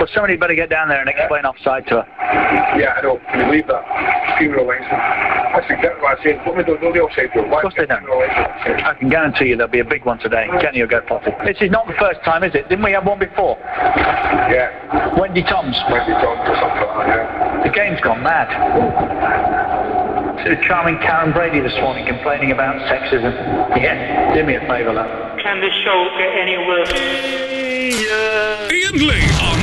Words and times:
Well, 0.00 0.08
somebody 0.16 0.40
better 0.40 0.56
get 0.56 0.70
down 0.70 0.88
there 0.88 0.98
and 0.98 1.10
explain 1.12 1.44
offside 1.44 1.84
to 1.92 2.00
her. 2.00 2.06
Yeah, 2.80 2.96
I 2.96 3.02
know. 3.04 3.20
Can 3.28 3.40
you 3.40 3.44
believe 3.52 3.68
that? 3.68 3.84
Female 4.40 4.64
linesman. 4.64 4.96
That's 5.52 5.68
exactly 5.68 6.00
what 6.00 6.16
I 6.16 6.22
said. 6.24 6.40
Women 6.48 6.64
don't 6.64 6.80
know 6.80 6.88
the 6.88 7.04
offside 7.04 7.28
rule. 7.36 7.44
Of 7.52 7.60
course 7.60 7.74
they 7.76 7.84
don't. 7.84 8.08
female? 8.08 8.24
I 8.80 8.96
can 8.96 9.10
guarantee 9.10 9.52
you 9.52 9.60
there'll 9.60 9.68
be 9.70 9.84
a 9.84 9.84
big 9.84 10.06
one 10.08 10.16
today. 10.18 10.48
Kenny 10.56 10.80
will 10.80 10.88
go 10.88 11.02
potty. 11.04 11.36
This 11.44 11.60
is 11.60 11.70
not 11.70 11.86
the 11.86 11.92
first 12.00 12.24
time, 12.24 12.42
is 12.48 12.54
it? 12.54 12.70
Didn't 12.72 12.82
we 12.82 12.96
have 12.96 13.04
one 13.04 13.18
before? 13.18 13.60
Yeah. 13.60 15.20
Wendy 15.20 15.42
Toms. 15.44 15.76
Wendy 15.92 16.16
Toms 16.16 16.48
or 16.48 16.56
something 16.56 16.80
like 16.80 17.04
that, 17.04 17.60
yeah. 17.60 17.62
The 17.68 17.72
game's 17.76 18.00
gone 18.00 18.22
mad. 18.24 18.48
To 20.48 20.56
charming 20.64 20.96
Karren 21.04 21.34
Brady 21.34 21.60
this 21.60 21.76
morning 21.84 22.06
complaining 22.06 22.52
about 22.52 22.80
sexism. 22.88 23.36
Yeah, 23.76 24.32
do 24.32 24.44
me 24.48 24.54
a 24.56 24.60
favour, 24.60 24.94
love. 24.94 25.36
Can 25.44 25.60
this 25.60 25.74
show 25.84 26.08
get 26.16 26.32
any 26.40 26.56
worse? 26.56 26.88
Ian 28.72 28.96
Lee 28.96 29.28
on 29.44 29.59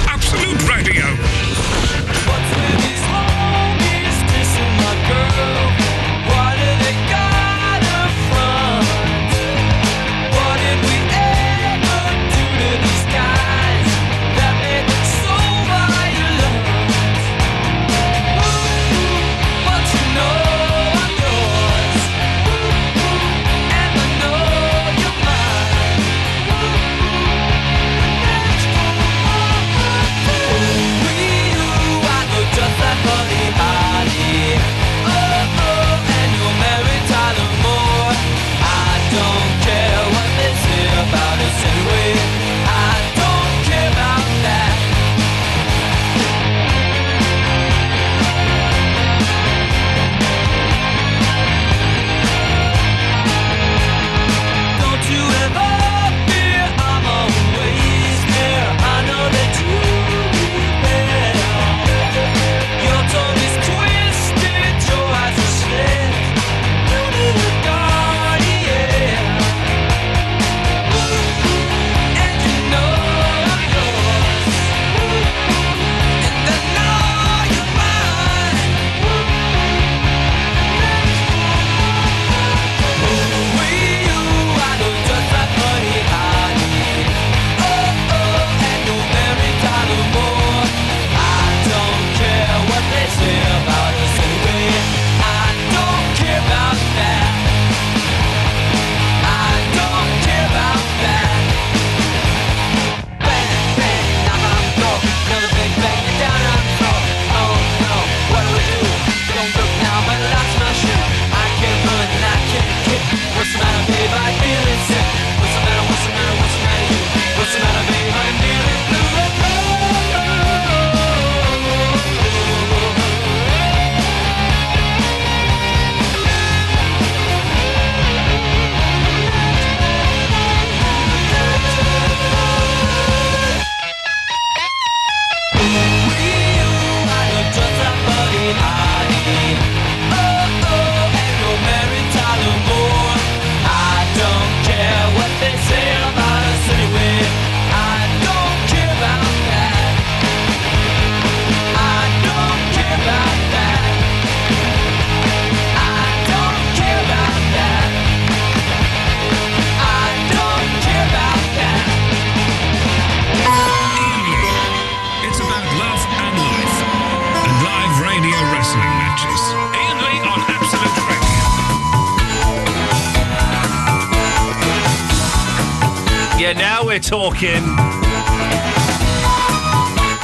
Yeah, 176.48 176.54
now 176.54 176.86
we're 176.86 176.98
talking. 176.98 177.62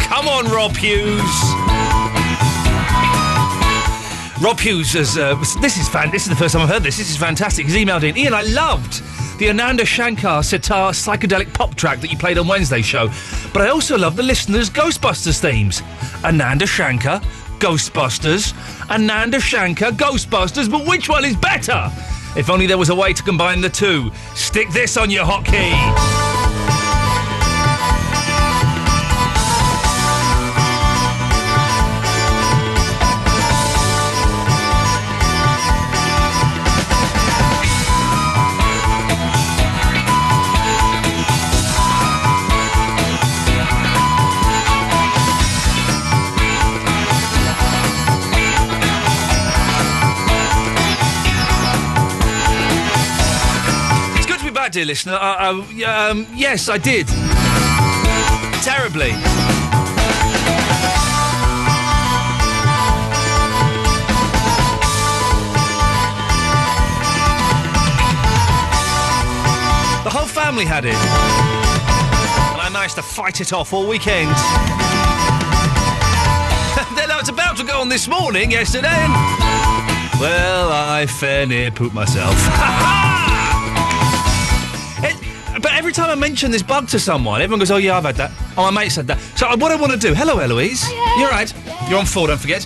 Come 0.07 0.29
on, 0.29 0.45
Rob 0.45 0.73
Hughes. 0.73 1.19
Rob 4.41 4.57
Hughes 4.57 4.93
has. 4.93 5.17
Uh, 5.17 5.35
this 5.59 5.75
is 5.75 5.89
fan. 5.89 6.11
This 6.11 6.23
is 6.23 6.29
the 6.29 6.37
first 6.37 6.53
time 6.53 6.61
I've 6.61 6.69
heard 6.69 6.83
this. 6.83 6.97
This 6.97 7.09
is 7.09 7.17
fantastic. 7.17 7.65
He's 7.65 7.75
emailed 7.75 8.03
in. 8.03 8.15
Ian, 8.15 8.33
I 8.33 8.43
loved 8.43 9.03
the 9.37 9.49
Ananda 9.49 9.83
Shankar 9.83 10.43
sitar 10.43 10.93
psychedelic 10.93 11.53
pop 11.53 11.75
track 11.75 11.99
that 11.99 12.09
you 12.09 12.17
played 12.17 12.37
on 12.37 12.47
Wednesday's 12.47 12.85
show, 12.85 13.09
but 13.51 13.61
I 13.61 13.67
also 13.67 13.97
love 13.97 14.15
the 14.15 14.23
listeners' 14.23 14.69
Ghostbusters 14.69 15.41
themes. 15.41 15.81
Ananda 16.23 16.65
Shankar, 16.65 17.19
Ghostbusters, 17.59 18.53
Ananda 18.89 19.41
Shankar, 19.41 19.91
Ghostbusters. 19.91 20.71
But 20.71 20.87
which 20.87 21.09
one 21.09 21.25
is 21.25 21.35
better? 21.35 21.91
If 22.35 22.49
only 22.49 22.65
there 22.65 22.79
was 22.79 22.89
a 22.89 22.95
way 22.95 23.13
to 23.13 23.21
combine 23.21 23.61
the 23.61 23.69
two. 23.69 24.11
Stick 24.33 24.69
this 24.69 24.97
on 24.97 25.11
your 25.11 25.23
hotkey. 25.25 26.12
Dear 54.73 54.85
listener. 54.85 55.19
Um, 55.21 55.67
yes, 56.33 56.67
I 56.67 56.79
did. 56.79 57.05
Terribly. 58.63 59.11
The 70.01 70.09
whole 70.09 70.25
family 70.25 70.65
had 70.65 70.85
it. 70.85 70.95
And 70.95 70.99
I 72.59 72.69
managed 72.73 72.95
to 72.95 73.03
fight 73.03 73.41
it 73.41 73.53
off 73.53 73.73
all 73.73 73.87
weekend. 73.87 74.29
then 76.97 77.11
I 77.11 77.17
was 77.19 77.29
about 77.29 77.57
to 77.57 77.63
go 77.63 77.79
on 77.79 77.89
this 77.89 78.07
morning, 78.07 78.49
yesterday. 78.49 78.87
And... 78.87 79.13
Well, 80.19 80.71
I 80.71 81.05
fair 81.05 81.45
near 81.45 81.69
pooped 81.69 81.93
myself. 81.93 82.33
Every 85.93 86.05
time 86.05 86.17
I 86.17 86.19
mention 86.19 86.49
this 86.49 86.63
bug 86.63 86.87
to 86.87 86.99
someone, 86.99 87.39
everyone 87.39 87.59
goes, 87.59 87.69
"Oh 87.69 87.77
yeah, 87.77 87.95
I've 87.95 88.03
had 88.03 88.15
that." 88.15 88.31
Oh, 88.57 88.63
my 88.63 88.71
mate 88.81 88.89
said 88.89 89.05
that. 89.05 89.19
So 89.37 89.45
uh, 89.45 89.55
what 89.55 89.71
I 89.71 89.75
want 89.75 89.91
to 89.91 89.97
do? 89.99 90.15
Hello, 90.15 90.39
Eloise. 90.39 90.89
You're 91.19 91.29
right. 91.29 91.53
You're 91.87 91.99
on 91.99 92.07
four. 92.07 92.25
Don't 92.25 92.39
forget. 92.39 92.65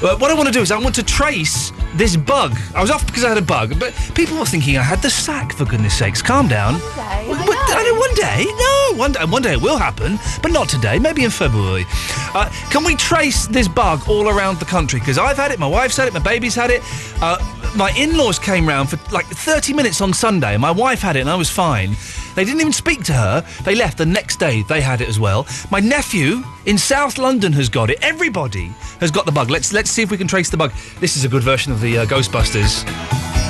Uh, 0.00 0.16
what 0.18 0.30
I 0.30 0.34
want 0.34 0.46
to 0.46 0.52
do 0.52 0.60
is 0.60 0.70
I 0.70 0.78
want 0.78 0.94
to 0.94 1.02
trace 1.02 1.72
this 1.96 2.16
bug. 2.16 2.56
I 2.76 2.80
was 2.80 2.92
off 2.92 3.04
because 3.04 3.24
I 3.24 3.30
had 3.30 3.36
a 3.36 3.42
bug, 3.42 3.80
but 3.80 3.92
people 4.14 4.38
were 4.38 4.44
thinking 4.46 4.78
I 4.78 4.84
had 4.84 5.02
the 5.02 5.10
sack. 5.10 5.54
For 5.54 5.64
goodness 5.64 5.98
sakes, 5.98 6.22
calm 6.22 6.46
down. 6.46 6.74
Well, 6.74 7.44
but- 7.48 7.56
I 7.58 7.82
know 7.82 7.98
one 7.98 8.14
day. 8.14 8.44
No, 8.46 8.96
one 8.96 9.10
day. 9.10 9.24
One 9.24 9.42
day 9.42 9.52
it 9.54 9.60
will 9.60 9.76
happen, 9.76 10.16
but 10.40 10.52
not 10.52 10.68
today. 10.68 11.00
Maybe 11.00 11.24
in 11.24 11.30
February. 11.30 11.84
Uh, 12.32 12.48
can 12.70 12.84
we 12.84 12.94
trace 12.94 13.48
this 13.48 13.66
bug 13.66 14.08
all 14.08 14.28
around 14.28 14.60
the 14.60 14.66
country? 14.66 15.00
Because 15.00 15.18
I've 15.18 15.36
had 15.36 15.50
it. 15.50 15.58
My 15.58 15.66
wife's 15.66 15.96
had 15.96 16.06
it. 16.06 16.14
My 16.14 16.20
baby's 16.20 16.54
had 16.54 16.70
it. 16.70 16.82
Uh, 17.20 17.38
my 17.74 17.90
in-laws 17.98 18.38
came 18.38 18.66
round 18.68 18.88
for 18.88 18.98
like 19.12 19.26
30 19.26 19.72
minutes 19.74 20.00
on 20.00 20.12
Sunday. 20.12 20.56
My 20.56 20.70
wife 20.70 21.02
had 21.02 21.16
it, 21.16 21.20
and 21.20 21.30
I 21.30 21.34
was 21.34 21.50
fine. 21.50 21.96
They 22.38 22.44
didn't 22.44 22.60
even 22.60 22.72
speak 22.72 23.02
to 23.02 23.12
her. 23.12 23.44
They 23.64 23.74
left. 23.74 23.98
The 23.98 24.06
next 24.06 24.38
day, 24.38 24.62
they 24.68 24.80
had 24.80 25.00
it 25.00 25.08
as 25.08 25.18
well. 25.18 25.44
My 25.72 25.80
nephew 25.80 26.44
in 26.66 26.78
South 26.78 27.18
London 27.18 27.52
has 27.54 27.68
got 27.68 27.90
it. 27.90 27.98
Everybody 28.00 28.66
has 29.00 29.10
got 29.10 29.26
the 29.26 29.32
bug. 29.32 29.50
Let's 29.50 29.72
let's 29.72 29.90
see 29.90 30.02
if 30.02 30.12
we 30.12 30.16
can 30.16 30.28
trace 30.28 30.48
the 30.48 30.56
bug. 30.56 30.70
This 31.00 31.16
is 31.16 31.24
a 31.24 31.28
good 31.28 31.42
version 31.42 31.72
of 31.72 31.80
the 31.80 31.98
uh, 31.98 32.06
Ghostbusters. 32.06 32.84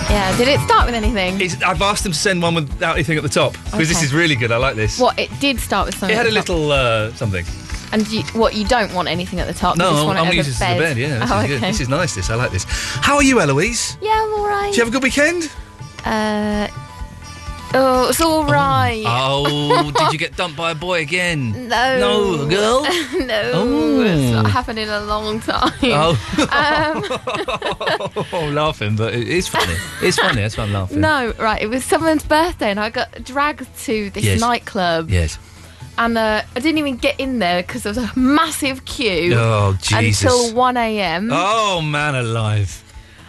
Yeah. 0.08 0.34
Did 0.38 0.48
it 0.48 0.58
start 0.60 0.86
with 0.86 0.94
anything? 0.94 1.38
It's, 1.38 1.62
I've 1.62 1.82
asked 1.82 2.02
them 2.02 2.12
to 2.12 2.18
send 2.18 2.40
one 2.40 2.54
without 2.54 2.94
anything 2.94 3.18
at 3.18 3.22
the 3.22 3.28
top 3.28 3.52
because 3.52 3.88
this 3.88 3.98
Okay. 3.98 4.06
is 4.06 4.14
really 4.14 4.36
good. 4.36 4.50
I 4.52 4.56
like 4.56 4.74
this. 4.74 4.98
What? 4.98 5.18
It 5.18 5.28
did 5.38 5.60
start 5.60 5.84
with 5.84 5.98
something. 5.98 6.14
It 6.14 6.16
had 6.16 6.24
a 6.24 6.30
at 6.30 6.32
the 6.32 6.40
top. 6.40 6.48
little 6.48 6.72
uh, 6.72 7.12
something. 7.12 7.44
And 7.92 8.08
you, 8.08 8.22
what? 8.32 8.54
You 8.54 8.64
don't 8.64 8.94
want 8.94 9.08
anything 9.08 9.38
at 9.38 9.46
the 9.46 9.52
top. 9.52 9.76
you 9.76 9.80
No, 9.82 9.90
just 9.90 10.00
I'm, 10.00 10.06
want 10.06 10.16
it 10.16 10.20
I'm 10.22 10.24
going 10.28 10.30
to 10.30 10.36
use 10.38 10.46
this 10.46 10.62
as 10.62 10.76
a 10.76 10.80
bed. 10.80 10.96
Yeah, 10.96 11.18
this 11.18 11.30
oh, 11.30 11.38
is 11.40 11.44
okay. 11.44 11.48
good. 11.48 11.60
This 11.60 11.80
is 11.82 11.88
nice. 11.90 12.14
This 12.14 12.30
I 12.30 12.36
like 12.36 12.52
this. 12.52 12.64
How 13.04 13.16
are 13.16 13.22
you, 13.22 13.38
Eloise? 13.38 13.98
Yeah, 14.00 14.12
I'm 14.14 14.32
all 14.32 14.48
right. 14.48 14.68
Did 14.68 14.78
you 14.78 14.84
have 14.84 14.88
a 14.88 14.96
good 14.96 15.02
weekend? 15.02 15.50
Uh, 16.06 16.68
oh, 17.74 18.08
it's 18.08 18.20
all 18.20 18.44
right. 18.46 19.02
Oh, 19.06 19.90
did 19.96 20.12
you 20.12 20.18
get 20.24 20.36
dumped 20.36 20.56
by 20.56 20.70
a 20.72 20.74
boy 20.74 21.00
again? 21.02 21.68
No. 21.68 21.98
No, 21.98 22.42
a 22.42 22.48
girl? 22.48 22.82
no, 23.26 23.50
Oh. 23.54 24.00
it's 24.02 24.32
not 24.32 24.50
happened 24.50 24.78
in 24.78 24.88
a 24.88 25.00
long 25.00 25.40
time. 25.40 25.72
Oh, 25.84 26.16
oh, 28.32 28.46
laughing, 28.52 28.96
but 28.96 29.14
it 29.14 29.28
is 29.28 29.48
funny. 29.48 29.74
It's 30.02 30.18
funny. 30.18 30.40
That's 30.42 30.56
why 30.56 30.64
I'm 30.64 30.72
laughing. 30.72 31.00
No, 31.00 31.32
right. 31.38 31.60
It 31.62 31.68
was 31.68 31.84
someone's 31.84 32.24
birthday, 32.24 32.70
and 32.70 32.80
I 32.80 32.90
got 32.90 33.24
dragged 33.24 33.66
to 33.84 34.10
this 34.10 34.24
Yes. 34.24 34.40
nightclub, 34.40 35.10
Yes. 35.10 35.38
and 35.98 36.16
uh, 36.18 36.42
I 36.56 36.60
didn't 36.60 36.78
even 36.78 36.96
get 36.96 37.18
in 37.20 37.38
there 37.38 37.62
because 37.62 37.82
there 37.84 37.90
was 37.94 37.98
a 37.98 38.10
massive 38.18 38.84
queue 38.84 39.34
Oh, 39.36 39.76
Jesus. 39.80 40.22
until 40.22 40.54
one 40.54 40.76
a.m. 40.76 41.30
Oh 41.32 41.80
man, 41.80 42.14
alive. 42.14 42.84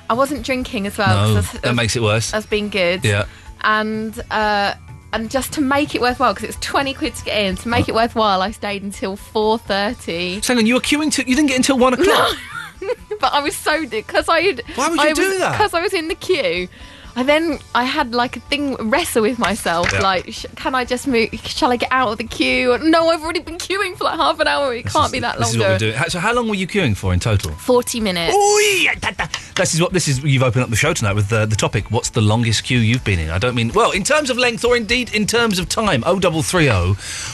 I 0.09 0.13
wasn't 0.13 0.43
drinking 0.43 0.87
as 0.87 0.97
well. 0.97 1.27
No, 1.29 1.35
was- 1.35 1.51
that 1.51 1.63
was- 1.65 1.75
makes 1.75 1.95
it 1.95 2.01
worse. 2.01 2.33
I 2.33 2.37
was 2.37 2.45
being 2.47 2.69
good. 2.69 3.03
Yeah. 3.05 3.25
And 3.61 4.19
uh, 4.31 4.75
and 5.11 5.29
just 5.29 5.53
to 5.53 5.61
make 5.61 5.95
it 5.95 6.01
worthwhile, 6.01 6.33
because 6.33 6.49
it's 6.49 6.59
twenty 6.65 6.93
quid 6.93 7.15
to 7.15 7.25
get 7.25 7.43
in. 7.43 7.55
To 7.57 7.69
make 7.69 7.89
it 7.89 7.95
worthwhile, 7.95 8.41
I 8.41 8.51
stayed 8.51 8.83
until 8.83 9.15
four 9.15 9.57
thirty. 9.57 10.41
So 10.41 10.53
hang 10.53 10.59
on, 10.59 10.65
you 10.65 10.75
were 10.75 10.79
queuing 10.79 11.11
to. 11.13 11.27
You 11.27 11.35
didn't 11.35 11.47
get 11.49 11.57
until 11.57 11.77
one 11.77 11.93
o'clock. 11.93 12.35
no. 12.81 12.87
But 13.19 13.33
I 13.33 13.41
was 13.41 13.55
so 13.57 13.85
because 13.85 14.29
I. 14.29 14.55
Why 14.75 14.87
would 14.87 15.01
you 15.01 15.09
I 15.09 15.11
do 15.11 15.37
that? 15.39 15.51
Because 15.51 15.73
I 15.73 15.81
was 15.81 15.93
in 15.93 16.07
the 16.07 16.15
queue. 16.15 16.69
I 17.15 17.23
then 17.23 17.59
I 17.75 17.83
had 17.83 18.13
like 18.13 18.37
a 18.37 18.39
thing 18.39 18.75
wrestle 18.89 19.23
with 19.23 19.39
myself, 19.39 19.91
Yeah. 19.91 19.99
like, 20.01 20.31
sh- 20.31 20.45
can 20.55 20.75
I 20.75 20.85
just 20.85 21.07
move? 21.07 21.29
Shall 21.43 21.71
I 21.71 21.75
get 21.75 21.91
out 21.91 22.09
of 22.11 22.17
the 22.17 22.23
queue? 22.23 22.77
No, 22.79 23.09
I've 23.09 23.21
already 23.21 23.39
been 23.41 23.57
queuing 23.57 23.97
for 23.97 24.05
like 24.05 24.17
half 24.17 24.39
an 24.39 24.47
hour. 24.47 24.73
It 24.73 24.85
can't 24.85 25.11
be 25.11 25.19
that 25.19 25.39
long. 25.39 25.47
This 25.47 25.55
is 25.55 25.57
what 25.59 25.69
we're 25.69 25.77
doing. 25.79 25.97
So 26.09 26.19
how 26.19 26.33
long 26.33 26.47
were 26.47 26.55
you 26.55 26.67
queuing 26.67 26.95
for 26.95 27.13
in 27.13 27.19
total? 27.19 27.51
Forty 27.51 27.99
minutes. 27.99 28.35
Ooh, 28.35 28.87
da, 28.99 29.11
da. 29.11 29.27
This 29.55 29.73
is 29.73 29.81
what 29.81 29.91
this 29.91 30.07
is. 30.07 30.23
You've 30.23 30.43
opened 30.43 30.63
up 30.63 30.69
the 30.69 30.75
show 30.75 30.93
tonight 30.93 31.13
with 31.13 31.31
uh, 31.33 31.45
the 31.45 31.55
topic. 31.55 31.91
What's 31.91 32.11
the 32.11 32.21
longest 32.21 32.63
queue 32.63 32.79
you've 32.79 33.03
been 33.03 33.19
in? 33.19 33.29
I 33.29 33.37
don't 33.37 33.55
mean 33.55 33.71
well 33.73 33.91
in 33.91 34.03
terms 34.03 34.29
of 34.29 34.37
length 34.37 34.63
or 34.63 34.77
indeed 34.77 35.13
in 35.13 35.25
terms 35.25 35.59
of 35.59 35.67
time. 35.67 36.03
O 36.05 36.19
double 36.19 36.41
three 36.43 36.69
O, 36.69 36.93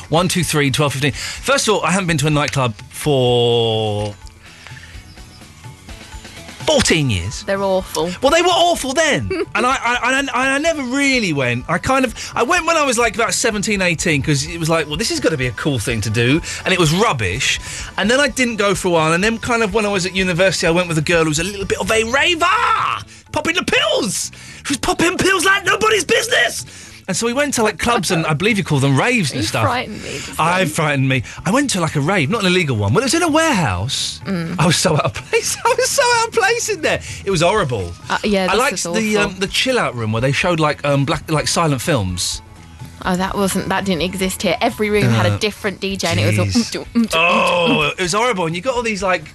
one 0.10 0.28
two 0.28 0.44
three 0.44 0.72
twelve 0.72 0.94
fifteen. 0.94 1.12
First 1.12 1.68
of 1.68 1.76
all, 1.76 1.84
I 1.84 1.92
haven't 1.92 2.08
been 2.08 2.18
to 2.20 2.28
a 2.28 2.32
nightclub 2.32 2.74
for 2.90 4.16
fourteen 6.66 7.10
years. 7.10 7.44
They're 7.44 7.62
awful. 7.62 8.10
Well, 8.22 8.32
they 8.32 8.42
were 8.42 8.48
awful 8.48 8.94
then, 8.94 9.30
and 9.56 9.66
I, 9.66 9.76
I, 9.76 10.28
I, 10.34 10.56
I 10.56 10.58
never 10.58 10.82
really 10.84 11.34
went. 11.34 11.66
I 11.70 11.78
kind 11.78 12.06
of, 12.06 12.32
I 12.36 12.44
went 12.44 12.66
when 12.66 12.78
I 12.78 12.86
was 12.86 12.98
like 12.98 13.16
about 13.16 13.34
17, 13.34 13.82
18, 13.82 14.22
because 14.22 14.48
it 14.48 14.60
was 14.60 14.70
like, 14.70 14.88
well, 14.88 14.98
this 14.98 15.12
is 15.12 15.20
going 15.20 15.32
to 15.32 15.38
be 15.38 15.48
a 15.48 15.52
cool 15.52 15.80
thing 15.80 16.02
to 16.02 16.10
do, 16.10 16.42
and 16.64 16.74
it 16.74 16.80
was 16.80 16.94
rubbish. 16.94 17.60
And 17.98 18.10
then 18.10 18.20
I 18.20 18.28
didn't 18.28 18.58
go 18.58 18.76
for 18.76 18.90
a 18.90 18.92
while, 18.92 19.14
and 19.14 19.24
then 19.24 19.38
kind 19.38 19.64
of 19.64 19.74
when 19.74 19.86
I 19.86 19.90
was 19.90 20.06
at 20.06 20.16
university, 20.16 20.68
I 20.68 20.72
went 20.72 20.88
with 20.88 20.98
a 20.98 21.02
girl 21.02 21.24
who 21.24 21.30
was 21.30 21.40
a 21.40 21.44
little 21.44 21.66
bit 21.66 21.80
of 21.80 21.92
a 21.92 22.04
raver, 22.12 22.46
popping 23.32 23.56
the 23.56 23.64
pills. 23.64 24.32
She 24.66 24.74
was 24.74 24.78
popping 24.78 25.18
pills 25.18 25.46
like 25.46 25.66
nobody's 25.66 26.06
business. 26.06 26.66
And 27.08 27.16
so 27.16 27.28
we 27.28 27.34
went 27.34 27.54
to 27.56 27.64
like 27.64 27.78
clubs, 27.78 28.10
and 28.10 28.26
I 28.26 28.34
believe 28.34 28.58
you 28.58 28.64
call 28.64 28.80
them 28.80 28.98
raves 28.98 29.32
and 29.32 29.42
You 29.42 29.46
stuff. 29.48 29.64
frightened 29.64 30.02
me. 30.02 30.20
I 30.40 30.66
frightened 30.66 31.08
me. 31.08 31.22
I 31.46 31.52
went 31.52 31.70
to 31.72 31.80
like 31.80 31.96
a 31.96 32.02
rave, 32.02 32.32
not 32.32 32.42
an 32.42 32.48
illegal 32.48 32.76
one, 32.78 32.94
but 32.96 33.02
it 33.02 33.06
was 33.06 33.14
in 33.14 33.22
a 33.22 33.30
warehouse. 33.30 34.20
Mm. 34.26 34.60
I 34.60 34.66
was 34.66 34.76
so 34.78 34.96
out 34.96 35.06
of 35.06 35.14
place. 35.14 35.56
I 35.66 35.76
was 35.78 35.90
so 35.90 36.02
out 36.16 36.28
of 36.30 36.34
place 36.34 36.70
in 36.70 36.82
there. 36.82 37.02
It 37.24 37.30
was 37.30 37.42
horrible. 37.42 37.94
Uh, 38.10 38.18
yeah, 38.24 38.48
I 38.50 38.56
liked 38.56 38.84
the 38.84 39.18
um, 39.18 39.36
the 39.38 39.48
chill 39.48 39.78
out 39.78 39.94
room 39.94 40.12
where 40.14 40.22
they 40.22 40.32
showed 40.32 40.60
like 40.60 40.84
um 40.84 41.06
black 41.06 41.30
like 41.30 41.48
silent 41.48 41.82
films. 41.82 42.42
Oh, 43.08 43.16
that 43.16 43.36
wasn't. 43.36 43.70
That 43.70 43.86
didn't 43.86 44.02
exist 44.02 44.42
here. 44.42 44.58
Every 44.62 44.90
room 44.90 45.04
had 45.04 45.28
a 45.28 45.38
different 45.38 45.80
DJ, 45.80 46.06
and 46.06 46.20
it 46.20 46.26
was 46.40 46.76
all. 46.76 46.86
Oh, 47.14 47.94
it 47.96 48.02
was 48.02 48.14
horrible. 48.14 48.48
And 48.48 48.56
you 48.56 48.64
got 48.64 48.74
all 48.76 48.82
these 48.84 49.04
like. 49.04 49.32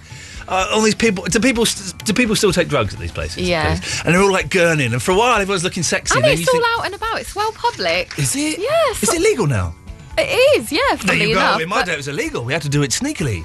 Uh, 0.50 0.68
all 0.72 0.82
these 0.82 0.94
people. 0.96 1.24
Do 1.24 1.38
people 1.38 1.64
st- 1.64 2.04
do 2.04 2.12
people 2.12 2.34
still 2.34 2.52
take 2.52 2.68
drugs 2.68 2.92
at 2.92 2.98
these 3.00 3.12
places? 3.12 3.48
Yeah. 3.48 3.78
please? 3.78 4.02
And 4.04 4.14
they're 4.14 4.20
all 4.22 4.32
like 4.32 4.48
gurning. 4.48 4.92
And 4.92 5.00
for 5.02 5.12
a 5.12 5.16
while, 5.16 5.40
everyone's 5.40 5.62
looking 5.64 5.82
sexy. 5.84 6.16
And 6.16 6.24
then 6.24 6.32
it's 6.32 6.40
you 6.40 6.46
all 6.52 6.60
think, 6.60 6.78
out 6.78 6.86
and 6.86 6.94
about. 6.94 7.20
It's 7.20 7.34
well 7.36 7.52
public. 7.52 8.18
Is 8.18 8.34
it? 8.36 8.58
Yes. 8.58 9.02
Is 9.02 9.14
it 9.14 9.20
legal 9.22 9.46
now? 9.46 9.74
It 10.18 10.28
is. 10.58 10.72
Yeah. 10.72 10.80
There 11.04 11.14
you 11.14 11.34
go. 11.34 11.40
enough. 11.40 11.60
In 11.60 11.68
my 11.68 11.76
but- 11.80 11.86
day, 11.86 11.92
it 11.94 11.96
was 11.98 12.08
illegal. 12.08 12.44
We 12.44 12.52
had 12.52 12.62
to 12.62 12.68
do 12.68 12.82
it 12.82 12.90
sneakily. 12.90 13.44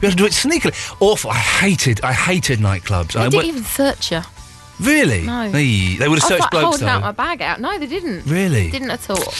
We 0.00 0.08
had 0.08 0.10
to 0.10 0.16
do 0.16 0.26
it 0.26 0.32
sneakily. 0.32 0.74
Awful. 1.00 1.30
I 1.30 1.36
hated. 1.36 2.00
I 2.02 2.12
hated 2.12 2.58
nightclubs. 2.58 3.12
They 3.12 3.20
I 3.20 3.24
didn't 3.28 3.36
went- 3.36 3.48
even 3.48 3.62
search 3.64 4.10
you. 4.10 4.20
really. 4.80 5.22
No. 5.22 5.48
Hey, 5.48 5.96
they 5.96 6.08
would 6.08 6.18
have 6.18 6.24
I 6.32 6.34
was 6.34 6.40
searched 6.40 6.40
like 6.40 6.50
blokes 6.50 6.64
holding 6.64 6.86
though. 6.86 6.92
out 6.92 7.02
my 7.02 7.12
bag 7.12 7.40
out. 7.40 7.60
No, 7.60 7.78
they 7.78 7.86
didn't. 7.86 8.26
Really? 8.26 8.68
Didn't 8.72 8.90
at 8.90 9.08
all. 9.08 9.32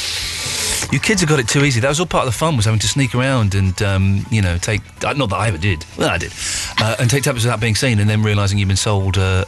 You 0.90 1.00
kids 1.00 1.20
have 1.22 1.28
got 1.30 1.38
it 1.38 1.48
too 1.48 1.64
easy. 1.64 1.80
That 1.80 1.88
was 1.88 2.00
all 2.00 2.06
part 2.06 2.26
of 2.26 2.32
the 2.32 2.38
fun, 2.38 2.56
was 2.56 2.66
having 2.66 2.80
to 2.80 2.88
sneak 2.88 3.14
around 3.14 3.54
and, 3.54 3.80
um, 3.82 4.26
you 4.30 4.42
know, 4.42 4.58
take. 4.58 4.82
Uh, 5.04 5.12
not 5.14 5.30
that 5.30 5.36
I 5.36 5.48
ever 5.48 5.56
did. 5.58 5.84
Well, 5.96 6.10
I 6.10 6.18
did. 6.18 6.32
Uh, 6.78 6.96
and 6.98 7.08
take 7.08 7.22
tablets 7.22 7.44
without 7.44 7.60
being 7.60 7.74
seen 7.74 7.98
and 7.98 8.10
then 8.10 8.22
realising 8.22 8.58
you've 8.58 8.68
been 8.68 8.76
sold 8.76 9.16
uh, 9.16 9.44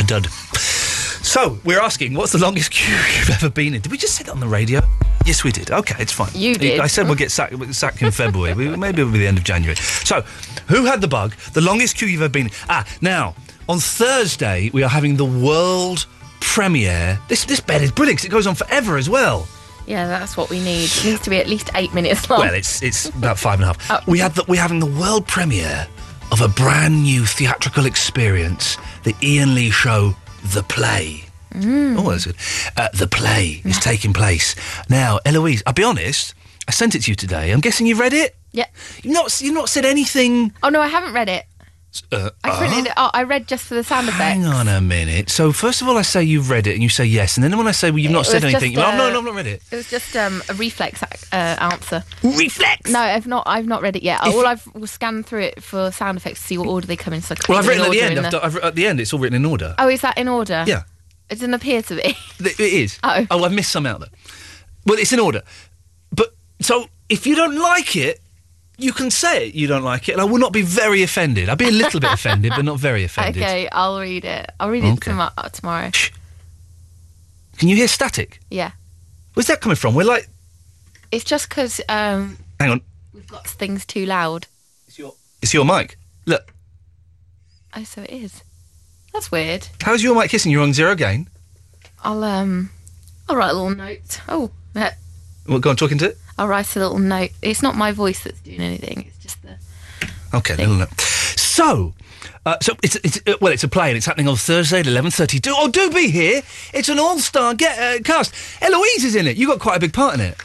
a 0.00 0.04
dud. 0.04 0.26
So, 0.26 1.58
we're 1.64 1.80
asking, 1.80 2.14
what's 2.14 2.32
the 2.32 2.38
longest 2.38 2.70
queue 2.72 2.94
you've 3.18 3.30
ever 3.30 3.50
been 3.50 3.74
in? 3.74 3.80
Did 3.80 3.92
we 3.92 3.98
just 3.98 4.14
say 4.16 4.24
that 4.24 4.32
on 4.32 4.40
the 4.40 4.48
radio? 4.48 4.80
Yes, 5.24 5.44
we 5.44 5.52
did. 5.52 5.70
Okay, 5.70 5.94
it's 6.00 6.12
fine. 6.12 6.30
You 6.34 6.54
did. 6.54 6.80
I 6.80 6.86
said 6.86 7.06
we'll 7.06 7.14
get 7.16 7.30
sacked, 7.30 7.54
sacked 7.74 8.02
in 8.02 8.10
February. 8.10 8.54
we, 8.54 8.68
maybe 8.76 9.02
it'll 9.02 9.12
be 9.12 9.18
the 9.18 9.26
end 9.26 9.38
of 9.38 9.44
January. 9.44 9.76
So, 9.76 10.22
who 10.68 10.84
had 10.86 11.00
the 11.00 11.08
bug? 11.08 11.34
The 11.52 11.60
longest 11.60 11.96
queue 11.96 12.08
you've 12.08 12.22
ever 12.22 12.30
been 12.32 12.46
in? 12.46 12.52
Ah, 12.68 12.84
now, 13.02 13.34
on 13.68 13.78
Thursday, 13.78 14.70
we 14.72 14.82
are 14.82 14.88
having 14.88 15.16
the 15.16 15.24
world 15.24 16.06
premiere. 16.40 17.18
This, 17.28 17.44
this 17.44 17.60
bed 17.60 17.82
is 17.82 17.92
brilliant 17.92 18.20
'cause 18.20 18.24
it 18.26 18.30
goes 18.30 18.46
on 18.46 18.54
forever 18.54 18.96
as 18.96 19.08
well. 19.10 19.46
Yeah, 19.88 20.06
that's 20.06 20.36
what 20.36 20.50
we 20.50 20.58
need. 20.60 20.84
It 20.84 21.04
needs 21.04 21.20
to 21.22 21.30
be 21.30 21.38
at 21.38 21.46
least 21.48 21.70
eight 21.74 21.94
minutes 21.94 22.28
long. 22.28 22.40
Well, 22.40 22.54
it's 22.54 22.82
it's 22.82 23.06
about 23.08 23.38
five 23.38 23.54
and 23.54 23.64
a 23.64 23.66
half. 23.68 23.90
Oh. 23.90 24.00
We 24.06 24.18
have 24.18 24.34
the, 24.34 24.44
we're 24.46 24.60
having 24.60 24.80
the 24.80 24.86
world 25.00 25.26
premiere 25.26 25.86
of 26.30 26.42
a 26.42 26.48
brand 26.48 27.02
new 27.02 27.24
theatrical 27.24 27.86
experience, 27.86 28.76
the 29.04 29.14
Ian 29.22 29.54
Lee 29.54 29.70
show, 29.70 30.14
The 30.52 30.62
Play. 30.64 31.24
Mm. 31.54 31.96
Oh, 31.98 32.10
that's 32.10 32.26
good. 32.26 32.36
Uh, 32.76 32.88
the 32.92 33.06
Play 33.06 33.62
is 33.64 33.78
taking 33.78 34.12
place 34.12 34.54
now. 34.90 35.18
Eloise, 35.24 35.62
I'll 35.66 35.72
be 35.72 35.84
honest. 35.84 36.34
I 36.68 36.70
sent 36.72 36.94
it 36.94 37.00
to 37.04 37.10
you 37.10 37.14
today. 37.14 37.50
I'm 37.50 37.60
guessing 37.60 37.86
you've 37.86 37.98
read 37.98 38.12
it. 38.12 38.36
yeah. 38.52 38.66
You've 39.02 39.14
not 39.14 39.40
you've 39.40 39.54
not 39.54 39.70
said 39.70 39.86
anything. 39.86 40.52
Oh 40.62 40.68
no, 40.68 40.82
I 40.82 40.88
haven't 40.88 41.14
read 41.14 41.30
it. 41.30 41.46
Uh, 42.12 42.30
I 42.44 42.50
printed 42.58 42.86
it. 42.86 42.92
Oh, 42.96 43.10
I 43.14 43.22
read 43.24 43.48
just 43.48 43.64
for 43.66 43.74
the 43.74 43.82
sound 43.82 44.08
effects. 44.08 44.22
Hang 44.22 44.44
on 44.44 44.68
a 44.68 44.80
minute. 44.80 45.30
So 45.30 45.52
first 45.52 45.80
of 45.82 45.88
all, 45.88 45.96
I 45.96 46.02
say 46.02 46.22
you've 46.22 46.50
read 46.50 46.66
it, 46.66 46.74
and 46.74 46.82
you 46.82 46.88
say 46.88 47.04
yes, 47.04 47.36
and 47.36 47.44
then 47.44 47.56
when 47.56 47.66
I 47.66 47.72
say 47.72 47.90
well, 47.90 47.98
you've 47.98 48.12
not 48.12 48.22
It 48.22 48.30
said 48.30 48.44
was 48.44 48.54
anything, 48.54 48.72
just, 48.72 48.72
you 48.72 48.76
go, 48.76 48.82
oh, 48.86 48.96
no, 48.96 49.06
uh, 49.06 49.10
no, 49.10 49.18
I've 49.18 49.24
not 49.24 49.34
read 49.34 49.46
it. 49.46 49.62
It 49.72 49.76
was 49.76 49.90
just 49.90 50.14
um, 50.16 50.42
a 50.48 50.54
reflex 50.54 51.02
ac- 51.02 51.26
uh, 51.32 51.56
answer. 51.60 52.04
Reflex. 52.22 52.90
No, 52.90 53.00
I've 53.00 53.26
not. 53.26 53.44
I've 53.46 53.66
not 53.66 53.82
read 53.82 53.96
it 53.96 54.02
yet. 54.02 54.20
All 54.22 54.46
I've 54.46 54.66
was 54.74 54.90
scanned 54.90 55.26
through 55.26 55.42
it 55.42 55.62
for 55.62 55.90
sound 55.90 56.18
effects 56.18 56.40
to 56.40 56.46
see 56.46 56.58
what 56.58 56.68
order 56.68 56.86
they 56.86 56.96
come 56.96 57.14
in. 57.14 57.22
So 57.22 57.32
I 57.32 57.36
could 57.36 57.48
Well, 57.48 57.58
I've 57.58 57.66
written 57.66 57.84
at 57.84 57.90
the 57.90 57.96
order 58.02 58.06
end. 58.06 58.18
in 58.18 58.24
I've, 58.26 58.44
I've, 58.44 58.56
at 58.56 58.74
the 58.74 58.86
end, 58.86 59.00
it's 59.00 59.12
all 59.12 59.18
written 59.20 59.36
in 59.36 59.44
order. 59.46 59.74
Oh, 59.78 59.88
is 59.88 60.02
that 60.02 60.18
in 60.18 60.28
order? 60.28 60.64
Yeah. 60.66 60.82
It 61.30 61.34
doesn't 61.36 61.54
appear 61.54 61.82
to 61.82 61.94
be. 61.96 62.16
Th- 62.38 62.60
It 62.60 62.72
is. 62.72 62.98
Oh. 63.04 63.26
I've 63.44 63.52
missed 63.52 63.72
some 63.72 63.86
out 63.86 64.00
there. 64.00 64.08
Well, 64.86 64.98
it's 64.98 65.12
in 65.12 65.20
order. 65.20 65.42
But 66.12 66.34
so 66.60 66.86
if 67.08 67.26
you 67.26 67.34
don't 67.34 67.58
like 67.58 67.96
it, 67.96 68.20
you 68.78 68.92
can 68.92 69.10
say 69.10 69.48
it. 69.48 69.54
You 69.54 69.66
don't 69.66 69.82
like 69.82 70.08
it, 70.08 70.12
and 70.12 70.20
I 70.20 70.24
will 70.24 70.38
not 70.38 70.52
be 70.52 70.62
very 70.62 71.02
offended. 71.02 71.48
I'll 71.48 71.56
be 71.56 71.68
a 71.68 71.70
little 71.70 72.00
bit 72.00 72.12
offended, 72.12 72.52
but 72.56 72.64
not 72.64 72.78
very 72.78 73.04
offended. 73.08 73.42
okay, 73.42 73.68
I'll 73.72 74.00
read 74.00 74.24
it. 74.24 74.50
I'll 74.60 74.70
read 74.70 74.84
it 74.84 74.92
Okay. 74.92 75.10
tomo- 75.10 75.30
uh, 75.36 75.48
tomorrow. 75.48 75.90
Shh. 75.92 76.10
Can 77.58 77.68
you 77.68 77.76
hear 77.76 77.88
static? 77.88 78.40
Yeah. 78.50 78.70
Where's 79.34 79.48
that 79.48 79.60
coming 79.60 79.76
from? 79.76 79.94
We're 79.94 80.04
like, 80.04 80.28
It's 81.10 81.24
just 81.24 81.48
because 81.48 81.80
um, 81.88 82.38
hang 82.60 82.70
on. 82.70 82.80
we've 83.12 83.26
got 83.26 83.46
things 83.48 83.84
too 83.84 84.06
loud. 84.06 84.46
It's 84.86 84.98
your, 84.98 85.14
it's 85.42 85.52
your 85.52 85.64
mic. 85.64 85.98
Look, 86.26 86.52
Oh, 87.76 87.84
so 87.84 88.02
it 88.02 88.10
is. 88.10 88.42
That's 89.12 89.30
weird. 89.32 89.66
how's 89.82 90.02
your 90.02 90.14
mic 90.14 90.30
kissing? 90.30 90.52
You're 90.52 90.62
on 90.62 90.72
zero 90.72 90.94
gain. 90.94 91.28
I'll 92.04 92.22
um, 92.24 92.70
I'll 93.28 93.36
write 93.36 93.50
a 93.50 93.54
little 93.54 93.74
note. 93.74 94.20
Oh, 94.28 94.50
uh, 94.76 94.90
What, 95.46 95.62
go 95.62 95.70
on, 95.70 95.76
talking 95.76 95.98
to 95.98 96.10
it? 96.10 96.18
I'll 96.38 96.48
write 96.48 96.76
a 96.76 96.78
little 96.78 96.98
note. 96.98 97.30
It's 97.42 97.62
not 97.62 97.74
my 97.74 97.92
voice 97.92 98.22
that's 98.22 98.40
doing 98.40 98.60
anything. 98.60 99.06
It's 99.08 99.18
just 99.18 99.42
the. 99.42 99.56
Okay, 100.34 100.56
little 100.56 100.74
note. 100.74 101.00
So, 101.00 101.94
uh, 102.46 102.56
so 102.62 102.76
it's, 102.82 102.96
it's 102.96 103.20
uh, 103.26 103.36
well, 103.40 103.52
it's 103.52 103.64
a 103.64 103.68
play 103.68 103.88
and 103.88 103.96
it's 103.96 104.06
happening 104.06 104.28
on 104.28 104.36
Thursday 104.36 104.80
at 104.80 104.86
eleven 104.86 105.10
thirty. 105.10 105.40
Do 105.40 105.52
oh, 105.56 105.68
do 105.68 105.90
be 105.90 106.10
here! 106.10 106.42
It's 106.72 106.88
an 106.88 106.98
all-star 106.98 107.54
get, 107.54 107.78
uh, 107.78 108.02
cast. 108.02 108.34
Eloise 108.62 109.04
is 109.04 109.16
in 109.16 109.26
it. 109.26 109.36
You 109.36 109.46
got 109.46 109.58
quite 109.58 109.76
a 109.76 109.80
big 109.80 109.92
part 109.92 110.14
in 110.14 110.20
it. 110.20 110.36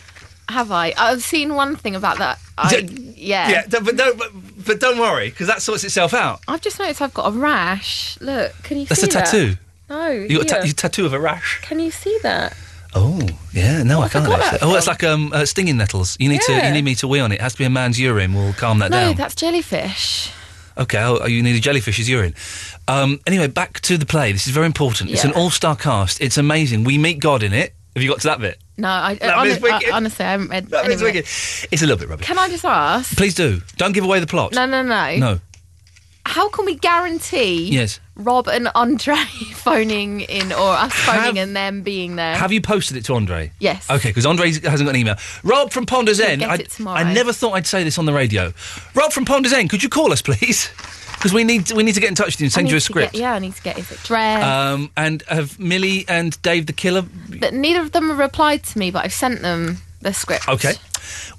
Have 0.49 0.71
I? 0.71 0.93
I've 0.97 1.23
seen 1.23 1.55
one 1.55 1.75
thing 1.75 1.95
about 1.95 2.17
that. 2.17 2.39
I, 2.57 2.81
D- 2.81 3.13
yeah. 3.15 3.49
Yeah, 3.49 3.63
but 3.69 3.95
don't, 3.95 4.17
but, 4.17 4.31
but 4.65 4.79
don't 4.79 4.99
worry 4.99 5.29
because 5.29 5.47
that 5.47 5.61
sorts 5.61 5.83
itself 5.83 6.13
out. 6.13 6.41
I've 6.47 6.61
just 6.61 6.79
noticed 6.79 7.01
I've 7.01 7.13
got 7.13 7.33
a 7.33 7.37
rash. 7.37 8.19
Look, 8.19 8.51
can 8.63 8.77
you 8.77 8.85
see 8.85 9.01
that? 9.01 9.11
That's 9.11 9.31
see 9.31 9.37
a 9.37 9.41
tattoo. 9.41 9.57
that? 9.87 9.95
No. 9.95 10.09
You 10.09 10.43
got 10.43 10.65
a 10.65 10.67
ta- 10.67 10.73
tattoo 10.75 11.05
of 11.05 11.13
a 11.13 11.19
rash. 11.19 11.61
Can 11.61 11.79
you 11.79 11.91
see 11.91 12.17
that? 12.23 12.57
Oh, 12.95 13.19
yeah. 13.53 13.83
No, 13.83 14.01
I 14.01 14.05
I 14.05 14.09
can't. 14.09 14.27
Actually. 14.27 14.57
that 14.59 14.63
Oh, 14.63 14.75
it's 14.75 14.87
like 14.87 15.03
um, 15.03 15.31
uh, 15.33 15.45
stinging 15.45 15.77
nettles. 15.77 16.15
You 16.19 16.29
need 16.29 16.41
to. 16.41 16.51
Yeah. 16.51 16.67
You 16.67 16.73
need 16.73 16.85
me 16.85 16.95
to 16.95 17.07
wee 17.07 17.19
on 17.19 17.31
it. 17.31 17.35
It 17.35 17.41
has 17.41 17.53
to 17.53 17.57
be 17.59 17.65
a 17.65 17.69
man's 17.69 17.99
urine. 17.99 18.33
We'll 18.33 18.53
calm 18.53 18.79
that 18.79 18.91
down. 18.91 19.01
no, 19.01 19.07
down. 19.09 19.15
that's 19.17 19.35
jellyfish. 19.35 20.29
Okay, 20.77 20.97
oh, 20.99 21.25
you 21.27 21.43
need 21.43 21.55
a 21.55 21.61
jellyfish's 21.61 22.09
urine. 22.09 22.33
Um, 22.87 23.19
anyway, 23.27 23.47
back 23.47 23.79
to 23.81 23.97
the 23.97 24.05
play. 24.07 24.31
This 24.31 24.47
is 24.47 24.53
very 24.53 24.65
important. 24.65 25.11
It's 25.11 25.23
an 25.23 25.29
Yeah. 25.31 25.37
all-star 25.37 25.75
cast. 25.75 26.19
It's 26.19 26.37
amazing. 26.37 26.83
We 26.83 26.97
meet 26.97 27.19
God 27.19 27.43
in 27.43 27.53
it. 27.53 27.73
Have 27.95 28.01
you 28.01 28.09
got 28.09 28.21
to 28.21 28.27
that 28.27 28.39
bit? 28.39 28.57
No, 28.75 28.89
I, 28.89 29.13
That 29.15 29.33
hon- 29.35 29.47
bit's 29.47 29.61
wicked. 29.61 29.89
I- 29.89 29.95
honestly, 29.95 30.25
I 30.25 30.31
haven't 30.31 30.49
read 30.49 30.67
That 30.69 30.85
any 30.85 30.95
is 30.95 31.01
of 31.01 31.07
it. 31.07 31.13
wicked. 31.13 31.29
It's 31.71 31.81
a 31.83 31.85
little 31.85 31.97
bit 31.99 32.09
rubbish. 32.09 32.25
Can 32.25 32.39
I 32.39 32.49
just 32.49 32.65
ask? 32.65 33.15
Please 33.15 33.35
do. 33.35 33.61
Don't 33.77 33.91
give 33.91 34.03
away 34.03 34.19
the 34.19 34.25
plot. 34.25 34.53
No, 34.53 34.65
no, 34.65 34.81
no. 34.81 35.15
No. 35.17 35.39
How 36.25 36.49
can 36.49 36.65
we 36.65 36.73
guarantee 36.75 37.69
Yes. 37.69 37.99
Rob 38.15 38.47
and 38.47 38.69
Andre 38.75 39.15
phoning 39.53 40.21
in 40.21 40.51
or 40.51 40.69
us 40.73 40.93
phoning 40.93 41.21
Have- 41.21 41.37
and 41.37 41.55
them 41.55 41.81
being 41.81 42.15
there? 42.15 42.35
Have 42.35 42.51
you 42.51 42.61
posted 42.61 42.97
it 42.97 43.05
to 43.05 43.15
Andre? 43.15 43.51
Yes. 43.59 43.89
Okay, 43.89 44.09
because 44.09 44.25
Andre 44.25 44.51
hasn't 44.51 44.85
got 44.85 44.89
an 44.89 44.95
email. 44.97 45.15
Rob 45.43 45.71
from 45.71 45.85
Ponders 45.85 46.19
He'll 46.19 46.27
End. 46.29 46.43
I. 46.43 46.57
I 46.87 47.13
never 47.13 47.33
thought 47.33 47.53
I'd 47.53 47.67
say 47.67 47.83
this 47.83 47.97
on 47.97 48.05
the 48.05 48.13
radio. 48.13 48.53
Rob 48.93 49.11
from 49.11 49.25
Ponders 49.25 49.53
End, 49.53 49.69
could 49.69 49.83
you 49.83 49.89
call 49.89 50.11
us, 50.11 50.21
please? 50.21 50.69
Because 51.13 51.33
we 51.33 51.45
need 51.45 51.71
we 51.71 51.83
need 51.83 51.93
to 51.93 52.01
get 52.01 52.09
in 52.09 52.15
touch 52.15 52.33
with 52.33 52.41
you 52.41 52.45
and 52.47 52.51
send 52.51 52.69
you 52.69 52.75
a 52.75 52.81
script. 52.81 53.13
Get, 53.13 53.21
yeah, 53.21 53.33
I 53.33 53.39
need 53.39 53.55
to 53.55 53.61
get 53.61 53.77
his 53.77 53.89
address. 53.91 54.43
Um, 54.43 54.91
and 54.97 55.23
have 55.29 55.57
Millie 55.57 56.03
and 56.09 56.41
Dave 56.41 56.65
the 56.65 56.73
Killer 56.73 57.05
but 57.29 57.53
neither 57.53 57.79
of 57.79 57.93
them 57.93 58.09
have 58.09 58.17
replied 58.17 58.63
to 58.63 58.77
me, 58.77 58.91
but 58.91 59.05
I've 59.05 59.13
sent 59.13 59.41
them 59.41 59.77
the 60.01 60.11
script. 60.13 60.49
Okay. 60.49 60.73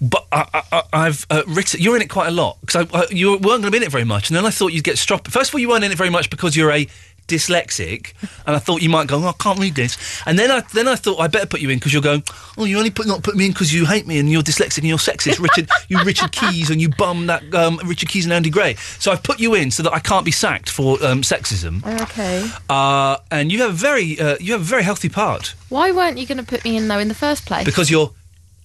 But 0.01 0.27
I, 0.33 0.83
I've 0.93 1.27
uh, 1.31 1.43
written. 1.47 1.81
You're 1.81 1.97
in 1.97 2.03
it 2.03 2.11
quite 2.11 2.29
a 2.29 2.33
lot 2.33 2.59
because 2.61 2.87
uh, 2.93 3.07
you 3.11 3.31
weren't 3.33 3.43
going 3.43 3.63
to 3.63 3.71
be 3.71 3.79
in 3.79 3.83
it 3.83 3.93
very 3.93 4.05
much, 4.05 4.31
and 4.31 4.37
then 4.37 4.47
I 4.47 4.51
thought 4.51 4.73
you'd 4.73 4.85
get 4.85 4.99
stropped. 4.99 5.29
First 5.29 5.51
of 5.51 5.55
all, 5.55 5.61
you 5.61 5.69
weren't 5.69 5.85
in 5.85 5.93
it 5.93 5.99
very 5.99 6.11
much 6.11 6.31
because 6.31 6.57
you're 6.57 6.73
a 6.73 6.87
dyslexic, 7.29 8.13
and 8.47 8.55
I 8.55 8.59
thought 8.59 8.83
you 8.83 8.91
might 8.91 9.07
go, 9.07 9.19
oh, 9.19 9.29
I 9.29 9.33
can't 9.33 9.59
read 9.59 9.75
this. 9.75 10.23
And 10.27 10.39
then 10.39 10.51
I 10.51 10.61
then 10.73 10.89
I 10.89 10.97
thought 10.97 11.21
I 11.21 11.27
better 11.27 11.47
put 11.47 11.61
you 11.61 11.71
in 11.71 11.79
because 11.79 11.93
you're 11.93 12.03
going, 12.03 12.23
oh, 12.59 12.65
you 12.65 12.77
only 12.77 12.91
put 12.91 13.07
not 13.07 13.23
put 13.23 13.37
me 13.37 13.47
in 13.47 13.53
because 13.53 13.73
you 13.73 13.87
hate 13.87 14.07
me 14.07 14.19
and 14.19 14.31
you're 14.31 14.43
dyslexic 14.43 14.79
and 14.79 14.87
you're 14.87 14.99
sexist, 14.99 15.41
Richard. 15.41 15.69
you 15.89 16.03
Richard 16.05 16.33
Keys 16.33 16.71
and 16.71 16.81
you 16.81 16.89
bum 16.91 17.27
that 17.27 17.43
um, 17.55 17.81
Richard 17.85 18.09
Keys 18.09 18.25
and 18.25 18.33
Andy 18.33 18.51
Gray. 18.51 18.75
So 18.99 19.11
I've 19.13 19.23
put 19.23 19.41
you 19.41 19.55
in 19.55 19.71
so 19.71 19.83
that 19.85 19.93
I 19.93 20.01
can't 20.01 20.25
be 20.25 20.31
sacked 20.33 20.69
for 20.69 21.03
um, 21.05 21.23
sexism. 21.23 21.85
Okay. 22.03 22.47
Uh, 22.69 23.17
and 23.31 23.51
you 23.51 23.61
have 23.63 23.71
a 23.71 23.75
very 23.75 24.19
uh, 24.21 24.37
you 24.41 24.53
have 24.53 24.61
a 24.61 24.65
very 24.65 24.83
healthy 24.83 25.09
part 25.09 25.55
Why 25.69 25.93
weren't 25.93 26.19
you 26.19 26.27
going 26.27 26.39
to 26.39 26.45
put 26.45 26.65
me 26.65 26.77
in 26.77 26.89
though 26.89 26.99
in 26.99 27.09
the 27.09 27.15
first 27.15 27.47
place? 27.47 27.65
because 27.65 27.91
you're 27.91 28.13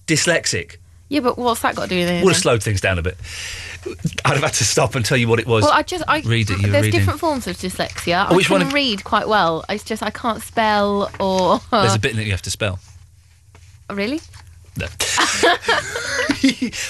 dyslexic. 0.06 0.76
Yeah, 1.10 1.20
but 1.20 1.36
what's 1.36 1.60
that 1.60 1.74
got 1.76 1.82
to 1.82 1.88
do 1.90 1.96
with 1.98 2.08
anything? 2.08 2.24
Would 2.24 2.32
have 2.32 2.40
slowed 2.42 2.62
things 2.62 2.80
down 2.80 2.98
a 2.98 3.02
bit. 3.02 3.18
I'd 4.24 4.34
have 4.34 4.42
had 4.42 4.52
to 4.54 4.64
stop 4.64 4.94
and 4.94 5.04
tell 5.04 5.18
you 5.18 5.28
what 5.28 5.38
it 5.40 5.46
was. 5.46 5.64
Well, 5.64 5.72
I 5.72 5.82
just 5.82 6.04
I 6.08 6.20
Read 6.20 6.48
it, 6.50 6.58
you 6.60 6.68
There's 6.70 6.84
reading. 6.86 7.00
different 7.00 7.20
forms 7.20 7.46
of 7.46 7.56
dyslexia. 7.56 8.28
Oh, 8.30 8.36
which 8.36 8.48
I 8.50 8.54
one 8.54 8.60
can 8.60 8.66
have- 8.68 8.74
read 8.74 9.04
quite 9.04 9.28
well. 9.28 9.64
It's 9.68 9.84
just 9.84 10.02
I 10.02 10.10
can't 10.10 10.40
spell 10.42 11.10
or 11.20 11.60
There's 11.70 11.94
a 11.94 11.98
bit 12.06 12.16
that 12.16 12.24
you 12.24 12.30
have 12.30 12.42
to 12.42 12.50
spell. 12.50 12.78
really. 13.90 14.20
No. 14.76 14.86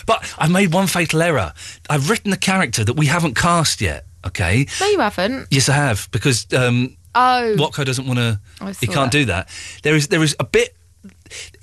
but 0.07 0.35
I 0.39 0.49
made 0.49 0.73
one 0.73 0.87
fatal 0.87 1.23
error. 1.23 1.53
I've 1.89 2.11
written 2.11 2.33
a 2.33 2.37
character 2.37 2.85
that 2.85 2.95
we 2.95 3.07
haven't 3.07 3.35
cast 3.35 3.81
yet. 3.81 4.05
Okay. 4.27 4.67
No, 4.81 4.87
you 4.87 5.01
haven't. 5.01 5.49
Yes, 5.51 5.69
I 5.69 5.75
have 5.75 6.09
because 6.13 6.47
um, 6.53 6.97
Oh, 7.15 7.55
Watco 7.59 7.85
doesn't 7.85 8.07
want 8.07 8.19
to. 8.19 8.39
I 8.61 8.73
He 8.73 8.87
can't 8.87 9.11
that. 9.11 9.13
do 9.13 9.25
that. 9.27 9.49
There 9.83 9.95
is 9.97 10.09
there 10.09 10.23
is 10.23 10.37
a 10.39 10.45
bit. 10.45 10.77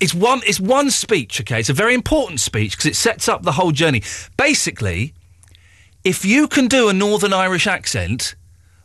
It's 0.00 0.14
one. 0.14 0.40
It's 0.46 0.60
one 0.60 0.90
speech. 0.90 1.40
Okay, 1.40 1.60
it's 1.60 1.68
a 1.68 1.74
very 1.74 1.94
important 1.94 2.40
speech 2.40 2.72
because 2.72 2.86
it 2.86 2.96
sets 2.96 3.28
up 3.28 3.42
the 3.42 3.52
whole 3.52 3.72
journey. 3.72 4.02
Basically, 4.36 5.14
if 6.04 6.24
you 6.24 6.48
can 6.48 6.68
do 6.68 6.88
a 6.88 6.92
Northern 6.92 7.32
Irish 7.32 7.66
accent. 7.66 8.34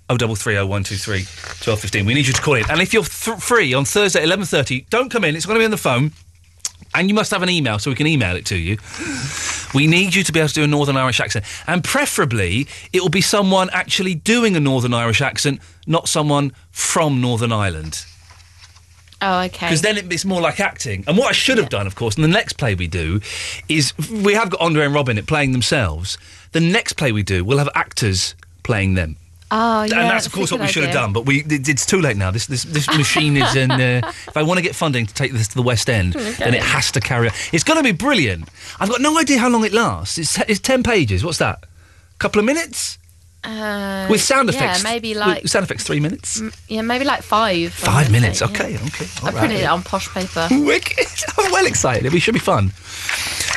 Oh, 0.10 0.18
double 0.18 0.36
three 0.36 0.58
oh 0.58 0.68
one 0.68 0.84
two 0.84 0.98
three 0.98 1.25
twelve 1.62 1.80
fifteen. 1.80 2.06
We 2.06 2.13
need 2.13 2.28
you 2.28 2.34
to 2.34 2.42
call 2.42 2.56
in, 2.56 2.70
and 2.70 2.82
if 2.82 2.94
you're 2.94 3.04
th- 3.06 3.40
free 3.40 3.74
on 3.74 3.86
Thursday 3.86 4.22
eleven 4.22 4.46
thirty, 4.46 4.86
don't 4.90 5.10
come 5.10 5.24
in. 5.24 5.36
It's 5.36 5.46
going 5.46 5.56
to 5.56 5.60
be 5.62 5.66
on 5.66 5.72
the 5.72 5.78
phone, 5.78 6.12
and 6.94 7.08
you 7.08 7.16
must 7.16 7.32
have 7.32 7.42
an 7.42 7.50
email 7.50 7.80
so 7.80 7.90
we 7.90 7.96
can 7.96 8.06
email 8.06 8.36
it 8.36 8.46
to 8.48 8.58
you. 8.58 8.78
We 9.74 9.88
need 9.88 10.13
you 10.13 10.24
to 10.24 10.32
be 10.32 10.40
able 10.40 10.50
to 10.50 10.54
do 10.54 10.63
a 10.66 10.68
Northern 10.68 10.98
Irish 10.98 11.22
accent, 11.22 11.46
and 11.68 11.84
preferably 11.84 12.68
it 12.92 13.02
will 13.02 13.10
be 13.10 13.22
someone 13.22 13.70
actually 13.72 14.13
doing 14.13 14.58
a 14.58 14.60
Northern 14.60 14.94
Irish 14.94 15.22
accent, 15.22 15.62
not 15.88 16.10
someone 16.10 16.52
from 16.70 17.22
Northern 17.22 17.54
Ireland. 17.54 18.06
Oh, 19.24 19.42
okay. 19.46 19.68
Because 19.68 19.82
then 19.82 19.98
it, 19.98 20.12
it's 20.12 20.25
more 20.25 20.42
like 20.42 20.60
acting. 20.60 21.03
And 21.08 21.18
what 21.18 21.30
I 21.30 21.34
should 21.34 21.58
have 21.58 21.70
done, 21.70 21.88
of 21.88 21.96
course, 21.96 22.15
and 22.15 22.24
the 22.24 22.27
next 22.30 22.53
play 22.53 22.75
we 22.75 22.88
do 22.88 23.22
is 23.70 23.94
we 24.10 24.34
have 24.34 24.50
got 24.50 24.62
Andre 24.62 24.86
and 24.86 24.94
Robin 24.94 25.18
it 25.18 25.25
playing 25.27 25.51
themselves. 25.51 26.18
The 26.51 26.60
next 26.60 26.94
play 26.94 27.12
we 27.12 27.24
do, 27.24 27.44
we'll 27.44 27.58
have 27.58 27.70
actors 27.75 28.36
playing 28.63 28.94
them. 28.96 29.15
oh, 29.51 29.84
yeah, 29.84 30.00
and 30.01 30.10
that's, 30.10 30.25
of 30.25 30.34
course, 30.34 30.51
what 30.51 30.62
we 30.62 30.68
should 30.68 30.84
have 30.84 30.94
done. 30.94 31.13
But 31.13 31.25
we, 31.25 31.42
it, 31.42 31.68
it's 31.70 31.86
too 31.86 32.01
late 32.01 32.18
now. 32.18 32.32
This 32.32 32.48
this, 32.48 32.63
this 32.63 32.88
machine 32.98 33.38
is 33.38 33.56
in. 33.56 33.72
Uh, 33.72 34.01
if 34.06 34.36
I 34.38 34.44
want 34.44 34.58
to 34.58 34.63
get 34.63 34.75
funding 34.75 35.06
to 35.06 35.13
take 35.13 35.32
this 35.32 35.48
to 35.50 35.56
the 35.56 35.62
West 35.62 35.89
End, 35.89 36.13
then 36.39 36.53
it 36.53 36.63
has 36.63 36.92
to 36.94 37.00
carry 37.00 37.27
on. 37.27 37.34
It's 37.51 37.63
going 37.63 37.77
to 37.77 37.84
be 37.84 37.92
brilliant. 37.92 38.50
I've 38.80 38.89
got 38.89 39.01
no 39.01 39.18
idea 39.20 39.39
how 39.39 39.50
long 39.50 39.63
it 39.63 39.74
lasts. 39.74 40.18
It's, 40.18 40.39
it's 40.48 40.60
10 40.60 40.84
pages. 40.84 41.24
What's 41.24 41.38
that? 41.39 41.63
A 41.63 42.18
couple 42.20 42.39
of 42.39 42.46
minutes? 42.46 42.98
Uh, 43.44 44.08
With 44.10 44.22
sound 44.22 44.50
effects, 44.50 44.84
yeah, 44.84 44.90
maybe 44.90 45.14
like 45.14 45.48
sound 45.48 45.66
effects, 45.66 45.84
three 45.84 46.00
minutes. 46.00 46.42
yeah, 46.70 46.82
maybe 46.82 47.04
like 47.04 47.24
five. 47.24 47.74
Five 47.74 48.10
minutes. 48.10 48.42
Okay, 48.42 48.74
yeah. 48.74 48.86
okay. 48.88 49.06
I 49.22 49.26
all 49.26 49.32
printed 49.32 49.58
right. 49.58 49.64
it 49.64 49.66
on 49.66 49.84
posh 49.84 50.08
paper. 50.14 50.48
Wicked. 50.52 51.08
I'm 51.38 51.52
well 51.52 51.66
excited. 51.66 52.14
It 52.14 52.20
should 52.22 52.34
be 52.34 52.40
fun. 52.40 52.72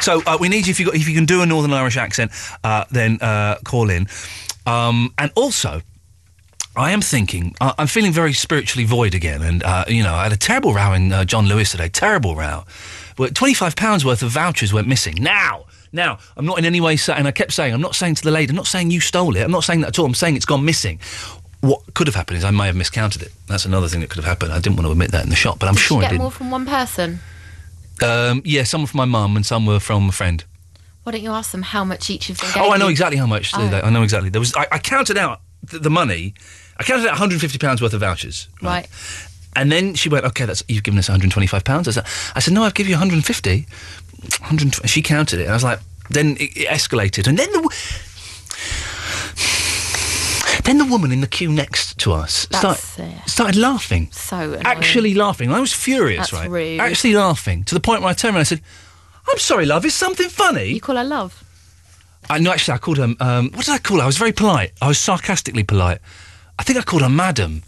So 0.01 0.23
uh, 0.27 0.39
we 0.41 0.49
need 0.49 0.67
you 0.67 0.73
if 0.73 0.81
you 0.81 0.87
got, 0.87 0.97
if 0.97 1.09
you 1.09 1.15
can 1.15 1.25
do 1.25 1.41
a 1.43 1.47
Northern 1.47 1.73
Irish 1.73 1.97
accent, 1.97 2.33
uh, 2.65 2.85
then 2.91 3.19
uh, 3.21 3.59
call 3.65 3.91
in. 3.91 4.09
Um, 4.67 5.15
and 5.19 5.31
also, 5.37 5.83
I 6.75 6.91
am 6.91 7.01
thinking 7.01 7.55
uh, 7.61 7.75
I'm 7.79 7.87
feeling 7.87 8.13
very 8.13 8.33
spiritually 8.33 8.87
void 8.87 9.15
again, 9.15 9.43
and 9.43 9.63
uh, 9.63 9.85
you 9.87 10.03
know 10.03 10.15
I 10.15 10.25
had 10.25 10.33
a 10.33 10.37
terrible 10.37 10.75
row 10.75 10.93
in 10.95 11.13
uh, 11.13 11.25
John 11.25 11.47
Lewis 11.47 11.71
today. 11.71 11.89
Terrible 11.89 12.35
row. 12.35 12.65
But 13.17 13.35
twenty 13.35 13.55
five 13.55 13.77
pounds 13.77 14.05
worth 14.05 14.23
of 14.23 14.31
vouchers 14.31 14.73
went 14.73 14.89
missing. 14.89 15.15
Now. 15.21 15.67
Now, 15.93 16.19
I'm 16.37 16.45
not 16.47 16.59
in 16.59 16.65
any 16.65 16.81
way 16.81 16.97
saying, 16.97 17.19
and 17.21 17.29
I 17.29 17.31
kept 17.33 17.53
saying, 17.53 17.73
I'm 17.75 17.81
not 17.81 17.95
saying 17.95 18.17
to 18.17 18.23
the 18.23 18.31
lady, 18.31 18.51
I'm 18.51 18.57
not 18.57 18.67
saying 18.67 18.91
you 18.91 19.01
stole 19.01 19.37
it, 19.37 19.43
I'm 19.43 19.51
not 19.51 19.65
saying 19.65 19.81
that 19.83 19.89
at 19.89 19.99
all, 19.99 20.07
I'm 20.07 20.15
saying 20.15 20.37
it's 20.37 20.45
gone 20.45 20.65
missing. 20.65 20.99
What 21.61 21.81
could 21.95 22.07
have 22.07 22.15
happened 22.15 22.39
is 22.39 22.45
I 22.45 22.51
may 22.51 22.67
have 22.67 22.77
miscounted 22.77 23.23
it. 23.23 23.33
That's 23.49 23.65
another 23.65 23.89
thing 23.89 24.01
that 24.01 24.11
could 24.11 24.17
have 24.19 24.25
happened. 24.25 24.53
I 24.53 24.61
didn't 24.61 24.77
want 24.77 24.87
to 24.87 24.93
admit 24.93 25.11
that 25.13 25.25
in 25.25 25.31
the 25.31 25.37
shop, 25.37 25.59
but 25.59 25.69
I'm 25.69 25.75
Did 25.75 25.81
sure 25.81 26.01
you 26.01 26.07
I 26.07 26.09
didn't. 26.11 26.23
more 26.23 26.31
from 26.31 26.51
one 26.51 26.67
person? 26.67 27.21
Um, 28.03 28.43
yeah, 28.45 28.63
some 28.65 28.83
were 28.83 28.87
from 28.87 28.99
my 28.99 29.05
mum 29.07 29.37
and 29.37 29.45
some 29.47 29.65
were 29.67 29.81
from 29.81 30.09
a 30.09 30.13
friend. 30.13 30.45
Why 31.03 31.13
don't 31.13 31.23
you 31.23 31.31
ask 31.31 31.53
them 31.53 31.63
how 31.63 31.83
much 31.85 32.11
each 32.11 32.29
of 32.31 32.39
them 32.39 32.51
gave 32.53 32.63
Oh, 32.63 32.73
I 32.73 32.77
know 32.77 32.87
you? 32.87 32.91
exactly 32.91 33.17
how 33.17 33.27
much. 33.27 33.53
Oh. 33.55 33.61
I 33.61 33.91
know 33.91 34.03
exactly. 34.03 34.29
There 34.29 34.41
was. 34.41 34.55
I, 34.55 34.67
I 34.73 34.79
counted 34.79 35.17
out 35.17 35.41
the, 35.63 35.79
the 35.79 35.91
money. 35.91 36.35
I 36.79 36.83
counted 36.83 37.05
out 37.07 37.13
150 37.13 37.59
pounds 37.59 37.81
worth 37.81 37.95
of 37.95 38.01
vouchers. 38.01 38.49
Right. 38.61 38.87
And 39.55 39.73
then 39.73 39.95
she 39.95 40.09
went, 40.11 40.25
"Okay, 40.27 40.45
that's 40.45 40.63
you've 40.69 40.83
given 40.83 40.99
us 40.99 41.09
125 41.09 41.65
pounds." 41.65 41.89
I 41.89 41.93
said, 41.93 42.05
"I 42.35 42.41
said 42.41 42.53
no, 42.53 42.65
I've 42.65 42.75
given 42.75 42.91
you 42.91 42.97
150." 42.97 43.67
120. 44.41 44.87
She 44.89 45.03
counted 45.03 45.41
it, 45.41 45.49
I 45.49 45.53
was 45.53 45.65
like, 45.65 45.81
then 46.11 46.37
it, 46.39 46.57
it 46.57 46.69
escalated, 46.69 47.27
and 47.27 47.39
then 47.39 47.51
the. 47.53 47.75
Then 50.65 50.79
the 50.79 50.85
woman 50.85 51.13
in 51.13 51.21
the 51.21 51.29
queue 51.29 51.53
next 51.53 51.97
to 52.01 52.13
us 52.13 52.49
start- 52.51 52.79
started 53.27 53.55
laughing. 53.57 54.09
So 54.11 54.37
annoying. 54.37 54.67
Actually 54.67 55.15
laughing. 55.15 55.53
I 55.53 55.61
was 55.61 55.73
furious, 55.73 56.31
That's 56.31 56.33
right? 56.33 56.51
rude. 56.51 56.81
Actually 56.81 57.15
laughing 57.15 57.63
to 57.65 57.75
the 57.75 57.81
point 57.81 58.01
where 58.03 58.11
I 58.11 58.15
turned 58.15 58.35
around 58.35 58.41
and 58.41 58.47
I 58.47 58.49
said, 58.49 58.63
I'm 59.29 59.39
sorry, 59.39 59.65
love, 59.65 59.85
is 59.85 59.95
something 59.95 60.29
funny? 60.29 60.73
You 60.73 60.81
call 60.81 60.97
her 60.97 61.05
love? 61.05 61.45
I 62.29 62.39
no, 62.39 62.51
actually, 62.51 62.75
I 62.75 62.79
called 62.79 62.99
her. 62.99 63.15
Um, 63.21 63.51
what 63.55 63.65
did 63.67 63.75
I 63.75 63.79
call 63.79 63.99
her? 63.99 64.03
I 64.03 64.07
was 64.07 64.19
very 64.19 64.33
polite. 64.33 64.73
I 64.83 64.89
was 64.89 64.99
sarcastically 64.99 65.63
polite. 65.63 65.99
I 66.59 66.65
think 66.65 66.79
I 66.79 66.83
called 66.83 67.03
her 67.03 67.09
madam. 67.09 67.63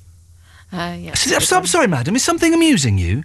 Uh, 0.73 0.97
yeah. 0.99 1.13
I 1.13 1.15
said, 1.15 1.35
I'm, 1.35 1.41
so- 1.43 1.57
I'm 1.59 1.67
sorry, 1.67 1.87
madam. 1.87 2.17
Is 2.17 2.25
something 2.25 2.53
amusing 2.53 2.99
you? 2.99 3.23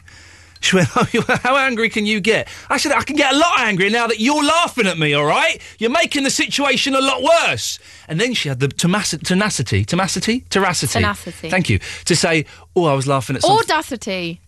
She 0.63 0.77
went, 0.77 0.87
oh, 0.95 1.05
how 1.43 1.57
angry 1.57 1.89
can 1.89 2.05
you 2.05 2.21
get? 2.21 2.47
I 2.69 2.77
said, 2.77 2.93
I 2.93 3.03
can 3.03 3.17
get 3.17 3.33
a 3.33 3.37
lot 3.37 3.59
angrier 3.59 3.89
now 3.89 4.07
that 4.07 4.21
you're 4.21 4.43
laughing 4.43 4.87
at 4.87 4.97
me, 4.97 5.13
all 5.13 5.25
right? 5.25 5.61
You're 5.77 5.89
making 5.91 6.23
the 6.23 6.29
situation 6.29 6.95
a 6.95 7.01
lot 7.01 7.21
worse. 7.21 7.79
And 8.07 8.17
then 8.19 8.33
she 8.33 8.47
had 8.47 8.61
the 8.61 8.69
tenaci- 8.69 9.21
tenacity, 9.21 9.83
tenacity, 9.83 10.41
teracity. 10.49 10.93
Tenacity. 10.93 11.49
Thank 11.49 11.69
you. 11.69 11.79
To 12.05 12.15
say, 12.15 12.45
oh, 12.77 12.85
I 12.85 12.93
was 12.93 13.07
laughing 13.07 13.35
at 13.35 13.41
something. 13.41 13.59
Audacity. 13.59 14.39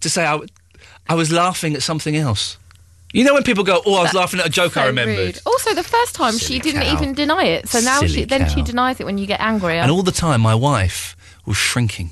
to 0.00 0.10
say 0.10 0.26
I 1.08 1.14
was 1.14 1.32
laughing 1.32 1.74
at 1.74 1.82
something 1.82 2.14
else. 2.14 2.58
You 3.14 3.24
know 3.24 3.32
when 3.32 3.42
people 3.42 3.64
go, 3.64 3.80
oh, 3.86 3.94
I 3.94 4.02
was 4.02 4.12
laughing 4.12 4.40
at 4.40 4.46
a 4.46 4.50
joke 4.50 4.76
I 4.76 4.82
So 4.82 4.86
remembered. 4.88 5.16
rude. 5.18 5.40
Also, 5.46 5.72
the 5.72 5.82
first 5.82 6.14
time 6.14 6.32
Silly 6.34 6.56
she 6.56 6.60
didn't 6.60 6.82
cow. 6.82 6.92
even 6.92 7.14
deny 7.14 7.44
it, 7.44 7.66
so 7.70 7.80
now 7.80 8.00
Silly 8.00 8.12
she 8.12 8.24
then 8.26 8.50
she 8.50 8.60
denies 8.60 9.00
it 9.00 9.06
when 9.06 9.16
you 9.16 9.26
get 9.26 9.40
angry. 9.40 9.78
And 9.78 9.90
all 9.90 10.02
the 10.02 10.12
time, 10.12 10.42
my 10.42 10.54
wife 10.54 11.16
was 11.46 11.56
shrinking. 11.56 12.10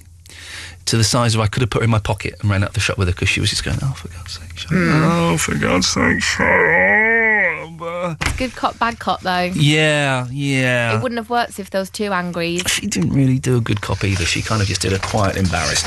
To 0.86 0.96
the 0.96 1.04
size 1.04 1.34
of 1.34 1.40
I 1.40 1.46
could 1.48 1.60
have 1.62 1.70
put 1.70 1.80
her 1.80 1.84
in 1.84 1.90
my 1.90 1.98
pocket 1.98 2.34
and 2.40 2.50
ran 2.50 2.62
out 2.64 2.72
the 2.74 2.80
shop 2.80 2.96
with 2.98 3.08
her 3.08 3.14
because 3.14 3.28
she 3.28 3.40
was 3.40 3.50
just 3.50 3.64
going, 3.64 3.78
oh, 3.82 3.92
for 3.92 4.08
God's 4.08 4.32
sake, 4.38 4.56
shut 4.58 4.70
Hmm. 4.70 4.90
up. 5.04 5.12
Oh, 5.32 5.36
for 5.38 5.54
God's 5.56 5.86
sake, 5.88 6.22
shut 6.22 6.46
up. 6.46 8.36
Good 8.38 8.54
cop, 8.54 8.78
bad 8.78 8.98
cop, 8.98 9.20
though. 9.22 9.50
Yeah, 9.54 10.26
yeah. 10.30 10.96
It 10.96 11.02
wouldn't 11.02 11.18
have 11.18 11.30
worked 11.30 11.58
if 11.58 11.70
there 11.70 11.80
was 11.80 11.90
two 11.90 12.12
angry. 12.12 12.58
She 12.66 12.86
didn't 12.86 13.10
really 13.12 13.38
do 13.38 13.56
a 13.56 13.60
good 13.60 13.80
cop 13.80 14.04
either. 14.04 14.24
She 14.24 14.42
kind 14.42 14.62
of 14.62 14.68
just 14.68 14.80
did 14.80 14.92
a 14.92 14.98
quiet, 14.98 15.36
embarrassed. 15.36 15.86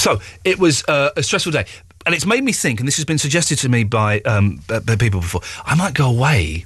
So 0.00 0.20
it 0.44 0.58
was 0.58 0.84
uh, 0.88 1.10
a 1.16 1.22
stressful 1.22 1.52
day. 1.52 1.66
And 2.04 2.14
it's 2.14 2.26
made 2.26 2.44
me 2.44 2.52
think, 2.52 2.80
and 2.80 2.86
this 2.86 2.96
has 2.96 3.04
been 3.04 3.18
suggested 3.18 3.58
to 3.58 3.68
me 3.68 3.82
by, 3.84 4.20
um, 4.20 4.60
by 4.68 4.78
by 4.80 4.96
people 4.96 5.20
before, 5.20 5.40
I 5.64 5.74
might 5.74 5.94
go 5.94 6.08
away 6.08 6.64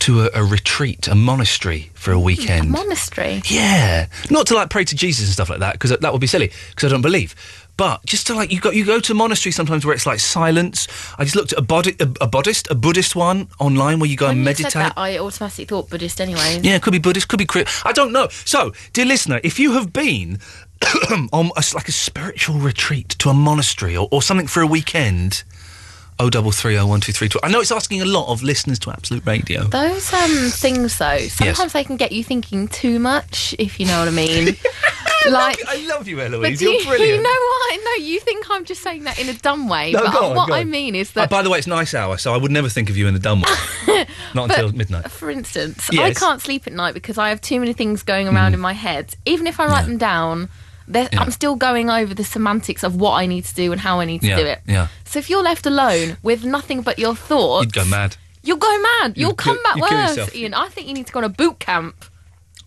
to 0.00 0.22
a, 0.22 0.30
a 0.34 0.44
retreat, 0.44 1.08
a 1.08 1.14
monastery 1.14 1.90
for 1.94 2.12
a 2.12 2.16
mm, 2.16 2.24
weekend. 2.24 2.68
A 2.68 2.70
Monastery. 2.70 3.42
Yeah, 3.46 4.06
not 4.30 4.46
to 4.48 4.54
like 4.54 4.70
pray 4.70 4.84
to 4.84 4.96
Jesus 4.96 5.26
and 5.26 5.32
stuff 5.32 5.50
like 5.50 5.60
that 5.60 5.74
because 5.74 5.90
that 5.90 6.12
would 6.12 6.20
be 6.20 6.26
silly 6.26 6.50
because 6.70 6.90
I 6.90 6.92
don't 6.92 7.02
believe. 7.02 7.34
But 7.76 8.04
just 8.04 8.26
to 8.26 8.34
like 8.34 8.52
you 8.52 8.60
go 8.60 8.70
you 8.70 8.84
go 8.84 9.00
to 9.00 9.12
a 9.12 9.14
monastery 9.14 9.52
sometimes 9.52 9.86
where 9.86 9.94
it's 9.94 10.04
like 10.04 10.20
silence. 10.20 10.86
I 11.18 11.24
just 11.24 11.34
looked 11.34 11.54
at 11.54 11.58
a 11.58 11.62
body 11.62 11.96
a, 11.98 12.08
a 12.20 12.26
Buddhist 12.26 12.70
a 12.70 12.74
Buddhist 12.74 13.16
one 13.16 13.48
online 13.58 14.00
where 14.00 14.10
you 14.10 14.16
go 14.16 14.26
When 14.26 14.32
and 14.32 14.40
you 14.40 14.44
meditate. 14.44 14.72
said 14.72 14.82
that, 14.82 14.98
I 14.98 15.18
automatically 15.18 15.64
thought 15.64 15.88
Buddhist 15.88 16.20
anyway. 16.20 16.60
Yeah, 16.62 16.76
it 16.76 16.82
could 16.82 16.92
be 16.92 16.98
Buddhist, 16.98 17.28
could 17.28 17.38
be 17.38 17.46
Christian. 17.46 17.72
I 17.88 17.92
don't 17.92 18.12
know. 18.12 18.28
So, 18.44 18.72
dear 18.92 19.06
listener, 19.06 19.40
if 19.42 19.58
you 19.58 19.72
have 19.72 19.94
been 19.94 20.40
on 21.32 21.50
a, 21.56 21.62
like 21.74 21.88
a 21.88 21.92
spiritual 21.92 22.56
retreat 22.58 23.10
to 23.20 23.30
a 23.30 23.34
monastery 23.34 23.96
or, 23.96 24.08
or 24.10 24.20
something 24.20 24.46
for 24.46 24.60
a 24.60 24.66
weekend, 24.66 25.42
oh 26.20 26.30
double 26.30 26.52
three 26.52 26.76
oh 26.78 26.86
one 26.86 27.00
two 27.00 27.12
three 27.12 27.28
two. 27.28 27.38
I 27.42 27.50
know 27.50 27.60
it's 27.60 27.72
asking 27.72 28.02
a 28.02 28.04
lot 28.04 28.28
of 28.30 28.42
listeners 28.42 28.78
to 28.80 28.90
Absolute 28.90 29.26
Radio. 29.26 29.64
Those 29.64 30.12
um 30.12 30.50
things 30.50 30.96
though, 30.98 31.18
sometimes 31.18 31.72
they 31.72 31.82
can 31.84 31.96
get 31.96 32.12
you 32.12 32.22
thinking 32.22 32.68
too 32.68 32.98
much, 32.98 33.54
if 33.58 33.80
you 33.80 33.86
know 33.86 33.98
what 33.98 34.08
I 34.08 34.12
mean. 34.12 34.56
like 35.30 35.58
I 35.68 35.84
love 35.86 36.08
you, 36.08 36.20
Eloise. 36.20 36.62
You're 36.62 36.72
you, 36.72 36.84
brilliant. 36.86 37.16
you 37.16 37.22
know 37.22 37.28
what? 37.28 37.80
No, 37.84 38.04
you 38.04 38.20
think 38.20 38.46
I'm 38.50 38.64
just 38.64 38.82
saying 38.82 39.04
that 39.04 39.18
in 39.18 39.28
a 39.28 39.34
dumb 39.34 39.68
way. 39.68 39.92
No, 39.92 40.02
but 40.04 40.22
on, 40.22 40.36
what 40.36 40.52
I 40.52 40.64
mean 40.64 40.94
is 40.94 41.10
Uh, 41.10 41.12
that 41.22 41.30
by 41.30 41.42
the 41.42 41.50
way, 41.50 41.58
it's 41.58 41.66
nice 41.66 41.92
hour, 41.94 42.16
so 42.18 42.32
I 42.32 42.36
would 42.36 42.50
never 42.50 42.68
think 42.68 42.88
of 42.90 42.96
you 42.96 43.06
in 43.06 43.14
the 43.14 43.20
dumb 43.20 43.42
way. 43.42 44.06
Not 44.34 44.50
until 44.50 44.72
midnight. 44.72 45.10
for 45.10 45.30
instance, 45.30 45.88
I 45.90 45.94
Yes. 45.94 46.16
Mm. 46.16 46.20
can't 46.20 46.40
sleep 46.40 46.66
at 46.66 46.72
night 46.72 46.94
because 46.94 47.18
I 47.18 47.28
have 47.30 47.40
too 47.40 47.58
many 47.60 47.72
things 47.72 48.02
going 48.02 48.28
around 48.28 48.54
in 48.54 48.60
my 48.60 48.72
head. 48.72 49.14
Even 49.26 49.46
if 49.46 49.58
I 49.60 49.66
write 49.66 49.86
them 49.86 49.98
down, 49.98 50.48
Yeah. 50.92 51.08
I'm 51.20 51.30
still 51.30 51.56
going 51.56 51.88
over 51.90 52.14
the 52.14 52.24
semantics 52.24 52.82
of 52.82 52.96
what 52.96 53.12
I 53.12 53.26
need 53.26 53.44
to 53.44 53.54
do 53.54 53.72
and 53.72 53.80
how 53.80 54.00
I 54.00 54.04
need 54.04 54.20
to 54.22 54.26
Yeah, 54.28 54.36
do 54.36 54.46
it. 54.46 54.60
yeah. 54.66 54.88
So 55.04 55.18
if 55.18 55.30
you're 55.30 55.42
left 55.42 55.66
alone 55.66 56.16
with 56.22 56.44
nothing 56.44 56.82
but 56.82 56.98
your 56.98 57.14
thoughts, 57.14 57.64
You'd 57.66 57.72
go 57.74 57.84
mad. 57.84 58.16
You'll 58.42 58.56
go 58.56 58.82
mad. 58.82 59.16
You'll 59.16 59.30
You'd 59.30 59.36
come 59.36 59.62
back 59.62 59.76
you'd 59.76 59.82
worse, 59.90 60.10
yourself. 60.16 60.34
Ian. 60.34 60.54
I 60.54 60.68
think 60.68 60.86
you 60.88 60.94
need 60.94 61.06
to 61.06 61.12
go 61.12 61.18
on 61.20 61.24
a 61.24 61.28
boot 61.28 61.58
camp. 61.60 62.04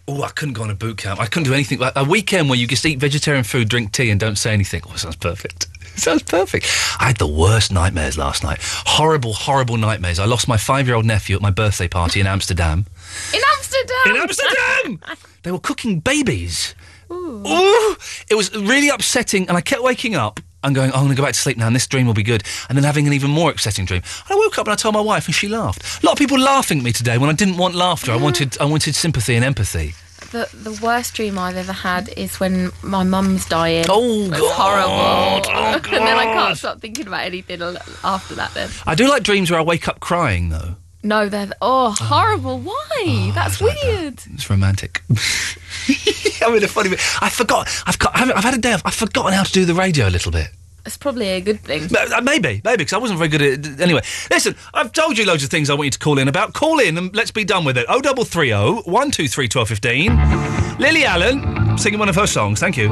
Oh, 0.07 0.21
I 0.21 0.29
couldn't 0.29 0.53
go 0.53 0.63
on 0.63 0.69
a 0.69 0.75
boot 0.75 0.97
camp. 0.97 1.19
I 1.19 1.25
couldn't 1.25 1.45
do 1.45 1.53
anything. 1.53 1.79
Like 1.79 1.93
a 1.95 2.03
weekend 2.03 2.49
where 2.49 2.59
you 2.59 2.67
just 2.67 2.85
eat 2.85 2.99
vegetarian 2.99 3.43
food, 3.45 3.69
drink 3.69 3.91
tea, 3.93 4.09
and 4.09 4.19
don't 4.19 4.35
say 4.37 4.51
anything. 4.53 4.81
Oh, 4.89 4.95
sounds 4.97 5.15
perfect. 5.15 5.67
sounds 5.95 6.23
perfect. 6.23 6.65
I 6.99 7.05
had 7.07 7.17
the 7.17 7.27
worst 7.27 7.71
nightmares 7.71 8.17
last 8.17 8.43
night. 8.43 8.57
Horrible, 8.61 9.31
horrible 9.33 9.77
nightmares. 9.77 10.19
I 10.19 10.25
lost 10.25 10.47
my 10.47 10.57
five-year-old 10.57 11.05
nephew 11.05 11.35
at 11.37 11.41
my 11.41 11.51
birthday 11.51 11.87
party 11.87 12.19
in 12.19 12.27
Amsterdam. 12.27 12.85
In 13.33 13.41
Amsterdam. 13.55 13.97
In 14.07 14.17
Amsterdam, 14.17 14.99
they 15.43 15.51
were 15.51 15.59
cooking 15.59 15.99
babies. 16.01 16.75
Ooh. 17.13 17.95
It 18.29 18.35
was 18.35 18.55
really 18.55 18.89
upsetting, 18.89 19.47
and 19.47 19.57
I 19.57 19.61
kept 19.61 19.83
waking 19.83 20.15
up 20.15 20.39
and 20.63 20.73
going, 20.73 20.91
oh, 20.91 20.95
I'm 20.95 21.03
going 21.03 21.15
to 21.15 21.21
go 21.21 21.23
back 21.23 21.33
to 21.33 21.39
sleep 21.39 21.57
now, 21.57 21.67
and 21.67 21.75
this 21.75 21.87
dream 21.87 22.07
will 22.07 22.13
be 22.13 22.23
good. 22.23 22.43
And 22.69 22.77
then 22.77 22.83
having 22.83 23.05
an 23.05 23.13
even 23.13 23.31
more 23.31 23.51
upsetting 23.51 23.85
dream. 23.85 24.01
And 24.29 24.31
I 24.31 24.35
woke 24.35 24.57
up 24.57 24.65
and 24.65 24.73
I 24.73 24.75
told 24.75 24.95
my 24.95 25.01
wife, 25.01 25.25
and 25.25 25.35
she 25.35 25.47
laughed. 25.47 26.01
A 26.01 26.05
lot 26.05 26.13
of 26.13 26.17
people 26.17 26.39
laughing 26.39 26.79
at 26.79 26.83
me 26.83 26.91
today 26.91 27.17
when 27.17 27.29
I 27.29 27.33
didn't 27.33 27.57
want 27.57 27.75
laughter. 27.75 28.11
I 28.11 28.15
wanted, 28.15 28.57
I 28.59 28.65
wanted 28.65 28.95
sympathy 28.95 29.35
and 29.35 29.43
empathy. 29.43 29.93
The 30.31 30.49
the 30.53 30.79
worst 30.81 31.13
dream 31.13 31.37
I've 31.37 31.57
ever 31.57 31.73
had 31.73 32.09
is 32.17 32.39
when 32.39 32.71
my 32.81 33.03
mum's 33.03 33.45
dying. 33.45 33.85
Oh, 33.89 34.25
it's 34.31 34.39
God. 34.39 34.55
horrible. 34.55 35.51
Oh, 35.53 35.73
and 35.95 36.07
then 36.07 36.17
I 36.17 36.23
can't 36.23 36.57
stop 36.57 36.79
thinking 36.79 37.05
about 37.05 37.25
anything 37.25 37.61
after 38.03 38.33
that. 38.35 38.51
Then 38.53 38.69
I 38.87 38.95
do 38.95 39.07
like 39.09 39.21
dreams 39.21 39.51
where 39.51 39.59
I 39.59 39.63
wake 39.63 39.87
up 39.87 39.99
crying, 39.99 40.49
though. 40.49 40.75
No, 41.03 41.29
they're 41.29 41.51
oh 41.61 41.95
horrible. 41.97 42.59
Why? 42.59 43.31
That's 43.35 43.61
weird. 43.61 44.21
It's 44.33 44.49
romantic. 44.49 45.03
I 45.09 46.49
mean, 46.49 46.61
the 46.61 46.67
funny 46.67 46.89
bit, 46.89 46.99
I 47.21 47.29
forgot. 47.29 47.69
I've 47.85 47.99
got. 47.99 48.15
I've, 48.15 48.31
I've 48.31 48.43
had 48.43 48.53
a 48.53 48.57
day. 48.59 48.73
Of, 48.73 48.81
I've 48.85 48.93
forgotten 48.95 49.33
how 49.33 49.43
to 49.43 49.51
do 49.51 49.65
the 49.65 49.73
radio 49.73 50.07
a 50.07 50.09
little 50.09 50.31
bit. 50.31 50.47
It's 50.85 50.97
probably 50.97 51.29
a 51.29 51.39
good 51.39 51.61
thing. 51.61 51.83
Uh, 51.95 52.19
Maybe, 52.21 52.61
maybe, 52.65 52.77
because 52.77 52.91
I 52.91 52.97
wasn't 52.97 53.17
very 53.17 53.29
good 53.29 53.41
at 53.41 53.65
it. 53.65 53.79
Anyway, 53.79 54.01
listen, 54.29 54.53
I've 54.73 54.91
told 54.91 55.17
you 55.17 55.25
loads 55.25 55.41
of 55.41 55.49
things 55.49 55.69
I 55.69 55.75
want 55.75 55.85
you 55.85 55.91
to 55.91 55.99
call 55.99 56.19
in 56.19 56.27
about. 56.27 56.53
Call 56.53 56.79
in 56.79 56.97
and 56.97 57.15
let's 57.15 57.31
be 57.31 57.45
done 57.45 57.63
with 57.63 57.77
it. 57.77 57.85
0330 57.87 58.81
123 58.91 59.45
1215. 59.45 60.77
Lily 60.79 61.05
Allen 61.05 61.77
singing 61.77 61.99
one 61.99 62.09
of 62.09 62.15
her 62.15 62.27
songs. 62.27 62.59
Thank 62.59 62.75
you. 62.75 62.89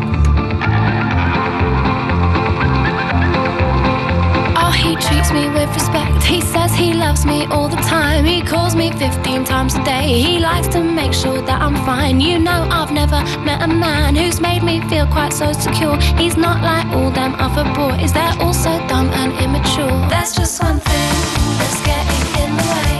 Oh, 4.55 4.71
he 4.71 4.95
treats 4.95 5.31
me 5.33 5.49
with 5.49 5.69
respect. 5.73 6.10
He 6.23 6.39
says 6.41 6.73
he 6.73 6.93
loves 6.93 7.25
me 7.25 7.45
all 7.47 7.67
the 7.67 7.81
time. 7.97 8.25
He 8.25 8.41
calls 8.41 8.75
me 8.75 8.91
15 8.91 9.43
times 9.43 9.75
a 9.75 9.83
day. 9.83 10.21
He 10.21 10.39
likes 10.39 10.67
to 10.69 10.83
make 10.83 11.13
sure 11.13 11.41
that 11.41 11.61
I'm 11.61 11.75
fine. 11.85 12.21
You 12.21 12.39
know, 12.39 12.67
I've 12.71 12.91
never 12.91 13.19
met 13.41 13.61
a 13.61 13.67
man 13.67 14.15
who's 14.15 14.39
made 14.39 14.63
me 14.63 14.81
feel 14.89 15.07
quite 15.07 15.33
so 15.33 15.51
secure. 15.53 15.97
He's 16.17 16.37
not 16.37 16.61
like 16.63 16.87
all 16.95 17.11
them 17.11 17.35
other 17.35 17.65
boys, 17.73 18.13
they're 18.13 18.35
all 18.39 18.53
so 18.53 18.71
dumb 18.87 19.09
and 19.21 19.31
immature. 19.43 19.97
There's 20.09 20.33
just 20.33 20.61
one 20.61 20.79
thing 20.79 21.13
that's 21.59 21.81
getting 21.85 22.25
in 22.43 22.51
the 22.59 22.67
way. 22.73 22.95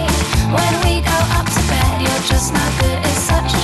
When 0.58 0.74
we 0.86 0.94
go 1.02 1.20
up 1.38 1.48
to 1.56 1.62
bed, 1.72 2.02
you're 2.02 2.26
just 2.34 2.54
not 2.54 2.70
good. 2.82 3.00
It's 3.06 3.24
such 3.32 3.61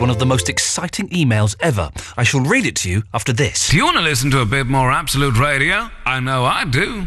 one 0.00 0.10
of 0.10 0.18
the 0.18 0.26
most 0.26 0.48
exciting 0.48 1.08
emails 1.10 1.54
ever. 1.60 1.90
I 2.16 2.24
shall 2.24 2.40
read 2.40 2.64
it 2.64 2.74
to 2.76 2.90
you 2.90 3.02
after 3.12 3.32
this. 3.32 3.68
Do 3.68 3.76
you 3.76 3.84
want 3.84 3.98
to 3.98 4.02
listen 4.02 4.30
to 4.30 4.40
a 4.40 4.46
bit 4.46 4.66
more 4.66 4.90
Absolute 4.90 5.38
Radio? 5.38 5.90
I 6.06 6.20
know 6.20 6.44
I 6.44 6.64
do. 6.64 7.06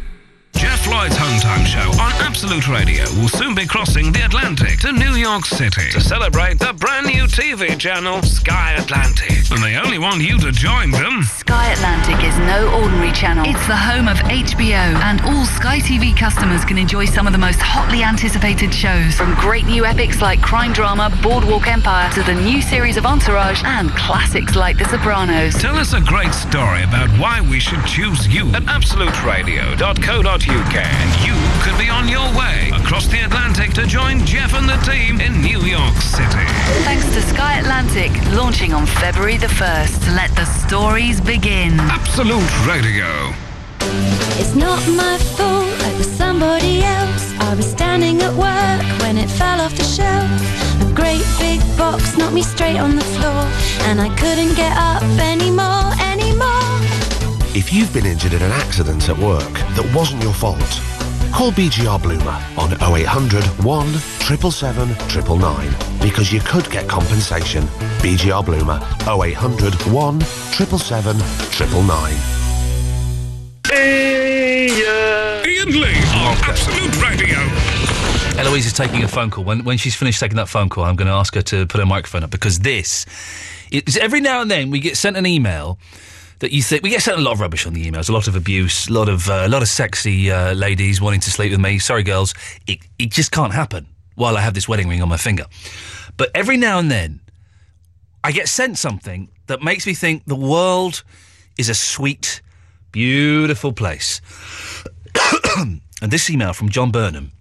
Geoff 0.56 0.88
Lloyd's 0.88 1.16
hometown 1.16 1.66
show 1.66 1.90
on 2.00 2.12
Absolute 2.22 2.68
Radio 2.70 3.04
will 3.20 3.28
soon 3.28 3.56
be 3.56 3.66
crossing 3.66 4.12
the 4.12 4.24
Atlantic 4.24 4.80
to 4.82 4.92
New 4.92 5.16
York 5.16 5.46
City 5.46 5.90
to 5.90 6.00
celebrate 6.00 6.60
the 6.60 6.74
brand 6.74 7.08
new 7.08 7.24
TV 7.24 7.78
channel 7.78 8.22
Sky 8.22 8.74
Atlantic. 8.78 9.50
And 9.50 9.64
they 9.64 9.76
only 9.76 9.98
want 9.98 10.22
you 10.22 10.40
to 10.40 10.52
join 10.52 10.92
them. 10.92 11.24
Sky 11.54 11.70
Atlantic 11.72 12.18
is 12.26 12.36
no 12.40 12.66
ordinary 12.82 13.12
channel. 13.12 13.46
It's 13.46 13.68
the 13.68 13.78
home 13.78 14.08
of 14.08 14.18
HBO, 14.26 14.98
and 15.06 15.22
all 15.22 15.46
Sky 15.46 15.78
TV 15.78 16.18
customers 16.18 16.66
can 16.66 16.80
enjoy 16.80 17.06
some 17.06 17.28
of 17.28 17.32
the 17.32 17.38
most 17.38 17.62
hotly 17.62 18.02
anticipated 18.02 18.74
shows. 18.74 19.18
From 19.18 19.36
great 19.36 19.68
new 19.68 19.86
epics 19.86 20.20
like 20.20 20.42
crime 20.42 20.74
drama 20.74 21.16
Boardwalk 21.22 21.68
Empire 21.68 22.12
to 22.14 22.24
the 22.24 22.34
new 22.34 22.60
series 22.60 22.98
of 22.98 23.06
Entourage 23.06 23.64
and 23.66 23.92
classics 23.92 24.56
like 24.56 24.80
The 24.80 24.86
Sopranos. 24.86 25.54
Tell 25.62 25.76
us 25.76 25.94
a 25.94 26.02
great 26.02 26.34
story 26.34 26.82
about 26.82 27.12
why 27.20 27.40
we 27.40 27.60
should 27.60 27.86
choose 27.86 28.28
you 28.34 28.50
at 28.56 28.64
absoluteradio.co.uk 28.64 30.76
and 30.76 31.22
you 31.22 31.36
could 31.62 31.78
be 31.78 31.88
on 31.88 32.08
your 32.08 32.36
way 32.36 32.73
across 32.94 33.08
the 33.08 33.26
Atlantic 33.26 33.74
to 33.74 33.88
join 33.88 34.24
Geoff 34.24 34.54
and 34.54 34.70
the 34.70 34.78
team 34.86 35.20
in 35.20 35.42
New 35.42 35.62
York 35.66 35.96
City. 35.96 36.46
Thanks 36.86 37.06
to 37.16 37.24
Sky 37.24 37.58
Atlantic, 37.58 38.12
launching 38.34 38.72
on 38.72 38.86
February 38.86 39.38
the 39.38 39.48
1st. 39.48 40.16
Let 40.16 40.30
the 40.36 40.46
stories 40.46 41.20
begin. 41.20 41.80
Absolute 41.80 42.52
Radio. 42.68 43.34
It's 44.38 44.54
not 44.54 44.78
my 44.90 45.18
fault, 45.18 45.66
it 45.90 45.98
was 45.98 46.06
somebody 46.06 46.84
else. 46.84 47.34
I 47.40 47.56
was 47.56 47.66
standing 47.66 48.22
at 48.22 48.34
work 48.34 48.86
when 49.02 49.18
it 49.18 49.28
fell 49.28 49.60
off 49.60 49.76
the 49.76 49.84
shelf. 49.84 50.30
A 50.80 50.94
great 50.94 51.26
big 51.40 51.62
box 51.76 52.16
knocked 52.16 52.36
me 52.36 52.44
straight 52.44 52.78
on 52.78 52.96
the 52.96 53.08
floor, 53.16 53.44
and 53.90 54.00
I 54.00 54.10
couldn't 54.22 54.54
get 54.54 54.78
up 54.78 55.02
anymore, 55.18 55.90
anymore. 56.00 56.62
If 57.56 57.74
you've 57.74 57.92
been 57.92 58.06
injured 58.06 58.34
in 58.34 58.42
an 58.44 58.52
accident 58.52 59.10
at 59.10 59.18
work 59.18 59.54
that 59.78 59.92
wasn't 59.96 60.22
your 60.22 60.34
fault, 60.34 60.80
call 61.34 61.52
BGR 61.52 62.02
Bloomer 62.02 62.40
on 62.58 62.72
0800 62.74 63.44
1 63.66 63.88
777 63.94 64.88
999 65.40 66.00
because 66.00 66.32
you 66.32 66.40
could 66.40 66.70
get 66.70 66.88
compensation. 66.88 67.64
BGR 68.04 68.46
Bloomer 68.46 68.80
0800 69.08 69.74
1 69.92 70.22
777 70.22 71.18
999. 71.18 72.44
Uh, 73.66 75.44
Ian 75.48 75.70
Lee 75.82 75.98
on 76.22 76.38
Absolute 76.46 77.02
Radio. 77.02 77.40
Eloise 78.40 78.68
is 78.68 78.74
taking 78.74 79.04
a 79.04 79.08
phone 79.08 79.32
call. 79.32 79.44
When, 79.44 79.64
when 79.64 79.78
she's 79.78 79.96
finished 79.96 80.20
taking 80.20 80.38
that 80.38 80.50
phone 80.50 80.70
call, 80.70 80.84
I'm 80.84 80.96
going 80.96 81.08
to 81.08 81.14
ask 81.14 81.34
her 81.36 81.42
to 81.42 81.66
put 81.66 81.80
her 81.80 81.86
microphone 81.86 82.24
up 82.24 82.30
because 82.30 82.60
this 82.60 83.06
is 83.72 83.98
every 83.98 84.22
now 84.22 84.42
and 84.42 84.52
then 84.52 84.70
we 84.70 84.80
get 84.80 84.98
sent 84.98 85.18
an 85.18 85.26
email 85.26 85.80
that 86.44 86.52
you 86.52 86.62
think 86.62 86.84
we 86.84 86.90
get 86.90 87.02
sent 87.02 87.18
a 87.18 87.22
lot 87.22 87.32
of 87.32 87.40
rubbish 87.40 87.66
on 87.66 87.72
the 87.72 87.90
emails, 87.90 88.10
a 88.10 88.12
lot 88.12 88.28
of 88.28 88.36
abuse, 88.36 88.90
a 88.90 88.92
lot 88.92 89.08
of 89.08 89.30
uh, 89.30 89.44
a 89.46 89.48
lot 89.48 89.62
of 89.62 89.70
sexy 89.70 90.30
uh, 90.30 90.54
ladies 90.54 91.00
wanting 91.00 91.22
to 91.22 91.32
sleep 91.32 91.52
with 91.52 91.60
me. 91.62 91.80
Sorry, 91.80 92.04
girls, 92.04 92.34
it 92.68 92.80
it 93.00 93.12
just 93.12 93.32
can't 93.32 93.54
happen 93.54 93.88
while 94.16 94.36
I 94.36 94.42
have 94.42 94.54
this 94.54 94.68
wedding 94.68 94.90
ring 94.90 95.02
on 95.02 95.08
my 95.08 95.16
finger. 95.16 95.46
But 96.18 96.32
every 96.36 96.58
now 96.58 96.80
and 96.80 96.92
then, 96.92 97.22
I 98.26 98.34
get 98.34 98.50
sent 98.50 98.78
something 98.78 99.30
that 99.48 99.64
makes 99.64 99.88
me 99.88 99.94
think 99.94 100.26
the 100.26 100.36
world 100.36 101.06
is 101.58 101.70
a 101.70 101.74
sweet, 101.74 102.42
beautiful 102.92 103.72
place. 103.72 104.20
and 105.58 106.12
this 106.12 106.30
email 106.30 106.52
from 106.52 106.68
John 106.68 106.92
Burnham 106.92 107.32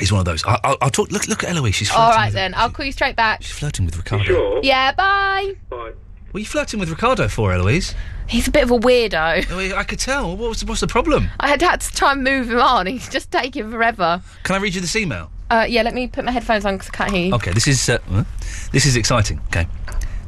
is 0.00 0.10
one 0.10 0.18
of 0.18 0.24
those. 0.24 0.44
I, 0.44 0.58
I'll, 0.64 0.76
I'll 0.82 0.90
talk. 0.90 1.12
Look, 1.12 1.28
look 1.28 1.44
at 1.44 1.50
Eloise. 1.50 1.76
She's 1.76 1.90
flirting 1.90 2.04
All 2.06 2.10
right 2.10 2.26
with, 2.26 2.34
then, 2.34 2.54
I'll 2.56 2.70
call 2.70 2.84
you 2.84 2.92
straight 2.92 3.14
back. 3.14 3.44
She's 3.44 3.56
flirting 3.56 3.86
with 3.86 3.96
Ricardo. 3.96 4.24
Sure? 4.24 4.60
Yeah, 4.64 4.92
Bye. 4.94 5.54
bye. 5.68 5.92
What 6.30 6.38
are 6.38 6.40
you 6.40 6.46
flirting 6.46 6.78
with 6.78 6.90
Ricardo 6.90 7.26
for, 7.26 7.52
Eloise? 7.52 7.92
He's 8.28 8.46
a 8.46 8.52
bit 8.52 8.62
of 8.62 8.70
a 8.70 8.78
weirdo. 8.78 9.46
Oh, 9.50 9.76
I 9.76 9.82
could 9.82 9.98
tell. 9.98 10.36
What 10.36 10.50
was, 10.50 10.64
what's 10.64 10.80
the 10.80 10.86
problem? 10.86 11.28
I 11.40 11.48
had 11.48 11.60
had 11.60 11.80
to 11.80 11.92
try 11.92 12.12
and 12.12 12.22
move 12.22 12.48
him 12.48 12.60
on. 12.60 12.86
He's 12.86 13.08
just 13.08 13.32
taking 13.32 13.68
forever. 13.68 14.22
Can 14.44 14.54
I 14.54 14.60
read 14.60 14.76
you 14.76 14.80
this 14.80 14.94
email? 14.94 15.32
Uh, 15.50 15.66
yeah, 15.68 15.82
let 15.82 15.92
me 15.92 16.06
put 16.06 16.24
my 16.24 16.30
headphones 16.30 16.64
on 16.64 16.76
because 16.76 16.90
I 16.90 16.96
can't 16.96 17.10
hear 17.10 17.26
you. 17.26 17.34
Okay, 17.34 17.52
this 17.52 17.66
is 17.66 17.88
uh, 17.88 17.98
huh? 18.08 18.22
this 18.70 18.86
is 18.86 18.94
exciting. 18.94 19.40
Okay, 19.46 19.66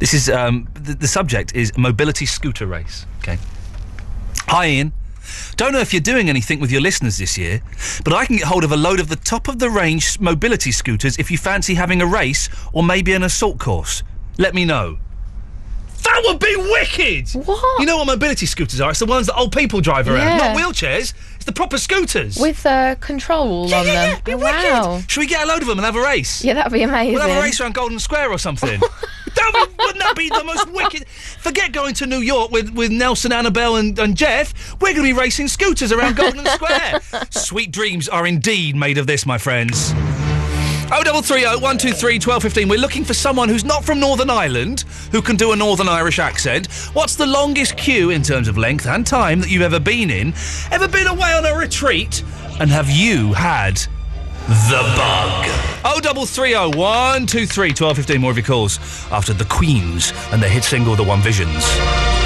this 0.01 0.13
is 0.13 0.29
um, 0.29 0.67
the, 0.75 0.95
the 0.95 1.07
subject 1.07 1.55
is 1.55 1.73
mobility 1.79 2.27
scooter 2.27 2.67
race. 2.67 3.07
Okay, 3.19 3.39
hi 4.49 4.67
Ian. 4.67 4.93
Don't 5.55 5.73
know 5.73 5.79
if 5.79 5.93
you're 5.93 6.01
doing 6.01 6.29
anything 6.29 6.59
with 6.59 6.73
your 6.73 6.81
listeners 6.81 7.19
this 7.19 7.39
year, 7.39 7.63
but 8.05 8.13
I 8.13 8.27
can 8.27 8.39
get 8.39 8.47
hold 8.47 8.65
of 8.65 8.73
a 8.73 8.77
load 8.77 8.99
of 8.99 9.09
the 9.09 9.15
top 9.15 9.47
of 9.47 9.61
the 9.61 9.71
range 9.71 10.19
mobility 10.19 10.73
scooters 10.73 11.17
if 11.21 11.31
you 11.31 11.39
fancy 11.39 11.75
having 11.75 12.03
a 12.03 12.07
race 12.07 12.49
or 12.73 12.83
maybe 12.83 13.13
an 13.13 13.23
assault 13.23 13.61
course. 13.61 14.03
Let 14.39 14.57
me 14.57 14.65
know. 14.65 14.99
That 16.13 16.25
would 16.27 16.41
be 16.41 16.55
wicked! 16.57 17.31
What? 17.47 17.81
You 17.81 17.87
know 17.87 17.97
what 17.97 18.07
mobility 18.07 18.45
scooters 18.45 18.83
are? 18.83 18.91
It's 18.91 18.99
the 18.99 19.07
ones 19.07 19.29
that 19.29 19.35
old 19.37 19.51
people 19.51 19.81
drive 19.81 20.09
around, 20.09 20.27
Yeah. 20.27 20.37
not 20.37 20.57
wheelchairs. 20.59 21.15
It's 21.37 21.47
the 21.47 21.53
proper 21.53 21.79
scooters. 21.79 22.37
With 22.37 22.67
uh, 22.67 22.97
control 22.97 23.67
yeah, 23.67 23.79
on 23.81 23.87
yeah, 23.87 24.15
them. 24.17 24.21
Oh, 24.27 24.37
wicked. 24.37 24.43
wow. 24.43 25.03
Should 25.09 25.21
we 25.21 25.27
get 25.27 25.43
a 25.43 25.47
load 25.47 25.63
of 25.63 25.69
them 25.69 25.79
and 25.79 25.87
have 25.87 25.97
a 25.97 26.03
race? 26.03 26.45
Yeah, 26.45 26.53
that'd 26.53 26.71
be 26.71 26.83
amazing. 26.83 27.15
We'll 27.15 27.27
have 27.27 27.39
a 27.39 27.41
race 27.41 27.61
around 27.63 27.73
Golden 27.75 27.99
Square 27.99 28.31
or 28.31 28.37
something. 28.37 28.79
that 29.35 29.51
would, 29.55 29.79
wouldn't 29.79 30.01
that 30.01 30.15
be 30.15 30.29
the 30.29 30.45
most 30.45 30.71
wicked? 30.71 31.09
Forget 31.09 31.73
going 31.73 31.95
to 31.95 32.07
New 32.07 32.21
York 32.21 32.51
with, 32.51 32.69
with 32.75 32.91
Nelson, 32.93 33.33
Annabel, 33.33 33.77
and, 33.77 33.99
and 33.99 34.15
Geoff. 34.15 34.53
We're 34.83 34.93
going 34.93 35.07
to 35.09 35.15
be 35.15 35.19
racing 35.19 35.49
scooters 35.49 35.93
around 35.93 36.17
Golden 36.17 36.45
Square. 36.59 37.01
Sweet 37.31 37.73
dreams 37.73 38.07
are 38.09 38.27
indeed 38.27 38.77
made 38.77 38.99
of 38.99 39.07
this, 39.07 39.25
my 39.25 39.39
friends. 39.39 39.95
Oh, 40.95 41.03
double 41.03 41.23
three 41.23 41.47
oh 41.47 41.59
one 41.59 41.79
two 41.79 41.93
three 41.93 42.19
twelve 42.19 42.43
fifteen. 42.43 42.69
We're 42.69 42.79
looking 42.79 43.03
for 43.03 43.15
someone 43.15 43.49
who's 43.49 43.65
not 43.65 43.83
from 43.83 43.99
Northern 43.99 44.29
Ireland 44.29 44.83
who 45.11 45.23
can 45.23 45.37
do 45.37 45.53
a 45.53 45.57
Northern 45.57 45.89
Irish 45.89 46.19
accent. 46.19 46.67
What's 46.93 47.17
the 47.17 47.25
longest 47.27 47.79
queue 47.79 48.11
in 48.11 48.23
terms 48.23 48.47
of 48.47 48.59
length 48.59 48.87
and 48.87 49.07
time 49.07 49.41
that 49.41 49.49
you've 49.49 49.63
ever 49.63 49.81
been 49.81 50.11
in? 50.11 50.35
Ever 50.71 50.89
been 50.89 51.07
away 51.07 51.33
on 51.33 51.47
a 51.47 51.55
retreat? 51.55 52.23
And 52.61 52.71
have 52.71 52.91
you 52.91 53.33
had 53.33 53.77
the 54.49 54.83
bug. 54.97 55.47
Oh, 55.83 55.99
double 56.03 56.27
three 56.27 56.55
oh 56.55 56.69
one 56.69 57.27
two 57.27 57.47
three 57.47 57.73
twelve 57.73 57.97
fifteen. 57.97 58.21
More 58.21 58.31
of 58.31 58.37
your 58.37 58.45
calls 58.45 58.79
after 59.11 59.33
the 59.33 59.47
Queens 59.47 60.13
and 60.31 60.43
their 60.43 60.51
hit 60.51 60.63
single, 60.63 60.95
"The 60.95 61.05
One 61.05 61.23
Visions." 61.23 62.22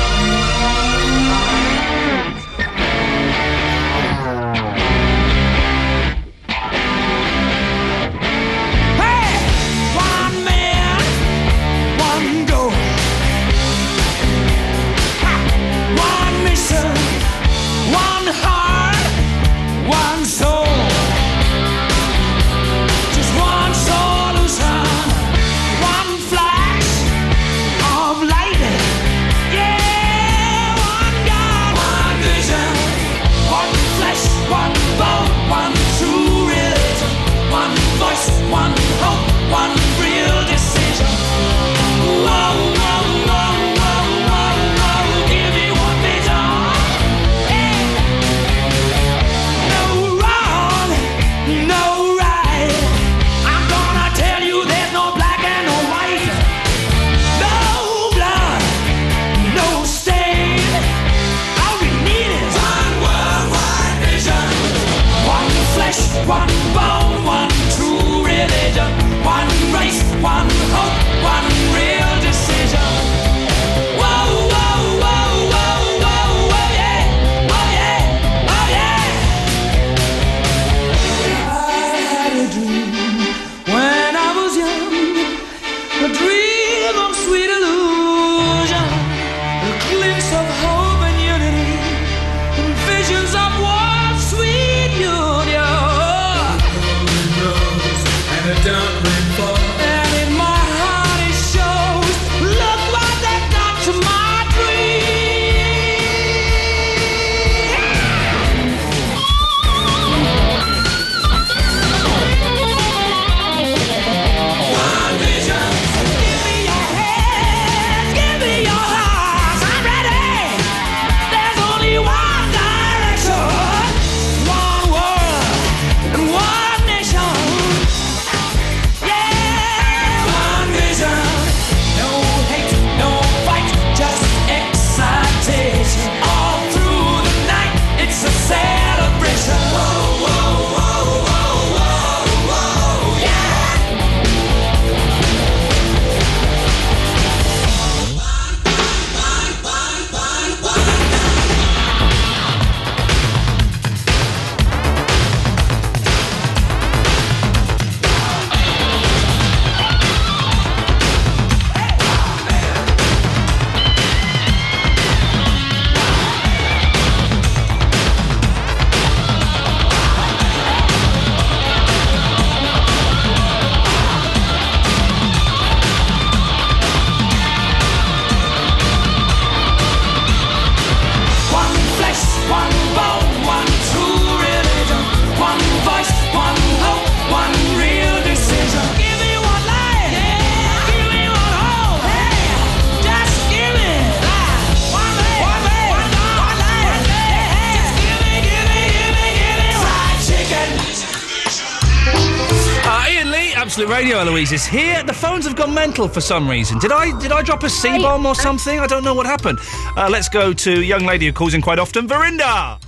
Is 204.52 204.64
here. 204.64 205.02
The 205.02 205.12
phones 205.12 205.44
have 205.44 205.56
gone 205.56 205.74
mental 205.74 206.06
for 206.08 206.20
some 206.20 206.48
reason. 206.48 206.78
Did 206.78 206.92
I 206.92 207.18
did 207.18 207.32
I 207.32 207.42
drop 207.42 207.64
a 207.64 207.68
C 207.68 207.98
bomb 207.98 208.24
or 208.24 208.36
something? 208.36 208.78
I 208.78 208.86
don't 208.86 209.02
know 209.02 209.12
what 209.12 209.26
happened. 209.26 209.58
Uh, 209.96 210.08
let's 210.08 210.28
go 210.28 210.52
to 210.52 210.82
young 210.84 211.04
lady 211.04 211.26
who 211.26 211.32
calls 211.32 211.52
in 211.52 211.60
quite 211.60 211.80
often, 211.80 212.06
Verinda. 212.06 212.80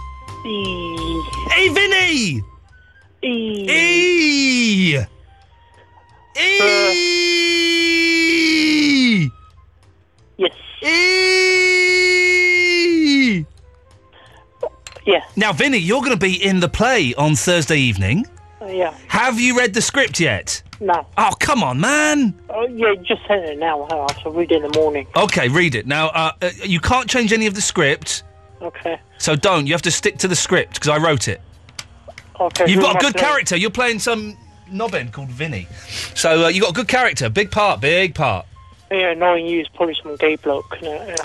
E. 0.47 1.21
Hey, 1.51 1.68
Vinny. 1.68 2.44
E. 3.25 3.66
E. 3.68 4.99
E. 6.38 6.49
Yes. 10.37 10.55
E. 10.83 10.88
Yeah. 15.05 15.25
Now, 15.35 15.53
Vinny, 15.53 15.79
you're 15.79 16.03
going 16.03 16.12
to 16.12 16.16
be 16.16 16.40
in 16.42 16.61
the 16.61 16.68
play 16.68 17.14
on 17.14 17.35
Thursday 17.35 17.79
evening. 17.79 18.27
Uh, 18.61 18.66
yeah. 18.66 18.94
Have 19.09 19.40
you 19.40 19.59
read 19.59 19.75
the 19.75 19.83
script 19.83 20.21
yet? 20.21 20.62
No. 20.80 21.06
Oh, 21.16 21.32
come 21.40 21.62
on, 21.62 21.80
man. 21.80 22.34
Oh, 22.50 22.66
yeah, 22.68 22.94
just 23.02 23.26
send 23.26 23.44
it 23.44 23.58
now. 23.58 23.82
I'll 23.90 24.08
have 24.08 24.22
to 24.22 24.30
read 24.30 24.52
it 24.52 24.62
in 24.62 24.70
the 24.70 24.78
morning. 24.78 25.06
Okay, 25.16 25.48
read 25.48 25.74
it. 25.74 25.86
Now, 25.86 26.08
uh, 26.08 26.32
uh, 26.40 26.50
you 26.64 26.78
can't 26.80 27.08
change 27.10 27.32
any 27.32 27.46
of 27.46 27.54
the 27.54 27.60
script, 27.60 28.22
Okay. 28.62 28.98
so 29.18 29.34
don't. 29.34 29.66
You 29.66 29.72
have 29.74 29.82
to 29.82 29.90
stick 29.90 30.18
to 30.18 30.28
the 30.28 30.36
script 30.36 30.74
because 30.74 30.88
I 30.88 30.98
wrote 30.98 31.26
it. 31.26 31.40
Okay. 32.38 32.70
You've 32.70 32.82
got 32.82 32.96
a 32.96 32.98
good 33.00 33.16
character. 33.16 33.56
You're 33.56 33.70
playing 33.70 33.98
some 33.98 34.36
knobhead 34.70 35.12
called 35.12 35.30
Vinny. 35.30 35.66
So 36.14 36.44
uh, 36.44 36.48
you 36.48 36.60
got 36.60 36.70
a 36.70 36.74
good 36.74 36.88
character, 36.88 37.28
big 37.28 37.50
part, 37.50 37.80
big 37.80 38.14
part. 38.14 38.46
Yeah, 38.90 39.14
knowing 39.14 39.46
you 39.46 39.60
is 39.60 39.68
probably 39.68 39.96
some 40.00 40.16
gay 40.16 40.36
bloke. 40.36 40.78
Yeah. 40.80 41.16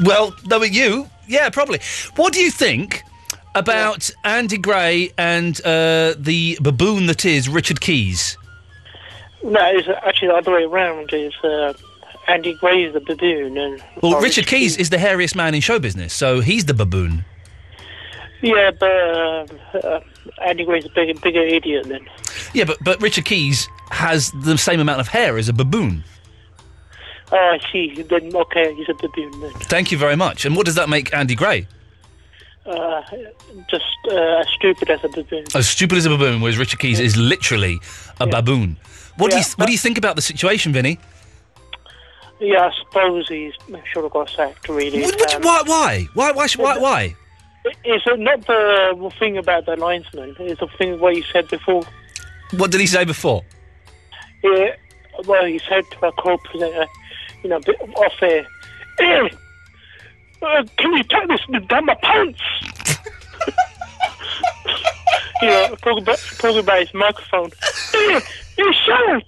Well, 0.00 0.34
knowing 0.46 0.72
you, 0.72 1.08
yeah, 1.26 1.50
probably. 1.50 1.80
What 2.16 2.32
do 2.32 2.40
you 2.40 2.50
think 2.50 3.02
about 3.54 4.10
Andy 4.24 4.58
Gray 4.58 5.12
and 5.18 5.60
uh, 5.64 6.14
the 6.16 6.58
baboon 6.60 7.06
that 7.06 7.24
is 7.24 7.48
Richard 7.48 7.80
Keys? 7.80 8.37
No, 9.42 9.60
it's 9.66 9.88
actually 9.88 10.28
the 10.28 10.34
other 10.34 10.52
way 10.52 10.64
around. 10.64 11.12
Is 11.12 11.34
uh, 11.44 11.72
Andy 12.26 12.54
Gray 12.54 12.84
is 12.84 12.94
the 12.94 13.00
baboon 13.00 13.56
and 13.56 13.82
Well, 14.02 14.16
oh, 14.16 14.20
Richard 14.20 14.46
Keys 14.46 14.76
is 14.76 14.90
the 14.90 14.96
hairiest 14.96 15.34
man 15.34 15.54
in 15.54 15.60
show 15.60 15.78
business, 15.78 16.12
so 16.12 16.40
he's 16.40 16.64
the 16.66 16.74
baboon. 16.74 17.24
Yeah, 18.40 18.70
but 18.70 18.90
uh, 18.90 19.46
uh, 19.74 20.00
Andy 20.44 20.64
Gray's 20.64 20.84
a 20.84 20.90
bigger, 20.90 21.18
bigger 21.20 21.42
idiot 21.42 21.86
then. 21.88 22.06
Yeah, 22.52 22.64
but 22.64 22.78
but 22.82 23.00
Richard 23.00 23.24
Keys 23.24 23.68
has 23.90 24.30
the 24.42 24.56
same 24.58 24.80
amount 24.80 25.00
of 25.00 25.08
hair 25.08 25.38
as 25.38 25.48
a 25.48 25.52
baboon. 25.52 26.04
Oh, 27.30 27.36
I 27.36 27.58
see. 27.72 28.02
Then 28.02 28.34
okay, 28.34 28.74
he's 28.74 28.88
a 28.88 28.94
baboon 28.94 29.40
then. 29.40 29.52
Thank 29.52 29.92
you 29.92 29.98
very 29.98 30.16
much. 30.16 30.44
And 30.44 30.56
what 30.56 30.66
does 30.66 30.76
that 30.76 30.88
make 30.88 31.12
Andy 31.14 31.34
Gray? 31.34 31.66
Uh, 32.64 33.02
just 33.70 33.84
uh, 34.10 34.40
as 34.40 34.48
stupid 34.50 34.90
as 34.90 35.02
a 35.02 35.08
baboon. 35.08 35.44
As 35.54 35.68
stupid 35.68 35.98
as 35.98 36.06
a 36.06 36.10
baboon, 36.10 36.40
whereas 36.40 36.58
Richard 36.58 36.80
Keys 36.80 37.00
is 37.00 37.16
literally 37.16 37.78
a 38.20 38.26
baboon. 38.26 38.76
What 39.18 39.30
do 39.32 39.36
you 39.36 39.44
what 39.56 39.66
do 39.66 39.72
you 39.72 39.78
think 39.78 39.98
about 39.98 40.16
the 40.16 40.22
situation, 40.22 40.72
Vinny? 40.72 40.98
Yeah, 42.40 42.66
I 42.66 42.72
suppose 42.78 43.28
he's 43.28 43.52
should 43.92 44.04
have 44.04 44.12
got 44.12 44.30
sacked. 44.30 44.68
Really. 44.68 45.02
What, 45.02 45.16
what, 45.18 45.34
Um, 45.34 45.42
why 45.42 45.62
why 45.66 46.08
why 46.14 46.32
why 46.32 46.46
should- 46.46 46.60
why 46.62 46.78
why? 46.78 47.14
It's 47.84 48.06
uh, 48.06 48.14
not 48.16 48.46
the 48.46 49.10
thing 49.18 49.36
about 49.36 49.66
the 49.66 49.76
linesman. 49.76 50.36
It's 50.38 50.60
the 50.60 50.68
thing 50.78 50.98
what 51.00 51.16
you 51.16 51.24
said 51.32 51.48
before. 51.48 51.82
What 52.56 52.70
did 52.70 52.80
he 52.80 52.86
say 52.86 53.04
before? 53.04 53.42
Yeah, 54.42 54.76
well, 55.26 55.44
he 55.44 55.58
said 55.68 55.84
to 55.90 56.06
a 56.06 56.12
co-presenter, 56.12 56.86
you 57.42 57.50
know, 57.50 57.56
a 57.56 57.60
bit 57.60 57.76
off 57.96 58.22
air, 58.22 58.46
uh, 60.40 60.64
can 60.76 60.92
you 60.96 61.02
take 61.02 61.26
this 61.28 61.40
down 61.66 61.86
my 61.86 61.94
pants? 61.96 62.40
you 65.42 65.48
know, 65.48 65.74
talking 65.82 66.02
about, 66.04 66.18
talking 66.38 66.58
about 66.60 66.78
his 66.80 66.94
microphone. 66.94 67.50
Hey, 68.58 68.72
hey! 68.72 69.24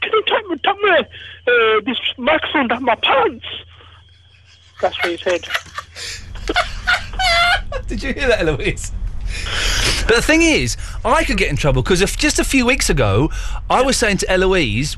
Can 0.00 0.12
you 0.12 0.22
take, 0.26 0.48
me- 0.48 0.56
take 0.58 0.76
me, 0.82 0.90
uh, 0.90 1.80
this 1.84 1.98
microphone 2.16 2.68
down 2.68 2.84
my 2.84 2.94
pants? 2.94 3.44
That's 4.80 4.96
what 5.02 5.10
he 5.10 5.16
said. 5.16 5.46
Did 7.88 8.02
you 8.02 8.12
hear 8.12 8.28
that, 8.28 8.40
Eloise? 8.40 8.92
But 10.06 10.16
the 10.16 10.22
thing 10.22 10.42
is, 10.42 10.76
I 11.04 11.24
could 11.24 11.36
get 11.36 11.50
in 11.50 11.56
trouble 11.56 11.82
because 11.82 12.00
if 12.00 12.16
just 12.16 12.38
a 12.38 12.44
few 12.44 12.64
weeks 12.64 12.88
ago, 12.88 13.30
I 13.68 13.82
was 13.82 13.96
saying 13.96 14.18
to 14.18 14.30
Eloise 14.30 14.96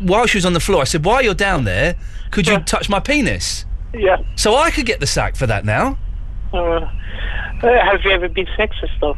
while 0.00 0.26
she 0.26 0.38
was 0.38 0.46
on 0.46 0.54
the 0.54 0.60
floor, 0.60 0.80
I 0.80 0.84
said, 0.84 1.04
"While 1.04 1.22
you're 1.22 1.34
down 1.34 1.64
there, 1.64 1.96
could 2.30 2.48
you 2.48 2.58
touch 2.60 2.88
my 2.88 2.98
penis?" 2.98 3.66
Yeah. 3.92 4.16
So 4.36 4.56
I 4.56 4.70
could 4.70 4.86
get 4.86 5.00
the 5.00 5.06
sack 5.06 5.36
for 5.36 5.46
that 5.46 5.64
now. 5.64 5.98
Uh, 6.52 6.56
uh, 6.56 6.88
have 7.62 8.02
you 8.04 8.10
ever 8.10 8.28
been 8.28 8.46
sexist, 8.58 8.98
though? 9.00 9.16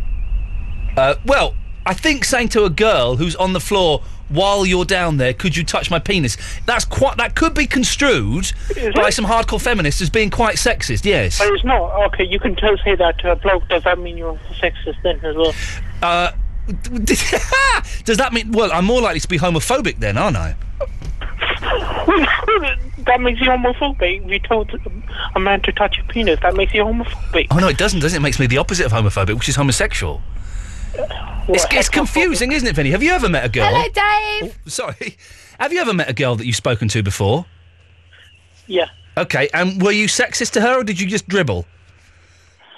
Uh, 0.97 1.15
well, 1.25 1.55
I 1.85 1.95
think 1.95 2.25
saying 2.25 2.49
to 2.51 2.65
a 2.65 2.71
girl 2.71 3.17
who's 3.17 3.35
on 3.37 3.53
the 3.53 3.61
floor 3.61 4.03
while 4.29 4.65
you're 4.65 4.85
down 4.85 5.17
there, 5.17 5.33
"Could 5.35 5.57
you 5.57 5.65
touch 5.65 5.91
my 5.91 5.99
penis?" 5.99 6.37
That's 6.67 6.85
quite. 6.85 7.17
That 7.17 7.35
could 7.35 7.55
be 7.55 7.67
construed 7.67 8.53
Is 8.77 8.95
by 8.95 9.09
it? 9.09 9.13
some 9.13 9.27
hardcore 9.27 9.61
feminists 9.61 10.01
as 10.01 10.11
being 10.11 10.31
quite 10.31 10.57
sexist. 10.57 11.05
Yes. 11.05 11.39
But 11.39 11.49
it's 11.49 11.65
not. 11.65 11.93
Okay, 12.07 12.25
you 12.25 12.39
can 12.39 12.55
tell 12.55 12.77
say 12.85 12.95
that 12.95 13.19
to 13.19 13.33
a 13.33 13.37
bloke. 13.37 13.69
Does 13.69 13.85
that 13.85 13.99
mean 13.99 14.17
you're 14.17 14.39
sexist 14.61 14.97
then 15.03 15.21
as 15.25 15.37
well? 15.37 15.55
Uh, 16.03 16.31
does 18.05 18.17
that 18.19 18.33
mean? 18.33 18.53
Well, 18.53 18.73
I'm 18.73 18.85
more 18.85 19.01
likely 19.01 19.21
to 19.21 19.29
be 19.29 19.39
homophobic 19.39 19.99
then, 19.99 20.17
aren't 20.17 20.37
I? 20.37 20.55
that 23.07 23.21
makes 23.21 23.41
you 23.41 23.49
homophobic. 23.49 24.25
If 24.25 24.31
you 24.31 24.39
told 24.39 24.71
a 25.35 25.41
man 25.41 25.61
to 25.63 25.73
touch 25.73 25.97
your 25.97 26.07
penis, 26.07 26.39
that 26.43 26.55
makes 26.55 26.73
you 26.75 26.85
homophobic. 26.85 27.49
Oh 27.51 27.59
no, 27.59 27.69
it 27.69 27.79
doesn't. 27.79 28.01
Does 28.01 28.15
it? 28.15 28.19
It 28.19 28.21
makes 28.21 28.39
me 28.39 28.47
the 28.47 28.59
opposite 28.59 28.87
of 28.87 28.93
homophobic, 28.93 29.35
which 29.35 29.49
is 29.49 29.57
homosexual. 29.57 30.23
It's, 31.49 31.67
it's 31.71 31.89
confusing, 31.89 32.53
isn't 32.53 32.69
it, 32.69 32.77
Vinny? 32.77 32.91
Have 32.91 33.03
you 33.03 33.13
ever 33.13 33.29
met 33.29 33.45
a 33.45 33.49
girl? 33.49 33.69
Hello, 33.69 33.83
Dave. 34.43 34.55
Oh, 34.67 34.69
sorry. 34.69 35.17
Have 35.59 35.73
you 35.73 35.81
ever 35.81 35.93
met 35.95 36.09
a 36.09 36.13
girl 36.13 36.37
that 36.37 36.47
you've 36.47 36.57
spoken 36.57 36.89
to 36.89 37.03
before? 37.03 37.47
Yeah. 38.67 38.87
Okay, 39.17 39.49
and 39.53 39.83
were 39.83 39.93
you 39.93 40.07
sexist 40.07 40.53
to 40.53 40.61
her, 40.61 40.81
or 40.81 40.85
did 40.85 41.01
you 41.01 41.07
just 41.07 41.29
dribble 41.29 41.67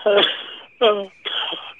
Uh, 0.04 0.22
uh, 0.80 1.04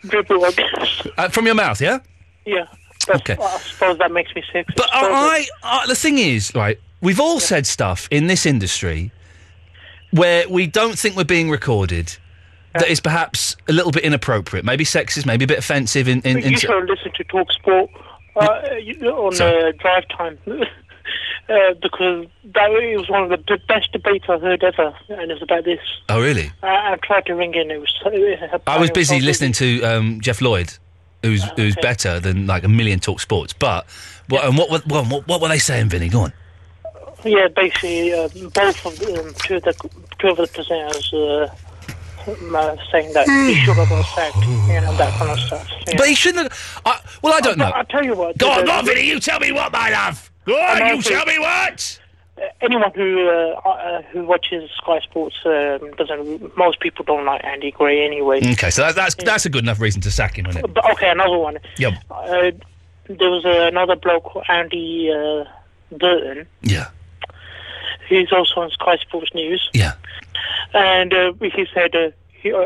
dribble, 0.02 0.44
I 0.44 0.50
guess. 0.52 1.06
uh, 1.18 1.28
from 1.30 1.46
your 1.46 1.54
mouth? 1.54 1.80
Yeah. 1.80 1.98
Yeah. 2.46 2.66
That's, 3.06 3.20
Okay. 3.20 3.36
I 3.42 3.58
suppose 3.58 3.98
that 3.98 4.12
makes 4.12 4.34
me 4.34 4.42
sexist. 4.52 4.76
But 4.76 4.88
I, 4.92 5.46
I, 5.62 5.86
the 5.86 5.94
thing 5.94 6.18
is, 6.18 6.52
right? 6.54 6.78
We've 7.00 7.20
all 7.20 7.40
said 7.40 7.66
stuff 7.66 8.08
in 8.10 8.28
this 8.28 8.46
industry 8.46 9.10
where 10.12 10.48
we 10.48 10.66
don't 10.66 10.98
think 10.98 11.16
we're 11.16 11.24
being 11.24 11.50
recorded. 11.50 12.16
That 12.74 12.88
is 12.88 13.00
perhaps 13.00 13.56
a 13.68 13.72
little 13.72 13.92
bit 13.92 14.02
inappropriate, 14.02 14.64
maybe 14.64 14.84
sexist, 14.84 15.26
maybe 15.26 15.44
a 15.44 15.48
bit 15.48 15.58
offensive. 15.58 16.08
In, 16.08 16.20
in, 16.22 16.38
in 16.38 16.52
you 16.52 16.58
should 16.58 16.88
listen 16.88 17.12
to 17.12 17.24
Talk 17.24 17.52
Sport 17.52 17.90
uh, 18.37 18.40
on 18.40 19.40
uh, 19.40 19.72
drive 19.78 20.08
time. 20.08 20.38
Uh, 21.46 21.74
because 21.82 22.26
that 22.42 22.70
it 22.70 22.96
was 22.96 23.10
one 23.10 23.22
of 23.22 23.28
the 23.28 23.60
best 23.68 23.92
debates 23.92 24.24
I've 24.30 24.40
heard 24.40 24.64
ever, 24.64 24.94
and 25.10 25.30
it 25.30 25.34
was 25.34 25.42
about 25.42 25.64
this. 25.64 25.78
oh, 26.08 26.18
really? 26.18 26.50
I, 26.62 26.92
I 26.92 26.96
tried 27.02 27.26
to 27.26 27.34
ring 27.34 27.52
in. 27.54 27.70
It 27.70 27.78
was. 27.78 27.94
It, 28.06 28.62
I 28.66 28.78
was 28.78 28.90
busy 28.90 29.20
listening 29.20 29.52
to 29.52 29.82
um, 29.82 30.20
Geoff 30.22 30.40
Lloyd, 30.40 30.72
who's 31.20 31.44
who's 31.56 31.76
better 31.82 32.18
than 32.18 32.46
like 32.46 32.64
a 32.64 32.68
million 32.68 32.98
talk 32.98 33.20
sports. 33.20 33.52
But 33.52 33.84
what 34.30 34.46
and 34.46 34.56
what, 34.56 34.70
were- 34.70 34.78
what 34.87 35.06
what 35.10 35.28
what 35.28 35.40
were 35.42 35.48
they 35.48 35.58
saying, 35.58 35.90
Vinny? 35.90 36.08
Go 36.08 36.22
on. 36.22 36.32
Yeah, 37.24 37.48
basically, 37.48 38.14
uh, 38.14 38.28
both 38.54 38.87
of 38.87 38.98
the, 38.98 39.20
um, 39.20 39.34
two 39.34 39.56
of 39.56 39.62
the 39.64 39.90
two 40.18 40.28
of 40.28 40.38
the 40.38 40.44
presenters 40.44 41.12
uh, 41.12 41.54
uh, 42.28 42.76
saying 42.90 43.12
that 43.12 43.26
he 43.28 43.54
should 43.56 43.76
have 43.76 43.88
got 43.88 44.02
sacked, 44.14 44.37
you 44.37 44.80
know, 44.80 44.96
that 44.96 45.12
kind 45.18 45.30
of 45.30 45.38
stuff. 45.38 45.68
yeah. 45.87 45.94
But 45.96 46.08
he 46.08 46.14
shouldn't 46.14 46.50
have. 46.52 46.82
I, 46.84 47.00
well, 47.22 47.34
I 47.34 47.40
don't 47.40 47.58
know. 47.58 47.66
I'll, 47.66 47.74
I'll 47.74 47.84
tell 47.84 48.04
you 48.04 48.14
what. 48.14 48.38
Go 48.38 48.50
on, 48.50 48.60
the- 48.60 48.66
go 48.66 48.72
on, 48.72 48.87
Vinny. 48.87 49.02
You 49.06 49.20
tell 49.20 49.40
me 49.40 49.52
what, 49.52 49.72
my 49.72 49.90
love. 49.90 50.30
Go 50.46 50.54
on, 50.54 50.78
you 50.87 50.94
also- 50.94 51.10
tell 51.10 51.26
me 51.26 51.38
what. 51.38 52.00
Anyone 52.60 52.90
who 52.96 53.28
uh, 53.28 53.60
uh, 53.64 54.02
who 54.10 54.24
watches 54.24 54.68
Sky 54.78 54.98
Sports 55.00 55.37
um, 55.46 55.92
doesn't. 55.96 56.56
Most 56.56 56.80
people 56.80 57.04
don't 57.04 57.24
like 57.24 57.44
Andy 57.44 57.70
Gray 57.70 58.04
anyway. 58.04 58.38
Okay, 58.38 58.70
so 58.70 58.82
that, 58.82 58.96
that's 58.96 59.14
that's 59.14 59.46
a 59.46 59.48
good 59.48 59.62
enough 59.62 59.78
reason 59.80 60.00
to 60.02 60.10
sack 60.10 60.37
him, 60.37 60.46
isn't 60.46 60.64
it? 60.64 60.74
But 60.74 60.90
okay, 60.92 61.10
another 61.10 61.38
one. 61.38 61.58
Yep. 61.78 61.92
Uh, 62.10 62.50
there 63.06 63.30
was 63.30 63.44
uh, 63.44 63.68
another 63.68 63.94
bloke, 63.94 64.24
called 64.24 64.44
Andy 64.48 65.12
uh, 65.12 65.44
Burton. 65.96 66.48
Yeah. 66.62 66.88
He's 68.08 68.32
also 68.32 68.62
on 68.62 68.70
Sky 68.70 68.96
Sports 68.96 69.32
News. 69.32 69.70
Yeah. 69.72 69.92
And 70.72 71.12
uh, 71.12 71.33
he 71.40 71.66
said 71.72 71.94
uh, 71.94 72.11
he, 72.42 72.52
uh, 72.52 72.59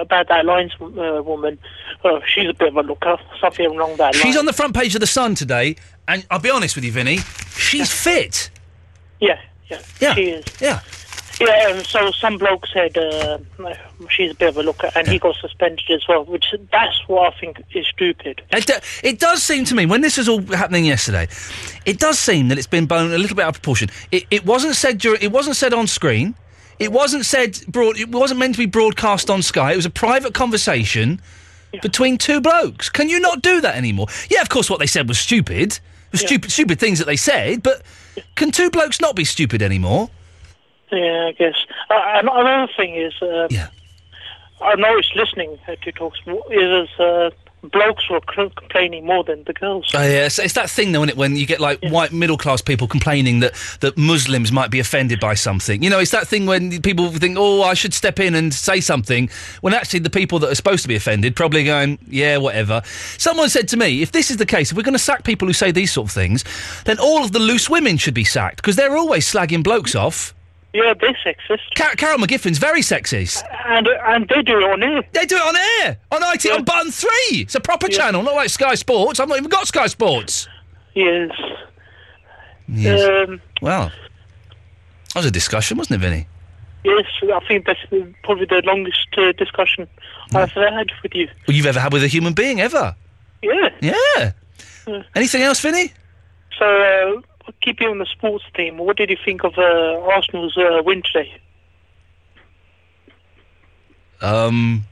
about 0.00 0.28
that 0.28 0.44
lines 0.46 0.72
uh, 0.80 1.22
woman. 1.22 1.58
Uh, 2.04 2.20
she's 2.26 2.48
a 2.48 2.54
bit 2.54 2.68
of 2.68 2.76
a 2.76 2.82
looker. 2.82 3.16
Something 3.40 3.66
along 3.66 3.96
that 3.96 4.14
line. 4.14 4.22
She's 4.22 4.36
on 4.36 4.46
the 4.46 4.52
front 4.52 4.74
page 4.74 4.94
of 4.94 5.00
the 5.00 5.06
Sun 5.06 5.34
today, 5.34 5.76
and 6.06 6.24
I'll 6.30 6.38
be 6.38 6.50
honest 6.50 6.76
with 6.76 6.84
you, 6.84 6.92
Vinny. 6.92 7.18
She's 7.56 7.90
fit. 7.92 8.50
Yeah, 9.20 9.40
yeah, 9.68 9.80
Yeah. 10.00 10.14
she 10.14 10.22
is. 10.30 10.44
Yeah. 10.60 10.80
Yeah, 11.38 11.68
and 11.68 11.84
so 11.86 12.10
some 12.12 12.38
bloke 12.38 12.66
said 12.72 12.96
uh, 12.96 13.36
she's 14.08 14.30
a 14.30 14.34
bit 14.34 14.48
of 14.48 14.56
a 14.56 14.62
looker, 14.62 14.90
and 14.94 15.06
he 15.06 15.18
got 15.18 15.36
suspended 15.36 15.84
as 15.90 16.00
well. 16.08 16.24
Which 16.24 16.46
that's 16.72 17.06
what 17.08 17.34
I 17.34 17.38
think 17.38 17.62
is 17.74 17.86
stupid. 17.88 18.40
It, 18.52 18.66
do- 18.66 18.72
it 19.06 19.18
does 19.18 19.42
seem 19.42 19.66
to 19.66 19.74
me 19.74 19.84
when 19.84 20.00
this 20.00 20.16
was 20.16 20.30
all 20.30 20.40
happening 20.40 20.86
yesterday, 20.86 21.28
it 21.84 21.98
does 21.98 22.18
seem 22.18 22.48
that 22.48 22.56
it's 22.56 22.66
been 22.66 22.86
blown 22.86 23.12
a 23.12 23.18
little 23.18 23.36
bit 23.36 23.42
out 23.44 23.48
of 23.50 23.54
proportion. 23.60 23.90
It, 24.10 24.24
it 24.30 24.46
wasn't 24.46 24.76
said 24.76 24.96
during, 24.96 25.20
it 25.20 25.30
wasn't 25.30 25.56
said 25.56 25.74
on 25.74 25.86
screen. 25.86 26.34
It 26.78 26.92
wasn't 26.92 27.24
said 27.24 27.60
broad. 27.68 27.98
It 27.98 28.10
wasn't 28.10 28.40
meant 28.40 28.54
to 28.54 28.58
be 28.58 28.66
broadcast 28.66 29.30
on 29.30 29.42
Sky. 29.42 29.72
It 29.72 29.76
was 29.76 29.86
a 29.86 29.90
private 29.90 30.34
conversation 30.34 31.20
between 31.82 32.16
two 32.18 32.40
blokes. 32.40 32.88
Can 32.88 33.08
you 33.08 33.20
not 33.20 33.42
do 33.42 33.60
that 33.60 33.76
anymore? 33.76 34.06
Yeah, 34.30 34.40
of 34.42 34.48
course. 34.48 34.70
What 34.70 34.78
they 34.78 34.86
said 34.86 35.08
was 35.08 35.18
stupid. 35.18 35.72
It 35.72 35.80
The 36.12 36.18
stupid, 36.18 36.52
stupid 36.52 36.78
things 36.78 36.98
that 36.98 37.04
they 37.06 37.16
said, 37.16 37.62
but 37.62 37.82
can 38.34 38.50
two 38.50 38.70
blokes 38.70 39.00
not 39.00 39.16
be 39.16 39.24
stupid 39.24 39.60
anymore? 39.62 40.08
Yeah, 40.92 41.26
I 41.28 41.32
guess. 41.32 41.56
Uh, 41.90 42.20
another 42.22 42.72
thing 42.76 42.94
is, 42.94 43.12
uh, 43.20 43.48
Yeah. 43.50 43.68
I 44.60 44.74
noticed 44.76 45.14
listening 45.14 45.58
uh, 45.68 45.74
to 45.82 45.92
talks 45.92 46.18
is 46.50 46.88
uh, 46.98 47.30
blokes 47.66 48.08
were 48.10 48.20
c- 48.34 48.50
complaining 48.56 49.06
more 49.06 49.24
than 49.24 49.44
the 49.44 49.52
girls. 49.52 49.90
Oh, 49.94 50.02
yeah, 50.02 50.26
it's, 50.26 50.38
it's 50.38 50.54
that 50.54 50.70
thing, 50.70 50.92
though, 50.92 51.00
isn't 51.00 51.10
it? 51.10 51.16
When 51.16 51.36
you 51.36 51.46
get 51.46 51.60
like 51.60 51.82
white 51.84 52.12
middle 52.12 52.38
class 52.38 52.62
people 52.62 52.88
complaining 52.88 53.40
that, 53.40 53.54
that 53.80 53.96
Muslims 53.96 54.52
might 54.52 54.70
be 54.70 54.80
offended 54.80 55.20
by 55.20 55.34
something. 55.34 55.82
You 55.82 55.90
know, 55.90 55.98
it's 55.98 56.10
that 56.10 56.28
thing 56.28 56.46
when 56.46 56.80
people 56.82 57.10
think, 57.10 57.36
oh, 57.38 57.62
I 57.62 57.74
should 57.74 57.94
step 57.94 58.20
in 58.20 58.34
and 58.34 58.52
say 58.52 58.80
something, 58.80 59.28
when 59.60 59.74
actually 59.74 60.00
the 60.00 60.10
people 60.10 60.38
that 60.40 60.50
are 60.50 60.54
supposed 60.54 60.82
to 60.82 60.88
be 60.88 60.96
offended 60.96 61.36
probably 61.36 61.64
going, 61.64 61.98
yeah, 62.08 62.36
whatever. 62.36 62.82
Someone 63.18 63.48
said 63.48 63.68
to 63.68 63.76
me, 63.76 64.02
if 64.02 64.12
this 64.12 64.30
is 64.30 64.36
the 64.36 64.46
case, 64.46 64.70
if 64.70 64.76
we're 64.76 64.82
going 64.82 64.92
to 64.94 64.98
sack 64.98 65.24
people 65.24 65.46
who 65.46 65.52
say 65.54 65.70
these 65.70 65.92
sort 65.92 66.08
of 66.08 66.12
things, 66.12 66.44
then 66.84 66.98
all 66.98 67.24
of 67.24 67.32
the 67.32 67.38
loose 67.38 67.68
women 67.68 67.96
should 67.96 68.14
be 68.14 68.24
sacked 68.24 68.56
because 68.56 68.76
they're 68.76 68.96
always 68.96 69.30
slagging 69.30 69.62
blokes 69.62 69.94
off. 69.94 70.34
Yeah, 70.76 70.92
they're 71.00 71.16
sexist. 71.24 71.60
Car- 71.74 71.94
Carol 71.96 72.18
McGiffin's 72.18 72.58
very 72.58 72.80
sexist. 72.82 73.42
And 73.66 73.88
and 73.88 74.28
they 74.28 74.42
do 74.42 74.58
it 74.58 74.64
on 74.64 74.82
air. 74.82 75.02
They 75.12 75.24
do 75.26 75.36
it 75.36 75.42
on 75.42 75.56
air 75.86 75.96
on 76.12 76.20
IT 76.34 76.46
on 76.50 76.64
button 76.64 76.90
three. 76.92 77.40
It's 77.40 77.54
a 77.54 77.60
proper 77.60 77.88
channel, 77.88 78.22
not 78.22 78.34
like 78.34 78.50
Sky 78.50 78.74
Sports. 78.74 79.18
I've 79.20 79.28
not 79.28 79.38
even 79.38 79.48
got 79.50 79.66
Sky 79.66 79.86
Sports. 79.86 80.48
Yes. 80.94 81.30
Yes. 82.68 83.28
Um, 83.28 83.40
Well, 83.62 83.88
that 83.88 85.16
was 85.16 85.26
a 85.26 85.30
discussion, 85.30 85.78
wasn't 85.78 86.02
it, 86.02 86.06
Vinny? 86.06 86.26
yes, 86.84 87.04
I 87.34 87.40
think 87.48 87.66
that's 87.66 87.80
probably 88.22 88.44
the 88.46 88.62
longest 88.64 89.08
uh, 89.16 89.32
discussion 89.32 89.88
I've 90.34 90.50
ever 90.56 90.70
had 90.70 90.92
with 91.02 91.14
you. 91.14 91.28
Well, 91.48 91.56
you've 91.56 91.66
ever 91.66 91.80
had 91.80 91.92
with 91.92 92.04
a 92.04 92.08
human 92.08 92.32
being 92.32 92.60
ever? 92.60 92.94
Yeah. 93.42 93.70
Yeah. 93.80 94.32
Uh, 94.86 95.02
Anything 95.16 95.42
else, 95.42 95.60
Vinny? 95.60 95.92
So, 96.58 96.64
uh, 96.64 97.20
keeping 97.62 97.88
on 97.88 97.98
the 97.98 98.06
sports 98.06 98.44
team, 98.54 98.78
what 98.78 98.96
did 98.96 99.10
you 99.10 99.16
think 99.24 99.44
of 99.44 99.56
uh, 99.58 100.00
Arsenal's 100.00 100.56
uh, 100.56 100.82
win 100.84 101.02
today? 101.02 101.32
Um. 104.20 104.84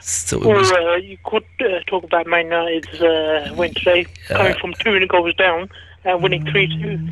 So 0.00 0.42
Or 0.42 0.56
was, 0.56 0.72
uh, 0.72 0.94
you 0.94 1.18
could 1.24 1.44
uh, 1.60 1.80
talk 1.86 2.02
about 2.04 2.26
Man 2.26 2.46
United's 2.46 3.00
uh, 3.00 3.52
win 3.56 3.74
today, 3.74 4.06
coming 4.28 4.54
from 4.54 4.72
two 4.74 4.94
and 4.94 5.08
goals 5.08 5.34
down 5.34 5.68
and 6.04 6.22
winning 6.22 6.46
3 6.46 6.66
2. 6.80 7.08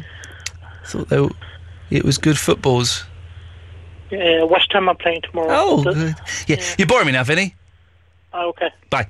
thought 0.85 1.09
they 1.09 1.21
were, 1.21 1.31
it 1.91 2.05
was 2.05 2.17
good 2.17 2.39
footballs. 2.39 3.05
Uh, 4.13 4.47
West 4.47 4.73
Ham 4.73 4.89
are 4.89 4.95
playing 4.95 5.21
tomorrow. 5.23 5.49
Oh, 5.51 5.83
good. 5.83 6.15
Yeah, 6.47 6.63
you're 6.79 6.87
boring 6.87 7.07
me 7.07 7.13
now, 7.13 7.25
Vinny. 7.25 7.55
Oh, 8.39 8.51
okay. 8.51 8.69
Bye. 8.91 9.07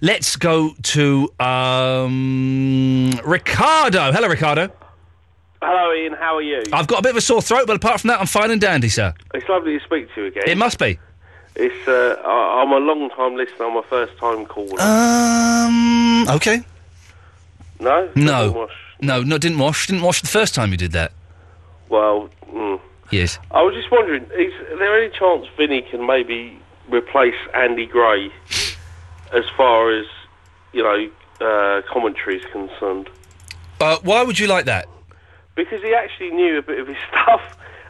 Let's 0.00 0.36
go 0.36 0.70
to 0.82 1.28
um, 1.38 3.10
Ricardo. 3.22 4.10
Hello, 4.12 4.28
Ricardo. 4.28 4.72
Hello, 5.60 5.94
Ian. 5.94 6.14
How 6.14 6.36
are 6.36 6.42
you? 6.42 6.62
I've 6.72 6.86
got 6.86 7.00
a 7.00 7.02
bit 7.02 7.10
of 7.10 7.18
a 7.18 7.20
sore 7.20 7.42
throat, 7.42 7.66
but 7.66 7.76
apart 7.76 8.00
from 8.00 8.08
that, 8.08 8.18
I'm 8.20 8.26
fine 8.26 8.50
and 8.50 8.60
dandy, 8.60 8.88
sir. 8.88 9.12
It's 9.34 9.46
lovely 9.46 9.78
to 9.78 9.84
speak 9.84 10.12
to 10.14 10.22
you 10.22 10.26
again. 10.28 10.44
It 10.46 10.56
must 10.56 10.78
be. 10.78 10.98
It's. 11.54 11.86
Uh, 11.86 12.16
I, 12.24 12.62
I'm 12.62 12.72
a 12.72 12.78
long 12.78 13.10
time 13.10 13.36
listener. 13.36 13.66
I'm 13.66 13.76
a 13.76 13.82
first 13.82 14.16
time 14.16 14.46
caller. 14.46 14.80
Um. 14.80 16.26
Okay. 16.30 16.64
no. 17.78 18.10
No. 18.14 18.32
Doesn't 18.32 18.54
wash. 18.54 18.70
No, 19.02 19.22
no, 19.22 19.36
didn't 19.36 19.58
wash. 19.58 19.86
Didn't 19.86 20.02
wash 20.02 20.22
the 20.22 20.28
first 20.28 20.54
time 20.54 20.70
you 20.70 20.78
did 20.78 20.92
that. 20.92 21.12
Well, 21.90 22.30
mm. 22.50 22.80
Yes. 23.10 23.38
I 23.50 23.62
was 23.62 23.74
just 23.74 23.90
wondering: 23.92 24.22
is 24.22 24.52
there 24.78 24.98
any 24.98 25.12
chance 25.14 25.46
Vinny 25.58 25.82
can 25.82 26.06
maybe 26.06 26.58
replace 26.92 27.34
Andy 27.54 27.86
Gray 27.86 28.30
as 29.32 29.44
far 29.56 29.90
as 29.90 30.06
you 30.72 30.82
know 30.82 31.08
uh, 31.46 31.82
commentary 31.90 32.38
is 32.38 32.44
concerned? 32.52 33.08
Uh, 33.80 33.98
why 34.02 34.22
would 34.22 34.38
you 34.38 34.46
like 34.46 34.66
that? 34.66 34.86
Because 35.54 35.82
he 35.82 35.94
actually 35.94 36.30
knew 36.30 36.58
a 36.58 36.62
bit 36.62 36.78
of 36.78 36.86
his 36.86 36.96
stuff, 37.10 37.40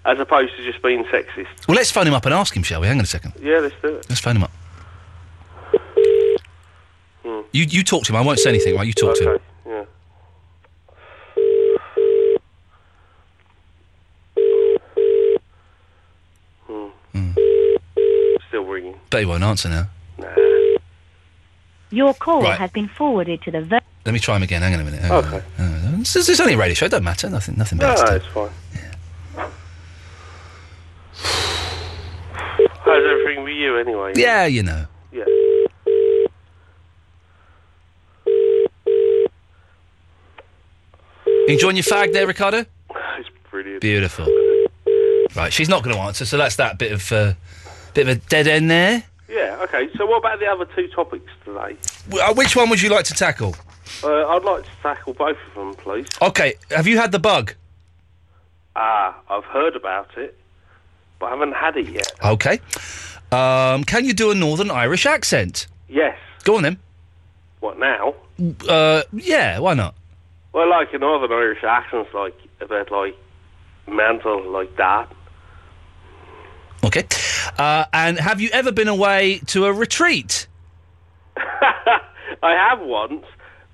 as 0.05 0.19
opposed 0.19 0.57
to 0.57 0.65
just 0.65 0.83
being 0.83 1.05
sexist. 1.05 1.69
Well, 1.69 1.77
let's 1.77 1.91
phone 1.91 2.07
him 2.07 2.15
up 2.15 2.25
and 2.25 2.35
ask 2.35 2.57
him, 2.57 2.63
shall 2.63 2.81
we? 2.81 2.87
Hang 2.87 2.99
on 2.99 3.05
a 3.05 3.07
second. 3.07 3.35
Yeah, 3.41 3.59
let's 3.59 3.75
do 3.83 3.89
it. 3.97 4.07
Let's 4.09 4.21
phone 4.21 4.37
him 4.37 4.45
up. 4.45 4.53
Hmm. 7.23 7.41
You 7.53 7.65
you 7.65 7.83
talk 7.85 8.05
to 8.05 8.13
him. 8.13 8.17
I 8.17 8.23
won't 8.23 8.39
say 8.39 8.51
anything. 8.51 8.77
Right? 8.77 8.87
You 8.87 8.93
talk 8.93 9.17
to 9.17 9.35
him. 9.35 9.39
Yeah. 9.67 9.85
Hmm. 16.67 17.33
Still 18.49 18.62
ringing. 18.73 18.99
Bet 19.11 19.21
he 19.21 19.27
won't 19.27 19.45
answer 19.45 19.69
now. 19.69 19.89
Your 21.91 22.15
call 22.15 22.43
Right. 22.43 22.59
has 22.59 22.71
been 22.71 22.89
forwarded 22.89 23.43
to 23.43 23.51
the. 23.51 23.61
Ver- 23.61 23.81
Let 24.07 24.13
me 24.13 24.19
try 24.19 24.37
him 24.37 24.43
again. 24.43 24.63
Hang 24.63 24.75
on 24.75 24.81
a 24.81 24.85
minute. 24.85 25.01
Hang 25.03 25.13
on. 25.13 25.25
Okay. 25.25 25.43
Hang 25.59 25.95
on. 25.95 26.01
It's, 26.01 26.17
it's 26.17 26.41
only 26.41 26.55
a 26.55 26.57
radio 26.59 26.75
show. 26.75 26.87
It 26.87 26.91
don't 26.91 27.05
matter. 27.05 27.29
Nothing. 27.29 27.57
Nothing 27.59 27.79
No, 27.79 27.95
bad. 27.95 27.99
no, 27.99 28.07
to 28.07 28.17
it's 28.17 28.27
fine. 28.27 28.51
How's 32.85 33.05
everything 33.05 33.45
with 33.45 33.55
you 33.55 33.77
anyway? 33.79 34.13
Yeah, 34.17 34.47
you 34.47 34.63
know. 34.63 34.87
Yeah. 35.13 35.25
Enjoying 41.49 41.77
your 41.77 41.85
fag 41.85 42.13
there, 42.13 42.27
Ricardo? 42.27 42.65
It's 43.19 43.29
brilliant. 43.51 43.81
Beautiful. 43.83 44.27
Right, 45.37 45.53
she's 45.53 45.69
not 45.69 45.83
going 45.83 45.95
to 45.95 46.03
answer, 46.03 46.25
so 46.25 46.37
that's 46.39 46.57
that 46.57 46.79
bit 46.79 46.93
of 46.93 47.13
uh, 47.13 47.35
bit 47.95 48.09
of 48.09 48.17
a 48.17 48.21
dead 48.29 48.47
end 48.47 48.71
there. 48.71 49.05
Yeah, 49.29 49.59
okay. 49.63 49.89
So 49.97 50.07
what 50.07 50.19
about 50.19 50.41
the 50.41 50.47
other 50.47 50.67
two 50.67 50.89
topics 50.89 51.31
today? 51.45 51.77
Uh, 52.21 52.35
which 52.35 52.55
one 52.55 52.69
would 52.71 52.83
you 52.83 52.91
like 52.91 53.05
to 53.07 53.15
tackle? 53.15 53.57
Uh, 54.05 54.27
I'd 54.29 54.45
like 54.45 54.65
to 54.65 54.71
tackle 54.83 55.15
both 55.15 55.37
of 55.49 55.55
them, 55.55 55.75
please. 55.75 56.07
Okay, 56.21 56.55
have 56.71 56.87
you 56.87 56.99
had 56.99 57.13
the 57.13 57.19
bug? 57.19 57.55
Ah, 58.77 59.19
I've 59.29 59.45
heard 59.45 59.77
about 59.77 60.17
it, 60.17 60.39
but 61.19 61.27
I 61.27 61.31
haven't 61.31 61.53
had 61.55 61.77
it 61.77 61.89
yet. 61.89 62.13
Okay. 62.25 62.61
Um, 63.31 63.85
can 63.85 64.05
you 64.05 64.13
do 64.13 64.31
a 64.31 64.35
Northern 64.35 64.71
Irish 64.71 65.07
accent? 65.07 65.67
Yes. 65.89 66.17
Go 66.45 66.57
on 66.57 66.63
then. 66.63 66.79
What 67.61 67.79
now? 67.79 68.15
Uh, 68.69 69.03
yeah, 69.13 69.59
why 69.59 69.75
not? 69.75 69.95
Well, 70.53 70.69
like 70.69 70.93
a 70.93 70.99
Northern 70.99 71.33
Irish 71.33 71.63
accent's 71.65 72.13
like 72.13 72.37
a 72.61 72.67
bit 72.67 72.91
like 72.91 73.17
mental, 73.87 74.43
like 74.51 74.77
that. 74.77 75.11
Okay. 76.85 77.05
Uh, 77.59 77.85
and 77.93 78.19
have 78.19 78.41
you 78.41 78.51
ever 78.53 78.73
been 78.73 78.89
away 78.89 79.41
to 79.47 79.67
a 79.67 79.73
retreat? 79.73 80.49
I 81.37 82.53
have 82.55 82.81
once, 82.81 83.25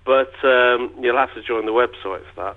but 0.05 0.33
um, 0.45 0.93
you'll 1.01 1.17
have 1.17 1.33
to 1.35 1.43
join 1.43 1.65
the 1.65 1.73
website 1.73 2.23
for 2.35 2.55
that. 2.55 2.57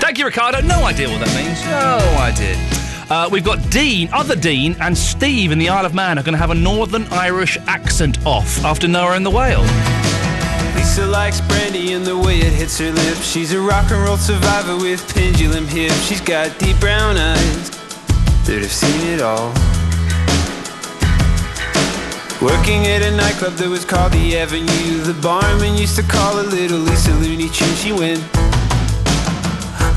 Thank 0.00 0.18
you, 0.18 0.24
Ricardo. 0.24 0.60
No 0.60 0.84
idea 0.84 1.08
what 1.08 1.20
that 1.20 1.34
means. 1.34 1.64
No 1.66 1.98
idea. 2.20 2.56
Uh, 3.08 3.28
we've 3.30 3.44
got 3.44 3.70
Dean, 3.70 4.08
other 4.12 4.34
Dean, 4.34 4.76
and 4.80 4.98
Steve 4.98 5.52
in 5.52 5.58
the 5.58 5.68
Isle 5.68 5.86
of 5.86 5.94
Man 5.94 6.18
are 6.18 6.22
going 6.22 6.32
to 6.32 6.38
have 6.38 6.50
a 6.50 6.54
Northern 6.54 7.04
Irish 7.04 7.56
accent 7.68 8.24
off 8.26 8.64
after 8.64 8.88
Noah 8.88 9.12
and 9.12 9.24
the 9.24 9.30
Whale. 9.30 9.62
Lisa 10.74 11.06
likes 11.06 11.40
brandy 11.42 11.92
and 11.92 12.04
the 12.04 12.16
way 12.16 12.38
it 12.38 12.52
hits 12.52 12.78
her 12.78 12.90
lips. 12.90 13.30
She's 13.30 13.52
a 13.52 13.60
rock 13.60 13.90
and 13.92 14.02
roll 14.02 14.16
survivor 14.16 14.76
with 14.76 15.06
pendulum 15.14 15.66
hips. 15.68 16.00
She's 16.06 16.20
got 16.20 16.58
deep 16.58 16.78
brown 16.80 17.16
eyes 17.16 17.85
that 18.46 18.62
have 18.62 18.70
seen 18.70 19.02
it 19.10 19.20
all. 19.20 19.50
Working 22.38 22.86
at 22.86 23.02
a 23.02 23.10
nightclub 23.10 23.54
that 23.58 23.66
was 23.68 23.84
called 23.84 24.12
the 24.12 24.38
Avenue. 24.38 25.02
The 25.02 25.18
barman 25.18 25.74
used 25.74 25.96
to 25.98 26.04
call 26.06 26.36
her 26.38 26.46
Little 26.46 26.78
Lisa 26.78 27.10
Looney 27.18 27.50
Tune. 27.50 27.74
She 27.74 27.90
went 27.90 28.22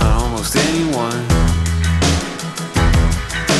on 0.01 0.17
almost 0.17 0.57
anyone. 0.57 1.21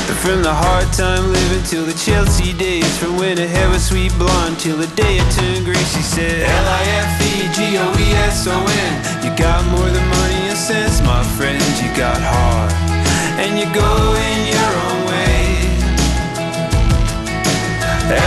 But 0.09 0.17
from 0.17 0.41
the 0.41 0.49
hard 0.49 0.89
time 0.97 1.21
living 1.29 1.61
till 1.69 1.85
the 1.85 1.93
Chelsea 1.93 2.57
days, 2.57 2.89
from 2.97 3.13
when 3.21 3.37
her 3.37 3.45
hair 3.45 3.69
was 3.69 3.85
sweet 3.85 4.09
blonde 4.17 4.57
till 4.57 4.77
the 4.77 4.89
day 4.97 5.21
it 5.21 5.29
turned 5.37 5.69
gray, 5.69 5.85
she 5.93 6.01
said 6.01 6.49
L-I-F-E-G-O-E-S-O-N. 6.49 7.61
You 9.21 9.29
got 9.37 9.61
more 9.69 9.85
than 9.85 10.01
money 10.17 10.49
and 10.49 10.57
sense, 10.57 10.97
my 11.05 11.21
friend. 11.37 11.61
You 11.77 11.93
got 11.93 12.17
heart, 12.17 12.73
and 13.41 13.57
you're 13.57 13.71
going 13.71 14.39
your 14.51 14.71
own 14.85 14.99
way. 15.07 15.39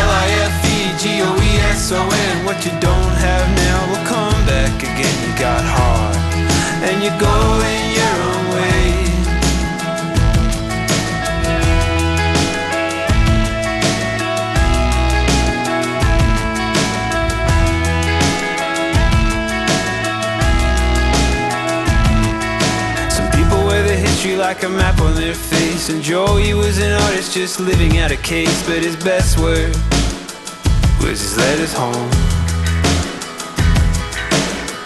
L-I-F-E-G-O-E-S-O-N. 0.08 1.14
What 2.46 2.64
you 2.64 2.72
don't 2.80 3.14
have 3.26 3.46
now 3.64 3.78
will 3.90 4.06
come 4.06 4.40
back 4.46 4.74
again. 4.80 5.16
You 5.24 5.32
got 5.38 5.62
heart, 5.76 6.16
and 6.88 7.02
you're 7.04 7.20
going 7.20 7.82
your 8.00 8.16
own 8.30 8.44
way. 8.56 9.11
Like 24.30 24.62
a 24.62 24.68
map 24.68 25.00
on 25.00 25.16
their 25.16 25.34
face. 25.34 25.88
And 25.88 26.00
Joey 26.00 26.54
was 26.54 26.78
an 26.78 26.92
artist 26.92 27.34
just 27.34 27.58
living 27.58 27.98
out 27.98 28.12
a 28.12 28.16
case. 28.16 28.64
But 28.66 28.78
his 28.78 28.94
best 28.94 29.36
work 29.38 29.74
was 31.02 31.18
his 31.20 31.36
letters 31.36 31.72
home. 31.74 32.08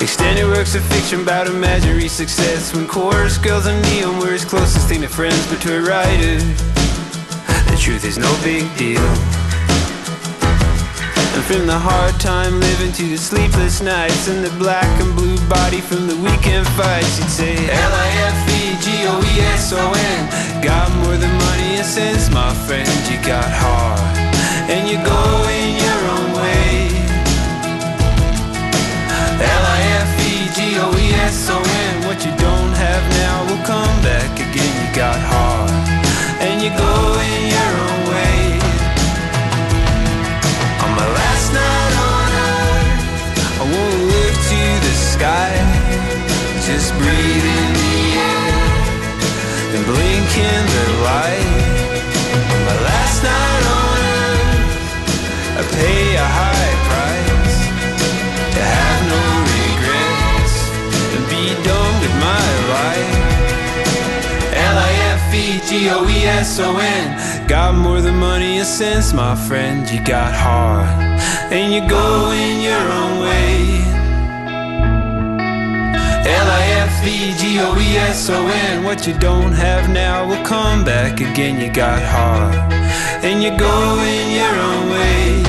Extended 0.01 0.47
works 0.47 0.75
of 0.75 0.83
fiction 0.85 1.21
about 1.21 1.49
imaginary 1.49 2.09
success 2.09 2.75
when 2.75 2.87
chorus 2.89 3.37
girls 3.37 3.67
and 3.67 3.81
neon 3.83 4.19
were 4.21 4.33
his 4.33 4.45
closest 4.45 4.89
thing 4.89 5.03
to 5.03 5.09
friends, 5.09 5.47
but 5.49 5.61
to 5.61 5.77
a 5.77 5.83
writer, 5.83 6.39
the 7.71 7.77
truth 7.79 8.05
is 8.07 8.17
no 8.17 8.33
big 8.43 8.65
deal. 8.79 9.05
And 11.37 11.45
from 11.45 11.67
the 11.67 11.79
hard 11.79 12.19
time 12.19 12.59
living 12.59 12.93
to 12.93 13.03
the 13.03 13.19
sleepless 13.19 13.83
nights 13.83 14.29
and 14.29 14.43
the 14.43 14.51
black 14.59 14.89
and 15.03 15.15
blue 15.15 15.37
body 15.47 15.83
from 15.83 16.07
the 16.07 16.17
weekend 16.17 16.67
fights, 16.69 17.19
you'd 17.19 17.29
say 17.29 17.55
E 17.55 18.56
L-I-F-E-G-O-E-S-O-N. 18.77 20.21
Got 20.63 20.91
more 21.01 21.17
than 21.17 21.33
money 21.39 21.77
and 21.77 21.87
sense, 21.87 22.29
my 22.31 22.53
friend. 22.67 22.89
You 23.09 23.17
got 23.25 23.49
heart, 23.51 24.01
and 24.69 24.89
you 24.89 24.97
go 25.03 25.49
in 25.49 25.77
your 25.81 26.01
own 26.17 26.33
way. 26.37 26.91
L-I-F-E-G-O-E-S-O-N. 29.41 30.53
What 32.07 32.25
you 32.25 32.33
don't 32.37 32.75
have 32.77 33.05
now 33.23 33.45
will 33.49 33.65
come 33.65 33.97
back 34.03 34.39
again. 34.39 34.73
You 34.83 34.89
got 34.95 35.19
heart, 35.33 35.71
and 36.41 36.61
you 36.63 36.71
go 36.77 37.19
in 37.33 37.49
your 37.57 37.73
own 37.89 38.03
way. 38.13 38.61
On 40.85 40.91
my 41.01 41.09
last 41.21 41.47
night 41.53 41.93
on 42.13 42.29
earth, 42.45 43.61
I 43.61 43.65
won't 43.73 44.01
look 44.13 44.37
to 44.53 44.61
the 44.85 44.95
sky. 45.15 45.53
Just 46.67 46.93
breathe 46.99 47.47
in 47.47 47.73
the 47.79 47.97
air 48.19 48.26
and 49.77 49.85
blink 49.85 50.31
in 50.39 50.63
the 50.75 50.87
light. 51.05 51.53
My 52.67 52.77
last 52.89 53.19
night 53.29 53.63
on 53.77 53.99
earth, 54.17 55.61
I 55.61 55.63
pay 55.77 56.05
a 56.17 56.29
high 56.41 56.75
price 56.89 57.59
to 58.57 58.63
have 58.77 59.01
no 59.15 59.23
regrets 59.57 60.57
and 61.15 61.25
be 61.29 61.45
done 61.71 61.95
with 62.03 62.15
my 62.29 62.47
life. 62.77 63.17
L-I-F-E-G-O-E-S-O-N 64.77 65.47
Got 67.47 67.75
more 67.75 68.01
than 68.01 68.17
money 68.17 68.57
and 68.59 68.67
sense, 68.67 69.13
my 69.13 69.35
friend 69.35 69.87
You 69.91 70.01
got 70.03 70.33
heart 70.33 70.89
And 71.53 71.75
you 71.75 71.87
go 71.89 72.31
in 72.31 72.63
your 72.63 72.81
own 73.01 73.21
way 73.21 73.77
L-I-F-E-G-O-E-S-O-N 77.07 78.83
What 78.83 79.07
you 79.07 79.15
don't 79.19 79.53
have 79.53 79.89
now 79.89 80.27
will 80.27 80.43
come 80.45 80.85
back 80.85 81.21
again. 81.21 81.61
You 81.61 81.71
got 81.71 82.03
heart 82.03 82.57
And 83.23 83.41
you 83.41 83.57
go 83.57 84.03
in 84.03 84.35
your 84.35 84.51
own 84.51 84.91
way. 84.91 85.47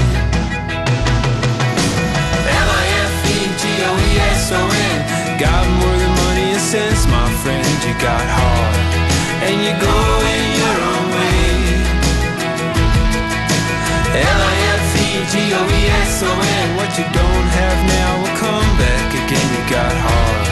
L-I-F-E-G-O-E-S-O-N 2.62 3.58
Got 5.41 5.66
more 5.82 5.97
than 5.97 6.14
money 6.30 6.53
and 6.53 6.62
sense, 6.62 7.10
my 7.10 7.26
friend. 7.41 7.66
You 7.82 7.97
got 7.97 8.22
heart 8.22 8.78
And 9.41 9.58
you 9.66 9.74
go 9.82 9.97
in 10.30 10.45
your 10.62 10.78
own 10.93 11.10
way. 11.18 11.41
L-I-F-E-G-O-E-S-O-N 14.14 15.26
What 16.78 16.93
you 17.01 17.05
don't 17.18 17.49
have 17.49 17.80
now 17.97 18.22
will 18.22 18.38
come 18.45 18.70
back 18.78 19.10
again. 19.26 19.49
You 19.58 19.66
got 19.74 19.97
heart 19.97 20.47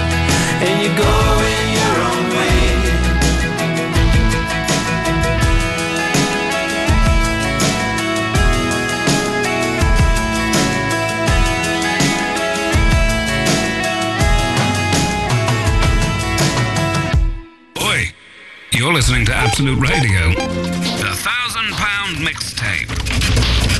you're 18.85 18.93
listening 18.93 19.25
to 19.25 19.33
Absolute 19.33 19.79
Radio. 19.79 20.29
The 20.35 21.15
thousand 21.17 21.73
pound 21.73 22.17
mixtape. 22.17 22.91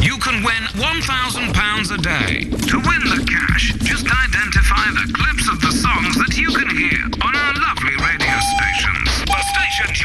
You 0.04 0.18
can 0.18 0.42
win 0.42 0.64
one 0.82 1.00
thousand 1.04 1.54
pounds 1.54 1.92
a 1.92 1.98
day. 1.98 2.46
To 2.50 2.78
win 2.80 3.02
the 3.14 3.24
cash, 3.30 3.76
just 3.84 4.08
identify 4.08 4.35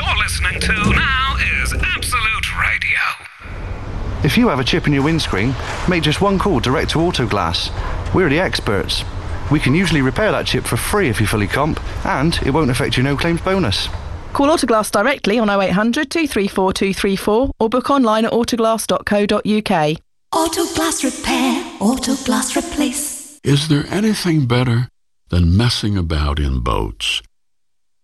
you're 0.00 0.16
listening 0.18 0.58
to 0.60 0.72
now 0.92 1.36
is 1.60 1.74
Absolute 1.74 2.58
Radio. 2.58 4.24
If 4.24 4.38
you 4.38 4.48
have 4.48 4.58
a 4.58 4.64
chip 4.64 4.86
in 4.86 4.92
your 4.92 5.02
windscreen, 5.02 5.54
make 5.88 6.02
just 6.02 6.20
one 6.22 6.38
call 6.38 6.60
direct 6.60 6.90
to 6.92 6.98
Autoglass. 6.98 7.70
We're 8.14 8.30
the 8.30 8.38
experts. 8.38 9.04
We 9.50 9.60
can 9.60 9.74
usually 9.74 10.00
repair 10.00 10.32
that 10.32 10.46
chip 10.46 10.64
for 10.64 10.76
free 10.76 11.08
if 11.08 11.20
you 11.20 11.26
fully 11.26 11.46
comp, 11.46 11.80
and 12.06 12.38
it 12.46 12.50
won't 12.50 12.70
affect 12.70 12.96
your 12.96 13.04
no 13.04 13.16
claims 13.16 13.40
bonus. 13.42 13.88
Call 14.32 14.48
Autoglass 14.48 14.90
directly 14.90 15.38
on 15.38 15.50
0800 15.50 16.10
234 16.10 16.72
234 16.72 17.50
or 17.58 17.68
book 17.68 17.90
online 17.90 18.24
at 18.24 18.32
autoglass.co.uk. 18.32 19.98
Autoglass 20.32 21.04
repair, 21.04 21.64
autoglass 21.80 22.56
replace. 22.56 23.38
Is 23.42 23.68
there 23.68 23.84
anything 23.90 24.46
better 24.46 24.88
than 25.28 25.56
messing 25.56 25.98
about 25.98 26.38
in 26.38 26.60
boats? 26.60 27.20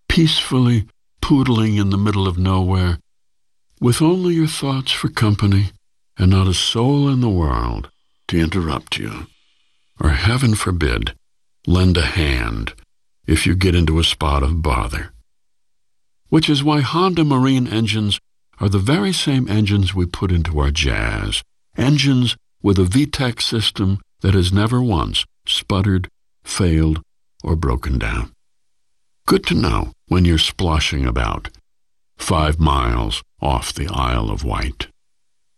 Peacefully 0.08 0.86
poodling 1.20 1.78
in 1.78 1.90
the 1.90 1.98
middle 1.98 2.26
of 2.26 2.38
nowhere, 2.38 2.98
with 3.80 4.00
only 4.00 4.34
your 4.34 4.46
thoughts 4.46 4.92
for 4.92 5.08
company 5.08 5.70
and 6.18 6.30
not 6.30 6.46
a 6.46 6.54
soul 6.54 7.08
in 7.08 7.20
the 7.20 7.28
world 7.28 7.90
to 8.28 8.38
interrupt 8.38 8.98
you. 8.98 9.26
Or, 10.00 10.10
heaven 10.10 10.54
forbid, 10.54 11.14
lend 11.66 11.96
a 11.96 12.02
hand 12.02 12.74
if 13.26 13.46
you 13.46 13.54
get 13.54 13.74
into 13.74 13.98
a 13.98 14.04
spot 14.04 14.42
of 14.42 14.62
bother. 14.62 15.12
Which 16.28 16.48
is 16.48 16.64
why 16.64 16.80
Honda 16.80 17.24
Marine 17.24 17.66
engines 17.66 18.18
are 18.60 18.68
the 18.68 18.78
very 18.78 19.12
same 19.12 19.48
engines 19.48 19.94
we 19.94 20.06
put 20.06 20.32
into 20.32 20.58
our 20.58 20.70
Jazz. 20.70 21.42
Engines 21.76 22.36
with 22.62 22.78
a 22.78 22.82
VTEC 22.82 23.40
system 23.40 24.00
that 24.20 24.34
has 24.34 24.52
never 24.52 24.82
once 24.82 25.24
sputtered, 25.46 26.08
failed, 26.42 27.02
or 27.44 27.54
broken 27.54 27.98
down. 27.98 28.32
Good 29.26 29.44
to 29.46 29.54
know 29.54 29.92
when 30.06 30.24
you're 30.24 30.38
splashing 30.38 31.04
about 31.04 31.48
five 32.16 32.60
miles 32.60 33.24
off 33.42 33.72
the 33.72 33.88
Isle 33.92 34.30
of 34.30 34.44
Wight. 34.44 34.86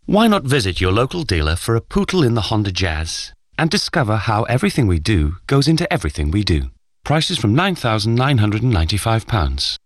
Why 0.06 0.26
not 0.26 0.44
visit 0.44 0.80
your 0.80 0.90
local 0.90 1.22
dealer 1.22 1.54
for 1.54 1.76
a 1.76 1.82
pootle 1.82 2.22
in 2.22 2.32
the 2.32 2.48
Honda 2.48 2.72
Jazz 2.72 3.34
and 3.58 3.68
discover 3.68 4.16
how 4.16 4.44
everything 4.44 4.86
we 4.86 4.98
do 4.98 5.36
goes 5.46 5.68
into 5.68 5.92
everything 5.92 6.30
we 6.30 6.42
do. 6.42 6.70
Prices 7.04 7.36
from 7.36 7.54
£9,995. 7.54 9.76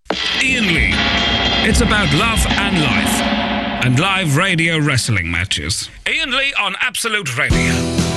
Ian 0.40 0.66
Lee. 0.68 0.92
It's 1.68 1.80
about 1.80 2.14
love 2.14 2.46
and 2.50 2.80
life. 2.80 3.20
And 3.84 3.98
live 3.98 4.36
radio 4.36 4.78
wrestling 4.78 5.28
matches. 5.28 5.90
Ian 6.08 6.30
Lee 6.30 6.54
on 6.56 6.76
Absolute 6.80 7.36
Radio. 7.36 8.11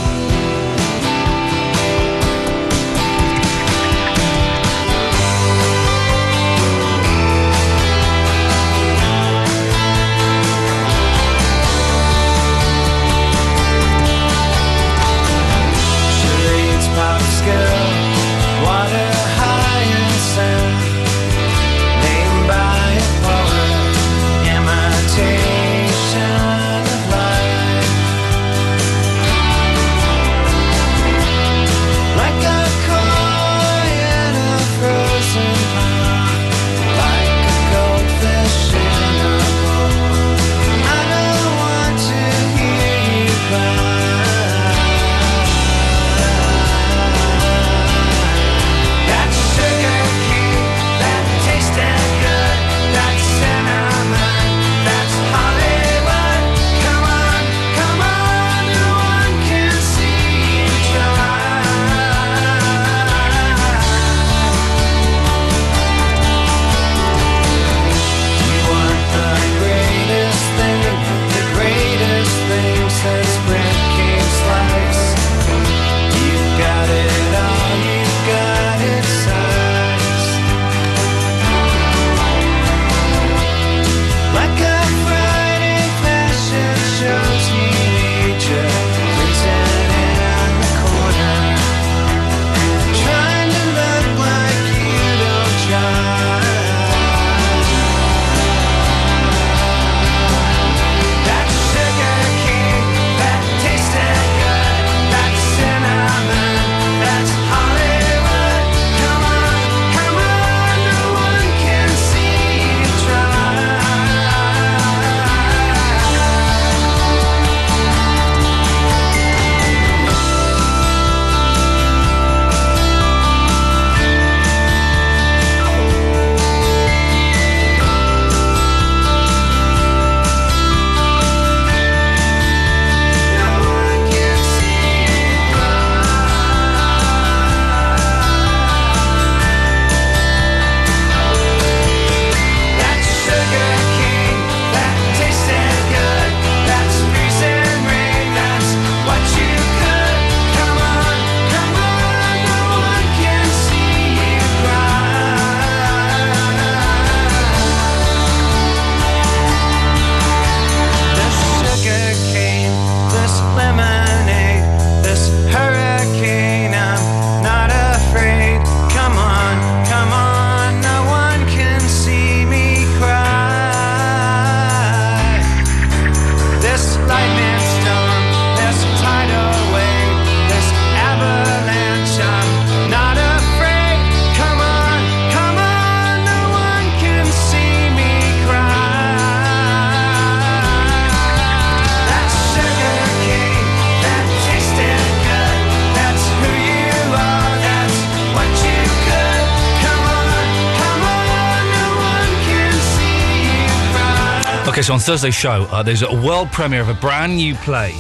So 204.86 204.94
on 204.94 205.00
Thursday's 205.00 205.34
show, 205.34 205.64
uh, 205.72 205.82
there's 205.82 206.04
a 206.04 206.14
world 206.22 206.52
premiere 206.52 206.82
of 206.82 206.90
a 206.90 206.94
brand 206.94 207.38
new 207.38 207.56
play, 207.56 207.92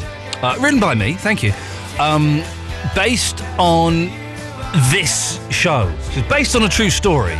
uh, 0.44 0.56
written 0.62 0.80
by 0.80 0.94
me, 0.94 1.16
thank 1.16 1.42
you, 1.42 1.52
um, 1.98 2.44
based 2.94 3.42
on 3.58 4.12
this 4.92 5.40
show. 5.50 5.92
It's 6.12 6.30
based 6.30 6.56
on 6.56 6.62
a 6.62 6.70
true 6.70 6.92
story, 6.92 7.34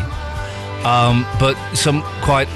um, 0.84 1.28
but 1.40 1.56
some 1.76 2.02
quite 2.24 2.48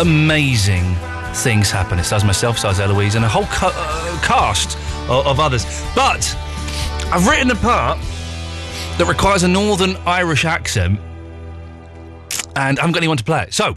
amazing 0.00 0.94
things 1.34 1.70
happen. 1.70 1.98
It 1.98 2.04
stars 2.04 2.24
myself, 2.24 2.58
stars 2.58 2.80
Eloise, 2.80 3.14
and 3.14 3.26
a 3.26 3.28
whole 3.28 3.44
ca- 3.44 3.70
uh, 3.74 4.26
cast 4.26 4.78
of, 5.10 5.26
of 5.26 5.40
others. 5.40 5.66
But 5.94 6.34
I've 7.12 7.28
written 7.28 7.50
a 7.50 7.56
part 7.56 7.98
that 8.96 9.04
requires 9.06 9.42
a 9.42 9.48
Northern 9.48 9.96
Irish 10.06 10.46
accent, 10.46 10.98
and 12.56 12.78
I 12.78 12.80
haven't 12.80 12.92
got 12.92 13.00
anyone 13.00 13.18
to 13.18 13.24
play 13.24 13.42
it. 13.42 13.52
So, 13.52 13.76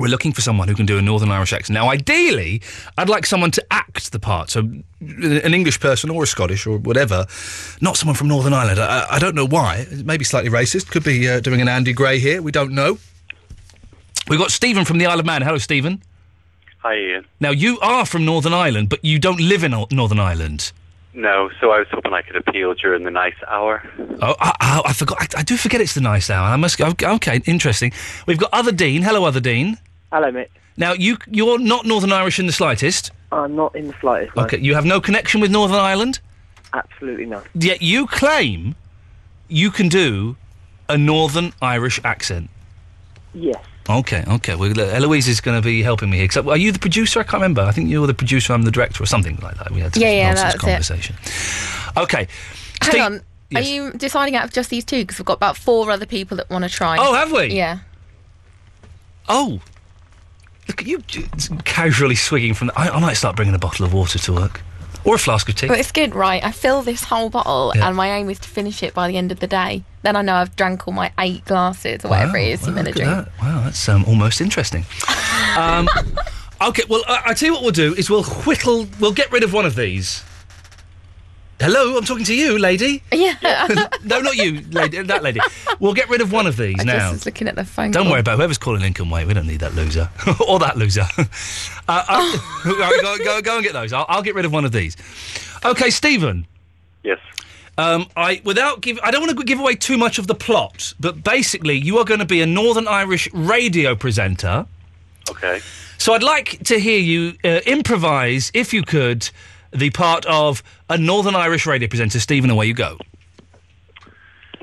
we're 0.00 0.08
looking 0.08 0.32
for 0.32 0.40
someone 0.40 0.66
who 0.66 0.74
can 0.74 0.86
do 0.86 0.96
a 0.96 1.02
Northern 1.02 1.30
Irish 1.30 1.52
accent. 1.52 1.74
Now, 1.74 1.90
ideally, 1.90 2.62
I'd 2.96 3.10
like 3.10 3.26
someone 3.26 3.50
to 3.50 3.64
act 3.70 4.12
the 4.12 4.18
part. 4.18 4.48
So, 4.48 4.60
an 4.60 5.54
English 5.54 5.78
person 5.78 6.08
or 6.08 6.22
a 6.22 6.26
Scottish 6.26 6.66
or 6.66 6.78
whatever, 6.78 7.26
not 7.82 7.98
someone 7.98 8.16
from 8.16 8.28
Northern 8.28 8.54
Ireland. 8.54 8.80
I, 8.80 9.06
I 9.10 9.18
don't 9.18 9.34
know 9.34 9.46
why. 9.46 9.86
Maybe 10.02 10.24
slightly 10.24 10.50
racist. 10.50 10.90
Could 10.90 11.04
be 11.04 11.28
uh, 11.28 11.40
doing 11.40 11.60
an 11.60 11.68
Andy 11.68 11.92
Gray 11.92 12.18
here. 12.18 12.40
We 12.40 12.50
don't 12.50 12.72
know. 12.72 12.98
We've 14.26 14.38
got 14.38 14.50
Stephen 14.50 14.86
from 14.86 14.96
the 14.96 15.04
Isle 15.04 15.20
of 15.20 15.26
Man. 15.26 15.42
Hello, 15.42 15.58
Stephen. 15.58 16.02
Hi, 16.78 16.96
Ian. 16.96 17.26
Now, 17.38 17.50
you 17.50 17.78
are 17.80 18.06
from 18.06 18.24
Northern 18.24 18.54
Ireland, 18.54 18.88
but 18.88 19.04
you 19.04 19.18
don't 19.18 19.40
live 19.40 19.64
in 19.64 19.72
Northern 19.90 20.18
Ireland. 20.18 20.72
No, 21.12 21.50
so 21.60 21.72
I 21.72 21.80
was 21.80 21.88
hoping 21.90 22.14
I 22.14 22.22
could 22.22 22.36
appeal 22.36 22.72
during 22.72 23.04
the 23.04 23.10
nice 23.10 23.34
hour. 23.48 23.82
Oh, 24.22 24.34
I, 24.40 24.54
I, 24.60 24.82
I 24.86 24.92
forgot. 24.94 25.18
I, 25.20 25.40
I 25.40 25.42
do 25.42 25.58
forget 25.58 25.82
it's 25.82 25.94
the 25.94 26.00
nice 26.00 26.30
hour. 26.30 26.46
I 26.46 26.56
must. 26.56 26.78
go. 26.78 26.94
Okay, 27.02 27.42
interesting. 27.44 27.92
We've 28.26 28.38
got 28.38 28.50
Other 28.54 28.72
Dean. 28.72 29.02
Hello, 29.02 29.24
Other 29.24 29.40
Dean. 29.40 29.76
Hello, 30.12 30.30
mate. 30.30 30.48
Now, 30.76 30.92
you 30.92 31.18
you're 31.30 31.58
not 31.58 31.86
Northern 31.86 32.12
Irish 32.12 32.38
in 32.38 32.46
the 32.46 32.52
slightest. 32.52 33.10
I'm 33.32 33.54
not 33.54 33.74
in 33.76 33.88
the 33.88 33.94
slightest. 34.00 34.34
mate. 34.36 34.42
Okay, 34.44 34.58
you 34.58 34.74
have 34.74 34.84
no 34.84 35.00
connection 35.00 35.40
with 35.40 35.50
Northern 35.50 35.78
Ireland. 35.78 36.20
Absolutely 36.72 37.26
not. 37.26 37.46
Yet 37.54 37.82
you 37.82 38.06
claim 38.06 38.74
you 39.48 39.70
can 39.70 39.88
do 39.88 40.36
a 40.88 40.96
Northern 40.96 41.52
Irish 41.60 42.00
accent. 42.04 42.48
Yes. 43.34 43.62
Okay, 43.88 44.24
okay. 44.28 44.54
Well, 44.54 44.78
Eloise 44.78 45.26
is 45.28 45.40
going 45.40 45.60
to 45.60 45.64
be 45.64 45.82
helping 45.82 46.10
me 46.10 46.18
here. 46.18 46.28
'Cause, 46.28 46.46
uh, 46.46 46.50
are 46.50 46.56
you 46.56 46.70
the 46.72 46.78
producer? 46.78 47.20
I 47.20 47.22
can't 47.24 47.34
remember. 47.34 47.62
I 47.62 47.72
think 47.72 47.88
you're 47.90 48.06
the 48.06 48.14
producer. 48.14 48.52
I'm 48.52 48.62
the 48.62 48.70
director, 48.70 49.02
or 49.02 49.06
something 49.06 49.36
like 49.42 49.56
that. 49.58 49.70
We 49.72 49.80
had 49.80 49.94
some 49.94 50.02
Yeah, 50.02 50.10
yeah, 50.10 50.26
nonsense 50.28 50.52
that's 50.52 50.54
it. 50.64 50.66
conversation. 50.66 51.16
Okay. 51.96 52.28
Hang 52.82 52.90
Steve- 52.90 53.02
on. 53.02 53.20
Are 53.52 53.60
you 53.62 53.90
deciding 53.92 54.36
out 54.36 54.44
of 54.44 54.52
just 54.52 54.70
these 54.70 54.84
two? 54.84 54.98
Because 54.98 55.18
we've 55.18 55.26
got 55.26 55.32
about 55.36 55.56
four 55.56 55.90
other 55.90 56.06
people 56.06 56.36
that 56.36 56.48
want 56.50 56.62
to 56.62 56.70
try. 56.70 56.96
Oh, 57.00 57.14
have 57.14 57.32
we? 57.32 57.46
Yeah. 57.46 57.78
Oh, 59.28 59.60
look 60.70 60.82
at 60.82 60.86
you 60.86 61.02
casually 61.64 62.14
swigging 62.14 62.54
from. 62.54 62.68
The, 62.68 62.78
I, 62.78 62.88
I 62.96 63.00
might 63.00 63.14
start 63.14 63.36
bringing 63.36 63.54
a 63.54 63.58
bottle 63.58 63.84
of 63.84 63.92
water 63.92 64.18
to 64.18 64.32
work, 64.32 64.60
or 65.04 65.16
a 65.16 65.18
flask 65.18 65.48
of 65.48 65.56
tea. 65.56 65.68
But 65.68 65.78
it's 65.80 65.92
good, 65.92 66.14
right? 66.14 66.42
I 66.44 66.52
fill 66.52 66.82
this 66.82 67.04
whole 67.04 67.30
bottle, 67.30 67.72
Yeah. 67.74 67.88
and 67.88 67.96
my 67.96 68.10
aim 68.12 68.30
is 68.30 68.38
to 68.40 68.48
finish 68.48 68.82
it 68.82 68.94
by 68.94 69.08
the 69.08 69.16
end 69.16 69.32
of 69.32 69.40
the 69.40 69.46
day. 69.46 69.82
Then 70.02 70.16
I 70.16 70.22
know 70.22 70.34
I've 70.34 70.54
drank 70.56 70.86
all 70.86 70.94
my 70.94 71.12
eight 71.18 71.44
glasses 71.44 72.04
or 72.04 72.08
whatever 72.08 72.38
it 72.38 72.48
is 72.48 72.66
I'm 72.66 72.74
going 72.74 72.86
to 72.86 72.92
drink. 72.92 73.10
that. 73.10 73.28
Wow, 73.40 73.62
that's 73.64 73.88
um, 73.88 74.04
almost 74.06 74.40
interesting. 74.40 74.84
um, 75.58 75.88
okay, 76.62 76.84
well, 76.88 77.02
I, 77.06 77.22
I 77.26 77.34
tell 77.34 77.48
you 77.48 77.52
what 77.52 77.62
we'll 77.62 77.72
do 77.72 77.94
is 77.94 78.08
we'll 78.08 78.24
whittle. 78.24 78.86
We'll 78.98 79.12
get 79.12 79.30
rid 79.32 79.42
of 79.42 79.52
one 79.52 79.66
of 79.66 79.74
these. 79.76 80.22
Hello, 81.60 81.98
I'm 81.98 82.04
talking 82.04 82.24
to 82.24 82.34
you, 82.34 82.58
lady. 82.58 83.02
Yeah. 83.12 83.36
no, 84.04 84.20
not 84.20 84.34
you, 84.36 84.62
lady. 84.70 85.02
That 85.02 85.22
lady. 85.22 85.40
We'll 85.78 85.92
get 85.92 86.08
rid 86.08 86.22
of 86.22 86.32
one 86.32 86.46
of 86.46 86.56
these 86.56 86.80
I 86.80 86.84
now. 86.84 87.12
just 87.12 87.26
looking 87.26 87.48
at 87.48 87.54
the 87.54 87.66
phone. 87.66 87.90
Don't 87.90 88.04
call. 88.04 88.12
worry 88.12 88.20
about 88.20 88.38
whoever's 88.38 88.56
calling 88.56 88.80
Lincoln 88.80 89.10
Way. 89.10 89.26
We 89.26 89.34
don't 89.34 89.46
need 89.46 89.60
that 89.60 89.74
loser 89.74 90.08
or 90.48 90.58
that 90.60 90.78
loser. 90.78 91.02
uh, 91.18 91.24
I- 91.86 92.62
go, 92.64 93.18
go, 93.22 93.42
go 93.42 93.54
and 93.56 93.62
get 93.64 93.74
those. 93.74 93.92
I'll, 93.92 94.06
I'll 94.08 94.22
get 94.22 94.34
rid 94.34 94.46
of 94.46 94.52
one 94.52 94.64
of 94.64 94.72
these. 94.72 94.96
Okay, 95.62 95.90
Stephen. 95.90 96.46
Yes. 97.02 97.18
Um, 97.76 98.06
I 98.16 98.40
without 98.42 98.80
give. 98.80 98.98
I 99.02 99.10
don't 99.10 99.20
want 99.20 99.38
to 99.38 99.44
give 99.44 99.60
away 99.60 99.74
too 99.74 99.98
much 99.98 100.18
of 100.18 100.26
the 100.26 100.34
plot, 100.34 100.94
but 100.98 101.22
basically, 101.22 101.76
you 101.76 101.98
are 101.98 102.04
going 102.06 102.20
to 102.20 102.26
be 102.26 102.40
a 102.40 102.46
Northern 102.46 102.88
Irish 102.88 103.30
radio 103.34 103.94
presenter. 103.94 104.66
Okay. 105.30 105.60
So 105.98 106.14
I'd 106.14 106.22
like 106.22 106.64
to 106.64 106.80
hear 106.80 106.98
you 106.98 107.34
uh, 107.44 107.60
improvise, 107.66 108.50
if 108.54 108.72
you 108.72 108.82
could, 108.82 109.28
the 109.72 109.90
part 109.90 110.26
of 110.26 110.62
a 110.88 110.98
Northern 110.98 111.34
Irish 111.34 111.66
radio 111.66 111.88
presenter. 111.88 112.20
Stephen, 112.20 112.50
away 112.50 112.66
you 112.66 112.74
go. 112.74 112.98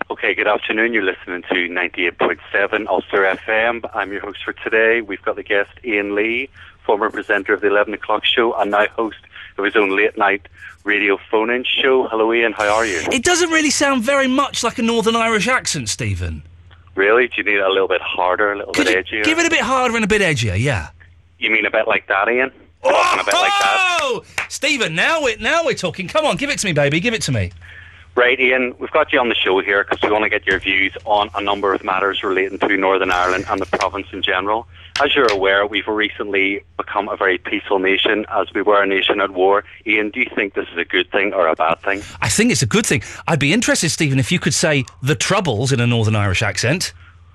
Okay, 0.10 0.34
good 0.34 0.48
afternoon. 0.48 0.94
You're 0.94 1.04
listening 1.04 1.44
to 1.44 1.56
98.7 1.56 2.88
Ulster 2.88 3.24
FM. 3.24 3.90
I'm 3.94 4.12
your 4.12 4.22
host 4.22 4.40
for 4.44 4.54
today. 4.54 5.02
We've 5.02 5.22
got 5.22 5.36
the 5.36 5.44
guest 5.44 5.70
Ian 5.84 6.16
Lee, 6.16 6.50
former 6.86 7.10
presenter 7.10 7.54
of 7.54 7.62
the 7.62 7.68
11 7.68 7.94
o'clock 7.94 8.26
show 8.26 8.54
and 8.54 8.72
now 8.72 8.88
host 8.88 9.18
of 9.58 9.66
his 9.66 9.76
own 9.76 9.96
late 9.96 10.18
night 10.18 10.48
radio 10.84 11.18
phone 11.30 11.50
in 11.50 11.64
show. 11.66 12.08
Hello, 12.08 12.34
Ian. 12.34 12.54
How 12.54 12.74
are 12.74 12.86
you? 12.86 13.02
It 13.12 13.24
doesn't 13.24 13.50
really 13.50 13.70
sound 13.70 14.04
very 14.04 14.28
much 14.28 14.64
like 14.64 14.80
a 14.80 14.82
Northern 14.82 15.16
Irish 15.16 15.48
accent, 15.48 15.90
Stephen. 15.90 16.42
Really? 16.96 17.28
Do 17.28 17.34
you 17.38 17.44
need 17.44 17.58
it 17.58 17.66
a 17.66 17.70
little 17.70 17.88
bit 17.88 18.02
harder, 18.02 18.54
a 18.54 18.58
little 18.58 18.74
bit 18.74 18.88
edgier? 18.88 19.24
Give 19.24 19.38
it 19.38 19.46
a 19.46 19.50
bit 19.50 19.62
harder 19.62 19.96
and 19.96 20.04
a 20.04 20.08
bit 20.08 20.22
edgier, 20.22 20.60
yeah. 20.60 20.90
You 21.38 21.52
mean 21.52 21.66
a 21.66 21.72
bit 21.72 21.88
like 21.88 22.08
that, 22.08 22.28
Ian? 22.28 22.52
Talking 22.90 23.20
a 23.20 23.24
bit 23.24 23.34
like 23.34 23.52
that? 23.62 24.00
Oh, 24.02 24.24
Stephen, 24.50 24.96
now 24.96 25.22
we're 25.22 25.38
now 25.38 25.66
we're 25.66 25.74
talking. 25.74 26.08
Come 26.08 26.26
on, 26.26 26.38
give 26.38 26.50
it 26.50 26.60
to 26.60 26.66
me, 26.66 26.74
baby. 26.74 27.00
Give 27.00 27.14
it 27.14 27.22
to 27.24 27.32
me. 27.32 27.52
Right, 28.18 28.40
Ian, 28.40 28.74
we've 28.80 28.90
got 28.90 29.14
you 29.14 29.20
on 29.20 29.30
the 29.30 29.36
show 29.36 29.60
here 29.60 29.84
because 29.84 30.02
we 30.02 30.10
want 30.10 30.24
to 30.24 30.30
get 30.30 30.48
your 30.48 30.60
views 30.60 30.92
on 31.06 31.30
a 31.36 31.42
number 31.42 31.72
of 31.76 31.84
matters 31.84 32.24
relating 32.24 32.58
to 32.58 32.76
Northern 32.76 33.12
Ireland 33.12 33.46
and 33.48 33.62
the 33.62 33.68
province 33.68 34.08
in 34.12 34.24
general. 34.24 34.68
As 35.00 35.14
you're 35.14 35.32
aware, 35.32 35.68
we've 35.68 35.88
recently 35.88 36.64
become 36.78 37.10
a 37.10 37.16
very 37.16 37.38
peaceful 37.38 37.78
nation 37.78 38.26
as 38.32 38.52
we 38.56 38.64
were 38.64 38.82
a 38.82 38.88
nation 38.88 39.22
at 39.22 39.36
war. 39.36 39.64
Ian, 39.86 40.10
do 40.10 40.20
you 40.20 40.32
think 40.34 40.56
this 40.56 40.68
is 40.70 40.78
a 40.80 40.86
good 40.86 41.12
thing 41.12 41.32
or 41.32 41.48
a 41.48 41.56
bad 41.56 41.80
thing? 41.82 42.02
I 42.20 42.30
think 42.30 42.52
it's 42.52 42.64
a 42.64 42.68
good 42.68 42.88
thing. 42.88 43.04
I'd 43.28 43.38
be 43.38 43.54
interested, 43.54 43.90
Stephen, 43.90 44.18
if 44.18 44.32
you 44.32 44.40
could 44.40 44.56
say 44.56 44.86
the 45.04 45.14
troubles 45.14 45.72
in 45.72 45.80
a 45.80 45.86
Northern 45.86 46.16
Irish 46.16 46.42
accent. 46.42 46.94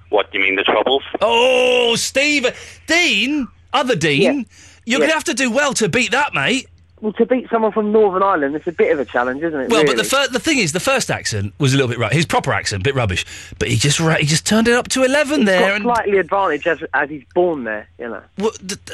What, 0.08 0.32
do 0.32 0.38
you 0.38 0.44
mean 0.44 0.56
the 0.56 0.64
troubles? 0.64 1.04
Oh, 1.20 1.94
Stephen. 1.94 2.54
Dean, 2.88 3.46
other 3.72 3.94
Dean, 3.94 4.46
you're 4.84 4.98
going 4.98 5.10
to 5.10 5.14
have 5.14 5.24
to 5.24 5.34
do 5.34 5.50
well 5.50 5.72
to 5.74 5.88
beat 5.88 6.10
that, 6.12 6.34
mate. 6.34 6.68
Well, 7.00 7.12
to 7.14 7.26
beat 7.26 7.50
someone 7.50 7.72
from 7.72 7.90
Northern 7.90 8.22
Ireland, 8.22 8.54
it's 8.54 8.68
a 8.68 8.72
bit 8.72 8.92
of 8.92 9.00
a 9.00 9.04
challenge, 9.04 9.42
isn't 9.42 9.58
it? 9.58 9.70
Well, 9.70 9.82
really? 9.82 9.96
but 9.96 9.96
the 9.96 10.08
fir- 10.08 10.28
the 10.28 10.38
thing 10.38 10.58
is, 10.58 10.70
the 10.70 10.78
first 10.78 11.10
accent 11.10 11.52
was 11.58 11.74
a 11.74 11.76
little 11.76 11.88
bit 11.88 11.98
right. 11.98 12.12
His 12.12 12.24
proper 12.26 12.52
accent, 12.52 12.84
bit 12.84 12.94
rubbish, 12.94 13.26
but 13.58 13.66
he 13.66 13.76
just 13.76 13.98
ra- 13.98 14.14
he 14.14 14.24
just 14.24 14.46
turned 14.46 14.68
it 14.68 14.74
up 14.74 14.86
to 14.90 15.02
eleven 15.02 15.40
He's 15.40 15.46
there. 15.46 15.60
got 15.62 15.74
And 15.74 15.82
slightly 15.82 16.18
advantage 16.18 16.64
as, 16.68 16.78
as 16.94 17.10
he's 17.10 17.24
born 17.34 17.64
there, 17.64 17.88
you 17.98 18.08
know. 18.08 18.22
Whoa, 18.38 18.50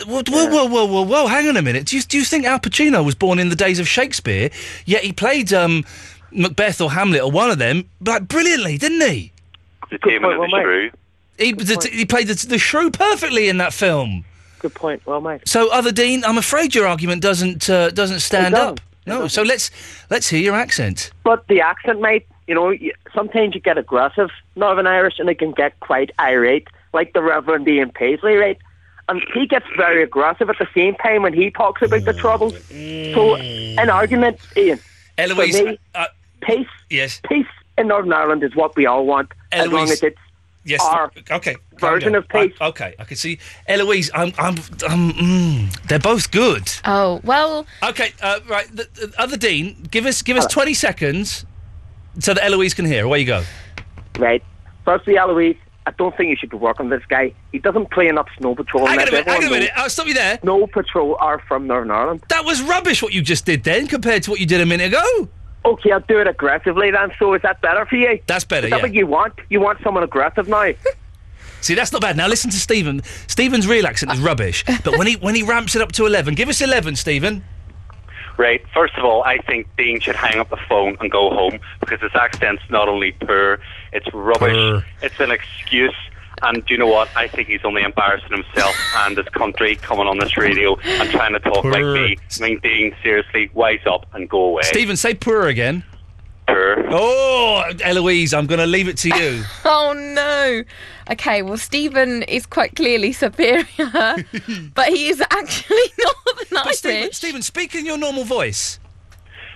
whoa, 0.06 0.22
whoa, 0.26 0.64
whoa, 0.68 0.84
whoa, 0.86 1.02
whoa! 1.02 1.26
Hang 1.26 1.48
on 1.48 1.58
a 1.58 1.62
minute. 1.62 1.84
Do 1.84 1.96
you, 1.96 2.02
do 2.02 2.16
you 2.16 2.24
think 2.24 2.46
Al 2.46 2.58
Pacino 2.58 3.04
was 3.04 3.14
born 3.14 3.38
in 3.38 3.50
the 3.50 3.56
days 3.56 3.78
of 3.78 3.86
Shakespeare? 3.86 4.48
Yet 4.86 5.04
he 5.04 5.12
played 5.12 5.52
um, 5.52 5.84
Macbeth 6.30 6.80
or 6.80 6.90
Hamlet 6.92 7.20
or 7.20 7.30
one 7.30 7.50
of 7.50 7.58
them, 7.58 7.90
like 8.00 8.26
brilliantly, 8.26 8.78
didn't 8.78 9.06
he? 9.06 9.32
The 9.90 9.98
Demon 9.98 10.32
of 10.32 10.40
the 10.40 10.48
Shrew. 10.62 10.90
He, 11.36 11.52
the, 11.52 11.88
he 11.92 12.06
played 12.06 12.28
the, 12.28 12.46
the 12.46 12.58
shrew 12.58 12.90
perfectly 12.90 13.48
in 13.50 13.58
that 13.58 13.72
film. 13.74 14.24
Good 14.58 14.74
point. 14.74 15.06
Well 15.06 15.20
made. 15.20 15.46
So, 15.46 15.70
other 15.72 15.92
Dean, 15.92 16.24
I'm 16.24 16.38
afraid 16.38 16.74
your 16.74 16.86
argument 16.86 17.22
doesn't 17.22 17.70
uh, 17.70 17.90
doesn't 17.90 18.20
stand 18.20 18.54
up. 18.54 18.80
No. 19.06 19.26
So 19.28 19.42
let's 19.42 19.70
let's 20.10 20.28
hear 20.28 20.40
your 20.40 20.54
accent. 20.54 21.10
But 21.24 21.46
the 21.48 21.60
accent, 21.60 22.00
mate, 22.00 22.26
you 22.46 22.54
know, 22.54 22.74
sometimes 23.14 23.54
you 23.54 23.60
get 23.60 23.78
aggressive, 23.78 24.30
Northern 24.56 24.86
Irish, 24.86 25.18
and 25.18 25.28
it 25.28 25.38
can 25.38 25.52
get 25.52 25.78
quite 25.80 26.10
irate, 26.18 26.68
like 26.92 27.12
the 27.12 27.22
Reverend 27.22 27.66
Ian 27.68 27.90
Paisley, 27.90 28.34
right? 28.34 28.58
And 29.08 29.22
he 29.32 29.46
gets 29.46 29.64
very 29.76 30.02
aggressive 30.02 30.50
at 30.50 30.58
the 30.58 30.68
same 30.74 30.94
time 30.96 31.22
when 31.22 31.32
he 31.32 31.50
talks 31.50 31.80
about 31.80 32.04
the 32.04 32.12
troubles. 32.12 32.54
So, 32.68 33.36
an 33.36 33.88
argument, 33.88 34.38
Ian, 34.56 34.78
Eloise, 35.16 35.58
for 35.58 35.64
me, 35.64 35.78
uh, 35.94 36.06
peace, 36.42 36.68
yes, 36.90 37.20
peace 37.26 37.46
in 37.78 37.88
Northern 37.88 38.12
Ireland 38.12 38.42
is 38.42 38.54
what 38.54 38.76
we 38.76 38.84
all 38.84 39.06
want, 39.06 39.32
as 39.52 39.68
long 39.68 39.84
Eloise, 39.84 39.92
as 39.92 40.02
it's 40.02 40.18
Yes. 40.68 40.84
our 40.84 41.10
okay. 41.30 41.56
version 41.78 42.14
of 42.14 42.28
peace. 42.28 42.52
I- 42.60 42.66
okay, 42.68 42.94
I 42.98 43.04
can 43.04 43.16
see 43.16 43.38
Eloise. 43.66 44.10
I'm. 44.14 44.32
I'm. 44.38 44.56
I'm 44.86 45.12
mm, 45.12 45.82
they're 45.88 45.98
both 45.98 46.30
good. 46.30 46.70
Oh 46.84 47.20
well. 47.24 47.66
Okay. 47.82 48.12
Uh, 48.20 48.40
right. 48.46 48.68
The, 48.68 48.88
the 48.94 49.14
other 49.18 49.36
Dean, 49.36 49.86
give 49.90 50.04
us 50.04 50.20
give 50.22 50.36
us 50.36 50.46
twenty 50.46 50.74
seconds 50.74 51.46
so 52.18 52.34
that 52.34 52.44
Eloise 52.44 52.74
can 52.74 52.84
hear. 52.84 53.04
Away 53.04 53.20
you 53.20 53.26
go. 53.26 53.44
Right. 54.18 54.42
Firstly, 54.84 55.16
Eloise, 55.16 55.56
I 55.86 55.92
don't 55.92 56.14
think 56.16 56.28
you 56.28 56.36
should 56.36 56.50
be 56.50 56.56
working 56.56 56.90
with 56.90 57.00
this 57.00 57.06
guy. 57.08 57.32
He 57.52 57.58
doesn't 57.58 57.90
play 57.90 58.08
enough 58.08 58.28
snow 58.38 58.54
patrol. 58.54 58.86
Hang 58.86 59.00
on 59.00 59.08
a 59.08 59.10
minute. 59.10 59.28
Hang 59.28 59.42
on 59.42 59.48
a 59.48 59.50
minute. 59.50 59.70
I'll 59.74 59.88
stop 59.88 60.06
you 60.06 60.14
there. 60.14 60.38
Snow 60.40 60.66
patrol 60.66 61.16
are 61.18 61.38
from 61.48 61.66
Northern 61.66 61.90
Ireland. 61.90 62.24
That 62.28 62.44
was 62.44 62.60
rubbish. 62.60 63.02
What 63.02 63.14
you 63.14 63.22
just 63.22 63.46
did 63.46 63.64
then, 63.64 63.86
compared 63.86 64.22
to 64.24 64.30
what 64.30 64.40
you 64.40 64.46
did 64.46 64.60
a 64.60 64.66
minute 64.66 64.88
ago. 64.88 65.28
Okay, 65.64 65.92
I'll 65.92 66.00
do 66.00 66.20
it 66.20 66.26
aggressively 66.26 66.90
then. 66.90 67.12
So 67.18 67.34
is 67.34 67.42
that 67.42 67.60
better 67.60 67.84
for 67.86 67.96
you? 67.96 68.20
That's 68.26 68.44
better. 68.44 68.66
Is 68.66 68.70
that 68.70 68.78
yeah. 68.78 68.82
what 68.82 68.94
you 68.94 69.06
want? 69.06 69.34
You 69.50 69.60
want 69.60 69.80
someone 69.82 70.02
aggressive 70.02 70.48
now? 70.48 70.72
See, 71.60 71.74
that's 71.74 71.92
not 71.92 72.00
bad. 72.00 72.16
Now 72.16 72.28
listen 72.28 72.50
to 72.50 72.56
Stephen. 72.56 73.02
Stephen's 73.26 73.66
real 73.66 73.86
accent 73.86 74.12
is 74.12 74.20
rubbish, 74.20 74.64
but 74.84 74.96
when 74.96 75.06
he 75.06 75.14
when 75.14 75.34
he 75.34 75.42
ramps 75.42 75.74
it 75.74 75.82
up 75.82 75.92
to 75.92 76.06
eleven, 76.06 76.34
give 76.34 76.48
us 76.48 76.60
eleven, 76.60 76.94
Stephen. 76.94 77.44
Right. 78.36 78.64
First 78.72 78.94
of 78.96 79.04
all, 79.04 79.24
I 79.24 79.38
think 79.38 79.66
Dean 79.76 79.98
should 79.98 80.14
hang 80.14 80.38
up 80.38 80.48
the 80.48 80.58
phone 80.68 80.96
and 81.00 81.10
go 81.10 81.30
home 81.30 81.58
because 81.80 82.00
his 82.00 82.14
accent's 82.14 82.62
not 82.70 82.88
only 82.88 83.10
poor, 83.10 83.58
it's 83.92 84.06
rubbish. 84.14 84.56
Poor. 84.56 84.84
It's 85.02 85.18
an 85.18 85.32
excuse, 85.32 85.96
And 86.42 86.64
do 86.64 86.74
you 86.74 86.78
know 86.78 86.86
what? 86.86 87.08
I 87.16 87.28
think 87.28 87.48
he's 87.48 87.64
only 87.64 87.82
embarrassing 87.82 88.30
himself 88.30 88.74
and 88.96 89.16
his 89.16 89.28
country 89.28 89.76
coming 89.76 90.06
on 90.06 90.18
this 90.18 90.36
radio 90.36 90.76
and 90.82 91.10
trying 91.10 91.32
to 91.32 91.40
talk 91.40 91.64
like 91.64 91.84
me. 91.84 92.16
I 92.40 92.44
mean, 92.44 92.58
Dean, 92.60 92.94
seriously, 93.02 93.50
wise 93.54 93.80
up 93.86 94.06
and 94.14 94.28
go 94.28 94.40
away. 94.42 94.62
Stephen, 94.64 94.96
say 94.96 95.14
purr 95.14 95.48
again. 95.48 95.84
Purr. 96.46 96.86
Oh, 96.90 97.62
Eloise, 97.82 98.32
I'm 98.32 98.46
going 98.46 98.60
to 98.60 98.66
leave 98.66 98.88
it 98.88 98.96
to 98.98 99.08
you. 99.08 99.42
Oh 99.64 99.92
no. 99.92 100.62
Okay, 101.10 101.42
well 101.42 101.56
Stephen 101.56 102.22
is 102.24 102.46
quite 102.46 102.74
clearly 102.74 103.12
superior, 103.12 103.64
but 104.74 104.88
he 104.88 105.08
is 105.08 105.20
actually 105.30 105.76
Northern 105.98 106.46
But 106.50 106.66
Irish. 106.66 106.76
Stephen, 106.78 107.12
Stephen, 107.12 107.42
speak 107.42 107.74
in 107.74 107.84
your 107.86 107.96
normal 107.98 108.24
voice. 108.24 108.78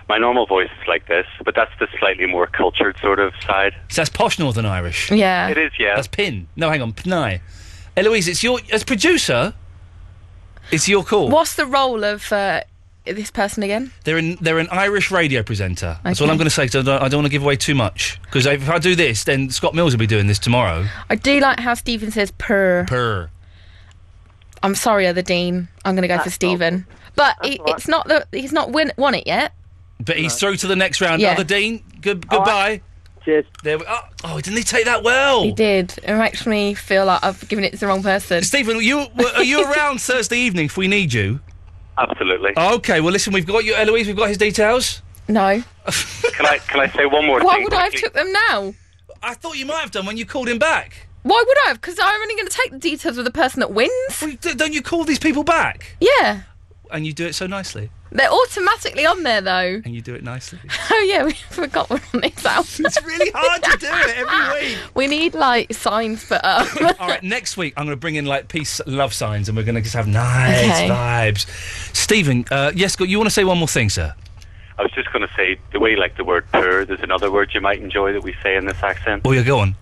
My 0.09 0.19
normal 0.19 0.47
voice 0.47 0.69
is 0.81 0.89
like 0.89 1.07
this, 1.09 1.27
but 1.45 1.55
that's 1.55 1.73
the 1.79 1.87
slightly 1.99 2.27
more 2.27 2.47
cultured 2.47 2.97
sort 3.01 3.19
of 3.19 3.33
side. 3.47 3.73
So 3.89 4.01
that's 4.03 4.11
posh 4.11 4.39
Northern 4.39 4.67
Irish. 4.67 5.11
Yeah. 5.11 5.49
It 5.49 5.59
is, 5.59 5.73
yeah. 5.79 5.95
That's 5.97 6.09
pin. 6.09 6.49
No, 6.57 6.69
hang 6.71 6.83
on, 6.83 6.93
pnai. 6.93 7.41
Eloise, 7.97 8.29
it's 8.29 8.43
your 8.43 8.61
as 8.73 8.85
producer. 8.85 9.55
It's 10.71 10.89
your 10.89 11.05
call. 11.05 11.29
What's 11.29 11.55
the 11.57 11.67
role 11.67 12.05
of 12.05 12.33
uh, 12.33 12.63
this 13.05 13.31
person 13.31 13.63
again? 13.63 13.93
They're 14.05 14.17
an 14.19 14.39
they're 14.41 14.59
an 14.59 14.69
Irish 14.71 15.11
radio 15.11 15.43
presenter. 15.43 15.99
That's 16.03 16.21
all 16.21 16.27
Okay. 16.27 16.33
I'm 16.33 16.39
going 16.39 16.47
to 16.47 16.51
say. 16.51 16.67
'cause 16.69 16.77
I 16.77 16.83
don't, 16.83 17.03
I 17.03 17.09
don't 17.09 17.19
want 17.19 17.27
to 17.27 17.31
give 17.31 17.43
away 17.43 17.57
too 17.57 17.75
much. 17.75 18.19
Because 18.23 18.47
if 18.47 18.69
I 18.71 18.79
do 18.79 18.95
this, 18.95 19.25
then 19.25 19.51
Scott 19.51 19.75
Mills 19.75 19.93
will 19.93 19.99
be 20.01 20.07
doing 20.07 20.27
this 20.27 20.39
tomorrow. 20.39 20.87
I 21.11 21.17
do 21.17 21.41
like 21.41 21.61
how 21.61 21.75
Stephen 21.75 22.11
says 22.11 22.31
purr. 22.39 22.87
Purr. 22.89 23.29
I'm 24.63 24.75
sorry, 24.75 25.07
other 25.07 25.23
Dean. 25.23 25.69
I'm 25.85 25.95
going 25.95 26.03
to 26.03 26.09
go 26.09 26.19
for 26.23 26.31
Stephen. 26.31 26.87
But 27.17 27.37
it, 27.45 27.61
it's 27.67 27.89
not 27.89 28.09
that 28.09 28.29
he's 28.33 28.53
not 28.53 28.71
win- 28.71 28.93
won 28.97 29.15
it 29.15 29.27
yet. 29.27 29.53
But 30.05 30.17
he's 30.19 30.37
through 30.37 30.57
to 30.57 30.67
the 30.67 30.77
next 30.77 31.01
round. 31.01 31.23
Yeah. 31.23 31.33
Other 31.33 31.45
Dean, 31.45 31.83
good 32.01 32.29
goodbye. 32.29 32.83
Cheers. 33.25 33.45
There 33.63 33.79
we, 33.79 33.85
oh, 33.89 34.01
oh, 34.25 34.41
didn't 34.41 34.57
he 34.57 34.65
take 34.65 34.85
that 34.87 35.05
well? 35.05 35.45
He 35.45 35.53
did. 35.53 35.95
It 36.03 36.17
makes 36.17 36.45
me 36.45 36.75
feel 36.75 37.05
like 37.05 37.23
I've 37.23 37.49
given 37.49 37.65
it 37.65 37.73
to 37.73 37.79
the 37.79 37.87
wrong 37.87 38.03
person. 38.03 38.43
Stephen, 38.43 38.81
you 38.83 39.07
are 39.37 39.45
you 39.45 39.63
around 39.73 40.01
Thursday 40.01 40.39
evening 40.39 40.65
if 40.65 40.77
we 40.77 40.89
need 40.89 41.13
you? 41.13 41.41
Absolutely. 41.99 42.53
Okay, 42.57 43.01
well 43.01 43.13
listen, 43.13 43.33
we've 43.33 43.47
got 43.47 43.65
you, 43.65 43.75
Eloise. 43.75 44.09
We've 44.09 44.17
got 44.17 44.29
his 44.29 44.39
details. 44.39 45.03
No. 45.29 45.63
Can 46.33 46.47
I 46.47 46.59
can 46.59 46.81
I 46.81 46.89
say 46.89 47.07
one 47.07 47.27
more 47.27 47.39
thing? 47.39 47.47
Why 47.47 47.55
thing? 47.55 47.65
would 47.65 47.75
I 47.75 47.85
have 47.85 47.93
took 47.95 48.13
them 48.13 48.33
now? 48.51 48.75
I 49.23 49.35
thought 49.35 49.57
you 49.57 49.67
might 49.67 49.81
have 49.81 49.93
done 49.93 50.05
when 50.05 50.17
you 50.17 50.27
called 50.27 50.49
him 50.49 50.59
back. 50.59 51.07
Why 51.23 51.43
would 51.47 51.57
I 51.65 51.69
have? 51.69 51.81
Because 51.81 51.99
I'm 52.01 52.21
only 52.21 52.35
going 52.35 52.49
to 52.49 52.57
take 52.57 52.73
the 52.73 52.79
details 52.79 53.19
of 53.19 53.25
the 53.25 53.31
person 53.31 53.61
that 53.61 53.73
wins. 53.73 53.93
don't 54.41 54.73
you 54.73 54.83
call 54.83 55.05
these 55.05 55.21
people 55.21 55.45
back? 55.45 55.97
Yeah. 56.01 56.43
And 56.93 57.07
you 57.07 57.13
do 57.15 57.27
it 57.27 57.35
so 57.35 57.47
nicely. 57.47 57.89
They're 58.11 58.31
automatically 58.31 59.07
on 59.07 59.23
there, 59.23 59.41
though. 59.41 59.81
And 59.83 59.95
you 59.95 60.03
do 60.03 60.15
it 60.15 60.23
nicely. 60.23 60.59
Oh, 60.91 61.05
yeah, 61.09 61.25
we 61.25 61.33
forgot 61.51 61.89
we're 61.89 62.01
on 62.13 62.21
this 62.21 62.45
album. 62.45 62.69
it's 62.87 63.03
really 63.03 63.31
hard 63.35 63.63
to 63.63 63.77
do 63.79 63.87
it 63.91 64.17
every 64.19 64.69
week. 64.69 64.79
We 64.95 65.07
need, 65.07 65.35
like, 65.35 65.73
signs 65.73 66.25
put 66.27 66.41
up. 66.45 66.69
All 67.01 67.09
right, 67.09 67.23
next 67.23 67.57
week 67.57 67.73
I'm 67.79 67.87
going 67.87 67.97
to 67.97 68.01
bring 68.01 68.17
in 68.17 68.27
like 68.27 68.49
peace, 68.49 68.81
love 68.87 69.15
signs, 69.15 69.49
and 69.49 69.57
we're 69.57 69.65
going 69.65 69.77
to 69.77 69.81
just 69.81 69.95
have 69.95 70.07
nice 70.07 70.59
Okay. 70.83 70.89
vibes. 70.91 71.47
Stephen, 71.97 72.45
uh, 72.51 72.73
yes, 72.75 72.97
you 73.01 73.19
want 73.19 73.27
to 73.27 73.33
say 73.35 73.45
one 73.45 73.57
more 73.59 73.69
thing, 73.69 73.89
sir? 73.89 74.15
I 74.79 74.83
was 74.83 74.93
just 74.93 75.11
going 75.13 75.27
to 75.27 75.35
say 75.35 75.59
the 75.73 75.81
way 75.81 75.93
you 75.93 75.97
like 75.97 76.17
the 76.17 76.25
word 76.25 76.45
purr. 76.53 76.85
There's 76.85 77.01
another 77.01 77.31
word 77.31 77.53
you 77.55 77.61
might 77.63 77.81
enjoy 77.81 78.13
that 78.13 78.23
we 78.23 78.35
say 78.43 78.57
in 78.57 78.67
this 78.67 78.83
accent. 78.83 79.23
Oh, 79.25 79.33
yeah, 79.33 79.43
go 79.43 79.59
on. 79.61 79.75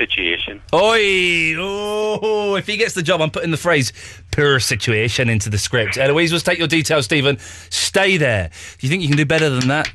Situation. 0.00 0.62
Oi! 0.72 1.54
Oh, 1.58 2.54
if 2.56 2.66
he 2.66 2.78
gets 2.78 2.94
the 2.94 3.02
job, 3.02 3.20
I'm 3.20 3.30
putting 3.30 3.50
the 3.50 3.58
phrase 3.58 3.92
"poor 4.30 4.58
situation" 4.58 5.28
into 5.28 5.50
the 5.50 5.58
script. 5.58 5.98
Eloise, 5.98 6.32
let's 6.32 6.42
take 6.42 6.58
your 6.58 6.68
details, 6.68 7.04
Stephen. 7.04 7.36
Stay 7.68 8.16
there. 8.16 8.48
Do 8.78 8.86
you 8.86 8.88
think 8.90 9.02
you 9.02 9.08
can 9.08 9.18
do 9.18 9.26
better 9.26 9.50
than 9.50 9.68
that? 9.68 9.92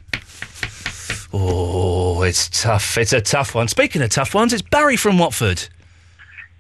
Oh, 1.34 2.22
it's 2.22 2.50
tough. 2.50 3.00
It's 3.00 3.14
a 3.14 3.22
tough 3.22 3.56
one. 3.56 3.68
Speaking 3.68 4.04
of 4.04 4.12
tough 4.12 4.36
ones, 4.36 4.54
it's 4.54 4.62
Barry 4.62 4.96
from 4.96 5.18
Watford. 5.18 5.68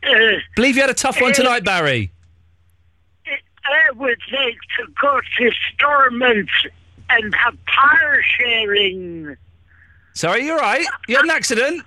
Uh, 0.04 0.40
Believe 0.56 0.76
you 0.76 0.82
had 0.82 0.90
a 0.90 0.96
tough 0.96 1.22
one 1.22 1.30
uh, 1.30 1.36
tonight, 1.36 1.64
Barry. 1.64 2.12
Uh, 3.28 3.32
I 3.66 3.92
would 3.92 4.20
like 4.32 4.58
to 4.78 4.88
go 5.00 5.20
to 5.38 5.52
Stormont 5.72 6.50
and 7.12 7.36
have 7.36 7.56
power 7.68 8.22
sharing. 8.24 9.38
Sorry, 10.16 10.46
you're 10.46 10.58
right. 10.58 10.86
You 11.08 11.18
had 11.18 11.26
an 11.26 11.32
accident. 11.32 11.84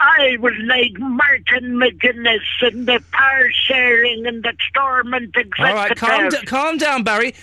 I 0.00 0.36
would 0.40 0.58
like 0.64 0.98
Martin 0.98 1.76
McGuinness 1.76 2.40
and 2.62 2.86
the 2.86 3.02
power 3.12 3.50
sharing 3.52 4.26
and 4.26 4.42
the 4.42 4.54
Stormont 4.70 5.24
executive. 5.36 5.60
All 5.66 5.74
right, 5.74 5.94
calm, 5.96 6.28
d- 6.30 6.36
calm 6.46 6.78
down, 6.78 7.04
Barry. 7.04 7.34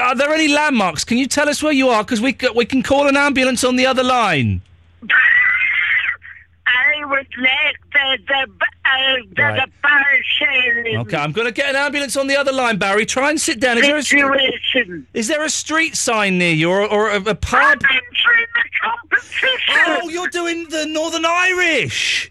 Are 0.00 0.14
there 0.16 0.32
any 0.34 0.48
landmarks? 0.48 1.04
Can 1.04 1.18
you 1.18 1.26
tell 1.26 1.48
us 1.48 1.62
where 1.62 1.72
you 1.72 1.88
are? 1.88 2.02
Because 2.02 2.20
we, 2.20 2.32
c- 2.38 2.48
we 2.54 2.64
can 2.66 2.82
call 2.82 3.06
an 3.06 3.16
ambulance 3.16 3.62
on 3.64 3.76
the 3.76 3.86
other 3.86 4.02
line. 4.02 4.60
I 6.72 7.04
would 7.04 7.26
like 7.38 7.80
the 7.92 8.18
the 8.28 8.46
uh, 8.84 9.16
the, 9.34 9.42
Right. 9.42 9.68
the. 10.84 10.96
Okay, 10.98 11.16
I'm 11.16 11.32
going 11.32 11.46
to 11.46 11.52
get 11.52 11.70
an 11.70 11.76
ambulance 11.76 12.16
on 12.16 12.26
the 12.26 12.36
other 12.36 12.52
line, 12.52 12.78
Barry. 12.78 13.06
Try 13.06 13.30
and 13.30 13.40
sit 13.40 13.60
down. 13.60 13.78
Is 13.78 13.86
there 13.86 13.96
a, 13.96 14.02
Situation. 14.02 15.06
is 15.14 15.28
there 15.28 15.44
a 15.44 15.50
street 15.50 15.96
sign 15.96 16.38
near 16.38 16.52
you 16.52 16.70
or, 16.70 16.86
or 16.86 17.10
a, 17.10 17.16
a 17.16 17.34
pub? 17.34 17.82
entering 17.82 18.46
the 18.54 18.64
competition. 18.82 19.74
Oh, 20.02 20.08
you're 20.08 20.28
doing 20.28 20.68
the 20.68 20.86
Northern 20.86 21.24
Irish. 21.24 22.30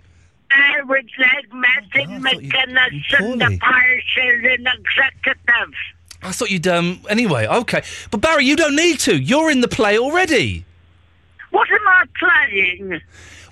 I 0.52 0.82
would 0.84 1.10
like 1.20 1.52
Martin 1.54 2.22
McGuinness 2.24 3.20
and 3.20 3.42
the 3.42 3.58
power 3.62 4.02
sharing 4.14 4.66
executive. 4.66 5.74
I 6.22 6.32
thought 6.32 6.50
you'd 6.52 6.68
um. 6.68 7.02
Anyway, 7.10 7.46
okay, 7.48 7.84
but 8.12 8.22
Barry, 8.22 8.46
you 8.46 8.56
don't 8.56 8.76
need 8.76 9.00
to. 9.02 9.16
You're 9.16 9.52
in 9.52 9.62
the 9.62 9.68
play 9.68 9.98
already. 9.98 10.66
What 11.52 11.70
am 11.72 11.88
I 11.88 12.04
playing? 12.20 13.02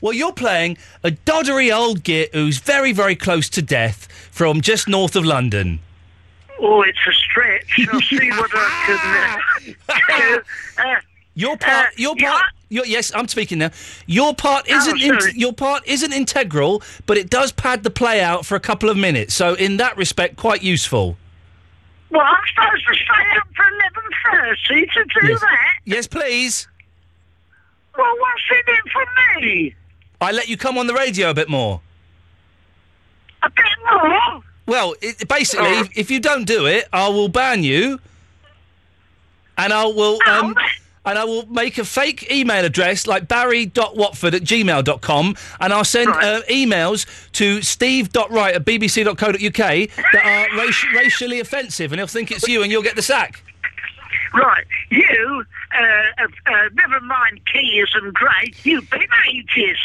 Well, 0.02 0.14
you're 0.14 0.34
playing 0.34 0.78
a 1.04 1.12
doddery 1.12 1.76
old 1.76 2.04
git 2.04 2.34
who's 2.34 2.58
very, 2.60 2.92
very 2.94 3.16
close 3.16 3.50
to 3.50 3.62
death 3.62 4.08
from 4.32 4.62
just 4.62 4.88
north 4.88 5.16
of 5.16 5.26
London. 5.26 5.80
Oh, 6.60 6.82
it's 6.82 6.98
a 7.08 7.12
stretch. 7.14 7.88
I'll 7.92 8.02
see 8.10 8.30
what 8.32 8.50
I 8.54 9.42
can. 9.60 9.74
Uh, 9.90 10.42
uh, 10.82 10.96
Your 11.36 11.58
part, 11.58 11.98
your 11.98 12.16
part, 12.16 12.46
your, 12.70 12.86
yes, 12.86 13.12
I'm 13.16 13.28
speaking 13.28 13.60
now. 13.60 13.70
Your 14.08 14.34
part 14.34 14.68
isn't 14.68 15.02
in, 15.02 15.18
your 15.36 15.54
part 15.54 15.88
isn't 15.88 16.12
integral, 16.12 16.82
but 17.06 17.18
it 17.18 17.30
does 17.30 17.52
pad 17.52 17.84
the 17.84 17.90
play 17.92 18.22
out 18.22 18.46
for 18.46 18.56
a 18.56 18.60
couple 18.60 18.90
of 18.90 18.98
minutes. 18.98 19.34
So, 19.36 19.54
in 19.54 19.78
that 19.78 19.96
respect, 19.98 20.36
quite 20.36 20.64
useful. 20.64 21.16
well, 22.10 22.22
I'm 22.24 22.44
supposed 22.56 22.86
to 22.88 22.96
stay 22.96 23.38
up 23.40 23.48
for 23.56 23.66
eleven 23.68 24.12
thirty 24.32 24.86
to 24.88 25.04
do 25.22 25.28
Yes. 25.28 25.42
that. 25.42 25.74
Yes, 25.86 26.08
please. 26.08 26.68
Well, 27.96 28.16
what's 28.20 28.44
in 28.52 28.74
it 28.74 28.92
for 28.92 29.06
me? 29.42 29.76
I 30.20 30.32
let 30.32 30.48
you 30.48 30.58
come 30.58 30.78
on 30.78 30.88
the 30.88 30.94
radio 30.94 31.30
a 31.30 31.34
bit 31.34 31.50
more. 31.50 31.82
A 33.44 33.50
bit 33.50 33.66
more. 33.92 34.42
Well, 34.66 34.96
it, 35.02 35.28
basically, 35.28 35.80
if, 35.80 35.98
if 35.98 36.12
you 36.12 36.20
don't 36.20 36.46
do 36.46 36.66
it, 36.66 36.86
I 36.92 37.08
will 37.10 37.30
ban 37.30 37.64
you, 37.64 38.00
and 39.58 39.72
I 39.72 39.86
will 39.86 40.20
um, 40.28 40.56
and 41.08 41.18
I 41.18 41.24
will 41.24 41.46
make 41.46 41.78
a 41.78 41.86
fake 41.86 42.30
email 42.30 42.66
address 42.66 43.08
like 43.08 43.30
barry.watford 43.30 44.34
at 44.36 44.42
gmail.com, 44.42 45.36
and 45.62 45.74
I'll 45.74 45.86
send 45.86 46.10
uh, 46.10 46.42
emails 46.50 47.06
to 47.32 47.62
steve.wright 47.62 48.56
at 48.56 48.66
bbc.co.uk 48.66 49.14
that 50.12 50.26
are 50.26 50.48
raci- 50.60 50.94
racially 50.94 51.40
offensive, 51.40 51.94
and 51.94 52.00
he'll 52.00 52.08
think 52.08 52.32
it's 52.32 52.48
you, 52.48 52.62
and 52.62 52.72
you'll 52.72 52.84
get 52.84 52.98
the 52.98 53.02
sack. 53.02 53.42
Right, 54.34 54.68
you, 54.90 55.46
uh, 55.74 56.24
uh, 56.24 56.28
uh, 56.46 56.70
never 56.74 57.00
mind 57.00 57.40
Keys 57.52 57.88
and 57.94 58.14
Gray, 58.14 58.52
you've 58.64 58.90
been 58.90 59.08
ageist. 59.30 59.78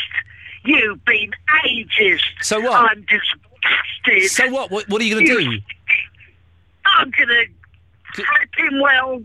You've 0.64 1.04
been 1.04 1.32
ageist. 1.64 2.22
So 2.40 2.60
what? 2.60 2.90
I'm 2.90 3.04
disgusted. 3.08 4.30
So 4.30 4.50
what? 4.50 4.70
What, 4.70 4.88
what 4.88 5.00
are 5.00 5.04
you 5.04 5.14
going 5.14 5.26
to 5.26 5.44
do? 5.44 5.60
I'm 6.84 7.10
gonna 7.10 7.44
flipping 8.14 8.80
well 8.80 9.22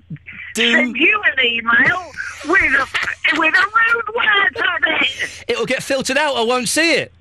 send 0.55 0.95
you 0.95 1.21
an 1.25 1.45
email 1.45 2.11
with 2.45 2.73
a 2.73 2.87
with 3.37 3.53
a 3.53 3.65
rude 3.65 4.15
word 4.15 4.57
on 4.57 5.01
it. 5.01 5.43
It'll 5.47 5.65
get 5.65 5.83
filtered 5.83 6.17
out. 6.17 6.35
I 6.35 6.43
won't 6.43 6.69
see 6.69 6.93
it 6.93 7.11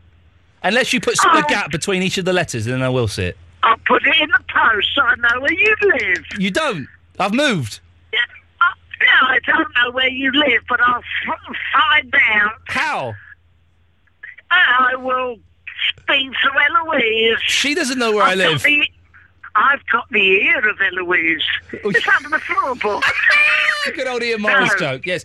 unless 0.63 0.93
you 0.93 1.01
put 1.01 1.15
s- 1.19 1.25
a 1.25 1.39
oh. 1.39 1.43
gap 1.49 1.71
between 1.71 2.03
each 2.03 2.19
of 2.19 2.25
the 2.25 2.33
letters, 2.33 2.67
and 2.67 2.75
then 2.75 2.83
I 2.83 2.89
will 2.89 3.09
see 3.09 3.25
it. 3.25 3.37
I'll 3.63 3.77
put 3.79 4.07
it 4.07 4.15
in 4.21 4.29
the 4.29 4.41
post 4.49 4.89
so 4.95 5.03
I 5.03 5.17
know 5.17 5.41
where 5.41 5.53
you 5.53 5.75
live. 5.83 6.25
You 6.39 6.51
don't. 6.51 6.87
I've 7.19 7.35
moved. 7.35 7.81
Oh, 8.15 8.73
no, 9.01 9.29
I 9.29 9.39
don't 9.47 9.69
know 9.75 9.91
where 9.93 10.09
you 10.09 10.31
live, 10.33 10.63
but 10.69 10.81
I'll 10.81 10.99
f- 10.99 11.57
find 11.73 12.15
out. 12.35 12.53
How? 12.67 13.15
I 14.51 14.97
will 14.97 15.37
speak 15.99 16.31
to 16.33 16.51
Eloise. 16.71 17.39
She 17.47 17.75
doesn't 17.75 17.99
know 17.99 18.13
where 18.13 18.25
I 18.25 18.33
I've 18.33 18.39
got 18.39 18.51
live. 18.53 18.63
the- 18.63 18.91
I've 19.59 19.87
got 19.91 20.07
the 20.11 20.21
ear 20.21 20.69
of 20.69 20.79
Eloise. 20.81 21.43
It's 21.73 22.09
under 22.09 22.29
the 22.29 22.37
floorboard. 22.39 23.03
Good 23.95 24.07
old 24.07 24.23
Ian 24.23 24.43
Morris 24.43 24.71
No. 24.73 24.79
joke. 24.79 25.07
Yes. 25.07 25.25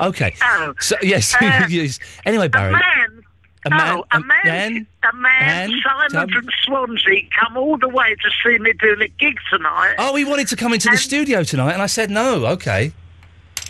Okay. 0.00 0.34
Oh. 0.42 0.74
So 0.80 0.96
yes. 1.02 1.34
Uh, 1.40 1.66
yes. 1.68 1.98
Anyway, 2.24 2.46
Barry. 2.48 2.74
A 2.74 2.76
man. 2.76 3.22
A 3.64 3.70
man- 3.70 3.96
oh, 3.96 4.04
a 4.12 4.18
a 4.18 4.20
man. 4.20 4.36
man- 4.44 4.86
a 5.02 5.16
man, 5.16 5.70
man- 5.70 5.80
Simon 6.10 6.28
from 6.30 6.48
Swansea, 6.64 7.22
come 7.40 7.56
all 7.56 7.76
the 7.78 7.88
way 7.88 8.14
to 8.14 8.30
see 8.44 8.58
me 8.58 8.72
doing 8.74 9.00
a 9.02 9.08
gig 9.08 9.36
tonight. 9.50 9.96
Oh, 9.98 10.14
he 10.14 10.24
wanted 10.24 10.46
to 10.48 10.56
come 10.56 10.72
into 10.72 10.88
the 10.88 10.96
studio 10.96 11.42
tonight, 11.42 11.72
and 11.72 11.82
I 11.82 11.86
said 11.86 12.08
no. 12.10 12.46
Okay. 12.46 12.92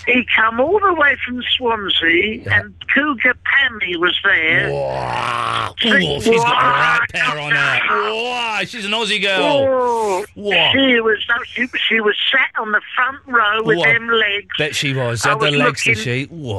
He 0.07 0.25
come 0.37 0.61
all 0.61 0.79
the 0.79 0.95
way 0.95 1.17
from 1.27 1.43
Swansea, 1.57 2.43
and 2.51 2.73
Cougar 2.95 3.35
Pammy 3.45 3.97
was 3.97 4.17
there. 4.23 4.69
Oh, 4.73 5.75
she's 5.79 5.93
got 5.93 6.23
the 6.23 6.39
right 6.39 7.07
pair 7.13 7.39
on 7.41 7.51
her. 7.53 8.13
Whoa, 8.13 8.65
she's 8.67 8.85
an 8.85 8.93
Aussie 8.93 9.21
girl. 9.21 9.41
Oh, 9.43 10.25
Whoa. 10.37 10.71
she 10.73 11.01
was 11.01 11.19
she, 11.47 11.67
she 11.89 12.01
was 12.01 12.15
sat 12.31 12.51
on 12.61 12.71
the 12.73 12.81
front 12.95 13.19
row 13.27 13.63
with 13.65 13.79
Whoa. 13.79 13.85
them 13.85 14.09
legs. 14.09 14.47
Bet 14.59 14.77
she 14.77 14.95
was. 14.95 15.25
Had 15.25 15.41
the 15.41 15.47
was 15.47 15.57
legs, 15.57 15.85
did 15.85 15.97
looking- 15.99 16.05
she? 16.05 16.25
Whoa. 16.27 16.55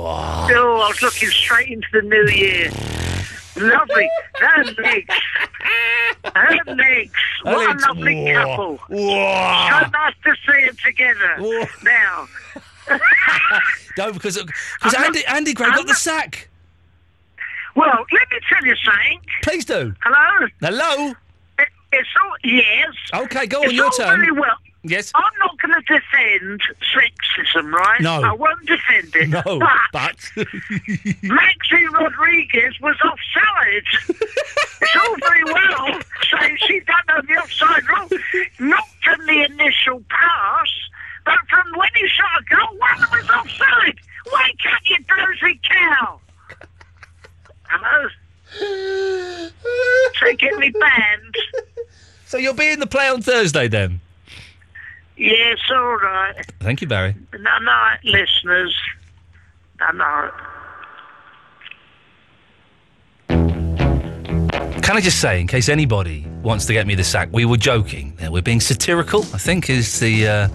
Oh, 0.51 0.81
I 0.83 0.87
was 0.89 1.01
looking 1.01 1.29
straight 1.29 1.69
into 1.69 1.87
the 1.93 2.01
new 2.01 2.27
year. 2.27 2.69
Lovely. 3.55 4.07
Her 4.35 4.63
legs. 4.83 5.15
Her 6.35 6.57
legs. 6.75 7.11
What 7.43 7.75
a 7.75 7.87
lovely 7.87 8.23
Whoa. 8.25 8.33
couple. 8.33 8.77
Whoa. 8.89 9.69
So 9.81 9.89
nice 9.89 10.13
to 10.25 10.35
see 10.45 10.65
them 10.65 10.77
together. 10.83 11.67
Now, 11.83 12.27
No, 13.97 14.11
because 14.13 14.37
because 14.37 14.93
Andy 14.93 15.25
Andy 15.25 15.53
Gray 15.53 15.69
got 15.71 15.87
the 15.87 15.95
sack. 15.95 16.49
well, 17.75 18.05
let 18.11 18.29
me 18.31 18.37
tell 18.47 18.63
you 18.65 18.75
something. 18.75 19.19
Please 19.41 19.65
do. 19.65 19.95
Hello? 20.01 20.47
Hello. 20.61 21.13
It, 21.57 21.67
it's 21.91 22.09
all, 22.23 22.33
yes. 22.43 22.93
Okay, 23.13 23.47
go 23.47 23.59
on, 23.59 23.65
it's 23.65 23.73
your 23.73 23.85
all 23.85 23.91
turn. 23.91 24.19
Very 24.19 24.31
well. 24.31 24.55
Yes. 24.83 25.11
I'm 25.15 25.23
not 25.39 25.59
going 25.59 25.73
to 25.73 25.81
defend 25.99 26.61
sexism, 26.95 27.71
right? 27.73 27.99
No. 27.99 28.21
I 28.23 28.31
won't 28.33 28.65
defend 28.67 29.15
it. 29.15 29.29
No, 29.29 29.41
But 29.59 29.71
but 29.91 30.15
Maxi 31.23 31.91
Rodriguez 31.91 32.79
was 32.79 32.95
offside. 33.03 33.83
it's 34.07 34.95
all 34.95 35.15
very 35.27 35.43
well 35.45 35.99
saying 36.39 36.57
she 36.67 36.79
done 36.81 37.01
know 37.09 37.21
the 37.27 37.33
offside 37.41 37.83
rule. 37.89 38.09
Not 38.59 38.87
from 39.03 39.25
the 39.25 39.43
initial 39.49 40.03
pass, 40.09 40.69
but 41.27 41.39
from 41.49 41.77
when 41.77 41.89
he 41.93 42.07
shot 42.07 42.25
a 42.39 42.55
goal, 42.55 42.77
one 42.77 42.99
was 43.11 43.29
offside. 43.29 43.99
Wake 44.25 44.61
up, 44.73 44.81
you 44.85 44.97
dozy 45.07 45.59
cow. 45.69 46.19
Hello? 47.63 48.09
So 50.19 50.33
get 50.37 50.57
me 50.57 50.69
banned. 50.69 51.35
so 52.25 52.37
you'll 52.37 52.53
be 52.53 52.69
in 52.69 52.79
the 52.79 52.87
play 52.87 53.09
on 53.09 53.21
Thursday 53.21 53.67
then. 53.67 53.99
Yes, 55.17 55.57
all 55.69 55.97
right. 55.97 56.45
Thank 56.61 56.79
you, 56.79 56.87
Barry. 56.87 57.13
Good 57.31 57.41
night, 57.41 57.99
listeners. 58.05 58.73
Good 59.77 59.95
night. 59.95 60.31
Can 63.27 64.95
I 64.95 65.01
just 65.01 65.19
say, 65.19 65.41
in 65.41 65.47
case 65.47 65.67
anybody 65.67 66.25
wants 66.41 66.65
to 66.67 66.73
get 66.73 66.87
me 66.87 66.95
the 66.95 67.03
sack, 67.03 67.27
we 67.33 67.43
were 67.43 67.57
joking. 67.57 68.17
We're 68.21 68.41
being 68.41 68.61
satirical. 68.61 69.23
I 69.33 69.37
think 69.37 69.69
is 69.69 69.99
the 69.99 70.27
uh, 70.27 70.47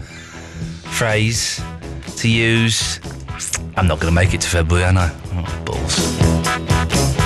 phrase 0.93 1.61
to 2.17 2.29
use. 2.29 3.01
I'm 3.77 3.89
not 3.89 4.01
going 4.01 4.11
to 4.11 4.15
make 4.15 4.35
it 4.35 4.41
to 4.43 4.49
February, 4.49 4.85
am 4.85 4.99
I? 4.99 5.11
Oh, 5.35 5.63
balls. 5.65 7.22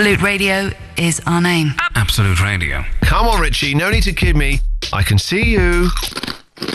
Absolute 0.00 0.22
Radio 0.22 0.70
is 0.96 1.20
our 1.26 1.42
name. 1.42 1.74
Absolute 1.94 2.42
Radio. 2.42 2.82
Come 3.02 3.26
on, 3.26 3.38
Richie, 3.38 3.74
no 3.74 3.90
need 3.90 4.04
to 4.04 4.14
kid 4.14 4.34
me. 4.34 4.60
I 4.94 5.02
can 5.02 5.18
see 5.18 5.42
you. 5.42 5.90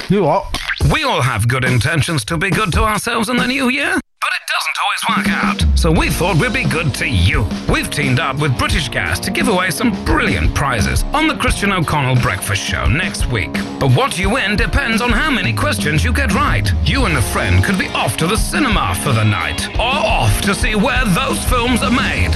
You 0.10 0.22
what? 0.26 0.56
We 0.94 1.04
all 1.04 1.24
have 1.24 1.48
good 1.48 1.66
intentions 1.66 2.24
to 2.26 2.38
be 2.38 2.52
good 2.52 2.72
to 2.74 2.84
ourselves 2.84 3.28
in 3.28 3.38
the 3.38 3.48
new 3.48 3.70
year, 3.70 3.96
but 3.96 4.30
it 4.30 4.46
doesn't 4.48 4.78
always 4.84 5.18
work 5.18 5.44
out. 5.44 5.80
So 5.80 5.92
we 5.92 6.12
thought 6.12 6.40
we'd 6.40 6.54
be 6.54 6.70
good 6.70 6.94
to 6.96 7.08
you. 7.08 7.48
We've 7.68 7.90
teamed 7.90 8.20
up 8.20 8.38
with 8.38 8.56
British 8.60 8.90
Gas 8.90 9.20
to 9.22 9.32
give 9.32 9.48
away 9.48 9.72
some 9.72 10.06
brilliant 10.06 10.54
prizes 10.54 11.02
on 11.06 11.28
the 11.28 11.36
Christian 11.36 11.72
O'Connell 11.72 12.22
Breakfast 12.22 12.62
Show 12.62 12.86
next 12.86 13.26
week. 13.32 13.54
But 13.80 13.92
what 13.96 14.20
you 14.20 14.30
win 14.30 14.56
depends 14.56 15.02
on 15.02 15.10
how 15.10 15.32
many 15.32 15.52
questions 15.52 16.04
you 16.04 16.14
get 16.14 16.32
right. 16.36 16.72
You 16.88 17.06
and 17.06 17.18
a 17.18 17.24
friend 17.24 17.66
could 17.66 17.80
be 17.80 17.88
off 17.88 18.18
to 18.18 18.28
the 18.28 18.38
cinema 18.38 18.94
for 19.04 19.14
the 19.14 19.24
night, 19.24 19.68
or 19.80 19.82
off 19.82 20.42
to 20.42 20.54
see 20.54 20.76
where 20.76 21.06
those 21.06 21.44
films 21.46 21.82
are 21.82 21.90
made. 21.90 22.36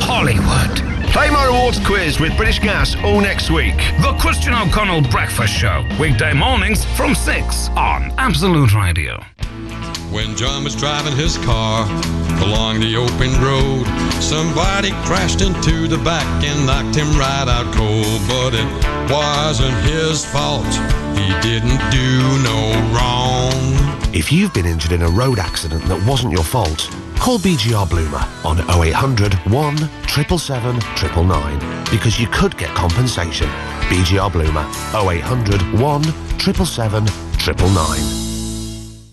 Hollywood. 0.00 0.96
Play 1.12 1.30
my 1.30 1.46
rewards 1.46 1.78
quiz 1.86 2.20
with 2.20 2.36
British 2.36 2.58
Gas 2.58 2.94
all 3.04 3.20
next 3.20 3.50
week. 3.50 3.76
The 4.02 4.16
Christian 4.20 4.52
O'Connell 4.54 5.02
Breakfast 5.02 5.54
Show, 5.54 5.86
weekday 5.98 6.32
mornings 6.32 6.84
from 6.96 7.14
6 7.14 7.68
on 7.70 8.12
Absolute 8.18 8.74
Radio. 8.74 9.22
When 10.12 10.36
John 10.36 10.64
was 10.64 10.76
driving 10.76 11.16
his 11.16 11.36
car 11.38 11.84
along 12.42 12.80
the 12.80 12.96
open 12.96 13.32
road, 13.42 13.86
somebody 14.22 14.90
crashed 15.04 15.40
into 15.40 15.88
the 15.88 15.98
back 15.98 16.26
and 16.44 16.66
knocked 16.66 16.96
him 16.96 17.08
right 17.18 17.48
out 17.48 17.74
cold. 17.74 18.20
But 18.28 18.54
it 18.54 19.10
wasn't 19.10 19.76
his 19.84 20.24
fault. 20.24 20.66
He 21.16 21.28
didn't 21.40 21.80
do 21.90 22.42
no 22.42 22.72
wrong. 22.94 23.52
If 24.14 24.32
you've 24.32 24.54
been 24.54 24.66
injured 24.66 24.92
in 24.92 25.02
a 25.02 25.08
road 25.08 25.38
accident 25.38 25.82
that 25.84 26.06
wasn't 26.06 26.32
your 26.32 26.44
fault, 26.44 26.88
call 27.26 27.40
BGR 27.40 27.90
Bloomer 27.90 28.24
on 28.44 28.60
0800 28.70 29.34
1 29.50 29.76
777 30.06 30.78
999 31.26 31.84
because 31.90 32.20
you 32.20 32.28
could 32.28 32.56
get 32.56 32.70
compensation. 32.76 33.48
BGR 33.90 34.30
Bloomer 34.30 34.62
0800 34.94 35.60
1 35.80 36.04
777 36.38 37.04
999. 37.04 39.10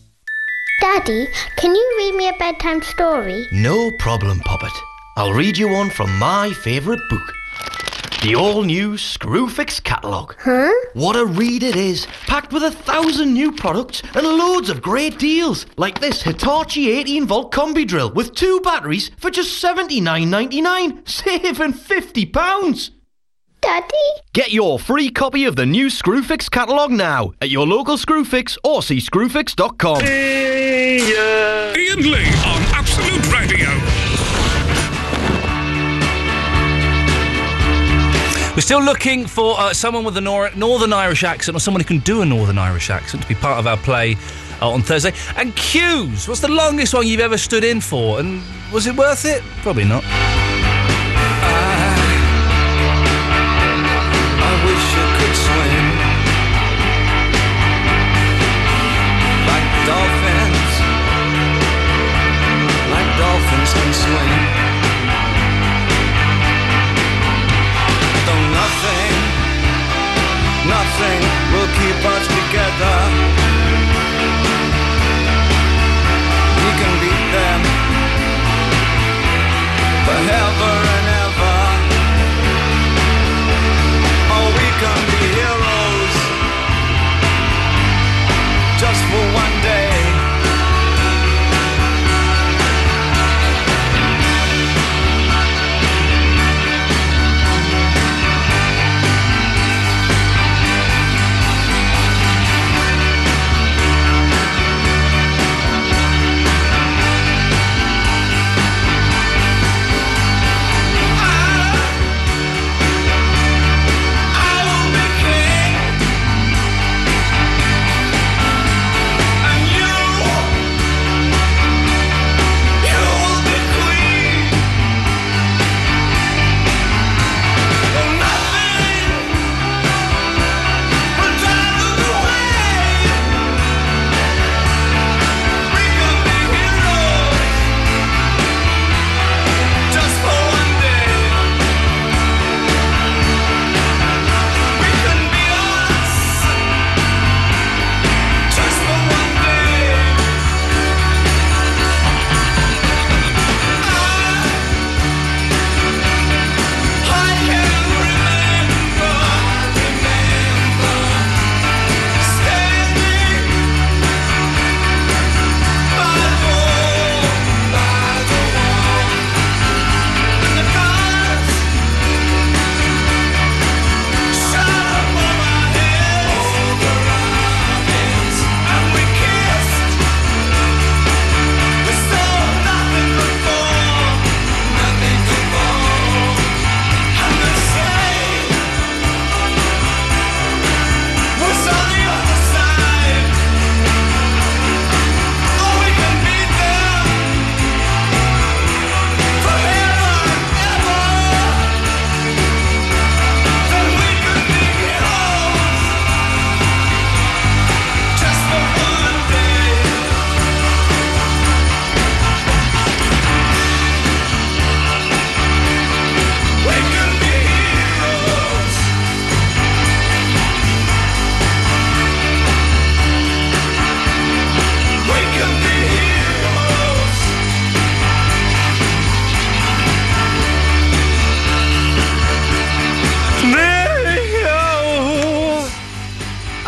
Daddy, 0.80 1.28
can 1.58 1.74
you 1.74 1.96
read 1.98 2.14
me 2.14 2.30
a 2.30 2.38
bedtime 2.38 2.84
story? 2.84 3.48
No 3.52 3.90
problem, 3.98 4.42
Poppet. 4.42 4.70
I'll 5.18 5.34
read 5.34 5.58
you 5.58 5.70
one 5.70 5.90
from 5.90 6.16
my 6.20 6.52
favourite 6.52 7.02
book. 7.10 7.34
The 8.22 8.36
all-new 8.36 8.94
Screwfix 8.94 9.84
catalogue. 9.84 10.36
Huh? 10.40 10.72
What 10.94 11.16
a 11.16 11.26
read 11.26 11.64
it 11.64 11.76
is! 11.76 12.06
Packed 12.28 12.54
with 12.54 12.64
a 12.64 12.70
thousand 12.94 13.34
new 13.34 13.52
products 13.52 14.04
and 14.14 14.22
loads 14.22 14.70
of 14.70 14.80
great 14.80 15.18
deals, 15.18 15.66
like 15.78 16.00
this 16.00 16.22
Hitachi 16.22 16.86
18-volt 17.04 17.52
combi 17.52 17.88
drill 17.88 18.12
with 18.12 18.36
two 18.36 18.60
batteries 18.62 19.10
for 19.18 19.32
just 19.32 19.64
$79.99, 19.64 21.08
saving 21.10 21.74
£50. 21.74 22.92
Daddy? 23.62 23.96
Get 24.34 24.52
your 24.52 24.78
free 24.78 25.10
copy 25.10 25.46
of 25.46 25.56
the 25.56 25.66
new 25.66 25.88
Screwfix 25.88 26.52
catalogue 26.52 26.92
now 26.92 27.34
at 27.42 27.50
your 27.50 27.66
local 27.66 27.98
Screwfix 27.98 28.58
or 28.64 28.84
see 28.84 28.98
screwfix.com. 28.98 30.04
Iain 30.04 31.02
Lee 31.98 32.53
We're 38.56 38.62
still 38.62 38.84
looking 38.84 39.26
for 39.26 39.60
uh, 39.60 39.74
someone 39.74 40.04
with 40.04 40.16
a 40.16 40.22
nor- 40.22 40.52
Northern 40.52 40.94
Irish 40.94 41.24
accent 41.24 41.58
or 41.58 41.60
someone 41.60 41.82
who 41.82 41.88
can 41.88 41.98
do 41.98 42.22
a 42.22 42.26
Northern 42.26 42.60
Irish 42.60 42.92
accent 42.92 43.24
to 43.24 43.28
be 43.28 43.34
part 43.34 43.58
of 43.58 43.66
our 43.66 43.78
play 43.78 44.16
uh, 44.62 44.70
on 44.70 44.84
Thursday. 44.84 45.12
And 45.36 45.56
queues. 45.56 46.28
What's 46.28 46.42
the 46.42 46.52
longest 46.52 46.94
one 46.94 47.08
you've 47.08 47.20
ever 47.20 47.40
stood 47.40 47.64
in 47.64 47.82
for? 47.82 48.20
And 48.20 48.44
was 48.72 48.86
it 48.86 48.96
worth 48.96 49.26
it? 49.26 49.42
Probably 49.64 49.86
not. 49.86 50.04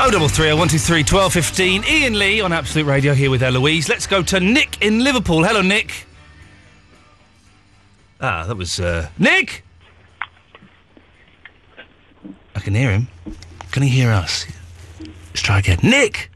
033 0.05 1.03
Iain 1.83 2.19
Lee 2.19 2.39
on 2.39 2.53
Absolute 2.53 2.85
Radio 2.85 3.15
here 3.15 3.31
with 3.31 3.41
Eloise. 3.41 3.89
Let's 3.89 4.05
go 4.05 4.21
to 4.21 4.39
Nick 4.39 4.79
in 4.79 5.03
Liverpool. 5.03 5.43
Hello, 5.43 5.63
Nick. 5.63 6.05
Ah, 8.21 8.45
that 8.45 8.55
was 8.55 8.79
uh, 8.79 9.09
Nick. 9.17 9.63
I 12.55 12.59
can 12.59 12.75
hear 12.75 12.91
him. 12.91 13.07
Can 13.71 13.81
he 13.81 13.89
hear 13.89 14.11
us? 14.11 14.45
Let's 14.99 15.41
try 15.41 15.57
again. 15.57 15.79
Nick. 15.81 16.29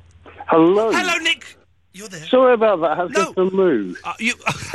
Hello. 0.47 0.91
Hello, 0.91 1.17
Nick. 1.20 1.55
You're 1.93 2.07
there. 2.07 2.26
Sorry 2.26 2.55
about 2.55 2.82
that. 2.82 2.91
I 2.91 2.95
have 2.95 3.11
no. 3.11 3.34
to 3.34 3.55
move. 3.55 4.01
Uh, 4.03 4.13
you 4.17 4.34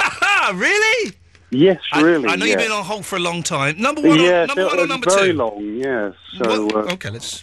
really? 0.54 1.12
Yes, 1.50 1.80
really. 1.96 2.28
I, 2.28 2.34
I 2.34 2.36
know 2.36 2.44
yes. 2.44 2.52
you've 2.52 2.68
been 2.68 2.78
on 2.78 2.84
hold 2.84 3.04
for 3.04 3.16
a 3.16 3.20
long 3.20 3.42
time. 3.42 3.76
Number 3.80 4.02
one. 4.02 4.20
Yeah. 4.20 4.42
on, 4.42 4.46
number 4.46 4.66
one 4.66 4.78
or 4.78 4.86
number 4.86 5.10
very 5.10 5.32
two. 5.32 5.36
Very 5.36 5.50
long. 5.50 5.64
Yes. 5.74 6.14
So. 6.36 6.66
Well, 6.68 6.88
uh, 6.88 6.92
okay. 6.92 7.10
Let's 7.10 7.42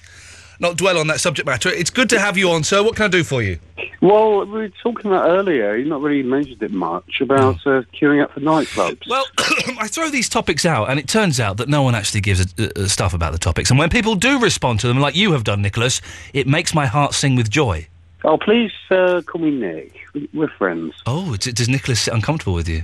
not 0.62 0.78
dwell 0.78 0.98
on 0.98 1.08
that 1.08 1.20
subject 1.20 1.46
matter. 1.46 1.70
It's 1.70 1.90
good 1.90 2.10
to 2.12 2.20
have 2.20 2.38
you 2.38 2.52
on, 2.52 2.64
sir. 2.64 2.84
What 2.84 2.96
can 2.96 3.06
I 3.06 3.08
do 3.08 3.24
for 3.24 3.42
you? 3.42 3.60
Well, 4.02 4.46
we 4.46 4.52
were 4.52 4.70
talking 4.70 5.12
about 5.12 5.30
earlier. 5.30 5.76
You've 5.76 5.88
not 5.88 6.02
really 6.02 6.24
mentioned 6.24 6.62
it 6.64 6.72
much 6.72 7.20
about 7.20 7.56
uh, 7.68 7.84
queuing 7.94 8.24
up 8.24 8.32
for 8.32 8.40
nightclubs. 8.40 9.08
Well, 9.08 9.26
I 9.80 9.88
throw 9.88 10.10
these 10.10 10.30
topics 10.30 10.66
out, 10.66 10.90
and 10.90 11.00
it 11.00 11.08
turns 11.08 11.40
out 11.40 11.58
that 11.58 11.70
no 11.70 11.84
one 11.84 11.94
actually 11.96 12.22
gives 12.22 12.54
a, 12.58 12.72
a, 12.78 12.84
a 12.84 12.90
stuff 12.90 13.14
about 13.14 13.32
the 13.32 13.38
topics. 13.40 13.70
And 13.70 13.78
when 13.78 13.90
people 13.90 14.16
do 14.16 14.40
respond 14.40 14.80
to 14.82 14.88
them, 14.88 15.00
like 15.00 15.16
you 15.16 15.34
have 15.34 15.44
done, 15.44 15.62
Nicholas, 15.62 16.02
it 16.34 16.48
makes 16.48 16.74
my 16.74 16.86
heart 16.86 17.14
sing 17.14 17.36
with 17.36 17.50
joy. 17.50 17.88
Oh, 18.24 18.38
please 18.38 18.72
uh, 18.92 19.22
call 19.26 19.42
me 19.42 19.52
Nick. 19.52 19.96
We're 20.34 20.48
friends. 20.48 20.94
Oh, 21.06 21.36
d- 21.38 21.52
does 21.52 21.70
Nicholas 21.70 22.02
sit 22.02 22.14
uncomfortable 22.14 22.54
with 22.54 22.70
you? 22.70 22.84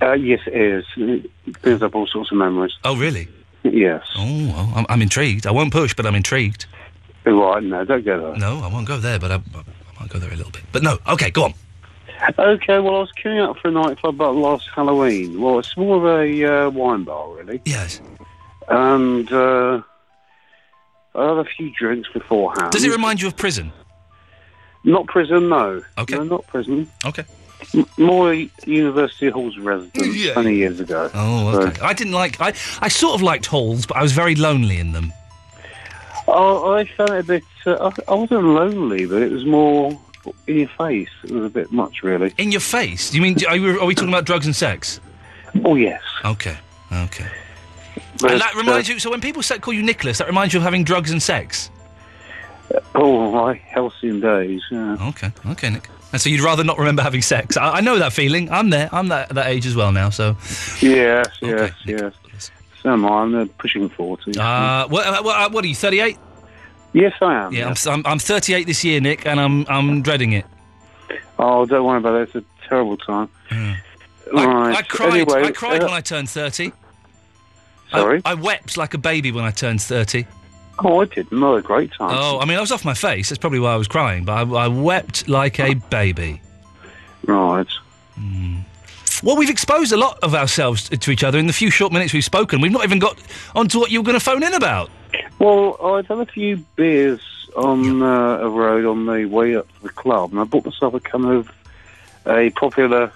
Uh, 0.00 0.12
yes, 0.12 0.40
it 0.46 0.54
is. 0.54 0.84
It 0.96 1.62
brings 1.62 1.82
up 1.82 1.94
all 1.94 2.06
sorts 2.06 2.30
of 2.30 2.38
memories. 2.38 2.72
Oh, 2.84 2.96
really? 2.96 3.28
Yes. 3.64 4.02
Oh, 4.16 4.46
well, 4.48 4.72
I'm, 4.74 4.86
I'm 4.88 5.02
intrigued. 5.02 5.46
I 5.46 5.50
won't 5.50 5.72
push, 5.72 5.94
but 5.94 6.06
I'm 6.06 6.14
intrigued. 6.14 6.66
Right, 7.26 7.62
no, 7.62 7.84
don't 7.84 8.04
go 8.04 8.20
there. 8.32 8.36
No, 8.36 8.60
I 8.60 8.68
won't 8.68 8.86
go 8.86 8.98
there, 8.98 9.18
but 9.18 9.32
I, 9.32 9.34
I 9.36 10.00
might 10.00 10.08
go 10.10 10.18
there 10.18 10.32
a 10.32 10.36
little 10.36 10.52
bit. 10.52 10.62
But 10.72 10.82
no, 10.82 10.98
okay, 11.08 11.30
go 11.30 11.44
on. 11.44 11.54
Okay, 12.38 12.78
well, 12.78 12.96
I 12.96 13.00
was 13.00 13.10
queuing 13.22 13.46
up 13.46 13.58
for 13.58 13.68
a 13.68 13.70
nightclub 13.72 14.14
about 14.14 14.36
last 14.36 14.68
Halloween. 14.74 15.40
Well, 15.40 15.58
it's 15.58 15.76
more 15.76 15.96
of 15.96 16.20
a 16.20 16.44
uh, 16.44 16.70
wine 16.70 17.04
bar, 17.04 17.34
really. 17.34 17.60
Yes. 17.64 18.00
And 18.68 19.30
uh, 19.32 19.82
I 21.14 21.28
had 21.28 21.38
a 21.38 21.44
few 21.44 21.70
drinks 21.78 22.08
beforehand. 22.12 22.72
Does 22.72 22.84
it 22.84 22.90
remind 22.90 23.20
you 23.20 23.26
of 23.28 23.36
prison? 23.36 23.72
Not 24.84 25.06
prison, 25.08 25.48
no. 25.48 25.82
Okay. 25.98 26.14
No, 26.16 26.22
not 26.24 26.46
prison. 26.46 26.88
Okay. 27.04 27.24
M- 27.74 27.86
more 27.98 28.32
University 28.66 29.28
Halls 29.30 29.58
residence 29.58 30.16
Yeah. 30.16 30.34
20 30.34 30.54
years 30.54 30.78
ago. 30.80 31.10
Oh, 31.12 31.52
So- 31.52 31.62
okay. 31.68 31.80
I 31.82 31.92
didn't 31.92 32.12
like. 32.12 32.40
I, 32.40 32.54
I 32.80 32.88
sort 32.88 33.14
of 33.16 33.22
liked 33.22 33.46
halls, 33.46 33.84
but 33.84 33.96
I 33.96 34.02
was 34.02 34.12
very 34.12 34.36
lonely 34.36 34.78
in 34.78 34.92
them. 34.92 35.12
Oh, 36.28 36.74
I 36.74 36.84
felt 36.84 37.10
a 37.10 37.22
bit. 37.22 37.44
Uh, 37.64 37.90
I, 38.08 38.12
I 38.12 38.14
wasn't 38.14 38.44
lonely, 38.44 39.06
but 39.06 39.22
it 39.22 39.30
was 39.30 39.44
more 39.44 39.98
in 40.46 40.58
your 40.58 40.68
face. 40.68 41.08
It 41.24 41.30
was 41.30 41.44
a 41.44 41.50
bit 41.50 41.70
much, 41.72 42.02
really. 42.02 42.34
In 42.38 42.50
your 42.50 42.60
face? 42.60 43.14
You 43.14 43.22
mean? 43.22 43.36
Are, 43.46 43.56
you, 43.56 43.80
are 43.80 43.86
we 43.86 43.94
talking 43.94 44.08
about 44.08 44.24
drugs 44.24 44.46
and 44.46 44.54
sex? 44.54 45.00
Oh 45.64 45.74
yes. 45.74 46.02
Okay. 46.24 46.56
Okay. 46.92 47.26
But, 48.20 48.32
and 48.32 48.40
that 48.40 48.54
reminds 48.54 48.88
uh, 48.88 48.94
you. 48.94 48.98
So 48.98 49.10
when 49.10 49.20
people 49.20 49.42
say, 49.42 49.58
call 49.58 49.74
you 49.74 49.82
Nicholas, 49.82 50.18
that 50.18 50.26
reminds 50.26 50.54
you 50.54 50.60
of 50.60 50.64
having 50.64 50.84
drugs 50.84 51.10
and 51.10 51.22
sex. 51.22 51.70
Oh, 52.94 53.30
my 53.30 53.54
halcyon 53.54 54.20
days. 54.20 54.62
Yeah. 54.70 54.96
Okay. 55.08 55.30
Okay, 55.46 55.70
Nick. 55.70 55.88
And 56.12 56.20
so 56.20 56.30
you'd 56.30 56.40
rather 56.40 56.64
not 56.64 56.78
remember 56.78 57.02
having 57.02 57.22
sex. 57.22 57.56
I, 57.56 57.74
I 57.74 57.80
know 57.80 57.98
that 57.98 58.12
feeling. 58.12 58.50
I'm 58.50 58.70
there. 58.70 58.88
I'm 58.92 59.08
that 59.08 59.30
that 59.30 59.46
age 59.46 59.66
as 59.66 59.76
well 59.76 59.92
now. 59.92 60.10
So. 60.10 60.36
Yes, 60.80 61.28
yes, 61.42 61.72
yes. 61.84 62.00
So 62.00 62.08
am 62.08 62.12
I. 62.86 63.22
I'm 63.22 63.48
pushing 63.50 63.88
40. 63.88 64.38
Uh, 64.38 64.88
what, 64.88 65.06
uh, 65.06 65.22
what, 65.22 65.40
uh, 65.40 65.50
what 65.50 65.64
are 65.64 65.68
you? 65.68 65.74
38? 65.74 66.18
yes, 66.92 67.12
I 67.20 67.34
am. 67.34 67.52
Yeah, 67.52 67.66
I'm, 67.66 67.72
s- 67.72 67.86
I'm, 67.86 68.02
I'm 68.06 68.18
38 68.18 68.66
this 68.66 68.84
year, 68.84 69.00
Nick, 69.00 69.26
and 69.26 69.38
I'm 69.40 69.66
I'm 69.68 70.02
dreading 70.02 70.32
it. 70.32 70.46
Oh, 71.38 71.66
don't 71.66 71.84
worry 71.84 71.98
about 71.98 72.14
it. 72.14 72.22
It's 72.22 72.34
a 72.36 72.68
terrible 72.68 72.96
time. 72.96 73.28
I, 73.50 73.76
Right. 74.32 74.76
I 74.76 74.82
cried. 74.82 75.12
Anyway, 75.20 75.42
I 75.48 75.52
cried 75.52 75.82
uh, 75.82 75.86
when 75.86 75.94
I 75.94 76.00
turned 76.00 76.28
30. 76.28 76.72
Sorry? 77.92 78.20
I, 78.24 78.32
I 78.32 78.34
wept 78.34 78.76
like 78.76 78.94
a 78.94 78.98
baby 78.98 79.30
when 79.30 79.44
I 79.44 79.50
turned 79.52 79.80
30. 79.80 80.26
Oh, 80.84 81.00
I 81.00 81.04
did. 81.04 81.30
Not 81.30 81.54
a 81.54 81.62
great 81.62 81.92
time. 81.92 82.10
Oh, 82.18 82.40
I 82.40 82.44
mean, 82.44 82.58
I 82.58 82.60
was 82.60 82.72
off 82.72 82.84
my 82.84 82.92
face. 82.94 83.28
That's 83.28 83.38
probably 83.38 83.60
why 83.60 83.72
I 83.72 83.76
was 83.76 83.86
crying. 83.88 84.24
But 84.24 84.32
I, 84.32 84.64
I 84.64 84.68
wept 84.68 85.28
like 85.28 85.60
a 85.60 85.74
baby. 85.74 86.42
Right. 87.24 87.66
Well, 89.22 89.36
we've 89.36 89.50
exposed 89.50 89.92
a 89.92 89.96
lot 89.96 90.18
of 90.22 90.34
ourselves 90.34 90.88
to 90.88 91.10
each 91.10 91.24
other 91.24 91.38
in 91.38 91.46
the 91.46 91.52
few 91.52 91.70
short 91.70 91.92
minutes 91.92 92.12
we've 92.12 92.24
spoken. 92.24 92.60
We've 92.60 92.72
not 92.72 92.84
even 92.84 92.98
got 92.98 93.18
onto 93.54 93.78
what 93.80 93.90
you 93.90 94.00
were 94.00 94.04
going 94.04 94.18
to 94.18 94.24
phone 94.24 94.42
in 94.42 94.52
about. 94.54 94.90
Well, 95.38 95.76
I'd 95.82 96.06
had 96.06 96.18
a 96.18 96.26
few 96.26 96.58
beers 96.76 97.20
on 97.56 98.02
uh, 98.02 98.38
a 98.38 98.48
road 98.50 98.84
on 98.84 99.06
the 99.06 99.24
way 99.24 99.56
up 99.56 99.66
to 99.76 99.82
the 99.84 99.88
club, 99.88 100.32
and 100.32 100.40
I 100.40 100.44
bought 100.44 100.66
myself 100.66 100.94
a 100.94 101.00
can 101.00 101.24
of 101.24 101.50
a 102.26 102.50
popular 102.50 103.10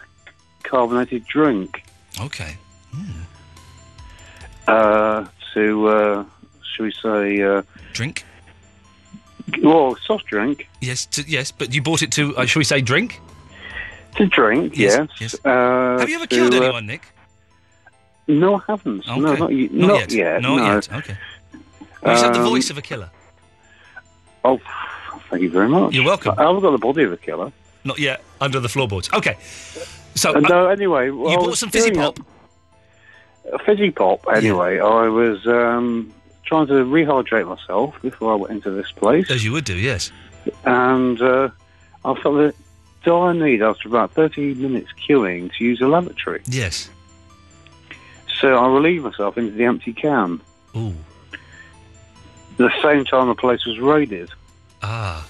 carbonated 0.62 1.26
drink 1.26 1.82
Okay. 2.20 2.56
uh, 4.68 5.26
to, 5.54 5.88
uh, 5.88 6.24
shall 6.74 6.86
we 6.86 6.92
say, 6.92 7.42
uh, 7.42 7.62
Drink? 7.92 8.24
well, 9.62 9.96
soft 9.96 10.26
drink. 10.26 10.68
Yes, 10.80 11.06
to, 11.06 11.22
yes, 11.28 11.50
but 11.50 11.74
you 11.74 11.82
bought 11.82 12.02
it 12.02 12.12
to, 12.12 12.36
uh, 12.36 12.46
shall 12.46 12.60
we 12.60 12.64
say, 12.64 12.80
drink? 12.80 13.20
To 14.16 14.26
drink, 14.26 14.76
Yes, 14.76 15.08
yes. 15.20 15.34
Uh, 15.44 15.98
Have 15.98 16.08
you 16.08 16.16
ever 16.16 16.26
to, 16.26 16.34
killed 16.36 16.54
uh, 16.54 16.56
anyone, 16.58 16.86
Nick? 16.86 17.02
No, 18.26 18.56
I 18.56 18.60
haven't. 18.68 19.06
No, 19.06 19.16
not, 19.16 19.38
Not 19.38 19.50
not, 19.72 20.00
yet. 20.00 20.12
yet. 20.12 20.42
Not 20.42 20.56
no. 20.56 20.74
yet, 20.74 20.92
okay. 20.92 21.16
You 21.52 21.58
just 22.04 22.24
have 22.24 22.34
the 22.34 22.42
voice 22.42 22.70
of 22.70 22.78
a 22.78 22.82
killer. 22.82 23.10
Oh, 24.44 24.60
thank 25.30 25.42
you 25.42 25.50
very 25.50 25.68
much. 25.68 25.94
You're 25.94 26.04
welcome. 26.04 26.34
I 26.38 26.42
haven't 26.44 26.62
got 26.62 26.70
the 26.72 26.78
body 26.78 27.04
of 27.04 27.12
a 27.12 27.16
killer. 27.16 27.52
Not 27.84 27.98
yet, 27.98 28.22
under 28.40 28.60
the 28.60 28.68
floorboards. 28.68 29.10
Okay. 29.12 29.36
So, 30.14 30.30
Uh, 30.34 30.38
uh, 30.38 30.40
no, 30.40 30.68
anyway. 30.68 31.10
well, 31.10 31.30
you 31.32 31.38
bought 31.38 31.58
some 31.58 31.70
fizzy 31.70 31.92
pop? 31.92 32.18
Fizzy 33.64 33.90
pop, 33.90 34.24
anyway. 34.32 34.80
I 34.80 35.08
was 35.08 35.46
um, 35.46 36.12
trying 36.44 36.66
to 36.68 36.74
rehydrate 36.84 37.48
myself 37.48 37.94
before 38.02 38.32
I 38.32 38.36
went 38.36 38.52
into 38.52 38.70
this 38.70 38.90
place. 38.92 39.30
As 39.30 39.44
you 39.44 39.52
would 39.52 39.64
do, 39.64 39.76
yes. 39.76 40.10
And 40.64 41.20
uh, 41.20 41.50
I 42.04 42.14
felt 42.20 42.54
the 43.04 43.10
dire 43.10 43.34
need 43.34 43.62
after 43.62 43.88
about 43.88 44.12
30 44.12 44.54
minutes 44.54 44.90
queuing 44.92 45.52
to 45.56 45.64
use 45.64 45.80
a 45.80 45.86
lavatory. 45.86 46.42
Yes. 46.46 46.90
So 48.40 48.54
I 48.56 48.68
relieved 48.72 49.04
myself 49.04 49.36
into 49.36 49.52
the 49.52 49.64
empty 49.64 49.92
can. 49.92 50.40
Ooh. 50.76 50.94
At 51.32 52.56
the 52.58 52.82
same 52.82 53.04
time, 53.04 53.28
the 53.28 53.34
place 53.34 53.64
was 53.66 53.78
raided. 53.78 54.30
Ah. 54.82 55.26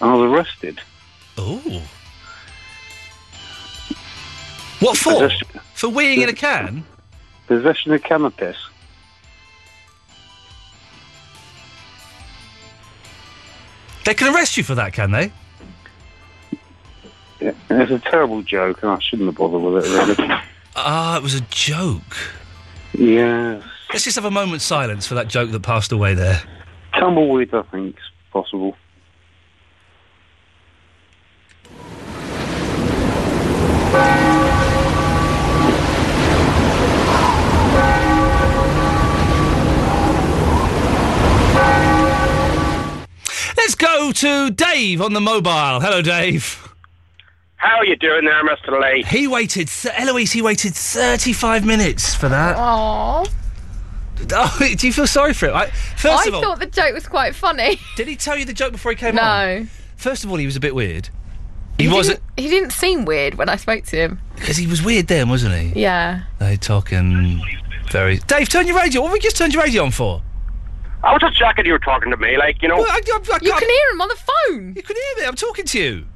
And 0.00 0.10
I 0.10 0.14
was 0.14 0.30
arrested. 0.30 0.80
Ooh. 1.38 1.80
What 4.80 4.96
for? 4.98 5.12
Possession, 5.12 5.48
For 5.74 5.88
weeing 5.88 6.18
in 6.18 6.28
a 6.28 6.34
can? 6.34 6.84
possession 7.46 7.92
of 7.92 8.02
cannabis. 8.02 8.56
They 14.04 14.14
can 14.14 14.34
arrest 14.34 14.56
you 14.56 14.62
for 14.62 14.74
that, 14.76 14.92
can 14.92 15.10
they? 15.10 15.32
Yeah, 17.76 17.82
It's 17.82 17.92
a 17.92 17.98
terrible 18.10 18.42
joke, 18.42 18.82
and 18.82 18.90
I 18.92 18.98
shouldn't 19.00 19.26
have 19.28 19.36
bothered 19.36 19.60
with 19.60 19.84
it, 19.84 20.16
really. 20.18 20.30
Ah, 20.76 21.16
it 21.16 21.22
was 21.22 21.34
a 21.34 21.40
joke. 21.50 22.16
yes. 22.98 23.62
Let's 23.92 24.04
just 24.04 24.16
have 24.16 24.24
a 24.24 24.30
moment's 24.30 24.64
silence 24.64 25.06
for 25.06 25.14
that 25.14 25.28
joke 25.28 25.50
that 25.52 25.60
passed 25.62 25.92
away 25.92 26.14
there. 26.14 26.42
Tumbleweed, 26.94 27.54
I 27.54 27.62
think, 27.62 27.96
is 27.96 28.02
possible. 28.32 28.76
Let's 43.56 43.74
go 43.74 44.12
to 44.12 44.50
Dave 44.50 45.00
on 45.00 45.12
the 45.12 45.20
mobile. 45.20 45.80
Hello, 45.80 46.02
Dave. 46.02 46.65
How 47.56 47.76
are 47.78 47.84
you 47.86 47.96
doing 47.96 48.24
there, 48.26 48.44
Mr. 48.44 48.80
Lee? 48.80 49.02
He 49.04 49.26
waited, 49.26 49.68
th- 49.68 49.94
Eloise, 49.96 50.32
he 50.32 50.42
waited 50.42 50.74
35 50.74 51.64
minutes 51.64 52.14
for 52.14 52.28
that. 52.28 52.56
Aww. 52.56 53.28
Oh, 54.32 54.58
do 54.58 54.86
you 54.86 54.94
feel 54.94 55.06
sorry 55.06 55.34
for 55.34 55.48
him? 55.48 55.56
I, 55.56 55.66
first 55.66 56.24
I 56.24 56.28
of 56.28 56.34
all, 56.36 56.40
thought 56.42 56.58
the 56.58 56.64
joke 56.66 56.94
was 56.94 57.06
quite 57.06 57.34
funny. 57.34 57.78
did 57.96 58.08
he 58.08 58.16
tell 58.16 58.34
you 58.34 58.46
the 58.46 58.54
joke 58.54 58.72
before 58.72 58.90
he 58.92 58.96
came 58.96 59.10
on? 59.18 59.24
No. 59.64 59.66
First 59.96 60.24
of 60.24 60.30
all, 60.30 60.38
he 60.38 60.46
was 60.46 60.56
a 60.56 60.60
bit 60.60 60.74
weird. 60.74 61.10
He, 61.76 61.84
He 61.84 61.92
wasn't, 61.92 62.20
Didn't, 62.34 62.40
he 62.40 62.48
didn't 62.48 62.70
seem 62.72 63.04
weird 63.04 63.34
when 63.34 63.50
I 63.50 63.56
spoke 63.56 63.84
to 63.84 63.96
him. 63.96 64.18
because 64.36 64.56
he 64.56 64.66
was 64.66 64.82
weird 64.82 65.08
then, 65.08 65.28
wasn't 65.28 65.54
he? 65.54 65.78
Yeah. 65.82 66.22
They 66.38 66.56
talking 66.56 67.42
very. 67.92 68.16
Dave, 68.20 68.48
turn 68.48 68.66
your 68.66 68.76
radio. 68.78 69.02
What 69.02 69.08
have 69.08 69.12
we 69.12 69.20
just 69.20 69.36
turned 69.36 69.52
your 69.52 69.62
radio 69.62 69.84
on 69.84 69.90
for? 69.90 70.22
I 71.04 71.12
was 71.12 71.20
just 71.20 71.36
checking 71.36 71.66
you 71.66 71.72
were 71.72 71.78
talking 71.78 72.10
to 72.10 72.16
me, 72.16 72.38
like, 72.38 72.62
you 72.62 72.68
know. 72.68 72.76
Well, 72.78 72.86
I- 72.88 72.94
I- 72.94 72.96
I 72.96 72.98
You 72.98 73.20
can't- 73.20 73.42
can 73.42 73.68
hear 73.68 73.90
him 73.92 74.00
on 74.00 74.08
the 74.08 74.16
phone. 74.16 74.72
You 74.76 74.82
can 74.82 74.96
hear 74.96 75.22
me. 75.22 75.28
I'm 75.28 75.36
talking 75.36 75.66
to 75.66 75.78
you. 75.78 76.06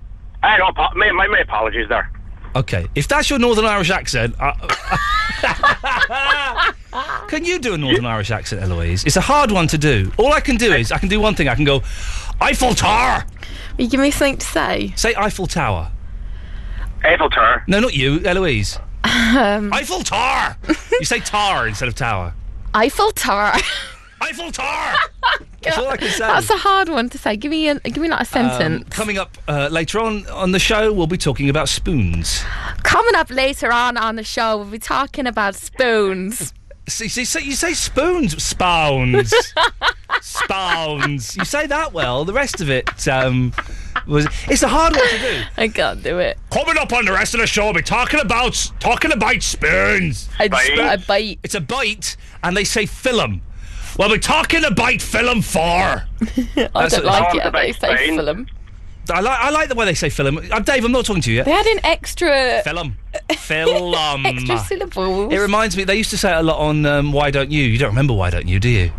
I 0.42 0.56
don't, 0.56 0.76
apo- 0.76 0.94
my, 0.96 1.10
my, 1.12 1.26
my 1.26 1.38
apologies 1.38 1.88
there. 1.88 2.10
Okay, 2.56 2.88
if 2.94 3.06
that's 3.06 3.30
your 3.30 3.38
Northern 3.38 3.64
Irish 3.64 3.90
accent, 3.90 4.34
I, 4.40 4.52
Can 7.28 7.44
you 7.44 7.58
do 7.60 7.74
a 7.74 7.78
Northern 7.78 8.04
Irish 8.06 8.30
accent, 8.30 8.62
Eloise? 8.62 9.04
It's 9.04 9.16
a 9.16 9.20
hard 9.20 9.50
one 9.52 9.68
to 9.68 9.78
do. 9.78 10.10
All 10.18 10.32
I 10.32 10.40
can 10.40 10.56
do 10.56 10.72
is 10.72 10.90
I 10.90 10.98
can 10.98 11.08
do 11.08 11.20
one 11.20 11.34
thing. 11.36 11.48
I 11.48 11.54
can 11.54 11.64
go 11.64 11.82
Eiffel 12.40 12.74
Tower. 12.74 13.24
Will 13.76 13.84
you 13.84 13.90
give 13.90 14.00
me 14.00 14.10
something 14.10 14.38
to 14.38 14.46
say? 14.46 14.92
Say 14.96 15.14
Eiffel 15.14 15.46
Tower. 15.46 15.92
Eiffel 17.04 17.30
Tower. 17.30 17.62
No, 17.68 17.78
not 17.80 17.94
you, 17.94 18.20
Eloise. 18.24 18.78
Um, 19.02 19.72
Eiffel 19.72 20.02
Tower. 20.02 20.56
you 20.98 21.04
say 21.04 21.20
tar 21.20 21.66
instead 21.68 21.86
of 21.88 21.94
tower. 21.94 22.34
Eiffel 22.74 23.12
Tower. 23.12 23.52
Eiffel 24.20 24.52
Tower. 24.52 24.96
That's 25.62 25.78
all 25.78 25.88
I 25.88 25.96
can 25.96 26.08
say. 26.08 26.20
That's 26.20 26.50
a 26.50 26.56
hard 26.56 26.88
one 26.88 27.10
to 27.10 27.18
say. 27.18 27.36
Give 27.36 27.50
me 27.50 27.68
a, 27.68 27.78
give 27.80 27.98
me 27.98 28.08
like 28.08 28.20
a 28.20 28.24
sentence. 28.24 28.84
Um, 28.84 28.90
coming 28.90 29.18
up 29.18 29.36
uh, 29.46 29.68
later 29.70 30.00
on 30.00 30.26
on 30.28 30.52
the 30.52 30.58
show, 30.58 30.92
we'll 30.92 31.06
be 31.06 31.18
talking 31.18 31.50
about 31.50 31.68
spoons. 31.68 32.42
Coming 32.82 33.14
up 33.14 33.30
later 33.30 33.72
on 33.72 33.96
on 33.96 34.16
the 34.16 34.24
show, 34.24 34.56
we'll 34.56 34.70
be 34.70 34.78
talking 34.78 35.26
about 35.26 35.54
spoons. 35.54 36.54
See, 36.88 37.06
see, 37.06 37.24
see, 37.24 37.44
you 37.44 37.52
say 37.52 37.72
spoons, 37.72 38.42
spawns, 38.42 39.32
spawns. 40.22 41.36
You 41.36 41.44
say 41.44 41.68
that 41.68 41.92
well. 41.92 42.24
The 42.24 42.32
rest 42.32 42.60
of 42.60 42.68
it 42.68 43.06
um, 43.06 43.52
was. 44.08 44.26
It's 44.48 44.64
a 44.64 44.68
hard 44.68 44.96
one 44.96 45.08
to 45.08 45.18
do. 45.18 45.42
I 45.56 45.68
can't 45.68 46.02
do 46.02 46.18
it. 46.18 46.36
Coming 46.50 46.78
up 46.78 46.92
on 46.92 47.04
the 47.04 47.12
rest 47.12 47.32
of 47.34 47.40
the 47.40 47.46
show, 47.46 47.66
we'll 47.66 47.74
be 47.74 47.82
talking 47.82 48.18
about 48.18 48.72
talking 48.80 49.12
about 49.12 49.40
spoons. 49.40 50.28
A 50.40 50.48
bite. 50.48 51.38
It's 51.44 51.54
a 51.54 51.60
bite, 51.60 52.16
and 52.42 52.56
they 52.56 52.64
say 52.64 52.86
film. 52.86 53.40
Well, 54.00 54.08
we're 54.08 54.16
talking 54.16 54.64
about 54.64 55.02
film 55.02 55.42
four. 55.42 55.60
I 55.62 56.06
don't 56.56 57.04
like 57.04 57.34
it. 57.34 57.42
how 57.42 57.50
They 57.50 57.72
say 57.72 58.16
film. 58.16 58.46
I 59.10 59.20
like 59.20 59.38
I 59.38 59.50
like 59.50 59.68
the 59.68 59.74
way 59.74 59.84
they 59.84 59.92
say 59.92 60.08
film. 60.08 60.38
Uh, 60.38 60.60
Dave, 60.60 60.86
I'm 60.86 60.92
not 60.92 61.04
talking 61.04 61.20
to 61.20 61.30
you 61.30 61.36
yet. 61.36 61.44
They 61.44 61.50
had 61.50 61.66
an 61.66 61.80
extra 61.84 62.62
Film. 62.62 62.96
Film. 63.36 64.24
extra 64.24 64.58
syllables. 64.60 65.34
It 65.34 65.36
reminds 65.36 65.76
me. 65.76 65.84
They 65.84 65.96
used 65.96 66.08
to 66.12 66.16
say 66.16 66.34
it 66.34 66.38
a 66.38 66.42
lot 66.42 66.60
on 66.60 66.86
um, 66.86 67.12
Why 67.12 67.30
Don't 67.30 67.50
You? 67.50 67.62
You 67.62 67.76
don't 67.76 67.90
remember 67.90 68.14
Why 68.14 68.30
Don't 68.30 68.48
You, 68.48 68.58
do 68.58 68.70
you? 68.70 68.90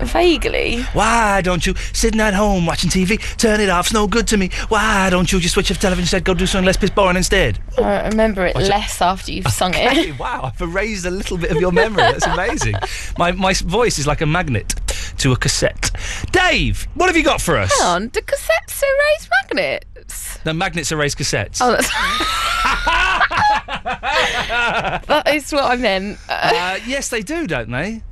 Vaguely. 0.00 0.82
Why 0.92 1.40
don't 1.40 1.64
you 1.66 1.74
sitting 1.92 2.20
at 2.20 2.34
home 2.34 2.66
watching 2.66 2.90
TV? 2.90 3.18
Turn 3.36 3.60
it 3.60 3.68
off. 3.68 3.86
It's 3.86 3.94
no 3.94 4.06
good 4.06 4.26
to 4.28 4.36
me. 4.36 4.50
Why 4.68 5.08
don't 5.10 5.30
you 5.32 5.40
just 5.40 5.54
switch 5.54 5.70
off 5.70 5.78
television 5.78 6.02
instead? 6.02 6.24
Go 6.24 6.34
do 6.34 6.46
something 6.46 6.66
less 6.66 6.76
piss 6.76 6.90
boring 6.90 7.16
instead. 7.16 7.58
I 7.78 8.08
remember 8.08 8.44
it 8.46 8.56
it- 8.56 8.68
less 8.68 9.00
after 9.00 9.32
you've 9.32 9.46
sung 9.48 9.70
Okay, 9.70 10.10
it. 10.10 10.18
wow, 10.18 10.50
I've 10.52 10.60
erased 10.60 11.06
a 11.06 11.10
little 11.10 11.38
bit 11.38 11.50
of 11.52 11.60
your 11.60 11.72
memory. 11.72 12.02
That's 12.02 12.26
amazing. 12.26 12.74
my 13.18 13.32
my 13.32 13.52
voice 13.54 13.98
is 13.98 14.06
like 14.06 14.20
a 14.20 14.26
magnet 14.26 14.74
to 15.18 15.32
a 15.32 15.36
cassette. 15.36 15.90
Dave, 16.32 16.86
what 16.94 17.06
have 17.08 17.16
you 17.16 17.24
got 17.24 17.40
for 17.40 17.56
us? 17.56 17.72
Hang 17.78 17.86
on, 17.88 18.08
do 18.08 18.20
cassettes 18.20 18.82
erase 18.82 19.28
magnets? 19.42 20.38
The 20.38 20.54
magnets 20.54 20.92
erase 20.92 21.14
cassettes. 21.14 21.58
Oh, 21.60 21.72
that's. 21.72 21.88
that 25.06 25.28
is 25.34 25.52
what 25.52 25.64
I 25.70 25.76
meant. 25.76 26.18
Uh, 26.28 26.78
yes, 26.86 27.08
they 27.08 27.22
do, 27.22 27.46
don't 27.46 27.70
they? 27.70 28.02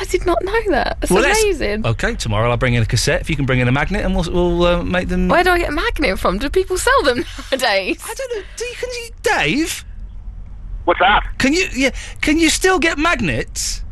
I 0.00 0.04
did 0.04 0.24
not 0.26 0.42
know 0.44 0.60
that. 0.70 0.98
That's 1.00 1.10
Well, 1.10 1.24
amazing. 1.24 1.84
Okay, 1.84 2.14
tomorrow 2.14 2.50
I'll 2.50 2.56
bring 2.56 2.74
in 2.74 2.82
a 2.82 2.86
cassette. 2.86 3.20
If 3.20 3.28
you 3.28 3.36
can 3.36 3.46
bring 3.46 3.58
in 3.60 3.68
a 3.68 3.72
magnet, 3.72 4.04
and 4.04 4.14
we'll 4.14 4.30
we'll 4.32 4.62
uh, 4.64 4.82
make 4.84 5.08
them. 5.08 5.28
Where 5.28 5.42
do 5.42 5.50
I 5.50 5.58
get 5.58 5.70
a 5.70 5.72
magnet 5.72 6.18
from? 6.18 6.38
Do 6.38 6.48
people 6.48 6.78
sell 6.78 7.02
them 7.02 7.18
nowadays? 7.50 8.00
I 8.04 8.14
don't 8.14 8.36
know. 8.36 8.42
Do 8.56 8.64
you, 8.64 8.74
can 8.76 8.88
you, 8.90 9.10
Dave? 9.22 9.84
What's 10.84 11.00
that? 11.00 11.24
Can 11.38 11.52
you 11.52 11.66
yeah? 11.74 11.90
Can 12.20 12.38
you 12.38 12.48
still 12.48 12.78
get 12.78 12.96
magnets? 12.98 13.82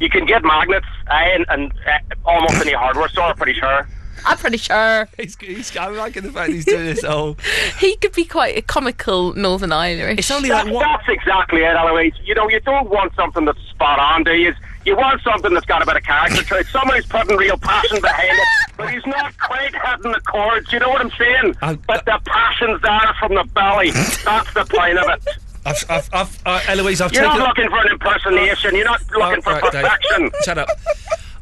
You 0.00 0.10
can 0.10 0.26
get 0.26 0.42
magnets 0.44 0.86
uh, 1.10 1.22
in, 1.34 1.44
and 1.48 1.72
uh, 1.86 2.14
almost 2.24 2.54
any 2.54 2.72
hardware 2.72 3.08
store, 3.08 3.24
I'm 3.24 3.36
pretty 3.36 3.54
sure. 3.54 3.88
I'm 4.24 4.36
pretty 4.38 4.56
sure. 4.56 5.08
He's, 5.18 5.36
he's, 5.38 5.76
I'm 5.76 5.96
liking 5.96 6.22
the 6.24 6.32
fact 6.32 6.50
he's 6.50 6.64
doing 6.64 6.84
this 6.86 7.02
whole. 7.04 7.36
He 7.78 7.96
could 7.96 8.12
be 8.12 8.24
quite 8.24 8.56
a 8.56 8.62
comical 8.62 9.34
Northern 9.34 9.72
Irish. 9.72 10.18
It's 10.18 10.30
only 10.30 10.48
That- 10.48 10.66
one... 10.68 10.82
That's 10.82 11.08
exactly 11.08 11.60
it, 11.62 11.76
Eloise. 11.76 12.12
You 12.24 12.34
know, 12.34 12.48
you 12.48 12.58
don't 12.60 12.90
want 12.90 13.14
something 13.14 13.44
that's 13.44 13.60
spot 13.68 13.98
on, 13.98 14.24
do 14.24 14.32
you? 14.34 14.54
You 14.86 14.96
want 14.96 15.20
something 15.22 15.52
that's 15.52 15.66
got 15.66 15.82
a 15.82 15.86
bit 15.86 15.96
of 15.96 16.04
character 16.04 16.44
to 16.44 16.58
it. 16.58 16.66
Somebody's 16.68 17.06
putting 17.06 17.36
real 17.36 17.56
passion 17.58 18.00
behind 18.00 18.30
it, 18.30 18.48
but 18.76 18.94
he's 18.94 19.04
not 19.04 19.36
quite 19.38 19.74
hitting 19.74 20.12
the 20.12 20.20
chords. 20.20 20.72
You 20.72 20.78
know 20.78 20.90
what 20.90 21.00
I'm 21.00 21.10
saying? 21.10 21.56
but 21.86 22.04
the 22.04 22.20
passion's 22.24 22.80
there 22.82 23.14
from 23.18 23.34
the 23.34 23.44
belly. 23.52 23.90
That's 23.90 24.54
the 24.54 24.64
point 24.64 24.98
of 24.98 25.08
it. 25.10 25.28
I've, 25.66 25.84
I've, 25.90 26.08
I've 26.12 26.42
uh, 26.46 26.60
Eloise, 26.68 27.00
I've 27.00 27.12
You're 27.12 27.24
taken. 27.24 27.38
not 27.40 27.48
looking 27.48 27.68
for 27.68 27.78
an 27.84 27.88
impersonation. 27.90 28.76
You're 28.76 28.84
not 28.84 29.00
looking 29.10 29.42
for 29.42 29.54
All 29.54 29.60
right, 29.60 29.72
Dave. 29.72 29.82
perfection. 29.82 30.30
Shut 30.44 30.58
up. 30.58 30.68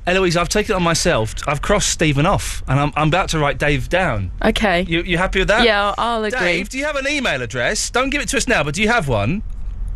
Eloise, 0.06 0.36
I've 0.38 0.48
taken 0.48 0.72
it 0.72 0.76
on 0.76 0.82
myself. 0.82 1.34
I've 1.46 1.60
crossed 1.60 1.90
Stephen 1.90 2.24
off, 2.24 2.62
and 2.66 2.80
I'm, 2.80 2.92
I'm 2.96 3.08
about 3.08 3.28
to 3.30 3.38
write 3.38 3.58
Dave 3.58 3.90
down. 3.90 4.30
Okay. 4.42 4.82
You, 4.88 5.02
you 5.02 5.18
happy 5.18 5.40
with 5.40 5.48
that? 5.48 5.64
Yeah, 5.64 5.94
I'll 5.98 6.24
agree. 6.24 6.38
Dave, 6.38 6.68
do 6.70 6.78
you 6.78 6.84
have 6.84 6.96
an 6.96 7.06
email 7.08 7.42
address? 7.42 7.90
Don't 7.90 8.08
give 8.10 8.22
it 8.22 8.28
to 8.30 8.38
us 8.38 8.48
now, 8.48 8.62
but 8.64 8.74
do 8.74 8.82
you 8.82 8.88
have 8.88 9.08
one? 9.08 9.42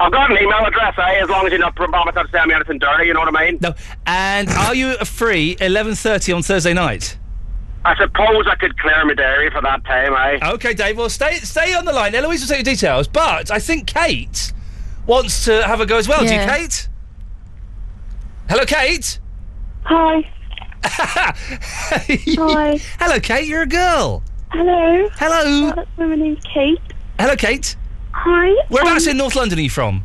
I've 0.01 0.13
got 0.13 0.31
an 0.31 0.39
email 0.39 0.65
address, 0.65 0.95
eh? 0.99 1.23
As 1.23 1.29
long 1.29 1.47
as 1.47 1.51
you're 1.51 1.59
not 1.61 1.75
promising 1.75 2.13
to 2.13 2.29
send 2.31 2.49
me 2.49 2.55
anything 2.55 2.79
dirty, 2.79 3.07
you 3.07 3.15
know 3.15 3.21
what 3.21 3.35
I 3.37 3.47
mean? 3.47 3.59
No. 3.61 3.75
And 4.07 4.49
are 4.51 4.75
you 4.75 4.97
free 4.99 5.57
11.30 5.57 6.37
on 6.37 6.43
Thursday 6.43 6.73
night? 6.73 7.19
I 7.85 7.97
suppose 7.97 8.47
I 8.49 8.55
could 8.57 8.79
clear 8.79 9.05
my 9.05 9.15
diary 9.15 9.51
for 9.51 9.63
that 9.63 9.85
time, 9.85 10.13
eh? 10.15 10.51
Okay, 10.55 10.75
Dave. 10.75 10.99
Well, 10.99 11.09
stay 11.09 11.35
stay 11.37 11.75
on 11.75 11.85
the 11.85 11.93
line. 11.93 12.15
Eloise 12.15 12.41
will 12.43 12.49
take 12.49 12.67
your 12.67 12.75
details, 12.75 13.09
but 13.09 13.51
I 13.51 13.59
think 13.59 13.87
Kate 13.87 14.53
wants 15.07 15.45
to 15.47 15.63
have 15.65 15.81
a 15.81 15.87
go 15.87 15.97
as 15.97 16.07
well. 16.07 16.21
Do 16.21 16.33
you, 16.35 16.41
Kate? 16.41 16.89
Hello, 18.49 18.65
Kate. 18.67 19.19
Hi. 19.85 20.31
Hi. 20.85 22.81
Hello, 23.01 23.21
Kate. 23.21 23.47
You're 23.47 23.63
a 23.63 23.67
girl. 23.67 24.23
Hello. 24.51 25.09
Hello. 25.15 25.69
Uh, 25.71 25.85
my 25.97 26.15
name's 26.15 26.45
Kate. 26.45 26.81
Hello, 27.19 27.37
Kate. 27.37 27.77
Hi. 28.13 28.55
Whereabouts 28.69 29.07
um, 29.07 29.13
in 29.13 29.17
North 29.17 29.37
London 29.37 29.59
are 29.59 29.63
you 29.63 29.71
from? 29.71 30.05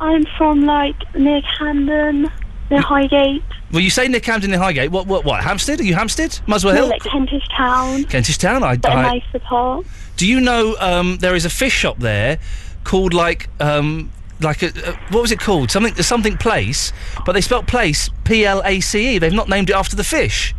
I'm 0.00 0.24
from 0.36 0.64
like 0.64 0.96
near 1.14 1.40
Camden, 1.58 2.30
near 2.70 2.80
Highgate. 2.80 3.42
Well, 3.72 3.80
you 3.80 3.90
say 3.90 4.08
near 4.08 4.20
Camden 4.20 4.50
near 4.50 4.60
Highgate. 4.60 4.90
What? 4.90 5.06
What? 5.06 5.24
What? 5.24 5.42
Hampstead? 5.42 5.80
Are 5.80 5.84
you 5.84 5.94
Hampstead? 5.94 6.38
Muswell 6.46 6.74
No, 6.74 6.80
Hill? 6.82 6.88
like 6.90 7.02
Kentish 7.02 7.46
Town. 7.56 8.04
Kentish 8.04 8.38
Town. 8.38 8.62
I. 8.62 8.76
But 8.76 8.92
a 8.92 8.94
I 8.94 9.02
nicer 9.18 9.38
part. 9.40 9.86
do 10.16 10.26
you 10.26 10.40
know 10.40 10.76
um, 10.78 11.18
there 11.18 11.34
is 11.34 11.44
a 11.44 11.50
fish 11.50 11.72
shop 11.72 11.98
there 11.98 12.38
called 12.84 13.12
like 13.12 13.48
um, 13.60 14.10
like 14.40 14.62
a, 14.62 14.68
uh, 14.68 14.96
what 15.10 15.22
was 15.22 15.32
it 15.32 15.40
called? 15.40 15.70
Something 15.70 15.94
something 16.02 16.36
place, 16.36 16.92
but 17.26 17.32
they 17.32 17.40
spelt 17.40 17.66
place 17.66 18.08
P 18.24 18.44
L 18.46 18.62
A 18.64 18.80
C 18.80 19.16
E. 19.16 19.18
They've 19.18 19.32
not 19.32 19.48
named 19.48 19.70
it 19.70 19.76
after 19.76 19.96
the 19.96 20.04
fish. 20.04 20.54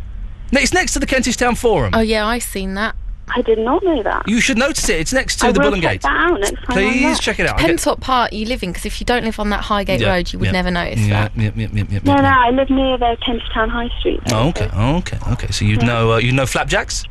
It's 0.52 0.72
next 0.72 0.92
to 0.94 0.98
the 0.98 1.06
Kentish 1.06 1.36
Town 1.36 1.54
Forum. 1.54 1.92
Oh 1.94 2.00
yeah, 2.00 2.26
I've 2.26 2.42
seen 2.42 2.74
that. 2.74 2.94
I 3.34 3.42
did 3.42 3.58
not 3.58 3.82
know 3.84 4.02
that. 4.02 4.28
You 4.28 4.40
should 4.40 4.58
notice 4.58 4.88
it. 4.88 5.00
It's 5.00 5.12
next 5.12 5.38
to 5.40 5.46
I 5.46 5.52
the 5.52 5.60
will 5.60 5.66
Bull 5.66 5.74
and 5.74 5.82
check 5.82 5.92
Gate. 5.92 6.02
that 6.02 6.30
out 6.30 6.40
next 6.40 6.52
time 6.54 6.64
I'm 6.68 6.74
Please 6.74 7.02
there. 7.02 7.14
check 7.16 7.38
it 7.40 7.46
out. 7.46 7.54
I 7.58 7.62
Depends 7.62 7.86
what 7.86 8.00
part 8.00 8.32
you 8.32 8.46
live 8.46 8.62
in, 8.62 8.70
because 8.70 8.86
if 8.86 9.00
you 9.00 9.04
don't 9.04 9.24
live 9.24 9.38
on 9.38 9.50
that 9.50 9.60
Highgate 9.62 10.00
Yeah, 10.00 10.10
Road, 10.14 10.32
you 10.32 10.38
would 10.38 10.46
yeah, 10.46 10.52
never 10.52 10.70
notice 10.70 11.00
yeah, 11.00 11.28
that. 11.28 11.36
Yeah, 11.36 11.50
yeah, 11.56 11.68
yeah, 11.72 11.84
yeah, 11.90 11.98
No, 12.04 12.14
yeah. 12.16 12.20
no, 12.22 12.28
I 12.28 12.50
live 12.50 12.70
near 12.70 12.98
the 12.98 13.16
Kentish 13.24 13.48
Town 13.52 13.68
High 13.70 13.88
Street. 14.00 14.20
Oh, 14.32 14.48
okay, 14.48 14.68
okay, 14.74 15.18
okay. 15.32 15.48
So 15.52 15.64
you 15.64 15.72
would 15.76 15.82
Yeah. 15.82 15.88
know 15.88 16.12
uh, 16.12 16.16
you 16.18 16.32
know 16.32 16.46
flapjacks? 16.46 17.04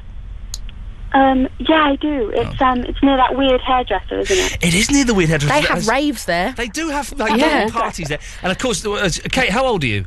Um, 1.11 1.47
yeah, 1.57 1.85
I 1.85 1.95
do. 1.95 2.31
It's 2.35 2.61
um, 2.61 2.83
it's 2.83 3.01
near 3.01 3.17
that 3.17 3.35
weird 3.35 3.61
hairdresser, 3.61 4.19
isn't 4.19 4.37
it? 4.37 4.57
It 4.63 4.75
is 4.75 4.91
near 4.91 5.05
the 5.05 5.15
weird 5.15 5.29
hairdresser. 5.29 5.53
They 5.61 5.67
have 5.67 5.87
raves 5.87 6.25
there. 6.25 6.53
They 6.55 6.67
do 6.67 6.89
have 6.89 7.11
like 7.17 7.35
Yeah. 7.39 7.63
little 7.65 7.71
parties 7.81 8.09
there, 8.09 8.19
and 8.43 8.51
of 8.51 8.59
course, 8.59 8.85
uh, 8.85 9.09
Kate, 9.31 9.49
how 9.49 9.65
old 9.65 9.83
are 9.83 9.87
you? 9.87 10.05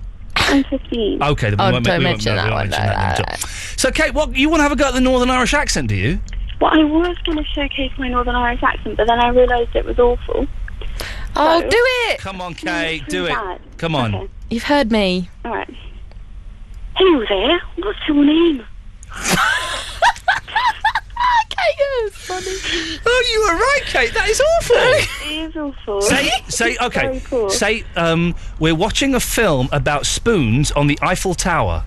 I'm 0.48 0.64
15. 0.64 1.23
Okay, 1.23 1.51
then 1.51 1.59
we 1.59 1.64
Oh, 1.64 1.73
won't, 1.73 1.85
don't 1.85 1.98
we 1.98 2.05
won't- 2.05 2.16
mention 2.16 2.32
we 2.32 2.36
that 2.36 2.44
won't 2.44 2.55
one, 2.55 2.69
mention 2.70 2.85
no, 2.85 2.89
that 2.89 3.19
no, 3.19 3.24
then 3.24 3.35
at 3.35 3.43
all. 3.43 3.48
So, 3.77 3.90
Kate, 3.90 4.14
what 4.14 4.35
you 4.36 4.48
want 4.48 4.60
to 4.60 4.62
have 4.64 4.73
a 4.73 4.77
go 4.77 4.86
at 4.89 4.94
the 4.94 5.01
Northern 5.01 5.31
Irish 5.31 5.55
accent? 5.55 5.89
Do 5.89 5.94
you? 5.97 6.19
Well, 6.60 6.70
I 6.73 6.85
was 6.85 7.16
going 7.24 7.39
to 7.39 7.44
showcase 7.44 7.90
my 7.98 8.09
Northern 8.09 8.35
Irish 8.36 8.62
accent, 8.62 8.97
but 8.97 9.06
then 9.06 9.19
I 9.19 9.28
realised 9.28 9.74
it 9.74 9.85
was 9.85 9.98
awful. 9.98 10.47
Oh, 11.35 11.60
So- 11.60 11.69
do 11.69 11.77
it! 12.09 12.19
Come 12.20 12.40
on, 12.40 12.55
Kate, 12.55 13.06
do 13.09 13.24
it. 13.27 13.31
bad. 13.31 13.60
Come 13.78 13.94
on. 13.94 14.14
Okay. 14.14 14.28
You've 14.51 14.62
heard 14.64 14.93
me. 14.93 15.28
All 15.44 15.52
right. 15.52 15.69
Hello 16.94 17.24
there. 17.28 17.60
What's 17.78 17.98
your 18.06 18.24
name? 18.24 18.62
Oh, 23.05 23.25
you 23.33 23.41
were 23.43 23.55
right, 23.59 23.81
Kate. 23.87 24.15
That 24.15 24.29
is 24.29 24.41
awful. 24.41 24.77
It 25.33 25.49
is 25.49 25.57
awful. 25.57 26.01
say, 26.03 26.31
say, 26.49 26.77
okay. 26.81 27.21
Say, 27.49 27.85
um, 27.97 28.35
we're 28.59 28.75
watching 28.75 29.15
a 29.15 29.21
film 29.21 29.69
about 29.73 30.05
spoons 30.07 30.71
on 30.73 30.87
the 30.87 30.99
Eiffel 31.03 31.35
Tower. 31.35 31.85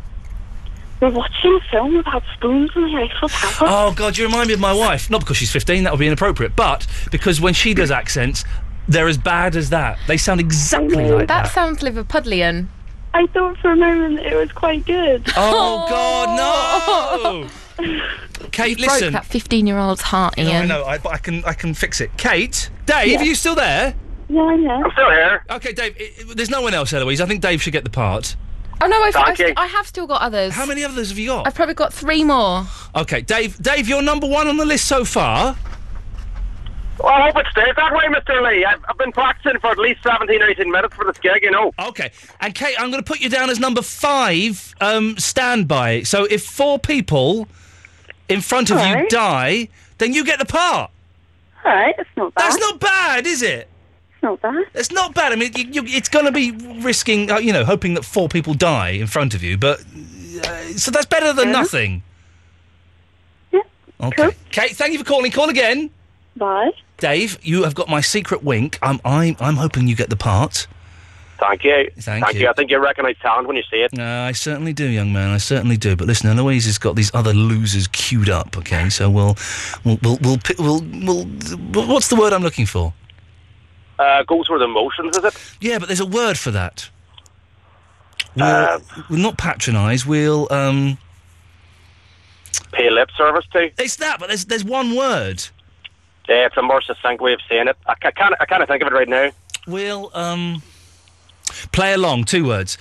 We're 1.02 1.10
watching 1.12 1.54
a 1.54 1.60
film 1.72 1.96
about 1.98 2.24
spoons 2.34 2.72
on 2.76 2.84
the 2.92 2.98
Eiffel 2.98 3.30
Tower. 3.30 3.68
Oh 3.70 3.94
God, 3.96 4.18
you 4.18 4.26
remind 4.26 4.48
me 4.48 4.54
of 4.56 4.60
my 4.60 4.74
wife. 4.74 5.10
Not 5.10 5.22
because 5.22 5.38
she's 5.38 5.52
15, 5.52 5.84
that 5.84 5.92
would 5.94 6.00
be 6.00 6.08
inappropriate, 6.08 6.56
but 6.56 6.88
because 7.12 7.40
when 7.40 7.54
she 7.54 7.74
does 7.74 7.92
accents, 7.92 8.46
they're 8.88 9.08
as 9.08 9.18
bad 9.18 9.56
as 9.56 9.70
that. 9.70 10.00
They 10.08 10.18
sound 10.18 10.40
exactly 10.40 11.12
like 11.12 11.28
that 11.28 11.46
that. 11.46 11.54
sounds 11.54 11.80
Liverpudlian. 11.80 12.68
I 13.14 13.28
thought 13.28 13.58
for 13.58 13.72
a 13.72 13.76
moment 13.76 14.20
it 14.20 14.36
was 14.36 14.52
quite 14.52 14.86
good. 14.86 15.24
Oh 15.38 15.86
God, 15.90 17.44
no! 17.44 17.50
Kate, 18.52 18.78
Broke 18.78 18.90
listen. 18.92 19.14
that 19.14 19.26
15 19.26 19.68
year 19.68 19.78
old's 19.78 20.02
heart, 20.02 20.38
You 20.38 20.46
know, 20.46 20.52
I 20.52 20.56
Iain. 20.56 20.68
know, 20.68 20.84
I, 20.86 20.98
but 20.98 21.14
I 21.14 21.18
can, 21.18 21.44
I 21.46 21.54
can 21.54 21.74
fix 21.74 22.00
it. 22.02 22.16
Kate, 22.18 22.70
Dave, 22.86 23.08
Yeah. 23.08 23.20
are 23.20 23.24
you 23.24 23.36
still 23.36 23.56
there? 23.56 23.94
Yeah, 24.30 24.42
I'm 24.42 24.64
there. 24.64 24.72
I'm 24.86 24.92
still 24.92 25.10
here. 25.12 25.44
Okay, 25.52 25.74
Dave. 25.74 25.96
i 26.00 26.04
i- 26.32 26.34
there's 26.34 26.50
no 26.50 26.62
one 26.62 26.74
else, 26.74 26.94
Eloise. 26.94 27.22
I 27.22 27.26
think 27.26 27.42
Dave 27.42 27.62
should 27.62 27.74
get 27.74 27.84
the 27.84 27.90
part. 27.90 28.36
Oh 28.82 28.88
no, 28.88 29.02
I've, 29.02 29.16
I've, 29.16 29.40
you. 29.40 29.54
I 29.56 29.68
have 29.68 29.88
still 29.88 30.06
got 30.08 30.22
others. 30.22 30.54
How 30.54 30.66
many 30.66 30.84
others 30.84 31.10
have 31.10 31.18
you 31.18 31.28
got? 31.28 31.48
I've 31.48 31.56
probably 31.56 31.76
got 31.76 31.94
three 31.94 32.24
more. 32.26 32.66
Okay, 32.96 33.22
Dave. 33.22 33.58
Dave, 33.62 33.88
you're 33.88 34.02
number 34.02 34.28
one 34.28 34.48
on 34.48 34.58
the 34.58 34.66
list 34.66 34.86
so 34.86 35.06
far. 35.06 35.56
Well, 37.00 37.08
I 37.14 37.30
hope 37.30 37.38
it 37.38 37.48
stays 37.52 37.74
that 37.76 37.94
way, 37.94 38.06
Mr. 38.06 38.42
Lee. 38.42 38.64
I've, 38.66 38.80
I've 38.88 38.98
been 38.98 39.12
practicing 39.12 39.60
for 39.60 39.68
at 39.68 39.78
least 39.78 40.02
17 40.04 40.42
or 40.42 40.48
18 40.50 40.72
minutes 40.72 40.96
for 40.96 41.04
this 41.06 41.18
gig, 41.18 41.44
you 41.44 41.52
know. 41.52 41.72
Okay. 41.80 42.10
And 42.40 42.56
Kate, 42.56 42.76
I'm 42.80 42.90
going 42.90 43.04
to 43.04 43.08
put 43.08 43.20
you 43.20 43.30
down 43.30 43.50
as 43.50 43.60
number 43.60 43.82
five, 43.82 44.74
um, 44.80 45.18
standby. 45.18 46.04
So 46.04 46.24
if 46.26 46.46
four 46.46 46.80
people 46.80 47.48
in 48.30 48.42
front 48.42 48.72
of 48.72 48.80
you 48.86 49.08
die, 49.10 49.70
then 49.98 50.14
you 50.14 50.26
get 50.26 50.40
the 50.40 50.46
part. 50.46 50.92
All 51.64 51.72
right, 51.72 51.96
it's 51.98 52.10
not 52.16 52.34
bad. 52.34 52.44
That's 52.44 52.58
not 52.58 52.80
bad, 52.80 53.26
is 53.28 53.42
it? 53.42 53.68
It's 54.14 54.24
not 54.24 54.42
bad. 54.42 54.66
It's 54.74 54.92
not 54.92 55.14
bad. 55.16 55.32
I 55.32 55.36
mean, 55.36 55.52
you, 55.56 55.66
you, 55.72 55.84
it's 55.86 56.10
going 56.10 56.26
to 56.26 56.32
be 56.32 56.52
risking, 56.82 57.32
uh, 57.32 57.40
you 57.40 57.54
know, 57.54 57.66
hoping 57.66 57.96
that 57.96 58.06
four 58.06 58.30
people 58.30 58.54
die 58.54 58.90
in 58.90 59.08
front 59.08 59.34
of 59.34 59.44
you, 59.44 59.58
but. 59.58 59.82
Uh, 59.82 60.64
so 60.74 60.92
that's 60.92 61.06
better 61.06 61.32
than 61.34 61.52
nothing. 61.52 62.04
Yeah. 63.52 63.62
Okay. 64.02 64.32
Kate, 64.52 64.72
thank 64.72 64.94
you 64.94 65.00
for 65.00 65.06
calling. 65.06 65.32
Call 65.32 65.50
again. 65.50 65.90
Bye. 66.36 66.72
Dave, 66.98 67.40
you 67.42 67.64
have 67.64 67.74
got 67.74 67.88
my 67.88 68.02
secret 68.02 68.44
wink. 68.44 68.78
I'm, 68.82 69.00
I'm, 69.06 69.38
I'm 69.40 69.56
hoping 69.56 69.88
you 69.88 69.96
get 69.96 70.10
the 70.10 70.18
part. 70.18 70.68
Thank 71.48 71.64
you. 71.64 71.90
Thank 72.00 72.34
you. 72.36 72.48
I 72.50 72.54
think 72.54 72.72
you 72.72 72.80
recognise 72.80 73.16
talent 73.22 73.48
when 73.48 73.56
you 73.58 73.64
see 73.70 73.78
it. 73.78 73.94
No, 73.94 74.24
I 74.24 74.32
certainly 74.32 74.74
do, 74.74 74.86
young 74.88 75.12
man. 75.14 75.30
I 75.30 75.38
certainly 75.38 75.78
do. 75.78 75.96
But 75.96 76.08
listen, 76.08 76.30
Eloise 76.30 76.66
has 76.66 76.78
got 76.78 76.96
these 76.96 77.14
other 77.14 77.34
losers 77.34 77.88
queued 77.88 78.30
up. 78.30 78.58
Okay, 78.58 78.90
so 78.90 79.10
we'll, 79.10 79.36
we'll, 79.84 80.00
we'll, 80.02 80.18
we'll, 80.22 80.38
pi- 80.38 80.56
we'll, 80.60 80.82
we'll 80.82 81.26
what's 81.88 82.08
the 82.10 82.16
word 82.16 82.34
I'm 82.34 82.44
looking 82.44 82.66
for? 82.66 82.94
Uh, 83.98 84.24
goes 84.24 84.48
through 84.48 84.60
the 84.60 84.68
motions, 84.68 85.18
is 85.18 85.24
it? 85.24 85.36
Yeah, 85.62 85.80
but 85.80 85.88
there's 85.88 86.00
a 86.02 86.06
word 86.06 86.38
for 86.38 86.52
that. 86.52 86.90
We'll, 88.36 88.46
Uh, 88.46 88.80
we'll 89.10 89.20
not 89.20 89.38
patronise. 89.38 90.06
We'll 90.06 90.52
um. 90.52 90.98
Pay 92.72 92.90
lip 92.90 93.10
service 93.18 93.46
to. 93.54 93.70
It's 93.82 93.96
that, 93.98 94.20
but 94.20 94.28
there's 94.28 94.46
there's 94.46 94.66
one 94.66 94.96
word. 94.96 95.44
Yeah, 96.28 96.48
it's 96.48 96.58
a 96.58 96.62
more 96.62 96.82
succinct 96.82 97.22
way 97.22 97.34
of 97.34 97.40
saying 97.48 97.68
it. 97.68 97.78
I, 97.86 97.94
ca- 97.96 98.12
can't, 98.12 98.34
I 98.40 98.46
can't 98.46 98.68
think 98.68 98.82
of 98.82 98.88
it 98.88 98.94
right 98.94 99.08
now. 99.08 99.30
We'll 99.68 100.12
um. 100.14 100.62
Play 101.72 101.94
along. 101.94 102.26
Two 102.26 102.46
words, 102.46 102.78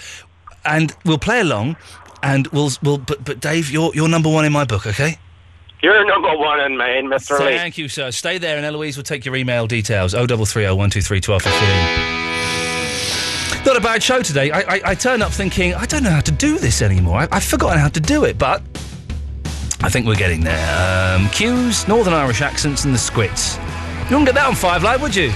and 0.65 0.95
we'll 1.05 1.19
play 1.19 1.41
along, 1.41 1.77
and 2.23 2.47
we'll 2.49 2.71
we'll. 2.83 2.99
But 2.99 3.25
but 3.25 3.41
Dave, 3.41 3.71
you're 3.71 3.95
you're 3.95 4.09
number 4.09 4.31
one 4.31 4.45
in 4.45 4.53
my 4.53 4.65
book. 4.65 4.87
Okay. 4.87 5.19
You're 5.83 6.07
number 6.07 6.35
one 6.39 6.61
in 6.61 6.79
Maine, 6.79 7.09
Mr. 7.09 7.39
Lee. 7.41 7.59
Thank 7.59 7.77
you, 7.77 7.89
sir. 7.89 8.11
Stay 8.11 8.39
there, 8.39 8.57
and 8.57 8.65
Eloise 8.65 8.97
will 8.97 9.05
take 9.05 9.27
your 9.27 9.37
email 9.37 9.67
details. 9.67 10.15
Oh, 10.15 10.27
double 10.27 10.47
three, 10.47 10.65
oh, 10.65 10.75
one, 10.75 10.89
two, 10.89 11.03
three, 11.03 11.21
twelve, 11.21 11.43
fifteen. 11.43 11.61
Not 13.67 13.77
a 13.77 13.81
bad 13.81 14.03
show 14.03 14.23
today. 14.23 14.51
I, 14.51 14.61
I, 14.61 14.81
I 14.85 14.95
turn 14.95 15.21
up 15.21 15.31
thinking 15.33 15.75
I 15.75 15.85
don't 15.85 16.03
know 16.03 16.11
how 16.11 16.21
to 16.21 16.33
do 16.33 16.59
this 16.59 16.81
anymore. 16.81 17.19
I, 17.19 17.29
I've 17.33 17.45
forgotten 17.45 17.79
how 17.79 17.89
to 17.89 18.01
do 18.01 18.25
it, 18.25 18.39
but 18.39 18.63
I 19.83 19.91
think 19.91 20.07
we're 20.07 20.17
getting 20.17 20.41
there. 20.41 21.17
Um, 21.17 21.29
queues, 21.29 21.87
Northern 21.87 22.15
Irish 22.15 22.41
accents, 22.41 22.87
and 22.87 22.95
the 22.95 22.99
squits. 22.99 23.57
You 23.57 24.17
wouldn't 24.17 24.27
get 24.27 24.35
that 24.37 24.47
on 24.47 24.55
Five 24.55 24.83
Live, 24.83 25.03
would 25.03 25.15
you? 25.15 25.29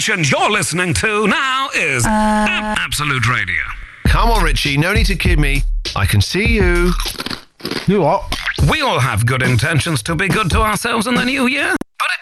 Station 0.00 0.24
you're 0.24 0.50
listening 0.50 0.94
to 0.94 1.26
now 1.26 1.68
is 1.74 2.06
uh. 2.06 2.08
Ab- 2.08 2.78
Absolute 2.78 3.28
Radio. 3.28 3.62
Come 4.06 4.30
on, 4.30 4.42
Richie, 4.42 4.78
no 4.78 4.94
need 4.94 5.04
to 5.06 5.14
kid 5.14 5.38
me. 5.38 5.62
I 5.94 6.06
can 6.06 6.22
see 6.22 6.46
you. 6.54 6.92
You 7.86 8.00
what? 8.00 8.34
We 8.70 8.80
all 8.80 8.98
have 8.98 9.26
good 9.26 9.42
intentions 9.42 10.02
to 10.04 10.14
be 10.14 10.28
good 10.28 10.48
to 10.52 10.60
ourselves 10.62 11.06
in 11.06 11.14
the 11.14 11.24
new 11.24 11.46
year, 11.46 11.68
but 11.68 11.76
it 11.76 11.79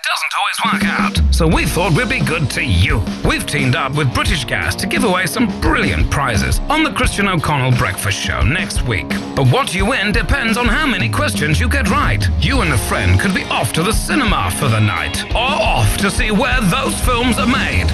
doesn't 0.08 0.34
always 0.38 0.58
work 0.72 1.00
out. 1.00 1.34
So 1.34 1.46
we 1.46 1.66
thought 1.66 1.96
we'd 1.96 2.08
be 2.08 2.20
good 2.20 2.50
to 2.50 2.64
you. 2.64 3.02
We've 3.24 3.46
teamed 3.46 3.76
up 3.76 3.94
with 3.94 4.12
British 4.14 4.44
Gas 4.44 4.74
to 4.76 4.86
give 4.86 5.04
away 5.04 5.26
some 5.26 5.46
brilliant 5.60 6.10
prizes 6.10 6.58
on 6.70 6.82
the 6.82 6.92
Christian 6.92 7.28
O'Connell 7.28 7.72
Breakfast 7.72 8.18
Show 8.18 8.42
next 8.42 8.86
week. 8.86 9.08
But 9.36 9.46
what 9.48 9.74
you 9.74 9.86
win 9.86 10.12
depends 10.12 10.56
on 10.56 10.66
how 10.66 10.86
many 10.86 11.08
questions 11.08 11.60
you 11.60 11.68
get 11.68 11.90
right. 11.90 12.26
You 12.40 12.62
and 12.62 12.72
a 12.72 12.78
friend 12.78 13.20
could 13.20 13.34
be 13.34 13.44
off 13.44 13.72
to 13.74 13.82
the 13.82 13.92
cinema 13.92 14.50
for 14.58 14.68
the 14.68 14.80
night, 14.80 15.24
or 15.30 15.36
off 15.36 15.96
to 15.98 16.10
see 16.10 16.30
where 16.30 16.60
those 16.62 16.98
films 17.00 17.38
are 17.38 17.46
made. 17.46 17.88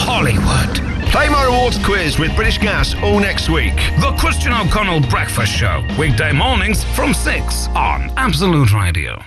Hollywood. 0.00 0.92
Play 1.10 1.28
my 1.28 1.44
rewards 1.44 1.78
quiz 1.84 2.18
with 2.18 2.34
British 2.34 2.58
Gas 2.58 2.94
all 3.02 3.20
next 3.20 3.50
week. 3.50 3.76
The 4.00 4.14
Christian 4.18 4.52
O'Connell 4.52 5.00
Breakfast 5.10 5.52
Show, 5.52 5.86
weekday 5.98 6.32
mornings 6.32 6.82
from 6.96 7.12
6 7.12 7.68
on 7.68 8.10
Absolute 8.16 8.72
Radio. 8.72 9.22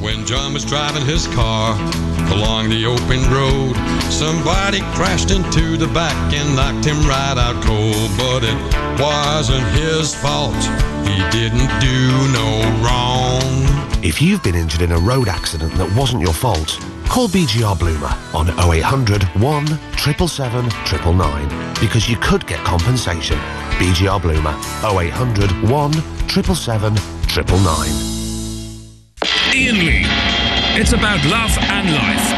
When 0.00 0.24
John 0.26 0.52
was 0.54 0.64
driving 0.64 1.04
his 1.04 1.26
car 1.28 1.74
along 2.32 2.68
the 2.68 2.86
open 2.86 3.20
road, 3.30 3.74
somebody 4.10 4.80
crashed 4.94 5.30
into 5.30 5.76
the 5.76 5.88
back 5.88 6.16
and 6.32 6.56
knocked 6.56 6.84
him 6.84 6.98
right 7.06 7.36
out 7.36 7.62
cold. 7.64 8.10
But 8.16 8.44
it 8.44 8.58
wasn't 9.00 9.66
his 9.74 10.14
fault. 10.14 10.54
He 11.06 11.18
didn't 11.30 11.70
do 11.80 11.98
no 12.32 12.48
wrong. 12.84 13.68
If 14.04 14.22
you've 14.22 14.42
been 14.42 14.54
injured 14.54 14.82
in 14.82 14.92
a 14.92 14.98
road 14.98 15.28
accident 15.28 15.74
that 15.74 15.92
wasn't 15.96 16.22
your 16.22 16.32
fault, 16.32 16.78
call 17.08 17.28
BGR 17.28 17.78
Bloomer 17.78 18.14
on 18.32 18.48
0800 18.70 19.24
1 19.40 19.66
777 19.98 20.68
999 21.16 21.74
because 21.80 22.08
you 22.08 22.16
could 22.18 22.46
get 22.46 22.64
compensation. 22.64 23.38
BGR 23.78 24.22
Bloomer 24.22 24.54
0800 24.84 25.50
1 25.68 25.92
777 25.92 26.94
999. 26.94 28.17
Iain 29.58 29.74
Lee. 29.74 30.02
It's 30.80 30.92
about 30.92 31.18
love 31.24 31.50
and 31.58 31.92
life 31.92 32.32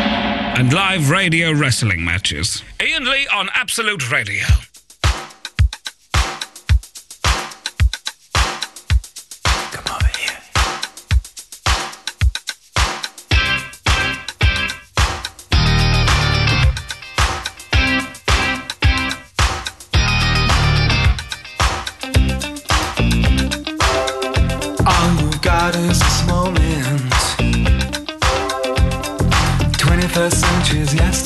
and 0.58 0.72
live 0.72 1.10
radio 1.10 1.52
wrestling 1.52 2.02
matches. 2.02 2.62
Iain 2.80 3.04
Lee 3.04 3.28
on 3.30 3.50
Absolute 3.52 4.10
Radio. 4.10 4.46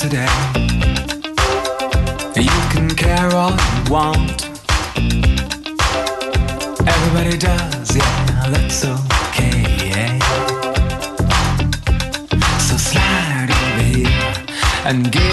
Yesterday. 0.04 0.28
You 2.36 2.50
can 2.70 2.88
care 2.90 3.30
all 3.34 3.52
you 3.52 3.90
want. 3.90 4.48
Everybody 6.86 7.38
does, 7.38 7.96
yeah, 7.96 8.50
that's 8.50 8.84
okay. 8.84 10.18
So 12.58 12.76
slide 12.76 13.50
over 13.50 13.82
here 13.82 14.34
and 14.84 15.10
give 15.10 15.23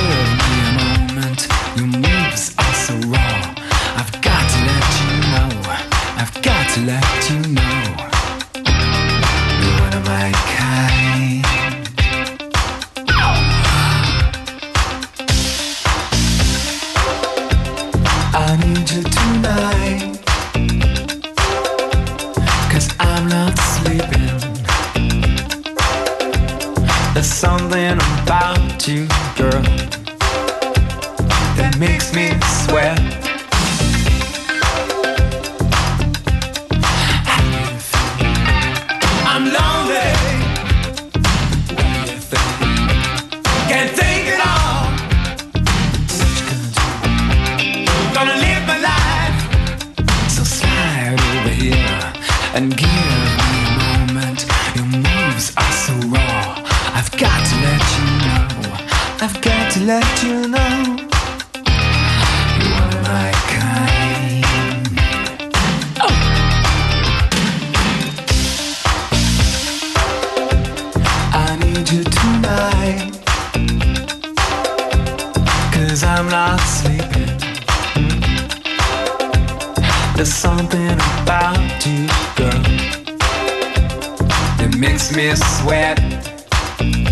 sweat. 85.57 87.11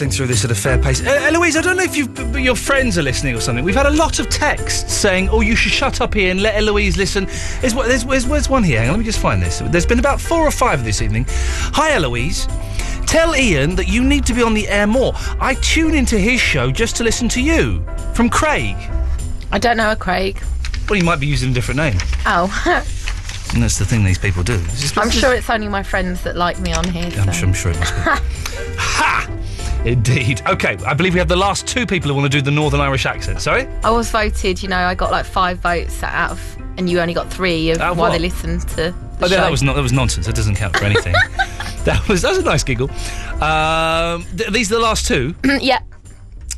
Rattling 0.00 0.16
through 0.16 0.26
this 0.28 0.44
at 0.46 0.50
a 0.50 0.54
fair 0.54 0.78
pace. 0.78 1.02
Uh, 1.06 1.10
Eloise, 1.30 1.56
I 1.56 1.60
don't 1.60 1.76
know 1.76 1.82
if 1.82 1.94
you've, 1.94 2.14
b- 2.14 2.24
b- 2.32 2.42
your 2.42 2.56
friends 2.56 2.96
are 2.96 3.02
listening 3.02 3.34
or 3.36 3.40
something. 3.40 3.62
We've 3.64 3.74
had 3.74 3.84
a 3.86 3.90
lot 3.90 4.18
of 4.18 4.30
texts 4.30 4.92
saying, 4.94 5.28
"Oh, 5.28 5.42
you 5.42 5.54
should 5.54 5.72
shut 5.72 6.00
up 6.00 6.14
here 6.14 6.30
and 6.30 6.40
let 6.42 6.54
Eloise 6.56 6.96
listen." 6.96 7.26
There's, 7.60 7.74
one- 7.74 7.86
there's, 7.88 8.04
there's, 8.04 8.24
there's 8.26 8.48
one 8.48 8.62
here. 8.62 8.78
Hang 8.80 8.88
on, 8.88 8.94
let 8.94 8.98
me 9.00 9.04
just 9.04 9.18
find 9.20 9.42
this. 9.42 9.58
There's 9.58 9.84
been 9.86 9.98
about 9.98 10.18
four 10.20 10.40
or 10.46 10.50
five 10.50 10.84
this 10.84 11.02
evening. 11.02 11.26
Hi, 11.28 11.92
Eloise. 11.92 12.46
Tell 13.06 13.36
Ian 13.36 13.74
that 13.76 13.88
you 13.88 14.02
need 14.02 14.24
to 14.26 14.32
be 14.34 14.42
on 14.42 14.54
the 14.54 14.68
air 14.68 14.86
more. 14.86 15.12
I 15.38 15.54
tune 15.60 15.94
into 15.94 16.16
his 16.18 16.40
show 16.40 16.70
just 16.70 16.96
to 16.96 17.04
listen 17.04 17.28
to 17.30 17.42
you. 17.42 17.84
From 18.14 18.30
Craig. 18.30 18.76
I 19.52 19.58
don't 19.58 19.76
know 19.76 19.90
a 19.90 19.96
Craig. 19.96 20.42
Well, 20.88 20.98
he 20.98 21.04
might 21.04 21.20
be 21.20 21.26
using 21.26 21.50
a 21.50 21.52
different 21.52 21.78
name. 21.78 21.96
Oh, 22.24 22.48
And 23.52 23.60
that's 23.64 23.78
the 23.78 23.84
thing 23.84 24.04
these 24.04 24.16
people 24.18 24.44
do. 24.44 24.54
It's 24.54 24.80
just- 24.80 24.96
I'm 24.96 25.10
sure 25.10 25.34
it's 25.34 25.50
only 25.50 25.66
my 25.68 25.82
friends 25.82 26.22
that 26.22 26.36
like 26.36 26.60
me 26.60 26.72
on 26.72 26.84
here. 26.88 27.10
I'm 27.20 27.26
so. 27.26 27.32
sure, 27.32 27.48
I'm 27.48 27.54
sure 27.54 27.72
it 27.72 27.78
must 27.80 29.34
be. 29.34 29.39
Indeed. 29.84 30.42
Okay, 30.46 30.76
I 30.86 30.94
believe 30.94 31.14
we 31.14 31.18
have 31.20 31.28
the 31.28 31.36
last 31.36 31.66
two 31.66 31.86
people 31.86 32.08
who 32.10 32.14
want 32.14 32.30
to 32.30 32.38
do 32.38 32.42
the 32.42 32.50
Northern 32.50 32.80
Irish 32.80 33.06
accent. 33.06 33.40
Sorry? 33.40 33.66
I 33.82 33.90
was 33.90 34.10
voted, 34.10 34.62
you 34.62 34.68
know, 34.68 34.76
I 34.78 34.94
got 34.94 35.10
like 35.10 35.24
five 35.24 35.58
votes 35.60 36.02
out 36.02 36.30
of, 36.32 36.56
and 36.76 36.88
you 36.90 37.00
only 37.00 37.14
got 37.14 37.30
three 37.32 37.70
of 37.70 37.80
Out 37.80 37.92
of 37.92 37.98
why 37.98 38.08
what? 38.08 38.12
they 38.12 38.18
listened 38.18 38.60
to 38.68 38.76
the 38.76 38.94
Oh, 39.22 39.26
show. 39.28 39.34
yeah, 39.34 39.40
that 39.42 39.50
was 39.50 39.62
not, 39.62 39.74
that 39.76 39.82
was 39.82 39.92
nonsense. 39.92 40.26
That 40.26 40.34
doesn't 40.36 40.56
count 40.56 40.76
for 40.76 40.84
anything. 40.84 41.12
that 41.84 42.02
was 42.08 42.22
that 42.22 42.30
was 42.30 42.38
a 42.38 42.42
nice 42.42 42.62
giggle. 42.64 42.90
Um, 43.42 44.24
th- 44.36 44.50
these 44.50 44.70
are 44.70 44.76
the 44.76 44.80
last 44.80 45.06
two. 45.06 45.34
yeah. 45.60 45.80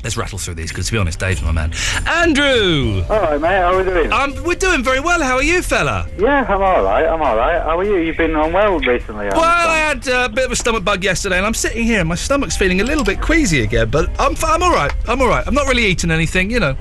Let's 0.03 0.17
rattle 0.17 0.39
through 0.39 0.55
these 0.55 0.71
because, 0.71 0.87
to 0.87 0.93
be 0.93 0.99
honest, 0.99 1.21
Dave's 1.21 1.43
my 1.43 1.53
man. 1.53 1.73
Andrew. 2.07 3.05
All 3.09 3.21
right, 3.21 3.41
mate. 3.41 3.49
How 3.59 3.75
are 3.75 3.85
we 3.85 3.85
doing? 3.85 4.13
Um, 4.13 4.35
we're 4.43 4.57
doing 4.57 4.83
very 4.83 4.99
well. 4.99 5.23
How 5.23 5.37
are 5.37 5.43
you, 5.45 5.63
fella? 5.63 6.09
Yeah, 6.19 6.45
I'm 6.49 6.61
all 6.61 6.83
right. 6.83 7.07
I'm 7.07 7.23
all 7.23 7.37
right. 7.37 7.63
How 7.63 7.79
are 7.79 7.85
you? 7.85 7.99
You've 7.99 8.17
been 8.17 8.35
unwell 8.35 8.81
recently. 8.81 9.27
I 9.29 9.37
Well, 9.37 9.45
I 9.45 9.77
had 9.77 10.09
uh, 10.09 10.27
a 10.29 10.29
bit 10.29 10.47
of 10.47 10.51
a 10.51 10.57
stomach 10.57 10.85
bug 10.85 11.05
yesterday, 11.05 11.37
and 11.37 11.47
I'm 11.47 11.55
sitting 11.55 11.85
here, 11.85 12.01
and 12.01 12.09
my 12.09 12.17
stomach's 12.17 12.57
feeling 12.57 12.81
a 12.81 12.85
little 12.85 13.05
bit 13.05 13.21
queasy 13.21 13.63
again. 13.63 13.91
But 13.91 14.09
I'm, 14.21 14.33
f- 14.33 14.45
I'm 14.45 14.63
all 14.63 14.73
right. 14.73 14.93
I'm 15.07 15.21
all 15.21 15.29
right. 15.29 15.47
I'm 15.47 15.55
not 15.55 15.69
really 15.69 15.85
eating 15.87 16.11
anything, 16.11 16.51
you 16.51 16.59
know. 16.59 16.77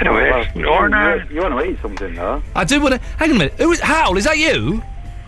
Anyway, 0.00 0.30
or 0.66 0.88
now. 0.88 1.14
you, 1.14 1.24
you 1.30 1.40
want 1.42 1.58
to 1.62 1.70
eat 1.70 1.78
something, 1.82 2.14
though? 2.14 2.42
I 2.56 2.64
do 2.64 2.80
want 2.80 2.94
to. 2.94 3.00
Hang 3.18 3.30
on 3.30 3.36
a 3.36 3.38
minute. 3.38 3.54
Who 3.58 3.70
is 3.72 3.80
Howl? 3.80 4.16
Is 4.16 4.24
that 4.24 4.38
you? 4.38 4.82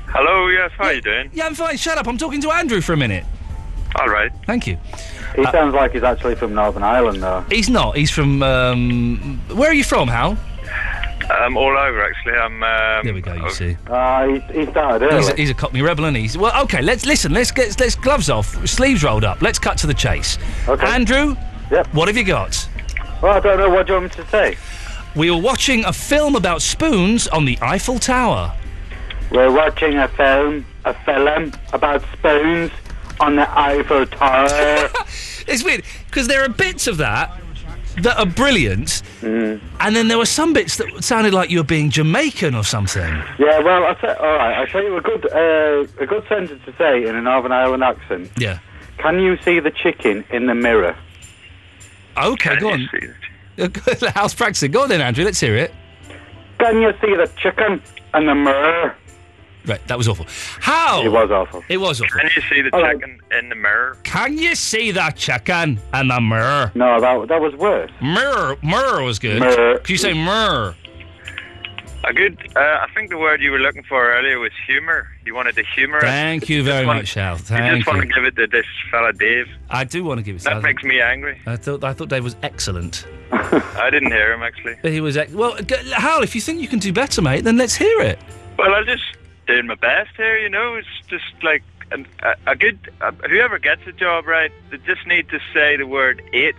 Hello, 0.09 0.47
yes, 0.49 0.71
how 0.79 0.85
are 0.85 0.95
you 0.95 1.03
doing? 1.03 1.31
Yeah, 1.35 1.45
I'm 1.47 1.55
fine. 1.55 1.77
Shut 1.77 1.99
up. 1.99 2.07
I'm 2.09 2.17
talking 2.17 2.41
to 2.41 2.51
Andrew 2.51 2.81
for 2.81 2.95
a 2.95 2.97
minute. 2.97 3.25
All 3.97 4.09
right. 4.09 4.33
Thank 4.47 4.67
you. 4.67 4.79
He 5.35 5.45
Uh, 5.45 5.51
sounds 5.53 5.75
like 5.75 5.93
he's 5.93 6.03
actually 6.03 6.35
from 6.37 6.55
Northern 6.55 6.83
Ireland, 6.83 7.23
though. 7.23 7.45
He's 7.51 7.69
not. 7.69 7.97
He's 7.97 8.11
from. 8.11 8.43
Um, 8.43 9.41
where 9.53 9.71
are 9.71 9.75
you 9.75 9.85
from, 9.85 10.09
Hal? 10.09 10.37
I'm 11.31 11.57
all 11.57 11.77
over, 11.77 12.05
actually. 12.05 12.35
I'm. 12.35 12.63
Um, 12.63 13.05
there 13.05 13.15
we 13.15 13.21
go. 13.21 13.35
You 13.35 13.51
see. 13.51 13.77
Uh, 13.89 14.27
he, 14.29 14.61
he 14.61 14.67
started 14.71 15.07
early. 15.07 15.17
He's 15.17 15.29
a, 15.31 15.35
he's 15.37 15.51
a 15.51 15.55
Cockney 15.55 15.83
rebel, 15.83 16.05
and 16.05 16.17
he's 16.17 16.37
well. 16.39 16.63
Okay, 16.65 16.83
let's 16.83 17.05
listen. 17.07 17.33
Let's 17.33 17.51
get 17.51 17.79
let's 17.81 17.95
gloves 17.95 18.31
off, 18.31 18.67
sleeves 18.69 19.03
rolled 19.03 19.25
up. 19.25 19.43
Let's 19.43 19.59
cut 19.59 19.77
to 19.79 19.87
the 19.87 19.95
chase. 19.95 20.39
Okay. 20.69 20.87
Andrew. 20.87 21.37
Yep. 21.71 21.95
What 21.95 22.09
have 22.09 22.17
you 22.17 22.25
got? 22.25 22.69
Well, 23.23 23.33
I 23.33 23.41
don't 23.41 23.59
know. 23.59 23.71
What 23.71 23.87
do 23.87 23.95
you 23.95 24.01
want 24.01 24.17
me 24.17 24.23
to 24.23 24.31
say? 24.31 24.57
We 25.17 25.31
were 25.31 25.41
watching 25.41 25.85
a 25.85 25.93
film 25.93 26.37
about 26.37 26.61
spoons 26.61 27.27
on 27.29 27.45
the 27.45 27.59
Eiffel 27.63 27.99
Tower. 27.99 28.53
We're 29.31 29.51
watching 29.51 29.97
a 29.97 30.09
film, 30.09 30.67
a 30.85 30.93
film 31.05 31.53
about 31.73 32.03
spoons 32.13 32.71
on 33.21 33.37
the 33.37 33.59
Eiffel 33.59 34.07
Tower. 34.07 34.89
It's 35.47 35.63
weird 35.63 35.85
because 36.07 36.27
there 36.27 36.43
are 36.43 36.49
bits 36.49 36.87
of 36.87 36.97
that 36.97 37.31
that 38.01 38.17
are 38.19 38.25
brilliant, 38.27 39.03
Mm. 39.21 39.61
and 39.79 39.95
then 39.95 40.09
there 40.09 40.17
were 40.19 40.25
some 40.27 40.53
bits 40.55 40.77
that 40.79 41.05
sounded 41.05 41.35
like 41.35 41.51
you 41.51 41.59
were 41.59 41.65
being 41.65 41.91
Jamaican 41.91 42.55
or 42.55 42.65
something. 42.65 43.15
Yeah, 43.39 43.59
well, 43.61 43.85
I'll 43.85 43.95
tell, 43.95 44.17
all 44.17 44.37
right. 44.37 44.55
I'll 44.59 44.67
tell 44.67 44.83
you 44.83 44.97
a 44.97 45.01
good, 45.03 45.27
uh, 45.31 45.87
a 46.03 46.07
good 46.07 46.25
sentence 46.29 46.63
to 46.65 46.75
say 46.79 47.07
in 47.07 47.15
a 47.15 47.21
Northern 47.21 47.53
Ireland 47.53 47.85
accent. 47.85 48.31
Yeah. 48.39 48.59
Can 48.99 49.21
you 49.21 49.37
see 49.45 49.61
the 49.61 49.71
chicken 49.71 50.25
in 50.31 50.47
the 50.47 50.55
mirror? 50.55 50.97
Okay, 52.17 52.57
go 52.57 52.71
on. 52.71 52.89
How's 54.15 54.35
practicing? 54.35 54.71
Go 54.73 54.83
on 54.85 54.89
then, 54.89 55.01
Andrew. 55.03 55.25
Let's 55.25 55.41
hear 55.41 55.57
it. 55.57 55.73
Can 56.59 56.81
you 56.81 56.93
see 57.01 57.15
the 57.15 57.31
chicken 57.37 57.83
in 58.15 58.27
the 58.27 58.35
mirror? 58.35 58.97
Right, 59.67 59.87
that 59.89 59.97
was 59.97 60.09
awful. 60.09 60.27
How? 60.61 61.03
It 61.03 61.09
was 61.09 61.31
awful. 61.31 61.65
It 61.69 61.79
was 61.79 62.01
awful. 62.03 62.21
Can 62.21 62.31
you 62.37 62.43
see 62.43 62.61
the 62.63 62.75
All 62.75 62.83
right. 62.83 62.97
chicken 63.01 63.19
in 63.39 63.49
the 63.49 63.55
mirror? 63.55 63.97
Can 64.03 64.37
you 64.37 64.55
see 64.55 64.91
that 64.91 65.17
chicken 65.17 65.81
in 65.95 66.09
the 66.09 66.21
mirror? 66.21 66.71
No, 66.75 67.01
that 67.01 67.29
that 67.29 67.41
was 67.41 67.55
worse. 67.55 67.91
Mirror, 68.03 68.57
mirror 68.63 69.03
was 69.03 69.19
good. 69.19 69.41
Mirror. 69.41 69.79
Could 69.79 69.91
you 69.91 69.97
say 69.97 70.13
mirror? 70.13 70.75
A 72.07 72.13
good. 72.13 72.37
Uh, 72.55 72.61
I 72.61 72.87
think 72.95 73.09
the 73.09 73.17
word 73.17 73.41
you 73.41 73.51
were 73.51 73.59
looking 73.59 73.83
for 73.85 74.13
earlier 74.13 74.39
was 74.39 74.53
humour. 74.67 75.09
You 75.25 75.35
wanted 75.35 75.55
to 75.57 75.65
humour 75.75 75.97
it. 75.99 76.03
Thank 76.03 76.51
you 76.51 76.63
very 76.63 76.85
want- 76.85 76.99
much, 76.99 77.15
Hal. 77.15 77.37
You 77.37 77.39
Thank 77.39 77.77
just 77.77 77.87
want 77.87 78.03
you. 78.07 78.09
to 78.09 78.15
give 78.15 78.25
it 78.27 78.37
to 78.37 78.47
this 78.47 78.67
fella 78.91 79.15
Dave. 79.15 79.49
I 79.71 79.85
do 79.85 80.05
want 80.05 80.19
to 80.19 80.23
give 80.23 80.37
it. 80.37 80.43
That 80.43 80.61
makes 80.63 80.83
me 80.83 81.01
angry. 81.01 81.41
I 81.47 81.57
thought 81.57 81.83
I 81.83 81.95
thought 81.95 82.11
Dave 82.11 82.23
was 82.23 82.37
excellent. 82.43 83.07
I 83.33 83.89
didn't 83.91 84.13
hear 84.13 84.35
him 84.35 84.43
actually. 84.43 84.77
He 84.83 85.01
was 85.01 85.17
ex- 85.17 85.33
well, 85.33 85.57
g- 85.57 85.77
Hal. 85.97 86.23
If 86.23 86.35
you 86.35 86.43
think 86.43 86.61
you 86.61 86.69
can 86.69 86.79
do 86.79 86.93
better, 86.93 87.23
mate, 87.23 87.45
then 87.45 87.57
let's 87.57 87.75
hear 87.75 88.01
it. 88.03 88.19
Well, 88.59 88.75
I'm 88.75 88.85
just 88.85 89.03
doing 89.47 89.67
my 89.67 89.75
best 89.75 90.11
here. 90.17 90.39
You 90.39 90.49
know, 90.49 90.75
it's 90.75 90.89
just 91.09 91.25
like 91.43 91.63
an, 91.93 92.07
a, 92.23 92.35
a 92.53 92.57
good. 92.57 92.79
Uh, 93.01 93.13
whoever 93.29 93.59
gets 93.59 93.83
a 93.87 93.93
job 93.93 94.27
right, 94.27 94.51
they 94.71 94.79
just 94.79 95.07
need 95.07 95.29
to 95.31 95.39
say 95.53 95.77
the 95.77 95.87
word 95.87 96.23
H. 96.33 96.55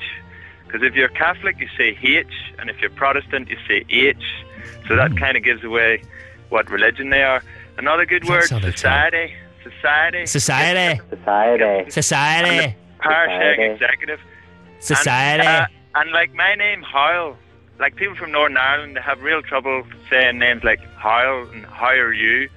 Because 0.65 0.81
if 0.83 0.95
you're 0.95 1.09
Catholic, 1.09 1.59
you 1.59 1.67
say 1.77 1.97
H, 2.01 2.27
and 2.59 2.69
if 2.69 2.79
you're 2.81 2.89
Protestant, 2.89 3.49
you 3.49 3.57
say 3.67 3.85
H. 3.89 4.17
So 4.87 4.93
Hmm. 4.93 4.97
that 4.97 5.17
kind 5.17 5.37
of 5.37 5.43
gives 5.43 5.63
away 5.63 6.01
what 6.49 6.69
religion 6.69 7.09
they 7.09 7.23
are. 7.23 7.43
Another 7.77 8.05
good 8.05 8.23
word, 8.27 8.41
That's 8.49 8.51
how 8.51 8.59
society. 8.71 9.33
Society. 9.63 10.25
Society. 10.27 11.01
Society. 11.09 11.89
Society. 11.91 12.75
Parsec 12.99 13.73
executive. 13.73 14.19
Society. 14.79 15.45
And, 15.45 15.65
uh, 15.65 15.67
and 15.95 16.11
like 16.11 16.33
my 16.33 16.55
name, 16.55 16.81
Hoyle. 16.83 17.35
Like 17.79 17.95
people 17.97 18.15
from 18.15 18.31
Northern 18.31 18.57
Ireland, 18.57 18.95
they 18.95 19.01
have 19.01 19.21
real 19.21 19.41
trouble 19.41 19.83
saying 20.09 20.39
names 20.39 20.63
like 20.63 20.79
Hoyle 20.95 21.47
and 21.51 21.65
How 21.65 21.87
are 21.87 22.13
you? 22.13 22.49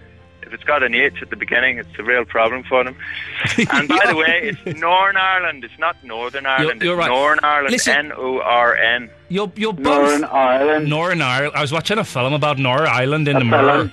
If 0.49 0.55
it's 0.55 0.65
got 0.65 0.83
an 0.83 0.95
H 0.95 1.20
at 1.23 1.31
the 1.31 1.37
beginning, 1.37 1.79
it's 1.79 1.99
a 1.99 2.03
real 2.03 2.25
problem 2.25 2.62
for 2.65 2.83
them. 2.85 2.97
and 3.73 3.89
by 3.89 4.01
the 4.07 4.16
way, 4.16 4.41
it's 4.65 4.81
Northern 4.81 5.16
Ireland. 5.16 5.62
It's 5.65 5.79
not 5.79 6.03
Northern 6.03 6.47
Ireland. 6.47 6.81
you're 6.83 6.95
it's 6.95 6.99
right. 7.01 7.09
Northern 7.09 7.41
Ireland. 7.45 7.73
Listen- 7.73 7.97
N 8.07 8.12
O 8.16 8.41
R 8.41 8.77
N. 8.77 9.11
You're 9.29 9.53
you're 9.57 9.73
both 9.75 9.85
Northern 9.85 10.25
Ireland. 10.25 10.89
Northern 10.89 11.23
Ireland. 11.23 11.53
I 11.55 11.61
was 11.61 11.73
watching 11.73 11.99
a 11.99 12.05
film 12.05 12.33
about 12.33 12.59
Northern 12.59 12.89
Ireland 12.89 13.29
in 13.29 13.37
A 13.37 13.41
the 13.41 13.45
film. 13.51 13.51
mirror. 13.51 13.93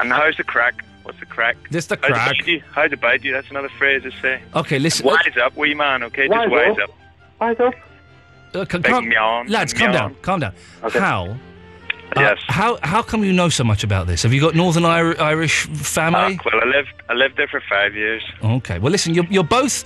And 0.00 0.12
how's 0.12 0.36
the 0.36 0.44
crack? 0.44 0.84
What's 1.04 1.20
the 1.20 1.26
crack? 1.26 1.56
This 1.70 1.86
the 1.86 1.98
How's 2.02 2.12
crack. 2.12 2.36
bite 2.38 2.46
you? 2.46 2.62
How's 2.72 2.90
the 2.90 2.96
bite 2.96 3.22
you? 3.24 3.32
That's 3.32 3.50
another 3.50 3.68
phrase 3.78 4.02
to 4.04 4.10
say. 4.22 4.40
Okay, 4.54 4.78
listen. 4.78 5.06
Wise 5.06 5.36
up, 5.42 5.56
wee 5.56 5.74
man. 5.74 6.02
Okay, 6.04 6.28
just 6.28 6.50
Wise 6.50 6.50
wise 6.50 6.78
up. 6.82 6.90
up. 6.90 6.94
Wise 7.40 7.60
up. 7.60 7.74
Uh, 8.54 8.64
c- 8.70 8.78
Big 8.78 8.84
calm- 8.92 9.08
meow, 9.08 9.44
lads, 9.48 9.72
big 9.74 9.82
calm 9.82 9.92
down, 9.92 10.16
calm 10.22 10.40
down. 10.40 10.54
Okay. 10.84 10.98
How? 10.98 11.36
Uh, 12.16 12.20
Yes. 12.20 12.38
how 12.48 12.78
how 12.82 13.02
come 13.02 13.24
you 13.24 13.32
know 13.32 13.48
so 13.48 13.64
much 13.64 13.84
about 13.84 14.06
this? 14.06 14.22
Have 14.22 14.32
you 14.32 14.40
got 14.40 14.54
Northern 14.54 14.84
Ir- 14.84 15.20
Irish 15.20 15.66
family? 15.66 16.38
Ah, 16.40 16.42
well, 16.52 16.62
I 16.62 16.66
lived 16.66 16.92
I 17.08 17.14
lived 17.14 17.36
there 17.36 17.48
for 17.48 17.60
five 17.68 17.94
years. 17.94 18.22
okay. 18.42 18.78
Well, 18.78 18.92
listen, 18.92 19.14
you're 19.14 19.26
you're 19.30 19.44
both 19.44 19.84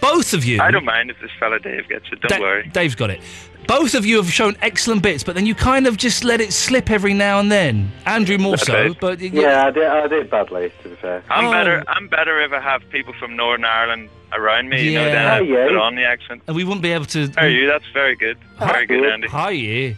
both 0.00 0.34
of 0.34 0.44
you. 0.44 0.60
I 0.60 0.70
don't 0.70 0.84
mind 0.84 1.10
if 1.10 1.18
this 1.20 1.30
fella 1.40 1.58
Dave 1.58 1.88
gets 1.88 2.06
it. 2.12 2.20
Don't 2.20 2.38
Da- 2.38 2.40
worry. 2.40 2.68
Dave's 2.72 2.94
got 2.94 3.10
it. 3.10 3.20
Both 3.66 3.94
of 3.94 4.04
you 4.04 4.16
have 4.18 4.30
shown 4.30 4.56
excellent 4.60 5.02
bits, 5.02 5.24
but 5.24 5.34
then 5.34 5.46
you 5.46 5.54
kind 5.54 5.86
of 5.86 5.96
just 5.96 6.22
let 6.22 6.42
it 6.42 6.52
slip 6.52 6.90
every 6.90 7.14
now 7.14 7.40
and 7.40 7.50
then. 7.50 7.90
Andrew 8.04 8.36
more 8.36 8.58
so, 8.58 8.94
but 9.00 9.18
y- 9.20 9.30
Yeah, 9.32 9.64
I 9.68 9.70
did, 9.70 9.86
I 9.86 10.06
did 10.06 10.28
badly, 10.28 10.70
to 10.82 10.88
be 10.90 10.94
fair. 10.96 11.22
I'm 11.30 11.46
Oh. 11.46 11.50
better. 11.50 11.82
I'm 11.88 12.06
better 12.08 12.42
if 12.42 12.52
I 12.52 12.60
have 12.60 12.82
people 12.90 13.14
from 13.18 13.36
Northern 13.36 13.64
Ireland 13.64 14.10
around 14.34 14.68
me. 14.68 14.82
You 14.82 14.98
know, 14.98 15.06
Yeah. 15.06 15.12
then 15.14 15.26
I 15.26 15.38
Oh, 15.38 15.42
yeah. 15.44 15.64
put 15.68 15.76
on 15.76 15.94
the 15.94 16.04
accent. 16.04 16.42
and 16.46 16.54
we 16.54 16.62
wouldn't 16.64 16.82
be 16.82 16.92
able 16.92 17.06
to. 17.06 17.20
How 17.36 17.46
are 17.46 17.48
you? 17.48 17.66
That's 17.66 17.86
very 17.94 18.16
good. 18.16 18.36
Very 18.58 18.84
good, 18.84 19.02
Andy. 19.10 19.28
Hi, 19.28 19.50
yeah. 19.52 19.92
How 19.92 19.96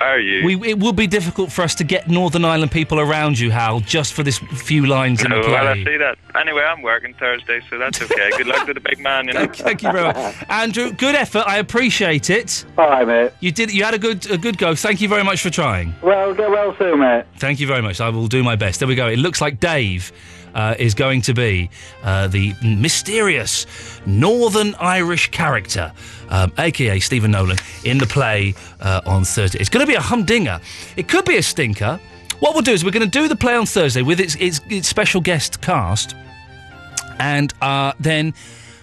are 0.00 0.18
you? 0.20 0.44
We, 0.44 0.70
it 0.70 0.78
would 0.78 0.96
be 0.96 1.06
difficult 1.06 1.50
for 1.52 1.62
us 1.62 1.74
to 1.76 1.84
get 1.84 2.08
Northern 2.08 2.44
Ireland 2.44 2.70
people 2.72 3.00
around 3.00 3.38
you, 3.38 3.50
Hal, 3.50 3.80
just 3.80 4.12
for 4.14 4.22
this 4.22 4.38
few 4.38 4.86
lines 4.86 5.22
in 5.24 5.30
the 5.30 5.36
Oh, 5.36 5.42
play. 5.42 5.52
well, 5.52 5.68
I 5.68 5.74
see 5.84 5.96
that. 5.96 6.18
Anyway, 6.34 6.62
I'm 6.62 6.82
working 6.82 7.14
Thursday, 7.14 7.60
so 7.68 7.78
that's 7.78 8.00
okay. 8.02 8.30
good 8.36 8.46
luck 8.46 8.66
to 8.66 8.74
the 8.74 8.80
big 8.80 8.98
man. 9.00 9.26
You 9.28 9.34
know. 9.34 9.40
Thank, 9.40 9.56
thank 9.56 9.82
you 9.82 9.92
very 9.92 10.04
much, 10.12 10.34
Andrew. 10.48 10.92
Good 10.92 11.14
effort. 11.14 11.44
I 11.46 11.58
appreciate 11.58 12.30
it. 12.30 12.64
All 12.76 12.88
right, 12.88 13.06
mate. 13.06 13.32
You 13.40 13.50
did. 13.52 13.72
You 13.72 13.84
had 13.84 13.94
a 13.94 13.98
good 13.98 14.30
a 14.30 14.38
good 14.38 14.58
go. 14.58 14.74
Thank 14.74 15.00
you 15.00 15.08
very 15.08 15.24
much 15.24 15.40
for 15.42 15.50
trying. 15.50 15.94
Well, 16.02 16.34
get 16.34 16.50
well 16.50 16.74
soon, 16.78 17.00
mate. 17.00 17.24
Thank 17.38 17.60
you 17.60 17.66
very 17.66 17.82
much. 17.82 18.00
I 18.00 18.08
will 18.10 18.28
do 18.28 18.42
my 18.42 18.56
best. 18.56 18.78
There 18.80 18.88
we 18.88 18.94
go. 18.94 19.08
It 19.08 19.18
looks 19.18 19.40
like 19.40 19.60
Dave 19.60 20.12
uh, 20.58 20.74
is 20.76 20.92
going 20.92 21.22
to 21.22 21.32
be 21.32 21.70
uh, 22.02 22.26
the 22.26 22.52
mysterious 22.62 23.64
Northern 24.06 24.74
Irish 24.80 25.30
character, 25.30 25.92
um, 26.30 26.52
aka 26.58 26.98
Stephen 26.98 27.30
Nolan, 27.30 27.58
in 27.84 27.96
the 27.96 28.06
play 28.06 28.54
uh, 28.80 29.00
on 29.06 29.24
Thursday. 29.24 29.60
It's 29.60 29.68
going 29.68 29.86
to 29.86 29.90
be 29.90 29.94
a 29.94 30.00
humdinger. 30.00 30.60
It 30.96 31.06
could 31.06 31.24
be 31.24 31.36
a 31.36 31.42
stinker. 31.44 32.00
What 32.40 32.54
we'll 32.54 32.62
do 32.62 32.72
is 32.72 32.84
we're 32.84 32.90
going 32.90 33.08
to 33.08 33.18
do 33.20 33.28
the 33.28 33.36
play 33.36 33.54
on 33.54 33.66
Thursday 33.66 34.02
with 34.02 34.18
its, 34.18 34.34
its, 34.34 34.60
its 34.68 34.88
special 34.88 35.20
guest 35.20 35.60
cast, 35.60 36.16
and 37.20 37.54
uh, 37.62 37.92
then 38.00 38.34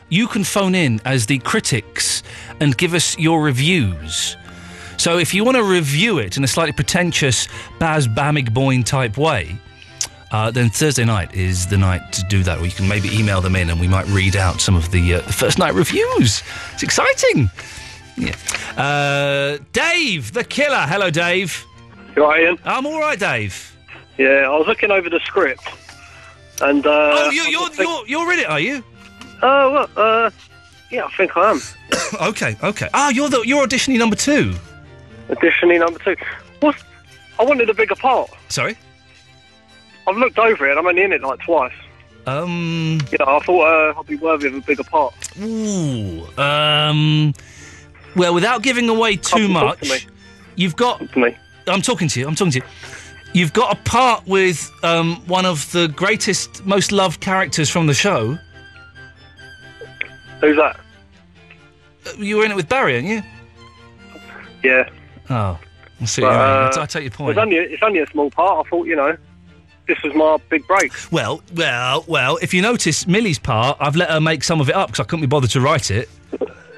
you 0.07 0.27
can 0.27 0.45
phone 0.45 0.76
in 0.76 1.02
as 1.03 1.26
the 1.26 1.39
critics 1.39 2.23
and 2.61 2.77
give 2.77 2.93
us 2.93 3.19
your 3.19 3.43
reviews. 3.43 4.38
So 4.95 5.18
if 5.18 5.34
you 5.34 5.43
want 5.43 5.57
to 5.57 5.64
review 5.64 6.19
it 6.19 6.38
in 6.38 6.43
a 6.45 6.47
slightly 6.47 6.72
pretentious 6.72 7.49
Baz 7.80 8.07
Bamigboye 8.07 8.85
type 8.85 9.18
way, 9.18 9.60
uh, 10.36 10.52
then 10.52 10.70
Thursday 10.70 11.06
night 11.06 11.34
is 11.34 11.68
the 11.68 11.78
night 11.78 12.12
to 12.12 12.22
do 12.26 12.44
that. 12.44 12.60
Or 12.60 12.66
you 12.66 12.72
can 12.72 12.90
maybe 12.90 13.07
email 13.18 13.40
them 13.40 13.56
in 13.56 13.70
and 13.70 13.80
we 13.80 13.88
might 13.88 14.06
read 14.07 14.36
out 14.36 14.60
some 14.60 14.76
of 14.76 14.91
the, 14.91 15.16
uh, 15.16 15.22
the 15.22 15.32
first 15.32 15.57
night 15.57 15.74
reviews. 15.74 16.44
It's 16.74 16.84
exciting. 16.84 17.49
Yeah. 18.18 18.36
Uh, 18.76 19.60
Dave, 19.72 20.34
the 20.34 20.44
killer. 20.44 20.86
Hello, 20.88 21.10
Dave. 21.10 21.66
You 22.18 22.24
right, 22.24 22.44
Iain? 22.44 22.57
I'm 22.66 22.86
all 22.86 22.99
right, 22.99 23.18
Dave. 23.18 23.78
Yeah, 24.18 24.49
I 24.49 24.57
was 24.57 24.68
looking 24.68 24.91
over 24.91 25.10
the 25.10 25.20
script, 25.26 25.68
and 26.62 26.86
uh, 26.86 26.90
oh, 26.90 27.30
you, 27.32 27.44
you're, 27.44 27.74
you're, 27.74 28.07
you're 28.07 28.32
in 28.32 28.40
it, 28.40 28.49
are 28.49 28.62
you? 28.62 28.82
Oh, 29.41 29.72
well, 29.74 29.90
uh, 29.98 30.32
yeah, 30.90 31.06
I 31.06 31.12
think 31.18 31.36
I 31.36 31.52
am. 31.52 31.60
okay, 32.30 32.56
okay. 32.64 32.88
Ah, 32.94 33.10
you're 33.10 33.28
the 33.28 33.41
you're 33.41 33.68
auditioning 33.68 33.99
number 33.99 34.16
two. 34.16 34.53
Auditioning 35.28 35.80
number 35.80 35.99
two. 35.99 36.16
What? 36.62 36.76
I 37.38 37.44
wanted 37.44 37.70
a 37.70 37.74
bigger 37.74 37.95
part. 37.95 38.30
Sorry. 38.48 38.78
I've 40.07 40.18
looked 40.18 40.38
over 40.40 40.68
it. 40.69 40.77
I'm 40.77 40.86
only 40.86 41.03
in 41.03 41.14
it 41.14 41.22
like 41.22 41.40
twice. 41.40 41.73
Um. 42.27 42.99
You 43.11 43.18
know, 43.19 43.38
I 43.38 43.40
thought 43.40 43.61
uh, 43.95 43.99
I'd 43.99 44.07
be 44.07 44.15
worthy 44.15 44.48
of 44.48 44.56
a 44.56 44.61
bigger 44.61 44.84
part. 44.84 45.14
Ooh. 45.41 46.26
Um. 46.38 47.34
Well, 48.15 48.34
without 48.34 48.64
giving 48.64 48.88
away 48.90 49.15
too 49.18 49.48
talk 49.53 49.80
to 49.80 49.88
much, 49.88 50.07
you've 50.56 50.76
got. 50.76 51.15
me. 51.15 51.36
I'm 51.68 51.82
talking 51.82 52.07
to 52.07 52.19
you. 52.19 52.27
I'm 52.27 52.36
talking 52.36 52.52
to 52.53 52.60
you. 52.60 52.65
You've 53.34 53.52
got 53.53 53.77
a 53.77 53.82
part 53.84 54.26
with 54.27 54.72
um, 54.84 55.18
one 55.27 55.45
of 55.45 55.69
the 55.73 55.90
greatest, 55.90 56.65
most 56.65 56.94
loved 56.94 57.19
characters 57.19 57.69
from 57.69 57.86
the 57.86 57.94
show. 57.94 58.38
Who's 60.40 60.56
that? 60.56 60.80
Uh, 62.07 62.11
You 62.18 62.38
were 62.38 62.45
in 62.45 62.52
it 62.52 62.56
with 62.56 62.69
Barry, 62.69 62.95
aren't 62.95 63.07
you? 63.07 63.22
Yeah. 64.64 64.90
Oh, 65.30 65.60
I 65.99 66.06
see 66.06 66.22
But, 66.22 66.27
what 66.27 66.34
you 66.34 66.38
mean. 66.40 66.48
I 66.48 66.65
uh, 66.68 66.72
t- 66.72 66.80
I 66.82 66.86
take 66.86 67.03
your 67.03 67.11
point. 67.11 67.32
It's 67.32 67.40
only, 67.40 67.56
it's 67.57 67.84
only 67.84 67.99
a 67.99 68.07
small 68.07 68.32
part. 68.32 68.65
I 68.65 68.69
thought, 68.69 68.88
you 68.88 68.95
know, 68.95 69.18
this 69.88 70.02
was 70.03 70.14
my 70.16 70.38
big 70.49 70.66
break. 70.68 70.91
Well, 71.12 71.41
well, 71.53 72.03
well. 72.07 72.38
If 72.41 72.53
you 72.53 72.62
notice 72.62 73.07
Millie's 73.07 73.40
part, 73.40 73.78
I've 73.80 73.95
let 73.95 74.10
her 74.10 74.20
make 74.22 74.44
some 74.44 74.60
of 74.62 74.70
it 74.70 74.76
up 74.76 74.90
because 74.90 74.99
I 74.99 75.03
couldn't 75.03 75.22
be 75.22 75.28
bothered 75.28 75.52
to 75.52 75.62
write 75.62 75.91
it. 75.91 76.10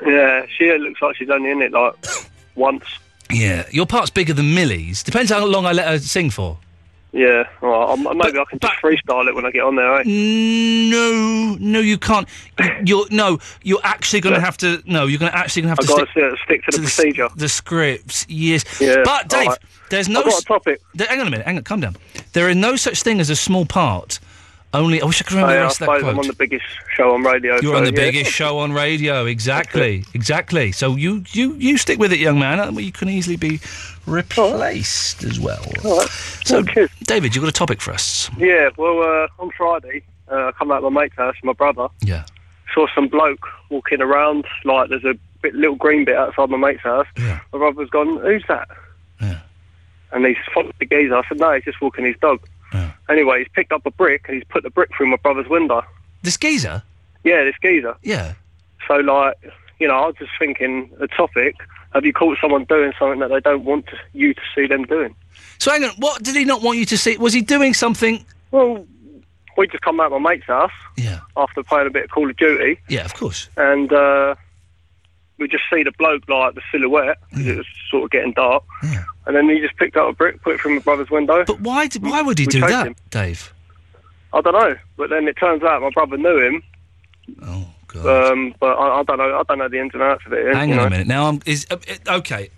Yeah, 0.05 0.45
she 0.57 0.71
looks 0.77 1.01
like 1.01 1.15
she's 1.17 1.29
only 1.29 1.51
in 1.51 1.61
it 1.61 1.71
like 1.71 1.93
once. 2.55 2.83
Yeah, 3.31 3.65
your 3.71 3.85
part's 3.85 4.09
bigger 4.09 4.33
than 4.33 4.53
Millie's. 4.55 5.03
Depends 5.03 5.31
how 5.31 5.45
long 5.45 5.65
I 5.65 5.73
let 5.73 5.87
her 5.87 5.99
sing 5.99 6.29
for. 6.29 6.57
Yeah, 7.13 7.45
well, 7.61 7.95
maybe 7.97 8.37
I 8.37 8.43
can 8.49 8.59
just 8.59 8.73
freestyle 8.75 9.27
it 9.27 9.33
when 9.33 9.45
I 9.45 9.49
get 9.51 9.63
on 9.63 9.75
there, 9.75 9.95
eh? 9.99 10.03
No, 10.05 11.57
no, 11.59 11.79
you 11.79 11.97
can't. 11.97 12.27
You, 12.59 12.69
you're 12.85 13.05
no, 13.11 13.39
you're 13.63 13.79
actually 13.83 14.19
going 14.21 14.35
to 14.35 14.41
have 14.41 14.57
to. 14.57 14.83
No, 14.85 15.05
you're 15.07 15.17
going 15.17 15.31
to 15.31 15.37
actually 15.37 15.63
going 15.63 15.75
to 15.75 15.81
I've 15.81 15.87
to 15.87 16.05
stick, 16.11 16.13
to 16.13 16.37
stick 16.45 16.63
to 16.65 16.71
the 16.77 16.83
procedure. 16.83 17.29
the 17.35 17.49
scripts. 17.49 18.25
Yes, 18.29 18.65
Yeah, 18.79 18.97
but 19.03 19.29
Dave, 19.29 19.43
alright. 19.43 19.57
there's 19.89 20.09
no. 20.09 20.19
I've 20.19 20.25
got 20.25 20.41
a 20.41 20.45
topic. 20.45 20.81
there- 20.95 21.07
hang 21.07 21.21
on 21.21 21.27
a 21.27 21.31
minute. 21.31 21.45
Hang 21.45 21.57
on. 21.57 21.63
Calm 21.63 21.79
down. 21.79 21.95
There 22.37 22.49
is 22.49 22.55
no 22.55 22.75
such 22.75 23.01
thing 23.01 23.19
as 23.19 23.31
a 23.31 23.35
small 23.35 23.65
part. 23.65 24.19
Only. 24.71 25.01
I 25.01 25.05
wish 25.07 25.19
I 25.19 25.25
could 25.25 25.33
remember 25.33 25.53
Oh, 25.53 25.57
the 25.57 25.63
rest 25.63 25.81
of 25.81 25.87
that 25.87 25.99
quote. 26.01 26.03
I'm 26.03 26.19
on 26.19 26.27
the 26.27 26.35
biggest 26.35 26.65
show 26.95 27.15
on 27.15 27.23
radio. 27.23 27.53
You're 27.53 27.73
so, 27.73 27.77
on 27.77 27.83
the 27.83 27.89
yeah. 27.89 28.11
biggest 28.11 28.31
show 28.31 28.59
on 28.59 28.73
radio. 28.73 29.25
Exactly. 29.37 30.05
Exactly. 30.13 30.71
So 30.71 30.95
you 30.95 31.23
you 31.29 31.55
you 31.55 31.79
stick 31.79 31.97
with 31.97 32.13
it, 32.13 32.19
young 32.19 32.37
man. 32.37 32.75
You 32.75 32.91
can 32.91 33.09
easily 33.09 33.37
be 33.37 33.59
replaced 34.05 35.23
as 35.23 35.39
well. 35.39 35.63
So, 36.45 36.61
David, 37.05 37.33
you've 37.33 37.43
got 37.43 37.49
a 37.49 37.51
topic 37.51 37.81
for 37.81 37.91
us? 37.91 38.29
Yeah, 38.37 38.69
well, 38.77 39.01
uh, 39.01 39.27
on 39.39 39.49
Friday, 39.57 40.03
uh, 40.31 40.49
I 40.49 40.51
come 40.51 40.71
out 40.71 40.83
of 40.83 40.93
my 40.93 41.01
mate's 41.01 41.15
house 41.15 41.33
my 41.43 41.53
brother. 41.53 41.87
Yeah. 42.01 42.25
Saw 42.71 42.85
some 42.93 43.07
bloke 43.07 43.47
walking 43.71 43.99
around, 44.01 44.45
like 44.63 44.89
there's 44.89 45.05
a 45.05 45.15
bit, 45.41 45.55
little 45.55 45.75
green 45.75 46.05
bit 46.05 46.15
outside 46.15 46.51
my 46.51 46.57
mate's 46.57 46.83
house. 46.83 47.07
Yeah. 47.17 47.39
My 47.51 47.57
brother's 47.57 47.89
gone, 47.89 48.19
who's 48.21 48.43
that? 48.47 48.67
Yeah. 49.19 49.39
And 50.11 50.25
he's 50.25 50.37
followed 50.53 50.73
the 50.79 50.85
geezer. 50.85 51.15
I 51.15 51.27
said, 51.27 51.39
no, 51.39 51.53
he's 51.53 51.65
just 51.65 51.81
walking 51.81 52.05
his 52.05 52.15
dog. 52.21 52.39
Anyway, 53.09 53.39
he's 53.39 53.47
picked 53.53 53.71
up 53.71 53.85
a 53.85 53.91
brick 53.91 54.25
and 54.27 54.35
he's 54.35 54.43
put 54.49 54.63
the 54.63 54.69
brick 54.69 54.89
through 54.95 55.07
my 55.07 55.15
brother's 55.17 55.47
window. 55.47 55.81
This 56.23 56.35
geezer? 56.35 56.83
Yeah, 57.23 57.43
this 57.45 57.55
geezer. 57.61 57.95
Yeah. 58.03 58.33
So, 58.87 58.95
like, 58.95 59.35
you 59.79 59.87
know, 59.87 59.95
I 59.95 60.07
was 60.07 60.15
just 60.19 60.31
thinking, 60.37 60.91
a 60.99 61.07
topic, 61.07 61.55
have 61.93 62.05
you 62.05 62.11
caught 62.11 62.37
someone 62.41 62.65
doing 62.65 62.91
something 62.99 63.19
that 63.19 63.29
they 63.29 63.39
don't 63.39 63.63
want 63.63 63.87
to, 63.87 63.97
you 64.13 64.33
to 64.33 64.41
see 64.53 64.67
them 64.67 64.83
doing? 64.83 65.15
So 65.57 65.71
hang 65.71 65.85
on. 65.85 65.91
What 65.97 66.21
did 66.21 66.35
he 66.35 66.43
not 66.43 66.61
want 66.61 66.77
you 66.79 66.85
to 66.85 66.97
see? 66.97 67.17
Was 67.17 67.33
he 67.33 67.41
doing 67.41 67.73
something? 67.73 68.25
Well, 68.51 68.85
we 69.57 69.67
just 69.67 69.83
come 69.83 69.99
out 69.99 70.11
of 70.11 70.21
my 70.21 70.31
mate's 70.31 70.47
house. 70.47 70.71
Yeah. 70.97 71.19
After 71.35 71.63
playing 71.63 71.87
a 71.87 71.91
bit 71.91 72.05
of 72.05 72.09
Call 72.09 72.29
of 72.29 72.35
Duty. 72.37 72.79
Yeah, 72.89 73.05
of 73.05 73.13
course. 73.13 73.49
And 73.55 73.91
uh, 73.93 74.35
we 75.39 75.47
just 75.47 75.63
see 75.71 75.83
the 75.83 75.91
bloke, 75.91 76.27
like, 76.27 76.55
the 76.55 76.61
silhouette, 76.71 77.17
it 77.31 77.57
was 77.57 77.65
sort 77.91 78.05
of 78.05 78.11
getting 78.11 78.33
dark. 78.33 78.63
And 79.25 79.35
then 79.35 79.49
he 79.49 79.59
just 79.59 79.75
picked 79.77 79.97
up 79.97 80.09
a 80.09 80.13
brick, 80.13 80.41
put 80.41 80.55
it 80.55 80.61
through 80.61 80.75
my 80.75 80.81
brother's 80.81 81.09
window. 81.09 81.43
But 81.45 81.59
why? 81.59 81.87
Did, 81.87 82.03
why 82.03 82.21
would 82.21 82.39
he 82.39 82.45
We 82.45 82.51
do 82.51 82.61
that, 82.61 82.87
him. 82.87 82.95
Dave? 83.09 83.53
I 84.33 84.41
don't 84.41 84.53
know. 84.53 84.75
But 84.95 85.09
then 85.09 85.27
it 85.27 85.33
turns 85.33 85.63
out 85.63 85.81
my 85.81 85.89
brother 85.89 86.17
knew 86.17 86.37
him. 86.39 86.63
Oh, 87.43 87.67
God. 87.87 88.31
Um, 88.31 88.55
but 88.59 88.77
I, 88.77 88.99
I 88.99 89.03
don't 89.03 89.17
know. 89.17 89.37
I 89.37 89.43
don't 89.43 89.57
know 89.59 89.67
the 89.69 89.79
ins 89.79 89.93
and 89.93 90.01
outs 90.03 90.25
of 90.25 90.33
it. 90.33 90.53
Hang 90.55 90.71
on 90.71 90.77
know. 90.77 90.83
a 90.85 90.89
minute. 90.89 91.07
Now 91.07 91.27
I'm 91.27 91.41
is 91.45 91.67
uh, 91.69 91.77
uh, 92.07 92.17
okay. 92.17 92.49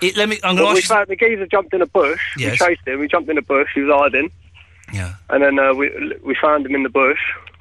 It, 0.00 0.16
let 0.16 0.28
me. 0.28 0.38
I'm 0.44 0.56
going 0.56 0.68
to 0.68 0.72
we 0.74 0.78
ask. 0.78 0.88
you- 0.88 0.94
found 0.94 1.08
the 1.08 1.16
geezer 1.16 1.46
jumped 1.46 1.74
in 1.74 1.82
a 1.82 1.86
bush. 1.86 2.20
Yes. 2.38 2.52
We 2.52 2.66
chased 2.66 2.86
him. 2.86 3.00
We 3.00 3.08
jumped 3.08 3.28
in 3.30 3.36
a 3.38 3.42
bush. 3.42 3.68
He 3.74 3.80
was 3.82 3.94
hiding. 3.94 4.30
Yeah. 4.92 5.14
And 5.28 5.42
then 5.42 5.58
uh, 5.58 5.74
we 5.74 5.90
we 6.22 6.34
found 6.40 6.64
him 6.64 6.74
in 6.74 6.82
the 6.84 6.88
bush. 6.88 7.18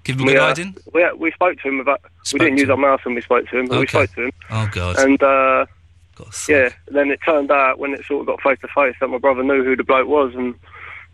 Give 0.07 0.19
him 0.19 0.29
a 0.29 0.31
good 0.31 0.59
uh? 0.59 0.73
We, 0.93 1.13
we 1.17 1.31
spoke 1.31 1.59
to 1.59 1.67
him 1.67 1.79
about. 1.81 1.99
Spoke 2.23 2.39
we 2.39 2.45
didn't 2.45 2.59
use 2.59 2.69
our 2.69 2.77
mouth 2.77 3.01
when 3.03 3.13
we 3.13 3.21
spoke 3.21 3.47
to 3.49 3.59
him, 3.59 3.67
but 3.67 3.79
we 3.79 3.87
spoke 3.87 4.09
to 4.15 4.23
him. 4.25 4.31
Oh 4.49 4.69
God. 4.71 4.97
And 4.99 5.21
uh, 5.21 5.65
yeah, 6.47 6.69
then 6.87 7.11
it 7.11 7.19
turned 7.25 7.51
out 7.51 7.77
when 7.77 7.93
it 7.93 8.05
sort 8.05 8.21
of 8.21 8.27
got 8.27 8.41
face 8.41 8.59
to 8.61 8.67
face 8.69 8.95
that 9.01 9.09
my 9.09 9.17
brother 9.17 9.43
knew 9.43 9.63
who 9.63 9.75
the 9.75 9.83
bloke 9.83 10.07
was, 10.07 10.33
and 10.33 10.55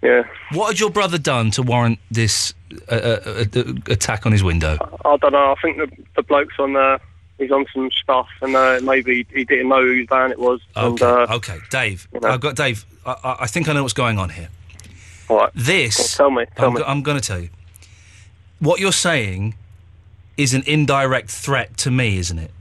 yeah, 0.04 0.24
What 0.52 0.68
had 0.68 0.80
your 0.80 0.92
brother 0.92 1.18
done 1.18 1.50
to 1.52 1.64
warrant 1.64 1.98
this 2.12 2.54
uh, 2.92 2.94
uh, 2.96 3.20
uh, 3.26 3.60
uh, 3.60 3.74
attack 3.88 4.26
on 4.26 4.32
his 4.32 4.44
window? 4.44 4.78
I 5.06 5.18
don't 5.18 5.32
know. 5.32 5.56
I 5.58 5.62
think 5.62 5.78
the 5.78 5.90
the 6.16 6.24
bloke's 6.24 6.60
on 6.60 6.76
uh, 6.76 7.00
he's 7.40 7.52
on 7.52 7.66
some 7.74 7.90
stuff, 7.92 8.28
and 8.42 8.56
uh, 8.56 8.80
maybe 8.84 9.26
he 9.34 9.44
didn't 9.44 9.70
know 9.70 9.82
whose 9.82 10.08
van 10.08 10.32
it 10.32 10.40
was. 10.40 10.62
And, 10.76 11.02
Okay. 11.02 11.06
uh, 11.06 11.36
okay, 11.38 11.58
Dave. 11.72 12.08
you 12.14 12.20
know. 12.20 12.30
I've 12.30 12.42
got 12.42 12.56
Dave. 12.56 12.86
I, 13.06 13.16
I, 13.24 13.36
I 13.42 13.48
think 13.48 13.68
I 13.68 13.74
know 13.74 13.82
what's 13.82 13.94
going 13.94 14.20
on 14.20 14.30
here. 14.30 14.50
What? 15.28 15.52
This. 15.56 16.16
tell 16.16 16.30
me. 16.32 16.46
Tell 16.56 16.68
I'm, 16.68 16.74
me. 16.74 16.80
go- 16.82 16.86
I'm 16.86 17.02
going 17.02 17.20
to 17.20 17.26
tell 17.26 17.40
you. 17.40 17.50
What 18.64 18.80
you're 18.80 18.92
saying 18.94 19.56
is 20.38 20.54
an 20.54 20.64
indirect 20.66 21.30
threat 21.30 21.76
to 21.78 21.92
me, 21.92 22.18
isn't 22.18 22.40
it? 22.40 22.52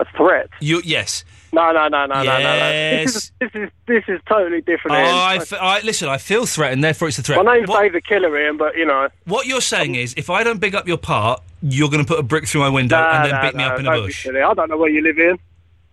A 0.00 0.04
threat? 0.16 0.48
You 0.60 0.80
yes. 0.84 1.24
No, 1.52 1.72
no, 1.72 1.88
no, 1.88 2.06
no, 2.06 2.14
no, 2.14 2.22
no, 2.22 2.38
no. 2.38 3.02
This 3.02 3.14
Yes. 3.14 3.14
is 3.16 3.32
this 3.40 3.50
is 3.54 3.70
this 3.86 4.04
is 4.08 4.20
totally 4.28 4.60
different. 4.62 4.96
Oh, 4.96 5.00
I, 5.00 5.36
f- 5.36 5.52
I- 5.52 5.80
listen. 5.80 6.08
I 6.08 6.18
feel 6.18 6.44
threatened. 6.46 6.82
Therefore, 6.82 7.08
it's 7.08 7.18
a 7.18 7.22
threat. 7.22 7.42
My 7.44 7.56
name's 7.56 7.68
What- 7.68 7.82
David 7.82 7.94
the 7.94 8.00
Killer, 8.00 8.36
Iain, 8.36 8.56
but 8.56 8.76
you 8.76 8.84
know. 8.86 9.08
What 9.24 9.46
you're 9.46 9.60
saying 9.60 9.94
is, 9.94 10.12
if 10.16 10.28
I 10.30 10.42
don't 10.42 10.58
big 10.58 10.74
up 10.74 10.86
your 10.88 10.98
part, 10.98 11.42
you're 11.62 11.88
going 11.90 12.04
to 12.04 12.08
put 12.08 12.18
a 12.18 12.22
brick 12.22 12.46
through 12.46 12.62
my 12.62 12.68
window 12.70 12.96
Nah, 12.98 13.10
and 13.16 13.24
then 13.26 13.32
nah, 13.32 13.42
beat 13.42 13.54
me 13.54 13.62
nah, 13.64 13.70
up 13.70 13.78
in 13.80 13.86
a 13.86 13.90
don't 13.90 14.00
be 14.02 14.06
bush. 14.08 14.24
silly. 14.24 14.40
I 14.42 14.52
don't 14.54 14.68
know 14.70 14.76
where 14.78 14.90
you 14.90 15.02
live, 15.02 15.18
Iain. 15.18 15.38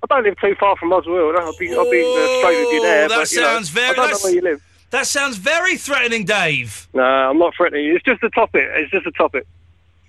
I 0.03 0.06
don't 0.15 0.24
live 0.24 0.38
too 0.40 0.56
far 0.60 0.76
from 0.78 0.91
Oswald. 0.91 1.36
I'll 1.38 1.56
be, 1.57 1.72
I'll 1.74 1.90
be 1.90 2.02
uh, 2.02 2.40
straight 2.40 2.60
with 2.65 2.74
you 2.74 2.82
there. 2.82 3.07
That 3.10 3.18
but, 3.20 3.32
you 3.32 3.40
know, 3.41 3.48
sounds 3.53 3.70
very- 3.70 3.86
I 3.86 3.94
don't 3.94 3.98
know 3.98 4.03
that's- 4.03 4.24
where 4.24 4.34
you 4.34 4.41
live. 4.41 4.61
That 4.94 5.07
sounds 5.07 5.38
very 5.38 5.76
threatening, 5.76 6.24
Dave. 6.24 6.88
No, 6.94 7.02
I'm 7.02 7.40
not 7.40 7.56
threatening 7.57 7.84
you. 7.84 7.95
It's 7.95 8.06
just 8.06 8.22
a 8.22 8.30
topic. 8.30 8.64
It's 8.76 8.91
just 8.91 9.07
a 9.07 9.11
topic. 9.11 9.48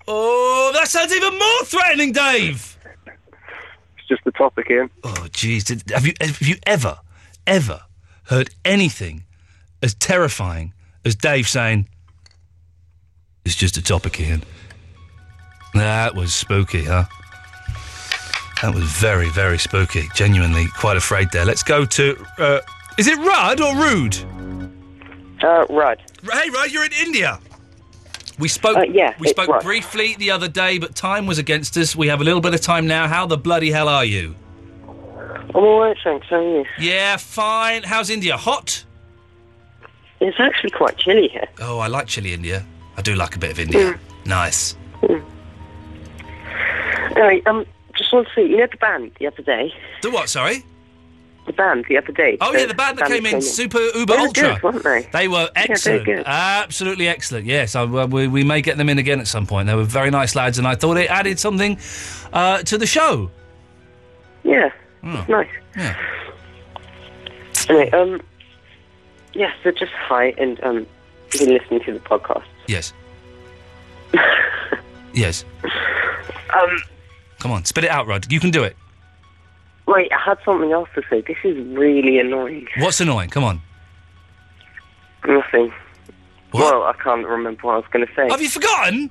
Oh, 0.07 0.73
that 0.75 0.89
sounds 0.89 1.11
even 1.11 1.39
more 1.39 1.65
threatening, 1.65 2.13
Dave. 2.13 2.77
It's 3.07 4.07
just 4.07 4.21
a 4.27 4.31
topic, 4.33 4.67
Iain. 4.71 4.91
Oh, 5.03 5.27
jeez. 5.31 5.65
Did- 5.65 5.91
Have 5.91 6.07
you 6.07 6.13
have 6.21 6.39
you 6.43 6.57
ever, 6.67 6.99
ever 7.47 7.81
heard 8.25 8.51
anything 8.63 9.25
as 9.83 9.95
terrifying 9.95 10.75
as 11.03 11.15
Dave 11.15 11.49
saying, 11.49 11.89
"It's 13.47 13.55
just 13.57 13.79
a 13.79 13.83
topic, 13.83 14.21
Iain"? 14.21 14.43
That 15.73 16.15
was 16.15 16.35
spooky, 16.35 16.85
huh? 16.85 17.05
That 18.61 18.75
was 18.75 18.85
very, 18.85 19.31
very 19.31 19.59
spooky. 19.59 20.09
Genuinely, 20.15 20.67
quite 20.77 20.99
afraid 20.99 21.29
there. 21.33 21.47
Let's 21.47 21.63
go 21.63 21.87
to. 21.87 22.27
Uh, 22.37 22.61
is 22.99 23.07
it 23.07 23.17
Rudd 23.17 23.63
or 23.63 23.75
Rude? 23.77 24.19
Uh, 25.45 25.67
Rudd. 25.69 26.01
Hey, 26.23 26.49
Rudd, 26.49 26.73
you're 26.73 26.85
in 26.85 26.93
India. 26.93 27.39
We 28.39 28.49
spoke. 28.49 28.79
Uh, 28.79 28.83
yeah, 28.83 29.15
we 29.21 29.29
spoke 29.29 29.63
briefly 29.63 30.17
the 30.17 30.31
other 30.31 30.49
day, 30.49 30.79
but 30.79 30.95
time 30.95 31.27
was 31.27 31.39
against 31.39 31.77
us. 31.77 31.95
We 31.95 32.09
have 32.09 32.21
a 32.21 32.25
little 32.25 32.41
bit 32.41 32.55
of 32.55 32.61
time 32.61 32.87
now. 32.87 33.07
How 33.07 33.27
the 33.27 33.37
bloody 33.37 33.71
hell 33.71 33.89
are 33.89 34.05
you? 34.05 34.35
I'm 35.55 35.57
alright, 35.57 35.97
thanks. 36.03 36.27
How 36.29 36.37
are 36.37 36.43
you? 36.43 36.65
Yeah, 36.81 37.17
fine. 37.17 37.83
How's 37.83 38.11
India? 38.11 38.37
Hot? 38.37 38.85
It's 40.21 40.41
actually 40.41 40.71
quite 40.71 40.97
chilly 40.97 41.29
here. 41.29 41.47
Oh, 41.61 41.79
I 41.79 41.87
like 41.89 42.07
chilly 42.07 42.33
India. 42.33 42.65
I 42.97 43.03
do 43.03 43.15
like 43.15 43.37
a 43.37 43.39
bit 43.39 43.53
of 43.53 43.61
India. 43.61 43.99
Nice. 44.25 44.77
Anyway, 47.17 47.43
um, 47.47 47.67
just 47.97 48.13
want 48.13 48.27
to 48.29 48.35
see, 48.35 48.49
you 48.49 48.57
know 48.57 48.67
the 48.67 48.77
band 48.79 49.13
the 49.21 49.27
other 49.27 49.43
day? 49.43 49.73
The 50.03 50.11
what, 50.11 50.29
sorry? 50.29 50.65
The 51.47 51.53
band 51.53 51.85
the 51.89 51.99
other 51.99 52.13
day. 52.13 52.39
Oh, 52.41 52.53
yeah, 52.55 52.65
the 52.67 52.73
band 52.75 52.97
that 52.99 53.07
came 53.09 53.27
in, 53.27 53.43
Super 53.43 53.79
Uber 53.79 54.07
They 54.07 54.19
were 54.21 54.27
Ultra. 54.29 54.55
good, 54.55 54.63
weren't 54.63 54.83
they? 54.83 55.09
They 55.13 55.29
were 55.29 55.51
excellent. 55.55 56.07
good. 56.07 56.23
Absolutely 56.27 57.07
excellent. 57.07 57.45
Yes, 57.47 57.75
I, 57.77 57.85
well, 57.85 58.09
we, 58.09 58.29
we 58.29 58.43
may 58.45 58.63
get 58.63 58.79
them 58.79 58.89
in 58.89 58.99
again 58.99 59.21
at 59.21 59.27
some 59.29 59.47
point. 59.47 59.67
They 59.67 59.75
were 59.75 59.85
very 59.85 60.11
nice 60.11 60.35
lads, 60.35 60.57
and 60.59 60.67
I 60.67 60.75
thought 60.75 60.97
it 60.97 61.11
added 61.11 61.39
something 61.39 61.79
uh, 62.33 62.63
to 62.63 62.79
the 62.79 62.87
show. 62.87 63.31
Yeah, 64.43 64.71
Oh. 65.03 65.19
it's 65.21 65.29
nice. 65.29 65.49
Yeah. 65.77 65.97
Anyway, 67.69 67.91
um, 67.91 68.21
yeah, 69.35 69.53
so 69.63 69.71
just 69.71 69.93
hi, 69.93 70.35
and 70.39 70.63
um, 70.65 70.87
been 71.39 71.51
listening 71.51 71.81
to 71.85 71.93
the 71.93 72.01
podcast. 72.01 72.45
Yes. 72.69 72.95
yes. 75.13 75.45
Um, 76.59 76.71
Come 77.41 77.53
on, 77.53 77.65
spit 77.67 77.85
it 77.85 77.91
out, 77.91 78.07
Rod. 78.07 78.31
You 78.33 78.41
can 78.41 78.51
do 78.51 78.65
it. 78.65 78.77
Wait, 79.95 80.13
I 80.13 80.19
had 80.19 80.39
something 80.45 80.73
else 80.73 80.89
to 80.95 81.03
say. 81.09 81.21
This 81.21 81.37
is 81.45 81.57
really 81.69 82.19
annoying. 82.19 82.67
What's 82.79 83.01
annoying? 83.01 83.31
Come 83.31 83.45
on. 83.45 83.63
Nothing. 85.27 85.73
Well, 86.53 86.83
I 86.83 86.93
can't 87.03 87.27
remember 87.27 87.63
what 87.63 87.73
I 87.73 87.77
was 87.77 87.87
going 87.91 88.07
to 88.07 88.15
say. 88.15 88.29
Have 88.29 88.43
you 88.43 88.49
forgotten? 88.49 89.11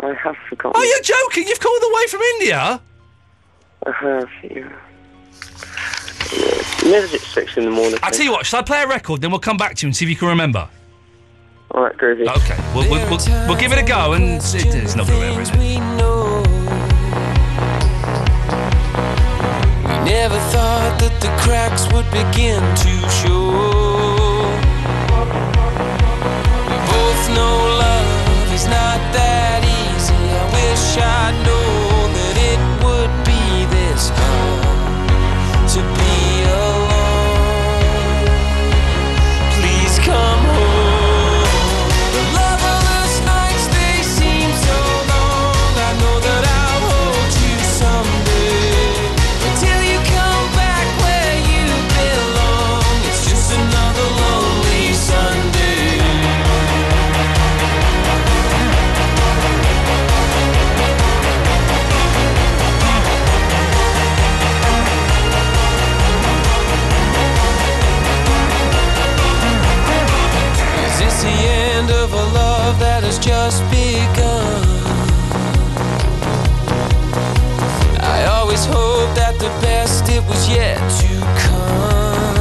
I 0.00 0.14
have 0.14 0.36
forgotten. 0.48 0.72
Oh, 0.76 0.82
you're 0.82 1.02
joking? 1.02 1.48
You've 1.48 1.60
called 1.60 1.82
away 1.90 2.06
from 2.06 2.20
India? 2.20 2.80
I 3.86 3.90
have, 3.92 4.28
yeah. 4.42 4.72
Yeah, 6.32 6.90
Maybe 6.90 7.14
it's 7.14 7.26
six 7.26 7.56
in 7.56 7.64
the 7.64 7.70
morning. 7.70 7.98
I'll 8.02 8.10
tell 8.10 8.24
you 8.24 8.32
what, 8.32 8.46
shall 8.46 8.60
I 8.60 8.62
play 8.62 8.82
a 8.82 8.86
record, 8.86 9.20
then 9.20 9.30
we'll 9.30 9.40
come 9.40 9.56
back 9.56 9.76
to 9.76 9.86
you 9.86 9.88
and 9.88 9.96
see 9.96 10.04
if 10.04 10.10
you 10.10 10.16
can 10.16 10.28
remember? 10.28 10.68
All 11.70 11.82
right, 11.82 11.96
groovy. 11.96 12.26
Okay, 12.28 12.56
we'll, 12.74 12.88
we'll, 12.90 13.08
we'll, 13.10 13.48
we'll 13.48 13.60
give 13.60 13.72
it 13.72 13.78
a 13.78 13.86
go, 13.86 14.12
and 14.12 14.34
it, 14.34 14.74
it's 14.74 14.96
not 14.96 15.06
going 15.06 15.20
to 15.20 15.26
remember, 15.26 15.42
is 15.42 15.50
it? 15.52 16.15
Thought 20.66 20.98
that 20.98 21.16
the 21.24 21.32
cracks 21.42 21.84
would 21.92 22.08
begin 22.10 22.62
to 22.84 22.92
show. 23.18 23.46
We 26.70 26.76
both 26.92 27.22
know 27.36 27.56
love 27.84 28.48
is 28.58 28.66
not 28.78 29.00
that 29.18 29.60
easy. 29.80 30.22
I 30.40 30.44
wish 30.58 30.86
I'd 31.18 31.36
known 31.46 32.06
that 32.18 32.36
it 32.52 32.60
would 32.84 33.12
be 33.30 33.42
this 33.76 34.02
hard 34.18 35.68
to 35.72 35.76
to 35.76 35.80
be 35.98 36.25
has 73.16 73.24
just 73.24 73.62
begun? 73.70 74.66
I 78.00 78.24
always 78.26 78.64
hoped 78.64 79.14
that 79.16 79.38
the 79.38 79.48
best 79.60 80.08
it 80.08 80.22
was 80.24 80.48
yet 80.48 80.78
to 81.00 81.20
come. 81.40 82.34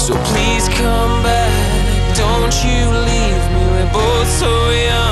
So 0.00 0.14
please 0.32 0.68
come 0.68 1.22
back, 1.22 2.16
don't 2.16 2.54
you 2.64 2.90
leave 3.08 3.44
me. 3.52 3.62
We're 3.70 3.92
both 3.92 4.28
so 4.28 4.70
young. 4.70 5.11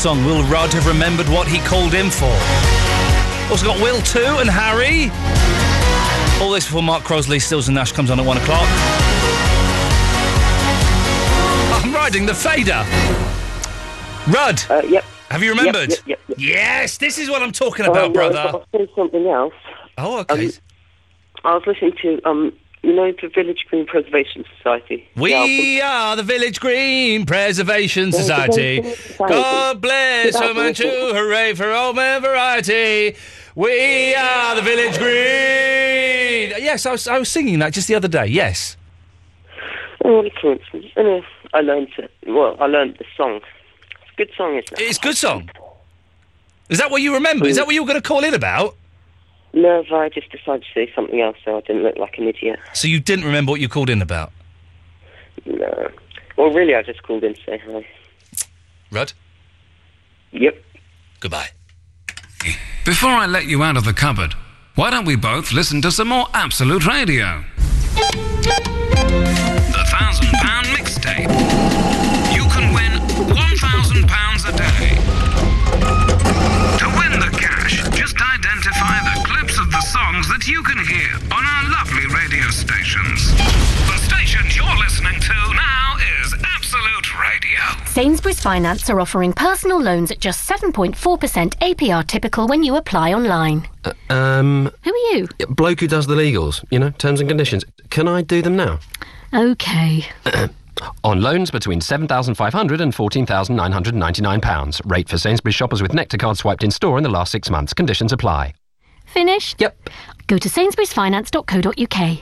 Song, 0.00 0.24
will 0.24 0.42
Rod 0.44 0.72
have 0.72 0.86
remembered 0.86 1.28
what 1.28 1.46
he 1.46 1.58
called 1.58 1.92
in 1.92 2.08
for? 2.10 2.24
Also 3.50 3.66
got 3.66 3.78
Will 3.82 4.00
too 4.00 4.38
and 4.38 4.48
Harry. 4.48 5.10
All 6.42 6.50
this 6.50 6.64
before 6.64 6.82
Mark 6.82 7.04
Crosby, 7.04 7.38
Stills 7.38 7.68
and 7.68 7.74
Nash 7.74 7.92
comes 7.92 8.10
on 8.10 8.18
at 8.18 8.24
one 8.24 8.38
o'clock. 8.38 8.64
I'm 11.84 11.92
riding 11.92 12.24
the 12.24 12.32
fader. 12.34 12.82
Rudd. 14.34 14.62
Uh, 14.70 14.86
yep. 14.88 15.04
Have 15.30 15.42
you 15.42 15.50
remembered? 15.50 15.90
Yep, 15.90 16.00
yep, 16.06 16.20
yep, 16.28 16.38
Yes, 16.38 16.96
this 16.96 17.18
is 17.18 17.28
what 17.28 17.42
I'm 17.42 17.52
talking 17.52 17.84
Oh, 17.84 17.90
about, 17.90 18.08
no, 18.08 18.12
brother. 18.14 18.64
Say 18.72 18.88
something 18.96 19.26
else. 19.26 19.52
Oh, 19.98 20.20
okay. 20.20 20.46
Um, 20.46 20.52
I 21.44 21.54
was 21.56 21.62
listening 21.66 21.92
to, 22.00 22.20
um, 22.26 22.52
you 22.82 22.94
know, 22.94 23.12
the 23.12 23.28
Village 23.28 23.66
Green 23.68 23.86
Preservation 23.86 24.44
Society. 24.56 25.08
We 25.16 25.80
are 25.80 26.16
the 26.16 26.22
Village 26.22 26.60
Green 26.60 27.26
Preservation 27.26 28.12
Society. 28.12 28.94
God 29.18 29.80
bless 29.80 30.38
for 30.38 30.54
Manchu, 30.54 30.88
hooray 30.88 31.54
for 31.54 31.70
old 31.70 31.96
man 31.96 32.22
variety. 32.22 33.16
We 33.54 34.14
are 34.14 34.54
the 34.54 34.62
Village 34.62 34.98
Green. 34.98 36.62
Yes, 36.62 36.86
I 36.86 36.92
was, 36.92 37.06
I 37.06 37.18
was 37.18 37.28
singing 37.28 37.58
that 37.58 37.74
just 37.74 37.88
the 37.88 37.94
other 37.94 38.08
day. 38.08 38.26
Yes. 38.26 38.76
Oh, 40.04 40.16
what 40.16 40.26
a 40.26 40.30
coincidence. 40.30 40.86
Anyway, 40.96 41.24
uh, 41.52 41.56
I 41.56 41.60
learned 41.60 41.88
it. 41.98 42.10
Well, 42.26 42.56
I 42.60 42.66
learned 42.66 42.96
the 42.98 43.04
song. 43.16 43.40
It's 44.02 44.12
a 44.12 44.16
good 44.16 44.30
song, 44.36 44.56
isn't 44.56 44.72
it? 44.72 44.80
It's 44.80 44.98
a 44.98 45.02
good 45.02 45.16
song. 45.16 45.50
Is 46.70 46.78
that 46.78 46.90
what 46.90 47.02
you 47.02 47.14
remember? 47.14 47.46
Is 47.46 47.56
that 47.56 47.66
what 47.66 47.74
you 47.74 47.82
were 47.82 47.88
going 47.88 48.00
to 48.00 48.08
call 48.08 48.24
in 48.24 48.32
about? 48.32 48.76
No, 49.52 49.84
I 49.92 50.08
just 50.08 50.30
decided 50.30 50.62
to 50.62 50.68
say 50.72 50.90
something 50.94 51.20
else 51.20 51.36
so 51.44 51.56
I 51.56 51.60
didn't 51.62 51.82
look 51.82 51.96
like 51.96 52.18
an 52.18 52.28
idiot. 52.28 52.58
So 52.72 52.86
you 52.88 53.00
didn't 53.00 53.24
remember 53.24 53.50
what 53.50 53.60
you 53.60 53.68
called 53.68 53.90
in 53.90 54.00
about? 54.00 54.32
No. 55.44 55.90
Well, 56.36 56.52
really, 56.52 56.74
I 56.74 56.82
just 56.82 57.02
called 57.02 57.24
in 57.24 57.34
to 57.34 57.40
say 57.44 57.58
hi. 57.58 57.86
Rudd? 58.92 59.12
Yep. 60.32 60.62
Goodbye. 61.20 61.48
Before 62.84 63.10
I 63.10 63.26
let 63.26 63.46
you 63.46 63.62
out 63.62 63.76
of 63.76 63.84
the 63.84 63.92
cupboard, 63.92 64.34
why 64.74 64.90
don't 64.90 65.04
we 65.04 65.16
both 65.16 65.52
listen 65.52 65.82
to 65.82 65.90
some 65.90 66.08
more 66.08 66.26
Absolute 66.32 66.86
Radio? 66.86 67.44
The 69.72 69.84
thousand 69.90 70.28
pound 70.40 70.66
mixtape. 70.68 71.49
That 80.40 80.48
you 80.48 80.62
can 80.62 80.78
hear 80.86 81.14
on 81.36 81.44
our 81.44 81.70
lovely 81.70 82.06
radio 82.14 82.48
stations. 82.48 83.30
The 83.36 83.98
stations 83.98 84.56
you're 84.56 84.78
listening 84.78 85.20
to 85.20 85.34
now 85.54 85.96
is 86.22 86.34
Absolute 86.56 87.20
Radio. 87.20 87.60
Sainsbury's 87.86 88.40
Finance 88.40 88.88
are 88.88 89.00
offering 89.00 89.34
personal 89.34 89.80
loans 89.82 90.10
at 90.10 90.18
just 90.18 90.48
7.4% 90.48 90.94
APR 91.58 92.06
typical 92.06 92.48
when 92.48 92.62
you 92.62 92.76
apply 92.76 93.12
online. 93.12 93.68
Um, 94.08 94.70
Who 94.82 94.90
are 94.90 95.16
you? 95.16 95.28
bloke 95.50 95.80
who 95.80 95.88
does 95.88 96.06
the 96.06 96.14
legals, 96.14 96.64
you 96.70 96.78
know, 96.78 96.90
terms 96.90 97.20
and 97.20 97.28
conditions. 97.28 97.64
Can 97.90 98.08
I 98.08 98.22
do 98.22 98.40
them 98.40 98.56
now? 98.56 98.78
Okay. 99.34 100.06
On 101.04 101.20
loans 101.20 101.50
between 101.50 101.80
£7,500 101.80 102.80
and 102.80 102.94
£14,999. 102.94 104.80
Rate 104.90 105.08
for 105.10 105.18
Sainsbury's 105.18 105.54
shoppers 105.54 105.82
with 105.82 105.92
Nectar 105.92 106.16
card 106.16 106.38
swiped 106.38 106.64
in 106.64 106.70
store 106.70 106.96
in 106.96 107.02
the 107.04 107.10
last 107.10 107.30
six 107.30 107.50
months. 107.50 107.74
Conditions 107.74 108.12
apply. 108.12 108.54
Finished? 109.12 109.60
Yep. 109.60 109.90
Go 110.26 110.38
to 110.38 110.48
sainsburysfinance.co.uk. 110.48 112.18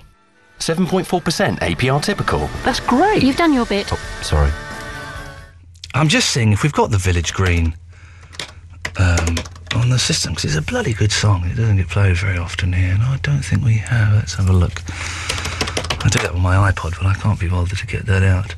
7.4% 0.59 1.59
APR 1.61 2.03
typical. 2.03 2.49
That's 2.65 2.81
great. 2.81 3.23
You've 3.23 3.37
done 3.37 3.53
your 3.53 3.67
bit. 3.67 3.87
Sorry. 4.23 4.51
I'm 5.95 6.09
just 6.09 6.31
seeing 6.31 6.53
if 6.53 6.63
we've 6.63 6.73
got 6.73 6.91
the 6.91 6.99
Village 6.99 7.33
Green 7.33 7.75
um, 8.99 9.37
on 9.75 9.91
the 9.91 9.99
system 9.99 10.33
because 10.33 10.57
it's 10.57 10.57
a 10.57 10.71
bloody 10.71 10.93
good 10.93 11.13
song. 11.13 11.45
It 11.45 11.57
doesn't 11.57 11.77
get 11.77 11.89
played 11.89 12.17
very 12.17 12.39
often 12.39 12.73
here, 12.73 12.95
and 12.95 13.03
I 13.03 13.19
don't 13.23 13.43
think 13.43 13.63
we 13.65 13.75
have. 13.75 14.15
Let's 14.15 14.35
have 14.35 14.49
a 14.49 14.53
look. 14.53 14.83
I 16.05 16.09
do 16.09 16.19
that 16.21 16.33
with 16.33 16.43
my 16.43 16.71
iPod, 16.71 16.97
but 16.97 17.07
I 17.07 17.15
can't 17.15 17.39
be 17.39 17.49
bothered 17.49 17.79
to 17.79 17.87
get 17.87 18.07
that 18.07 18.23
out. 18.23 18.55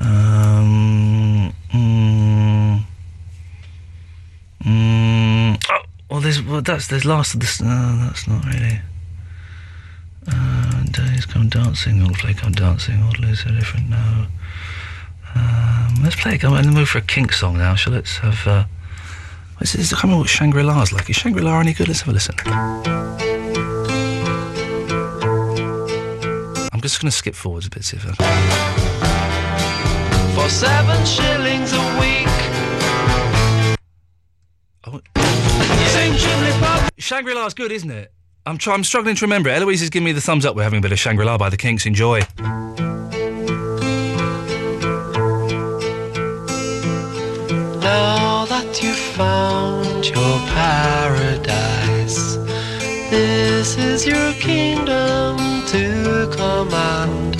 Um, 0.00 1.54
mm, 1.72 2.84
mm, 4.64 5.64
oh, 5.70 5.82
well, 6.10 6.20
there's 6.20 6.42
well, 6.42 6.62
that's 6.62 6.86
there's 6.86 7.04
last 7.04 7.34
of 7.34 7.40
this. 7.40 7.60
No, 7.60 7.96
that's 8.00 8.28
not 8.28 8.44
really. 8.44 8.80
Uh, 10.28 10.84
days 10.84 11.26
come 11.26 11.48
dancing, 11.48 12.02
all 12.02 12.14
play 12.14 12.34
come 12.34 12.52
dancing, 12.52 13.02
all 13.02 13.24
is 13.24 13.40
so 13.40 13.50
different 13.50 13.88
now. 13.90 14.26
Um, 15.34 15.94
let's 16.02 16.16
play. 16.16 16.38
I'm 16.42 16.54
in 16.54 16.66
the 16.66 16.72
mood 16.72 16.88
for 16.88 16.98
a 16.98 17.02
kink 17.02 17.32
song 17.32 17.58
now. 17.58 17.74
So 17.74 17.90
let's 17.90 18.18
have. 18.18 18.46
Uh, 18.46 18.64
what's 19.58 19.72
this? 19.72 19.92
I 19.92 19.96
can't 19.96 20.04
remember 20.04 20.22
what 20.22 20.30
Shangri 20.30 20.62
La's 20.62 20.92
like. 20.92 21.10
Is 21.10 21.16
Shangri 21.16 21.42
La 21.42 21.58
any 21.60 21.74
good? 21.74 21.88
Let's 21.88 22.00
have 22.02 22.08
a 22.08 22.12
listen. 22.12 22.34
I'm 26.72 26.80
just 26.80 27.00
going 27.00 27.10
to 27.10 27.16
skip 27.16 27.34
forwards 27.34 27.66
a 27.66 27.70
bit, 27.70 27.84
see 27.84 27.96
if 27.96 28.06
I. 28.06 28.12
For 30.34 30.48
seven 30.48 31.04
shillings 31.04 31.72
a 31.72 31.80
week. 31.98 32.26
Same 34.86 35.15
chimney 36.14 36.52
pop. 36.60 36.90
Shangri 36.98 37.34
La's 37.34 37.54
good, 37.54 37.72
isn't 37.72 37.90
it? 37.90 38.12
I'm 38.44 38.58
try- 38.58 38.74
I'm 38.74 38.84
struggling 38.84 39.16
to 39.16 39.24
remember. 39.24 39.48
it. 39.50 39.54
Eloise 39.60 39.82
is 39.82 39.90
giving 39.90 40.04
me 40.04 40.12
the 40.12 40.20
thumbs 40.20 40.46
up. 40.46 40.54
We're 40.56 40.62
having 40.62 40.78
a 40.78 40.82
bit 40.82 40.92
of 40.92 40.98
Shangri 40.98 41.24
La 41.24 41.36
by 41.36 41.48
the 41.50 41.56
Kinks. 41.56 41.84
Enjoy. 41.86 42.20
Now 47.80 48.44
that 48.46 48.82
you've 48.82 48.96
found 48.96 50.06
your 50.06 50.38
paradise, 50.58 52.36
this 53.10 53.76
is 53.78 54.06
your 54.06 54.32
kingdom 54.34 55.36
to 55.68 56.28
command. 56.36 57.36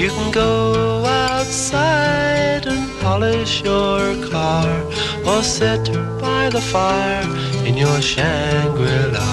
You 0.00 0.10
can 0.10 0.30
go 0.30 1.04
outside 1.04 2.66
and 2.66 2.90
polish 3.00 3.62
your 3.62 4.00
car, 4.30 4.68
or 5.26 5.42
sit 5.42 5.84
by 6.20 6.48
the 6.50 6.60
fire 6.60 7.24
in 7.66 7.76
your 7.76 8.00
Shangri-La. 8.00 9.30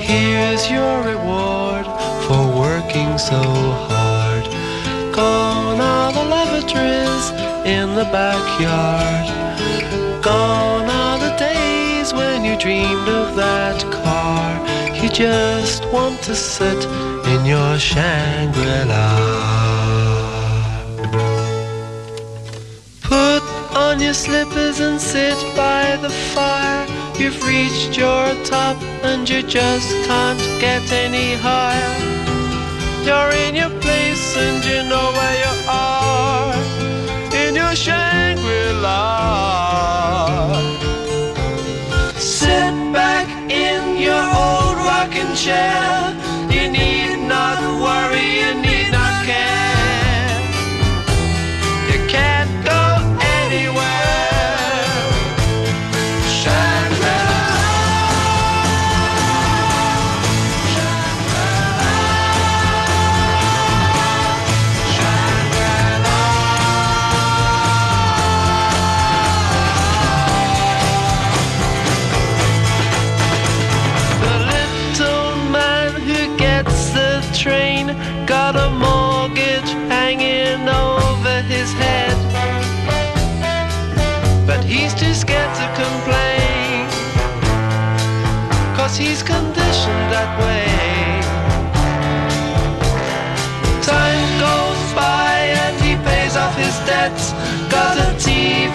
Here's 0.00 0.70
your 0.70 1.02
reward 1.02 1.86
for 2.26 2.42
working 2.58 3.18
so 3.18 3.40
hard. 3.88 4.44
Gone 5.14 5.80
are 5.80 6.12
the 6.12 6.24
lavatories 6.24 7.30
in 7.66 7.94
the 7.94 8.04
backyard. 8.12 9.26
Gone 10.22 10.88
are 10.88 11.18
the 11.18 11.34
days 11.36 12.12
when 12.12 12.44
you 12.44 12.56
dreamed 12.58 13.08
of 13.08 13.36
that 13.36 13.80
car. 13.92 14.66
You 15.02 15.08
just 15.10 15.84
want 15.92 16.22
to 16.22 16.34
sit 16.34 16.84
in 17.26 17.44
your 17.44 17.78
Shangri-La. 17.78 19.04
On 23.96 24.02
your 24.02 24.14
slippers 24.14 24.78
and 24.80 25.00
sit 25.00 25.38
by 25.56 25.96
the 26.02 26.10
fire. 26.10 26.86
You've 27.18 27.42
reached 27.46 27.96
your 27.96 28.26
top 28.44 28.76
and 29.02 29.26
you 29.28 29.42
just 29.42 29.88
can't 30.06 30.38
get 30.60 30.92
any 30.92 31.34
higher. 31.34 31.94
You're 33.06 33.32
in 33.46 33.54
your 33.54 33.70
place 33.80 34.36
and 34.36 34.62
you 34.64 34.82
know 34.90 35.12
where 35.18 35.38
you 35.44 35.54
are. 35.68 36.54
In 37.42 37.54
your 37.54 37.74
Shangri-La. 37.74 38.92
Sit 42.18 42.74
back 42.92 43.28
in 43.50 43.96
your 43.96 44.24
old 44.44 44.76
rocking 44.88 45.34
chair. 45.34 46.25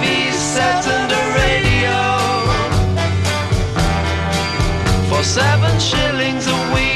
TV 0.01 0.31
and 0.87 1.11
a 1.11 1.23
radio 1.37 1.99
for 5.09 5.23
seven 5.23 5.79
shillings 5.79 6.47
a 6.47 6.73
week. 6.73 6.90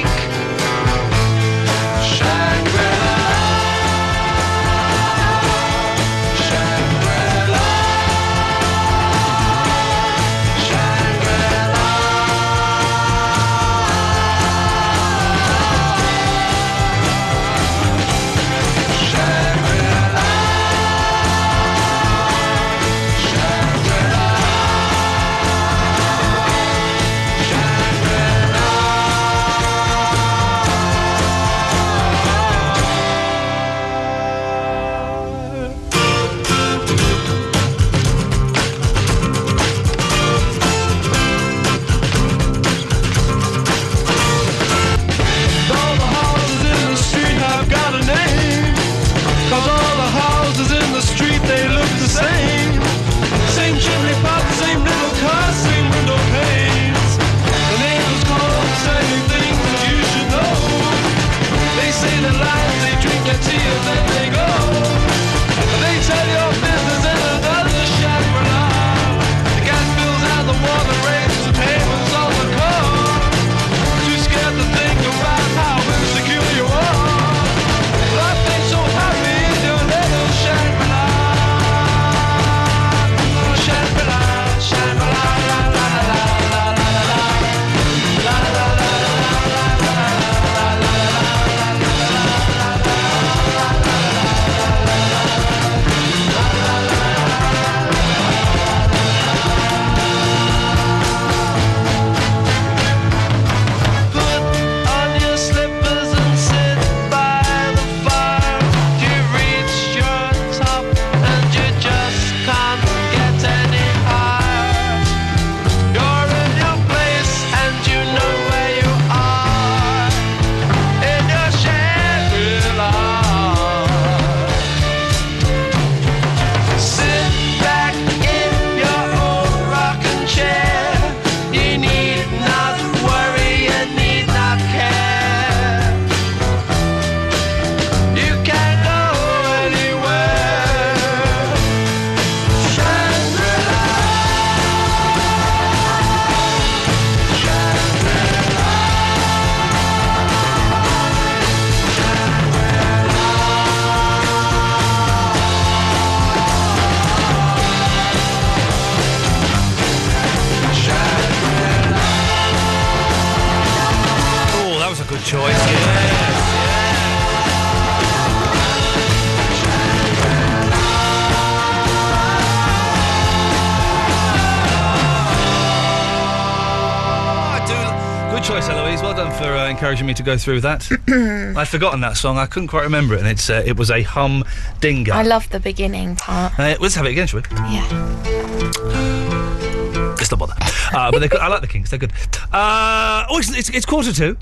Encouraging 180.06 180.08
me 180.08 180.14
to 180.14 180.24
go 180.24 180.38
through 180.38 180.62
that. 180.62 180.88
I'd 181.58 181.68
forgotten 181.68 182.02
that 182.02 182.16
song. 182.18 182.38
I 182.38 182.46
couldn't 182.46 182.68
quite 182.68 182.84
remember 182.84 183.16
it, 183.16 183.22
and 183.22 183.28
it's 183.28 183.50
uh, 183.50 183.64
it 183.66 183.76
was 183.76 183.90
a 183.90 184.04
hum 184.04 184.44
dinger. 184.80 185.14
I 185.14 185.24
love 185.24 185.50
the 185.50 185.60
beginning 185.60 186.16
part. 186.16 186.60
Uh, 186.60 186.76
let's 186.80 186.94
have 186.96 187.06
it 187.06 187.12
again, 187.12 187.28
shall 187.28 187.42
we? 187.42 187.58
Yeah. 187.74 187.88
Let's 190.18 190.32
not 190.32 190.40
bother. 190.40 190.56
Uh, 190.94 191.12
but 191.12 191.20
good. 191.30 191.40
I 191.40 191.48
like 191.50 191.62
the 191.62 191.68
Kinks. 191.68 191.90
They're 191.92 192.00
good. 192.00 192.12
Uh, 192.52 193.26
oh, 193.30 193.38
it's, 193.38 193.56
it's, 193.56 193.70
it's 193.70 193.86
quarter 193.86 194.12
to. 194.14 194.36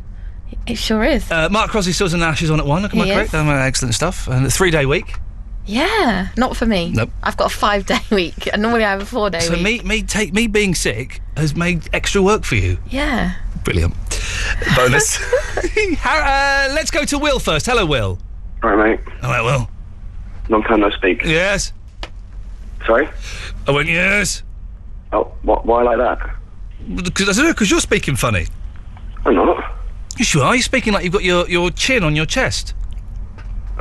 It 0.65 0.77
sure 0.77 1.03
is. 1.03 1.30
Uh, 1.30 1.49
Mark 1.49 1.72
Crosby, 1.72 1.91
Stills 1.91 2.14
and 2.14 2.22
Nash 2.22 2.41
is 2.41 2.49
on 2.52 2.60
at 2.60 2.65
one. 2.65 2.85
Am 2.85 3.02
I 3.02 3.10
correct? 3.10 3.34
Um, 3.34 3.49
excellent 3.49 3.94
stuff. 3.95 4.27
And 4.30 4.45
a 4.45 4.49
three 4.49 4.72
day 4.72 4.85
week. 4.85 5.15
Yeah, 5.65 6.30
not 6.38 6.56
for 6.56 6.65
me. 6.65 6.91
Nope. 6.91 7.10
I've 7.22 7.35
got 7.38 7.52
a 7.52 7.56
five 7.56 7.85
day 7.85 7.99
week, 8.11 8.48
and 8.52 8.61
normally 8.61 8.85
I 8.85 8.91
have 8.91 9.02
a 9.02 9.06
four 9.06 9.30
day 9.30 9.40
So 9.40 9.53
week. 9.53 9.64
me, 9.64 9.80
me, 9.81 10.03
take 10.03 10.34
me 10.34 10.48
being 10.48 10.76
sick 10.76 11.22
has 11.35 11.56
made 11.56 11.90
extra 11.94 12.22
work 12.22 12.44
for 12.44 12.56
you. 12.56 12.77
Yeah. 12.90 13.35
Brilliant. 13.64 13.94
Bonus. 14.75 15.17
Har- 15.99 16.21
uh, 16.69 16.73
let's 16.73 16.91
go 16.91 17.03
to 17.05 17.17
Will 17.19 17.39
first. 17.39 17.65
Hello, 17.65 17.85
Will. 17.85 18.19
All 18.63 18.75
right, 18.75 18.91
mate. 18.99 19.13
All 19.23 19.30
right, 19.30 19.41
Will. 19.41 19.69
Long 20.49 20.63
time 20.63 20.81
no 20.81 20.89
speak. 20.91 21.23
Yes. 21.23 21.71
Sorry? 22.85 23.07
I 23.67 23.71
went, 23.71 23.88
yes. 23.88 24.43
Oh, 25.11 25.25
wh- 25.43 25.65
why 25.65 25.84
like 25.84 25.97
that? 25.97 26.35
Because 26.95 27.39
because 27.41 27.71
you're 27.71 27.80
speaking 27.80 28.15
funny. 28.15 28.47
I'm 29.25 29.35
not. 29.35 29.73
You 30.17 30.25
sure 30.25 30.43
are? 30.43 30.53
You're 30.55 30.61
speaking 30.63 30.91
like 30.93 31.03
you've 31.03 31.13
got 31.13 31.23
your, 31.23 31.47
your 31.49 31.71
chin 31.71 32.03
on 32.03 32.15
your 32.15 32.25
chest. 32.25 32.73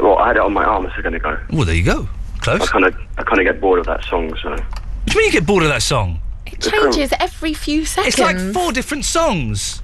Well, 0.01 0.19
I 0.19 0.29
had 0.29 0.37
it 0.37 0.43
on 0.43 0.53
my 0.53 0.65
arm 0.65 0.87
a 0.87 0.95
second 0.95 1.15
ago. 1.15 1.39
Well, 1.51 1.65
there 1.65 1.75
you 1.75 1.83
go. 1.85 2.09
Close. 2.41 2.63
I 2.63 2.67
kind 2.67 2.85
of, 2.87 2.95
I 3.19 3.23
kind 3.25 3.39
of 3.41 3.45
get 3.45 3.61
bored 3.61 3.81
of 3.81 3.87
that 3.87 4.05
song, 4.05 4.35
so. 4.43 4.51
What 4.51 4.59
do 5.07 5.13
you 5.15 5.19
mean 5.19 5.27
you 5.27 5.33
get 5.33 5.47
bored 5.47 5.63
of 5.65 5.69
that 5.69 5.83
song? 5.83 6.21
It 6.47 6.61
changes 6.61 7.13
every 7.19 7.55
few 7.55 7.85
seconds. 7.85 8.15
It's 8.15 8.19
like 8.23 8.39
four 8.55 8.73
different 8.73 9.05
songs. 9.05 9.82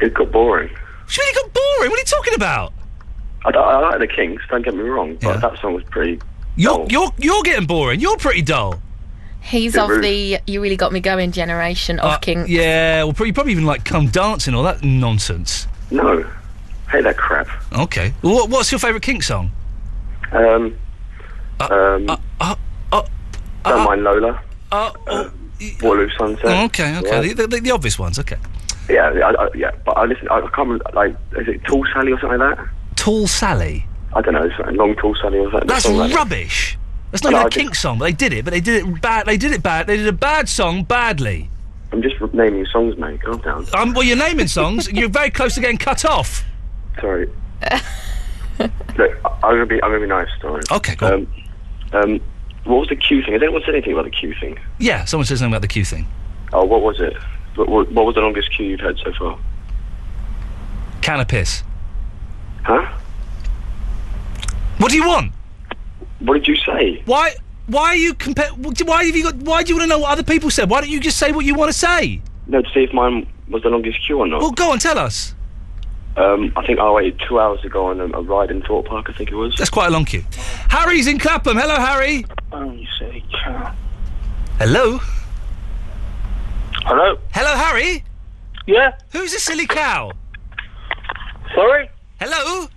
It 0.00 0.14
got 0.14 0.30
boring. 0.32 0.70
What 0.70 1.08
do 1.08 1.22
you 1.22 1.26
mean 1.26 1.34
it 1.34 1.42
got 1.42 1.52
boring? 1.52 1.90
What 1.90 1.98
are 1.98 2.00
you 2.00 2.04
talking 2.04 2.34
about? 2.34 2.72
I 3.44 3.78
like 3.80 3.98
the 3.98 4.06
Kinks, 4.06 4.42
don't 4.48 4.64
get 4.64 4.74
me 4.74 4.82
wrong, 4.82 5.18
but 5.20 5.40
that 5.40 5.58
song 5.60 5.74
was 5.74 5.84
pretty. 5.84 6.20
You're, 6.56 6.86
you're, 6.88 7.12
you're 7.18 7.42
getting 7.42 7.66
boring. 7.66 8.00
You're 8.00 8.16
pretty 8.16 8.42
dull. 8.42 8.80
He's 9.40 9.76
of 9.76 9.90
rude. 9.90 10.04
the 10.04 10.38
you 10.46 10.62
really 10.62 10.76
got 10.76 10.92
me 10.92 11.00
going 11.00 11.30
generation 11.30 11.98
of 11.98 12.12
Uh, 12.12 12.18
King. 12.18 12.46
Yeah, 12.48 13.04
well, 13.04 13.14
you 13.26 13.32
probably 13.34 13.52
even 13.52 13.66
like 13.66 13.84
come 13.84 14.08
dancing, 14.08 14.54
all 14.54 14.62
that 14.62 14.82
nonsense. 14.82 15.68
No. 15.90 16.24
Hate 16.90 17.04
that 17.04 17.18
crap. 17.18 17.48
Okay. 17.72 18.14
Well, 18.22 18.34
what, 18.34 18.50
what's 18.50 18.72
your 18.72 18.78
favourite 18.78 19.02
Kink 19.02 19.22
song? 19.22 19.50
Um. 20.32 20.74
um. 21.60 22.08
uh, 22.40 22.54
don't 23.64 23.84
mind 23.84 24.04
Lola. 24.04 24.40
Uh, 24.72 24.92
Waterloo 25.82 26.10
Sunset. 26.18 26.44
Oh, 26.46 26.64
okay, 26.64 26.96
okay. 26.98 27.26
Yeah. 27.26 27.34
The, 27.34 27.46
the, 27.46 27.60
the 27.60 27.70
obvious 27.70 27.98
ones, 27.98 28.18
okay. 28.18 28.36
Yeah, 28.88 29.08
I, 29.10 29.44
I, 29.44 29.48
yeah, 29.54 29.70
but 29.84 29.92
I 29.92 30.04
listen. 30.04 30.28
I, 30.30 30.36
I 30.38 30.40
can't 30.42 30.56
remember. 30.68 30.84
Like, 30.94 31.16
is 31.38 31.48
it 31.48 31.64
Tall 31.64 31.84
Sally 31.92 32.12
or 32.12 32.20
something 32.20 32.38
like 32.38 32.56
that? 32.58 32.68
Tall 32.96 33.26
Sally? 33.26 33.86
I 34.14 34.20
don't 34.20 34.34
know. 34.34 34.48
Something 34.56 34.76
Long 34.76 34.94
Tall 34.96 35.14
Sally 35.16 35.38
or 35.38 35.50
something. 35.50 35.66
That's 35.68 35.84
something 35.84 35.98
like 35.98 36.10
that. 36.10 36.16
rubbish. 36.16 36.78
That's 37.10 37.22
not 37.24 37.30
No, 37.30 37.36
even 37.38 37.44
I 37.44 37.48
a 37.48 37.50
Kink 37.50 37.74
song, 37.74 37.98
but 37.98 38.04
they 38.06 38.12
did 38.12 38.32
it. 38.32 38.44
But 38.44 38.52
they 38.52 38.60
did 38.60 38.84
it 38.84 39.00
bad. 39.00 39.26
They 39.26 39.36
did 39.36 39.52
it 39.52 39.62
bad. 39.62 39.86
They 39.86 39.96
did 39.96 40.06
a 40.08 40.12
bad 40.12 40.48
song 40.48 40.84
badly. 40.84 41.48
I'm 41.92 42.02
just 42.02 42.16
naming 42.34 42.66
songs, 42.66 42.96
mate. 42.98 43.22
Calm 43.22 43.38
down. 43.38 43.66
Um, 43.72 43.94
well, 43.94 44.02
you're 44.02 44.16
naming 44.16 44.48
songs. 44.48 44.90
you're 44.90 45.08
very 45.08 45.30
close 45.30 45.54
to 45.54 45.60
getting 45.60 45.78
cut 45.78 46.04
off. 46.04 46.44
Sorry. 47.00 47.30
Look, 48.58 48.70
I- 49.24 49.38
I'm 49.42 49.54
gonna 49.54 49.66
be. 49.66 49.82
I'm 49.82 49.90
gonna 49.90 50.00
be 50.00 50.06
nice. 50.06 50.28
Sorry. 50.40 50.62
Okay, 50.70 50.94
go 50.96 51.14
um, 51.14 51.26
um, 51.92 52.20
what 52.64 52.80
was 52.80 52.88
the 52.88 52.96
Q 52.96 53.22
thing? 53.22 53.32
Has 53.32 53.42
anyone 53.42 53.62
said 53.64 53.74
anything 53.74 53.92
about 53.92 54.04
the 54.04 54.10
Q 54.10 54.34
thing? 54.40 54.58
Yeah, 54.78 55.04
someone 55.04 55.24
said 55.26 55.38
something 55.38 55.52
about 55.52 55.62
the 55.62 55.68
Q 55.68 55.84
thing. 55.84 56.06
Oh, 56.52 56.64
what 56.64 56.82
was 56.82 57.00
it? 57.00 57.14
What, 57.56 57.68
what, 57.68 57.92
what 57.92 58.06
was 58.06 58.14
the 58.14 58.20
longest 58.20 58.54
queue 58.54 58.66
you've 58.66 58.80
had 58.80 58.98
so 58.98 59.12
far? 59.12 59.38
Can 61.02 61.20
of 61.20 61.28
piss. 61.28 61.62
Huh? 62.62 62.90
What 64.78 64.90
do 64.90 64.96
you 64.96 65.06
want? 65.06 65.32
What 66.20 66.34
did 66.34 66.48
you 66.48 66.56
say? 66.56 67.02
Why? 67.04 67.34
Why 67.66 67.88
are 67.88 67.96
you 67.96 68.14
compare? 68.14 68.48
Why 68.48 69.04
have 69.04 69.16
you 69.16 69.22
got? 69.24 69.36
Why 69.36 69.62
do 69.62 69.72
you 69.72 69.78
want 69.78 69.90
to 69.90 69.94
know 69.94 70.00
what 70.00 70.10
other 70.12 70.22
people 70.22 70.50
said? 70.50 70.68
Why 70.70 70.80
don't 70.80 70.90
you 70.90 71.00
just 71.00 71.18
say 71.18 71.32
what 71.32 71.44
you 71.44 71.54
want 71.54 71.70
to 71.70 71.78
say? 71.78 72.20
No, 72.46 72.60
to 72.62 72.68
see 72.70 72.84
if 72.84 72.92
mine 72.92 73.26
was 73.48 73.62
the 73.62 73.70
longest 73.70 74.04
queue 74.06 74.18
or 74.18 74.26
not. 74.26 74.40
Well, 74.40 74.52
go 74.52 74.72
on, 74.72 74.78
tell 74.78 74.98
us. 74.98 75.34
Um, 76.16 76.52
I 76.56 76.64
think 76.64 76.78
I 76.78 76.90
waited 76.90 77.20
two 77.26 77.40
hours 77.40 77.60
to 77.62 77.68
go 77.68 77.86
on 77.86 78.00
a, 78.00 78.04
a 78.04 78.22
ride 78.22 78.50
in 78.50 78.62
Thorpe 78.62 78.86
Park. 78.86 79.10
I 79.10 79.12
think 79.12 79.30
it 79.30 79.34
was. 79.34 79.54
That's 79.56 79.70
quite 79.70 79.88
a 79.88 79.90
long 79.90 80.04
queue. 80.04 80.24
Harry's 80.68 81.06
in 81.06 81.18
Clapham. 81.18 81.56
Hello, 81.56 81.76
Harry. 81.76 82.24
Oh, 82.52 82.70
you 82.72 82.86
silly 82.98 83.24
cow. 83.42 83.74
Hello. 84.58 85.00
Hello. 86.84 87.18
Hello, 87.32 87.54
Harry. 87.56 88.04
Yeah. 88.66 88.96
Who's 89.12 89.32
a 89.34 89.40
silly 89.40 89.66
cow? 89.66 90.12
Sorry? 91.54 91.88
Hello? 92.20 92.68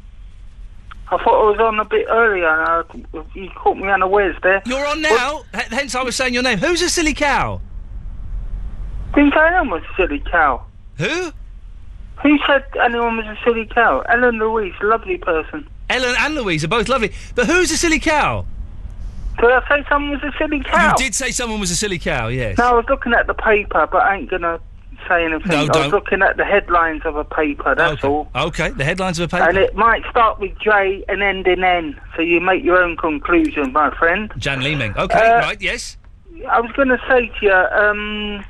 I 1.09 1.17
thought 1.23 1.27
I 1.27 1.49
was 1.51 1.59
on 1.59 1.79
a 1.79 1.85
bit 1.85 2.05
earlier 2.09 2.47
and 2.47 3.05
uh, 3.13 3.23
you 3.33 3.49
caught 3.55 3.77
me 3.77 3.87
unawares 3.89 4.35
there. 4.43 4.61
You're 4.65 4.85
on 4.85 5.01
now. 5.01 5.43
H- 5.55 5.67
hence, 5.69 5.95
I 5.95 6.03
was 6.03 6.15
saying 6.15 6.33
your 6.33 6.43
name. 6.43 6.57
Who's 6.57 6.81
a 6.81 6.89
silly 6.89 7.13
cow? 7.13 7.61
Didn't 9.15 9.33
say 9.33 9.47
anyone 9.47 9.81
a 9.83 9.95
silly 9.95 10.19
cow. 10.19 10.65
Who? 10.97 11.31
Who 12.23 12.37
said 12.45 12.65
anyone 12.83 13.17
was 13.17 13.25
a 13.25 13.37
silly 13.45 13.65
cow? 13.65 14.01
Ellen 14.09 14.37
Louise, 14.39 14.73
lovely 14.81 15.17
person. 15.17 15.67
Ellen 15.89 16.15
and 16.19 16.35
Louise 16.35 16.63
are 16.65 16.67
both 16.69 16.89
lovely. 16.89 17.13
But 17.35 17.47
who's 17.47 17.71
a 17.71 17.77
silly 17.77 17.99
cow? 17.99 18.45
Did 19.39 19.51
I 19.51 19.67
say 19.69 19.85
someone 19.89 20.11
was 20.11 20.23
a 20.23 20.35
silly 20.37 20.61
cow? 20.63 20.89
You 20.97 21.03
did 21.05 21.15
say 21.15 21.31
someone 21.31 21.59
was 21.59 21.71
a 21.71 21.75
silly 21.75 21.99
cow, 21.99 22.27
yes. 22.27 22.57
No, 22.57 22.65
I 22.65 22.73
was 22.73 22.85
looking 22.89 23.13
at 23.13 23.27
the 23.27 23.33
paper, 23.33 23.87
but 23.91 24.01
I 24.01 24.17
ain't 24.17 24.29
gonna 24.29 24.59
say 25.07 25.25
anything. 25.25 25.47
No, 25.51 25.57
I 25.57 25.61
was 25.61 25.69
don't. 25.69 25.91
looking 25.91 26.21
at 26.23 26.37
the 26.37 26.43
headlines 26.45 27.03
of 27.05 27.15
a 27.15 27.23
paper, 27.23 27.75
that's 27.75 28.03
all. 28.03 28.29
Okay, 28.35 28.69
the 28.71 28.83
headlines 28.83 29.19
of 29.19 29.25
a 29.31 29.37
paper. 29.37 29.47
And 29.47 29.57
it 29.57 29.75
might 29.75 30.03
start 30.09 30.39
with 30.39 30.57
J 30.59 31.03
and 31.07 31.21
end 31.21 31.47
in 31.47 31.63
N, 31.63 31.99
so 32.15 32.21
you 32.23 32.41
make 32.41 32.63
your 32.63 32.81
own 32.81 32.97
conclusion, 32.97 33.71
my 33.73 33.95
friend. 33.97 34.31
Jan 34.37 34.61
Leeming. 34.61 34.95
Okay, 34.97 35.19
Uh, 35.19 35.39
right, 35.39 35.61
yes. 35.61 35.97
I 36.49 36.59
was 36.59 36.71
going 36.73 36.89
to 36.89 36.99
say 37.07 37.27
to 37.39 37.45
you, 37.45 37.51
um, 37.51 38.43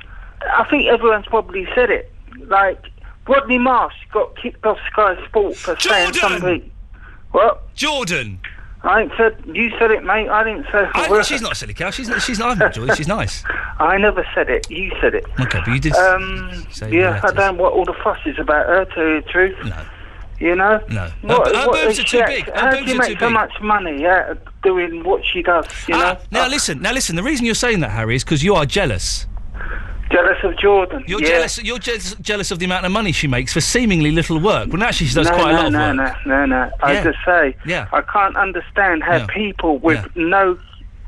I 0.52 0.64
think 0.68 0.86
everyone's 0.88 1.26
probably 1.26 1.66
said 1.74 1.90
it. 1.90 2.12
Like, 2.46 2.82
Rodney 3.26 3.58
Marsh 3.58 3.94
got 4.12 4.36
kicked 4.36 4.64
off 4.66 4.78
Sky 4.92 5.16
Sport 5.26 5.56
for 5.56 5.78
saying 5.80 6.12
something. 6.14 6.70
What? 7.32 7.74
Jordan. 7.74 8.40
I 8.82 9.02
ain't 9.02 9.12
said. 9.16 9.36
You 9.52 9.70
said 9.78 9.90
it, 9.90 10.04
mate. 10.04 10.28
I 10.28 10.44
didn't 10.44 10.64
say. 10.70 10.88
I, 10.94 11.10
word. 11.10 11.26
she's 11.26 11.42
not 11.42 11.52
a 11.52 11.54
silly 11.54 11.74
cow. 11.74 11.90
She's 11.90 12.10
she's 12.24 12.38
not. 12.38 12.50
I've 12.62 12.68
enjoyed. 12.68 12.96
She's 12.96 13.08
nice. 13.08 13.42
I 13.80 13.98
never 13.98 14.24
said 14.34 14.48
it. 14.48 14.70
You 14.70 14.92
said 15.00 15.14
it. 15.14 15.24
Okay, 15.40 15.58
but 15.64 15.68
you 15.72 15.80
did. 15.80 15.94
Um, 15.94 16.64
say 16.70 16.92
yeah. 16.92 17.20
I 17.24 17.32
don't 17.32 17.56
know 17.56 17.62
what 17.64 17.72
all 17.72 17.84
the 17.84 17.94
fuss 18.04 18.18
is 18.24 18.38
about 18.38 18.66
her, 18.66 18.84
to 18.84 18.94
tell 18.94 19.04
you 19.04 19.20
the 19.22 19.28
truth. 19.28 19.56
No. 19.64 19.84
You 20.40 20.54
know? 20.54 20.80
No. 20.88 21.10
What, 21.22 21.48
Her- 21.48 21.56
her 21.62 21.66
what 21.66 21.84
boobs 21.86 21.98
are 21.98 22.04
too 22.04 22.22
big. 22.26 22.44
Her 22.46 22.52
How 22.54 22.70
boobs 22.70 22.84
do 22.86 22.92
you 22.92 22.94
are 22.94 22.98
make 22.98 23.08
too 23.08 23.14
so 23.18 23.26
big. 23.26 23.32
much 23.34 23.60
money 23.60 24.06
out 24.06 24.30
of 24.30 24.38
doing 24.62 25.02
what 25.02 25.24
she 25.26 25.42
does, 25.42 25.66
you 25.88 25.96
Ah, 25.96 25.98
know? 26.12 26.18
now 26.30 26.46
listen. 26.48 26.80
Now 26.80 26.92
listen. 26.92 27.16
The 27.16 27.24
reason 27.24 27.44
you're 27.44 27.56
saying 27.56 27.80
that, 27.80 27.90
Harry, 27.90 28.14
is 28.14 28.22
because 28.22 28.44
you 28.44 28.54
are 28.54 28.64
jealous. 28.64 29.26
Jealous 30.10 30.38
of 30.42 30.56
Jordan. 30.58 31.04
You're 31.06 31.20
yeah. 31.20 31.28
jealous. 31.28 31.62
You're 31.62 31.78
jealous, 31.78 32.14
jealous 32.20 32.50
of 32.50 32.58
the 32.58 32.64
amount 32.64 32.86
of 32.86 32.92
money 32.92 33.12
she 33.12 33.26
makes 33.28 33.52
for 33.52 33.60
seemingly 33.60 34.10
little 34.10 34.40
work. 34.40 34.68
When 34.72 34.82
actually 34.82 35.08
she 35.08 35.14
does 35.14 35.28
no, 35.28 35.34
quite 35.34 35.52
no, 35.52 35.60
a 35.60 35.62
lot 35.64 35.72
no, 35.72 35.90
of 35.90 35.96
work. 35.98 36.16
No, 36.26 36.32
no, 36.32 36.46
no, 36.46 36.66
no. 36.66 36.70
I 36.82 36.92
Yeah. 36.94 37.04
just 37.04 37.18
say, 37.26 37.56
Yeah. 37.66 37.88
I 37.92 38.00
can't 38.02 38.36
understand 38.36 39.02
how 39.02 39.26
people 39.26 39.78
with 39.78 40.04
no 40.16 40.58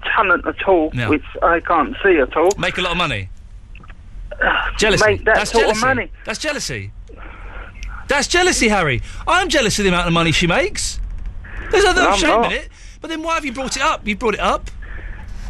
talent 0.05 0.47
at 0.47 0.63
all, 0.69 0.91
which 0.91 1.25
I 1.43 1.61
can't 1.61 1.97
see 2.03 2.19
at 2.19 2.37
all, 2.37 2.51
Make 2.59 2.77
a 2.79 2.83
lot 2.83 2.93
of 2.93 2.99
money. 2.99 3.29
Jealousy. 4.79 5.05
make 5.05 5.25
that 5.25 5.37
That's 5.37 5.51
sort 5.51 5.63
jealousy. 5.65 5.79
of 5.81 5.87
money. 5.87 6.13
That's 6.25 6.39
jealousy. 6.39 6.93
That's 8.09 8.27
jealousy, 8.27 8.69
Harry. 8.69 9.03
I'm 9.27 9.49
jealous 9.49 9.79
of 9.79 9.85
the 9.85 9.91
amount 9.91 10.09
of 10.09 10.13
money 10.13 10.33
she 10.33 10.47
makes. 10.47 10.99
There's 11.71 11.85
no 11.85 12.09
I'm 12.09 12.19
shame 12.19 12.29
not. 12.29 12.53
in 12.53 12.59
it. 12.59 12.69
But 13.01 13.09
then 13.09 13.23
why 13.23 13.35
have 13.35 13.45
you 13.45 13.53
brought 13.53 13.77
it 13.77 13.83
up? 13.83 14.07
You 14.07 14.17
brought 14.17 14.35
it 14.35 14.41
up. 14.41 14.71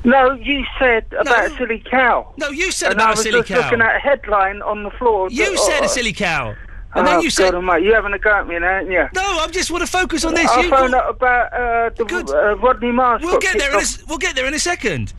No, 0.04 0.32
you 0.32 0.64
said 0.78 1.06
about 1.12 1.46
a 1.46 1.56
silly 1.56 1.82
cow. 1.90 2.32
No, 2.38 2.48
you 2.48 2.70
said 2.72 2.92
and 2.92 3.00
about 3.00 3.06
I 3.08 3.10
a 3.10 3.12
was 3.16 3.22
silly 3.22 3.38
just 3.40 3.48
cow. 3.48 3.56
looking 3.60 3.80
at 3.82 3.96
a 3.96 3.98
headline 3.98 4.62
on 4.62 4.82
the 4.82 4.90
floor. 4.92 5.28
You 5.30 5.50
that- 5.50 5.58
said 5.58 5.80
oh, 5.82 5.86
a 5.86 5.88
silly 5.88 6.12
cow. 6.12 6.54
Oh, 6.94 6.98
And 6.98 7.06
then 7.06 7.20
you 7.20 7.30
said. 7.30 7.44
God 7.52 7.56
almighty, 7.56 7.84
you 7.86 7.94
having 7.94 8.12
a 8.14 8.18
go 8.18 8.30
at 8.34 8.48
me 8.48 8.58
now, 8.58 8.66
aren't 8.66 8.90
you? 8.90 9.06
No, 9.14 9.22
I 9.22 9.46
just 9.52 9.70
want 9.70 9.82
to 9.84 9.90
focus 9.90 10.24
on 10.24 10.34
this. 10.34 10.50
I 10.50 10.62
You 10.62 10.70
found 10.70 10.94
out 10.94 11.10
about 11.10 11.52
uh, 11.52 11.90
the 11.90 12.04
uh, 12.34 12.56
Rodney 12.56 12.90
Marsh. 12.90 13.22
We'll 13.22 13.38
get 13.38 13.58
there. 13.58 13.72
In 13.72 13.80
a, 13.80 13.86
we'll 14.08 14.18
get 14.18 14.34
there 14.34 14.46
in 14.46 14.54
a 14.54 14.58
second. 14.58 15.12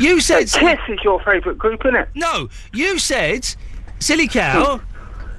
You 0.00 0.20
said 0.20 0.48
Kiss 0.50 0.78
is 0.88 0.98
your 1.04 1.20
favourite 1.22 1.58
group, 1.58 1.84
isn't 1.84 1.96
it? 1.96 2.08
No, 2.14 2.48
you 2.72 2.98
said 2.98 3.46
silly 4.00 4.26
cow, 4.28 4.80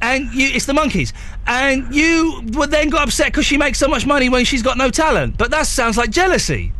and 0.02 0.34
you 0.34 0.48
it's 0.48 0.66
the 0.66 0.74
Monkees, 0.74 1.12
and 1.48 1.94
you 1.94 2.42
then 2.70 2.90
got 2.90 3.08
upset 3.08 3.28
because 3.28 3.46
she 3.46 3.58
makes 3.58 3.78
so 3.80 3.88
much 3.88 4.06
money 4.06 4.30
when 4.30 4.46
she's 4.46 4.62
got 4.62 4.78
no 4.78 4.90
talent. 4.90 5.38
But 5.38 5.52
that 5.52 5.68
sounds 5.68 5.98
like 5.98 6.10
jealousy. 6.10 6.72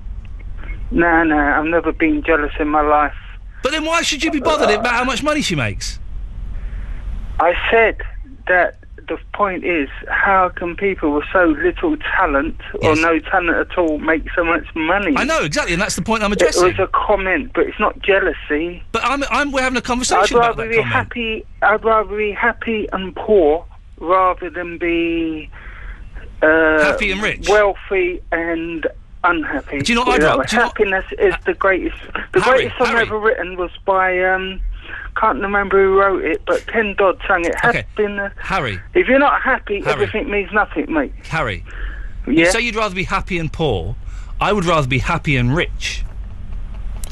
No, 0.96 1.24
no, 1.24 1.38
I've 1.38 1.66
never 1.66 1.92
been 1.92 2.24
jealous 2.24 2.54
in 2.60 2.70
my 2.70 2.82
life. 2.82 3.14
But 3.62 3.72
then 3.74 3.84
why 3.84 4.02
should 4.02 4.24
you 4.24 4.32
be 4.32 4.40
bothered 4.40 4.70
about 4.70 4.94
how 4.94 5.04
much 5.04 5.22
money 5.24 5.42
she 5.42 5.56
makes? 5.56 6.00
I 7.40 7.54
said 7.70 7.98
that 8.48 8.78
the 9.10 9.18
point 9.34 9.66
is, 9.66 9.90
how 10.10 10.50
can 10.50 10.76
people 10.76 11.14
with 11.14 11.26
so 11.34 11.46
little 11.46 11.98
talent 12.18 12.56
or 12.82 12.96
Yes. 12.96 13.00
no 13.02 13.20
talent 13.20 13.58
at 13.72 13.78
all 13.78 13.98
make 14.00 14.24
so 14.36 14.44
much 14.44 14.64
money? 14.74 15.14
I 15.18 15.26
know 15.26 15.42
exactly, 15.44 15.74
and 15.74 15.82
that's 15.82 15.96
the 15.96 16.02
point 16.02 16.24
I'm 16.24 16.32
addressing. 16.32 16.64
It 16.70 16.78
was 16.80 16.88
a 16.88 16.92
comment, 16.94 17.52
but 17.54 17.66
it's 17.68 17.80
not 17.80 18.00
jealousy. 18.02 18.82
But 18.94 19.04
I'm, 19.04 19.24
I'm 19.30 19.52
we're 19.52 19.62
having 19.62 19.76
a 19.78 19.80
I'd 19.80 19.84
conversation 19.84 20.38
about 20.38 20.58
rather 20.58 20.64
that 20.64 20.70
be 20.70 20.76
comment. 20.78 20.94
happy. 20.94 21.46
I'd 21.62 21.84
rather 21.84 22.16
be 22.18 22.32
happy 22.32 22.88
and 22.94 23.16
poor 23.16 23.66
rather 24.00 24.50
than 24.50 24.78
be 24.78 25.50
uh, 26.42 26.84
Happy 26.84 27.12
and 27.12 27.22
rich? 27.22 27.50
wealthy 27.50 28.22
and 28.32 28.88
unhappy. 29.26 29.80
Do 29.80 29.92
you 29.92 30.00
know 30.00 30.06
what 30.06 30.16
I'd 30.16 30.22
know, 30.22 30.32
you 30.34 30.58
know- 30.58 30.64
happiness 30.64 31.06
is 31.20 31.34
the 31.46 31.54
greatest. 31.54 31.98
The 32.34 32.42
Harry, 32.42 32.58
greatest 32.60 32.78
song 32.78 32.88
Harry. 32.88 33.02
ever 33.02 33.20
written 33.20 33.58
was 33.58 33.72
by 33.86 34.20
um, 34.24 34.60
can't 35.18 35.42
remember 35.42 35.82
who 35.84 36.00
wrote 36.00 36.24
it, 36.24 36.42
but 36.46 36.66
Ken 36.68 36.94
Dodd 36.98 37.20
sang 37.28 37.46
it. 37.46 37.56
Okay. 37.64 37.86
Happiness. 37.96 38.34
Harry, 38.38 38.80
If 38.94 39.08
you're 39.08 39.20
not 39.20 39.42
happy, 39.42 39.80
Harry. 39.82 39.92
everything 39.94 40.30
means 40.30 40.52
nothing, 40.52 40.92
mate. 40.92 41.14
Harry. 41.30 41.64
You 42.28 42.34
Yeah? 42.34 42.50
say 42.52 42.62
you'd 42.62 42.76
rather 42.76 42.96
be 42.96 43.04
happy 43.04 43.38
and 43.40 43.52
poor. 43.52 43.96
I 44.42 44.52
would 44.52 44.66
rather 44.66 44.88
be 44.88 44.98
happy 45.00 45.38
and 45.38 45.56
rich. 45.56 46.04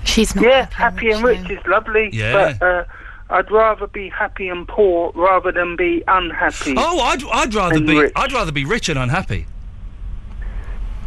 She's 0.04 0.36
not. 0.36 0.44
Yeah, 0.44 0.68
happy 0.72 1.12
and 1.12 1.24
rich 1.24 1.50
is 1.50 1.66
lovely. 1.66 2.10
Yeah. 2.12 2.56
But 2.60 2.66
uh, 2.68 2.84
I'd 3.30 3.50
rather 3.50 3.88
be 3.88 4.10
happy 4.10 4.50
and 4.50 4.68
poor 4.68 5.12
rather 5.16 5.52
than 5.52 5.76
be 5.78 6.04
unhappy. 6.08 6.76
Oh, 6.78 7.00
I'd 7.00 7.24
I'd 7.32 7.54
rather 7.54 7.80
be 7.80 7.98
rich. 8.00 8.14
I'd 8.16 8.34
rather 8.34 8.52
be 8.52 8.66
rich 8.66 8.90
and 8.90 9.00
unhappy. 9.00 9.46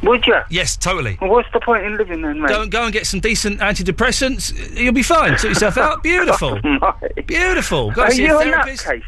Would 0.02 0.26
you? 0.26 0.38
Yes, 0.50 0.76
totally. 0.76 1.18
Well, 1.20 1.30
what's 1.30 1.50
the 1.52 1.60
point 1.60 1.84
in 1.84 1.96
living 1.96 2.22
then, 2.22 2.40
mate? 2.40 2.48
Go 2.48 2.62
and 2.62 2.70
go 2.70 2.84
and 2.84 2.92
get 2.92 3.06
some 3.06 3.20
decent 3.20 3.60
antidepressants. 3.60 4.78
You'll 4.78 4.92
be 4.92 5.02
fine. 5.02 5.36
Sort 5.38 5.54
yourself 5.54 5.76
out. 5.78 6.02
Beautiful. 6.02 6.60
Beautiful. 7.26 7.90
Go 7.92 8.02
Are 8.02 8.10
see 8.10 8.24
you 8.24 8.36
a 8.36 8.40
a 8.40 8.44
therapist. 8.44 8.84
nutcase? 8.84 9.02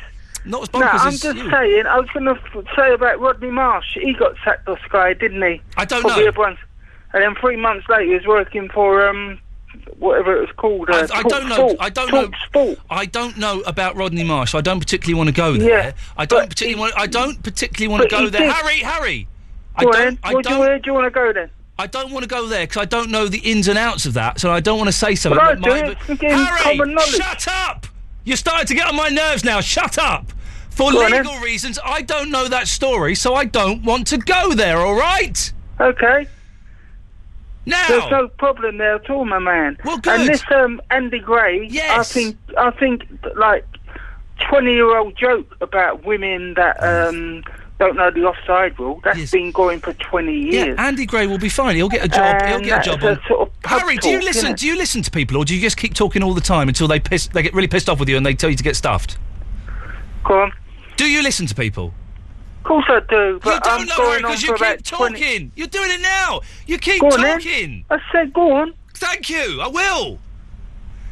Not 0.44 0.62
as 0.62 0.72
No, 0.72 0.80
I'm 0.82 1.08
as 1.08 1.20
just 1.20 1.36
you. 1.36 1.50
saying. 1.50 1.86
I 1.86 1.98
was 2.00 2.08
going 2.10 2.24
to 2.24 2.32
f- 2.56 2.64
say 2.76 2.92
about 2.92 3.20
Rodney 3.20 3.50
Marsh. 3.50 3.94
He 4.00 4.12
got 4.14 4.34
sacked 4.44 4.66
off 4.68 4.78
Sky, 4.86 5.12
didn't 5.14 5.42
he? 5.42 5.60
I 5.76 5.84
don't 5.84 6.00
Probably 6.00 6.24
know. 6.24 6.32
bunch- 6.32 6.58
And 7.12 7.22
then 7.22 7.34
three 7.36 7.56
months 7.56 7.88
later, 7.88 8.04
he 8.04 8.14
was 8.14 8.26
working 8.26 8.68
for 8.70 9.06
um, 9.08 9.38
whatever 9.98 10.36
it 10.36 10.40
was 10.40 10.50
called. 10.56 10.88
Uh, 10.90 10.94
I, 10.94 11.18
I 11.18 11.22
Talk 11.22 11.28
don't 11.30 11.48
know. 11.48 11.54
Sport. 11.54 11.76
I 11.80 11.90
don't 11.90 12.08
Talk 12.08 12.30
know. 12.30 12.36
Sport. 12.46 12.78
I 12.88 13.04
don't 13.04 13.36
know 13.36 13.60
about 13.62 13.96
Rodney 13.96 14.24
Marsh. 14.24 14.54
I 14.54 14.60
don't 14.62 14.80
particularly 14.80 15.14
want 15.18 15.28
to 15.28 15.34
go 15.34 15.52
there. 15.56 15.68
Yeah, 15.68 15.92
I 16.16 16.24
don't 16.24 16.48
particularly 16.48 16.80
want. 16.80 16.94
I 16.96 17.06
don't 17.06 17.42
particularly 17.42 17.88
want 17.88 18.02
to 18.04 18.08
but 18.08 18.18
go 18.18 18.24
he 18.24 18.30
there. 18.30 18.40
did- 18.42 18.52
Harry, 18.52 18.78
Harry. 18.78 19.28
I 19.78 19.84
Go 19.84 19.90
on. 19.90 20.18
I 20.22 20.32
Where 20.34 20.42
do 20.42 20.50
you- 20.50 20.58
where 20.58 20.78
do 20.78 20.90
you 20.90 20.94
want 20.94 21.06
to 21.06 21.10
go 21.10 21.32
then? 21.32 21.50
I 21.78 21.86
don't 21.86 22.10
want 22.10 22.24
to 22.24 22.28
go 22.28 22.46
there 22.48 22.66
because 22.66 22.82
I 22.82 22.86
don't 22.86 23.10
know 23.10 23.28
the 23.28 23.38
ins 23.38 23.68
and 23.68 23.78
outs 23.78 24.04
of 24.04 24.14
that, 24.14 24.40
so 24.40 24.50
I 24.50 24.58
don't 24.60 24.78
want 24.78 24.88
to 24.88 24.92
say 24.92 25.14
something. 25.14 25.38
Well, 25.38 25.50
I 25.50 25.54
that 25.54 25.60
might- 25.60 25.96
It's 26.08 26.20
but- 26.20 26.30
Harry, 26.30 26.96
shut 27.06 27.46
up! 27.48 27.86
You're 28.24 28.36
starting 28.36 28.66
to 28.66 28.74
get 28.74 28.88
on 28.88 28.96
my 28.96 29.08
nerves 29.08 29.44
now. 29.44 29.60
Shut 29.60 29.96
up. 29.96 30.32
For 30.70 30.92
Go 30.92 31.04
on 31.04 31.12
legal 31.12 31.38
reasons, 31.38 31.78
I 31.84 32.02
don't 32.02 32.30
know 32.30 32.46
that 32.48 32.68
story, 32.68 33.14
so 33.14 33.34
I 33.34 33.44
don't 33.44 33.82
want 33.84 34.06
to 34.08 34.18
go 34.18 34.52
there. 34.54 34.78
All 34.78 34.94
right? 34.94 35.52
Okay. 35.80 36.26
Now. 37.66 37.86
There's 37.88 38.10
no 38.10 38.28
problem 38.28 38.78
there 38.78 38.94
at 38.96 39.08
all, 39.10 39.24
my 39.24 39.38
man. 39.38 39.76
Well, 39.84 39.98
good. 39.98 40.20
And 40.20 40.28
this 40.28 40.42
um, 40.54 40.80
Andy 40.90 41.18
Gray, 41.20 41.68
I 41.90 42.02
think, 42.02 42.36
I 42.56 42.70
think, 42.70 43.04
like, 43.36 43.64
twenty-year-old 44.48 45.16
joke 45.16 45.56
about 45.60 46.04
women 46.04 46.54
that 46.54 46.82
um, 46.82 47.42
don't 47.78 47.96
know 47.96 48.10
the 48.10 48.24
offside 48.24 48.78
rule. 48.78 49.00
That's 49.04 49.30
been 49.30 49.52
going 49.52 49.80
for 49.80 49.92
twenty 49.94 50.34
Yeah, 50.36 50.64
years. 50.64 50.78
Andy 50.78 51.06
Gray 51.06 51.26
will 51.26 51.38
be 51.38 51.48
fine. 51.48 51.76
He'll 51.76 51.88
get 51.88 52.04
a 52.04 52.08
job. 52.08 52.42
He'll 52.42 52.56
um, 52.56 52.62
get 52.62 52.80
a 52.86 52.90
job 52.90 53.02
a 53.02 53.10
on. 53.10 53.20
sort 53.28 53.48
of 53.48 53.54
Harry, 53.64 53.96
do 53.96 54.08
you 54.08 54.20
listen? 54.20 54.54
Do 54.54 54.66
you 54.66 54.76
listen 54.76 55.02
to 55.02 55.10
people, 55.10 55.36
or 55.36 55.44
do 55.44 55.54
you 55.54 55.60
just 55.60 55.76
keep 55.76 55.94
talking 55.94 56.22
all 56.22 56.34
the 56.34 56.40
time 56.40 56.68
until 56.68 56.88
they 56.88 57.00
piss? 57.00 57.28
They 57.28 57.42
get 57.42 57.54
really 57.54 57.68
pissed 57.68 57.88
off 57.88 58.00
with 58.00 58.08
you 58.08 58.16
and 58.16 58.26
they 58.26 58.34
tell 58.34 58.50
you 58.50 58.56
to 58.56 58.64
get 58.64 58.76
stuffed. 58.76 59.18
Go 60.24 60.42
on. 60.42 60.52
Do 60.96 61.08
you 61.08 61.22
listen 61.22 61.46
to 61.46 61.54
people? 61.54 61.94
Of 62.58 62.64
course 62.64 62.84
I 62.88 63.00
do, 63.08 63.40
but 63.42 63.54
you 63.54 63.60
don't 63.60 63.80
I'm 63.80 63.86
know 63.86 63.96
going 63.96 64.24
on 64.24 64.30
because 64.32 64.40
for 64.42 64.46
you 64.48 64.54
about 64.56 64.76
keep 64.78 64.86
20 64.98 65.18
talking. 65.18 65.52
You're 65.54 65.68
doing 65.68 65.90
it 65.90 66.00
now. 66.00 66.40
You 66.66 66.78
keep 66.78 67.02
on 67.02 67.20
then. 67.20 67.38
talking. 67.38 67.84
I 67.88 67.98
said, 68.12 68.32
go 68.32 68.52
on. 68.52 68.74
Thank 68.94 69.30
you. 69.30 69.60
I 69.62 69.68
will. 69.68 70.18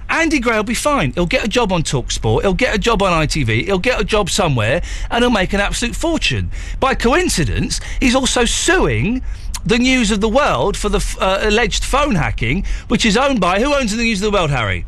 Andy 0.08 0.38
Gray 0.38 0.56
will 0.56 0.62
be 0.62 0.74
fine. 0.74 1.12
He'll 1.12 1.26
get 1.26 1.44
a 1.44 1.48
job 1.48 1.72
on 1.72 1.82
Talksport. 1.82 2.42
He'll 2.42 2.54
get 2.54 2.74
a 2.74 2.78
job 2.78 3.02
on 3.02 3.12
ITV. 3.26 3.64
He'll 3.64 3.78
get 3.78 4.00
a 4.00 4.04
job 4.04 4.30
somewhere, 4.30 4.82
and 5.10 5.22
he'll 5.22 5.30
make 5.30 5.52
an 5.52 5.60
absolute 5.60 5.96
fortune. 5.96 6.50
By 6.80 6.94
coincidence, 6.94 7.80
he's 8.00 8.14
also 8.14 8.44
suing 8.44 9.22
the 9.64 9.78
News 9.78 10.10
of 10.12 10.20
the 10.20 10.28
World 10.28 10.76
for 10.76 10.88
the 10.88 10.98
f- 10.98 11.20
uh, 11.20 11.38
alleged 11.42 11.84
phone 11.84 12.14
hacking, 12.14 12.64
which 12.88 13.04
is 13.04 13.16
owned 13.16 13.40
by 13.40 13.58
who 13.60 13.74
owns 13.74 13.94
the 13.96 14.02
News 14.02 14.22
of 14.22 14.30
the 14.30 14.36
World, 14.38 14.50
Harry? 14.50 14.86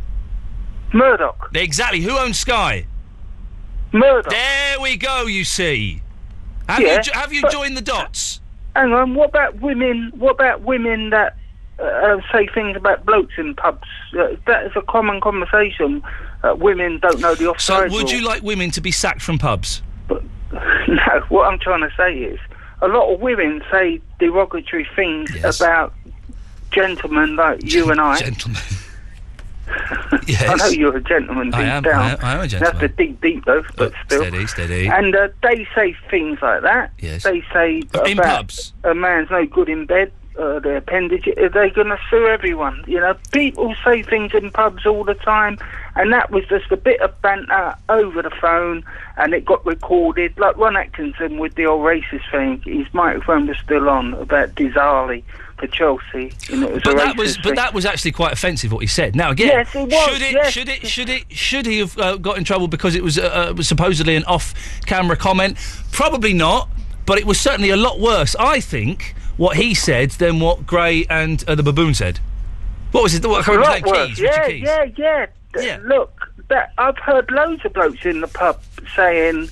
Murdoch. 0.92 1.50
Exactly. 1.54 2.00
Who 2.00 2.16
owns 2.16 2.38
Sky? 2.38 2.86
Murdoch. 3.92 4.30
There 4.30 4.80
we 4.80 4.96
go. 4.96 5.26
You 5.26 5.44
see. 5.44 6.02
Have 6.68 6.80
Yeah, 6.80 6.96
you 6.96 7.02
jo- 7.02 7.12
have 7.14 7.32
you 7.32 7.42
joined 7.50 7.76
the 7.76 7.80
dots? 7.82 8.40
Hang 8.76 8.92
on. 8.92 9.14
What 9.14 9.30
about 9.30 9.56
women? 9.60 10.12
What 10.14 10.32
about 10.32 10.60
women 10.60 11.10
that 11.10 11.36
uh, 11.78 12.18
say 12.32 12.46
things 12.48 12.76
about 12.76 13.04
blokes 13.06 13.34
in 13.38 13.54
pubs? 13.54 13.86
Uh, 14.18 14.28
that 14.46 14.66
is 14.66 14.72
a 14.76 14.82
common 14.82 15.20
conversation. 15.20 16.02
Uh, 16.42 16.54
women 16.54 16.98
don't 17.00 17.20
know 17.20 17.34
the 17.34 17.46
offside. 17.48 17.90
So, 17.90 17.96
would 17.96 18.10
you 18.10 18.20
like 18.24 18.42
women 18.42 18.70
to 18.72 18.80
be 18.80 18.90
sacked 18.90 19.22
from 19.22 19.38
pubs? 19.38 19.82
no, 20.08 21.24
what 21.28 21.52
I'm 21.52 21.58
trying 21.58 21.80
to 21.82 21.92
say 21.96 22.16
is, 22.18 22.38
a 22.80 22.88
lot 22.88 23.12
of 23.12 23.20
women 23.20 23.62
say 23.70 24.00
derogatory 24.18 24.86
things 24.96 25.30
about 25.44 25.92
gentlemen 26.70 27.36
like 27.36 27.64
you 27.72 27.90
and 27.90 28.00
I. 28.00 28.18
Gentlemen. 28.18 28.60
Yes. 30.26 30.48
I 30.48 30.54
know 30.54 30.66
you're 30.68 30.96
a 30.96 31.00
gentleman 31.02 31.46
deep 31.50 31.56
I 31.60 31.64
am, 31.64 31.82
down. 31.82 31.94
I 32.00 32.10
am- 32.12 32.18
I 32.22 32.32
am 32.34 32.40
a 32.40 32.42
You 32.44 32.48
gentleman. 32.48 32.80
have 32.80 32.90
to 32.90 32.96
dig 32.96 33.20
deep 33.20 33.44
though, 33.44 33.64
but 33.76 33.92
still. 34.06 34.22
Steady, 34.22 34.46
steady. 34.46 34.86
And 34.88 35.14
uh, 35.14 35.28
they 35.42 35.66
say 35.74 35.94
things 36.10 36.38
like 36.40 36.62
that. 36.62 36.90
Yes. 36.98 37.22
They 37.24 37.42
say 37.52 37.82
In 38.06 38.18
about 38.18 38.36
pubs? 38.38 38.72
a 38.84 38.94
man's 38.94 39.30
no 39.30 39.44
good 39.46 39.68
in 39.68 39.84
bed. 39.86 40.10
Uh, 40.38 40.60
the 40.60 40.76
appendage. 40.76 41.26
Are 41.36 41.48
they 41.48 41.68
going 41.68 41.88
to 41.88 41.98
sue 42.08 42.28
everyone? 42.28 42.84
You 42.86 43.00
know, 43.00 43.16
people 43.32 43.74
say 43.84 44.04
things 44.04 44.32
in 44.34 44.52
pubs 44.52 44.86
all 44.86 45.02
the 45.02 45.14
time, 45.14 45.58
and 45.96 46.12
that 46.12 46.30
was 46.30 46.46
just 46.46 46.70
a 46.70 46.76
bit 46.76 47.00
of 47.00 47.20
banter 47.22 47.74
over 47.88 48.22
the 48.22 48.30
phone, 48.30 48.84
and 49.16 49.34
it 49.34 49.44
got 49.44 49.66
recorded. 49.66 50.38
Like 50.38 50.56
Ron 50.56 50.76
Atkinson 50.76 51.38
with 51.38 51.56
the 51.56 51.66
old 51.66 51.82
racist 51.82 52.30
thing, 52.30 52.62
his 52.64 52.86
microphone 52.94 53.48
was 53.48 53.58
still 53.58 53.88
on 53.88 54.14
about 54.14 54.54
Desailly 54.54 55.24
for 55.58 55.66
Chelsea, 55.66 56.32
and 56.52 56.62
it 56.62 56.72
was 56.72 56.82
But 56.84 56.92
a 56.92 56.96
that 56.98 57.16
racist 57.16 57.18
was, 57.18 57.38
but 57.38 57.56
that 57.56 57.74
was 57.74 57.84
actually 57.84 58.12
quite 58.12 58.32
offensive 58.32 58.70
what 58.70 58.78
he 58.78 58.86
said. 58.86 59.16
Now 59.16 59.30
again, 59.32 59.48
Yes, 59.48 59.74
it 59.74 59.88
was, 59.90 60.04
should 60.04 60.22
it, 60.22 60.32
yes. 60.34 60.52
should 60.52 60.68
it, 60.68 60.86
should 60.86 61.08
it, 61.08 61.32
should 61.32 61.66
he 61.66 61.78
have 61.80 61.98
uh, 61.98 62.16
got 62.16 62.38
in 62.38 62.44
trouble 62.44 62.68
because 62.68 62.94
it 62.94 63.02
was, 63.02 63.18
uh, 63.18 63.50
uh, 63.50 63.54
was 63.56 63.66
supposedly 63.66 64.14
an 64.14 64.22
off-camera 64.26 65.16
comment? 65.16 65.58
Probably 65.90 66.32
not, 66.32 66.68
but 67.06 67.18
it 67.18 67.26
was 67.26 67.40
certainly 67.40 67.70
a 67.70 67.76
lot 67.76 67.98
worse, 67.98 68.36
I 68.38 68.60
think, 68.60 69.16
what 69.38 69.56
he 69.56 69.72
said 69.74 70.10
than 70.12 70.38
what 70.40 70.66
Gray 70.66 71.06
and 71.08 71.42
uh, 71.48 71.54
the 71.54 71.62
baboon 71.62 71.94
said. 71.94 72.20
What 72.92 73.02
was 73.04 73.14
it? 73.14 73.24
What, 73.26 73.46
a 73.48 73.52
lot 73.54 73.82
Keys. 73.82 74.20
Richard 74.20 74.22
Yeah, 74.22 74.46
Keys. 74.48 74.62
yeah, 74.62 74.84
yeah, 74.96 75.26
Th- 75.54 75.80
Look, 75.82 76.30
that 76.48 76.72
I've 76.78 76.98
heard 76.98 77.30
loads 77.30 77.64
of 77.64 77.72
blokes 77.72 78.04
in 78.04 78.20
the 78.20 78.26
pub 78.28 78.60
saying, 78.96 79.48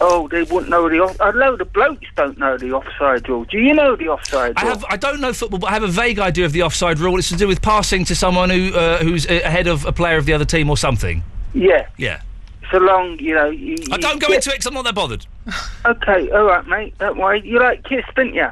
"Oh, 0.00 0.26
they 0.28 0.42
wouldn't 0.44 0.68
know 0.70 0.88
the 0.88 1.00
off." 1.00 1.16
A 1.20 1.30
load 1.36 1.60
of 1.60 1.72
blokes 1.72 2.06
don't 2.16 2.38
know 2.38 2.56
the 2.56 2.72
offside 2.72 3.28
rule. 3.28 3.44
Do 3.44 3.58
you 3.58 3.74
know 3.74 3.94
the 3.96 4.08
offside 4.08 4.54
I 4.56 4.62
rule? 4.62 4.70
have. 4.70 4.84
I 4.88 4.96
don't 4.96 5.20
know 5.20 5.32
football, 5.32 5.58
but 5.58 5.66
I 5.68 5.72
have 5.74 5.82
a 5.82 5.88
vague 5.88 6.18
idea 6.18 6.44
of 6.46 6.52
the 6.52 6.62
offside 6.62 6.98
rule. 6.98 7.18
It's 7.18 7.28
to 7.28 7.36
do 7.36 7.46
with 7.46 7.60
passing 7.62 8.04
to 8.06 8.14
someone 8.14 8.48
who 8.50 8.74
uh, 8.74 8.98
who's 8.98 9.26
a- 9.26 9.42
ahead 9.42 9.66
of 9.66 9.84
a 9.84 9.92
player 9.92 10.16
of 10.16 10.24
the 10.26 10.32
other 10.32 10.46
team 10.46 10.70
or 10.70 10.76
something. 10.78 11.22
Yeah. 11.54 11.86
Yeah. 11.98 12.22
So 12.70 12.78
long, 12.78 13.18
you 13.18 13.34
know. 13.34 13.50
You, 13.50 13.76
I 13.90 13.96
you 13.96 13.98
don't 14.00 14.18
go 14.18 14.28
get- 14.28 14.36
into 14.36 14.50
it 14.50 14.56
'cause 14.56 14.66
I'm 14.66 14.72
not 14.74 14.84
that 14.84 14.94
bothered. 14.94 15.26
Okay, 15.84 16.30
all 16.30 16.44
right, 16.44 16.66
mate. 16.66 16.94
Don't 16.98 17.18
worry. 17.18 17.42
You 17.46 17.58
like 17.58 17.84
Kiss, 17.84 18.04
didn't 18.16 18.34
you? 18.34 18.48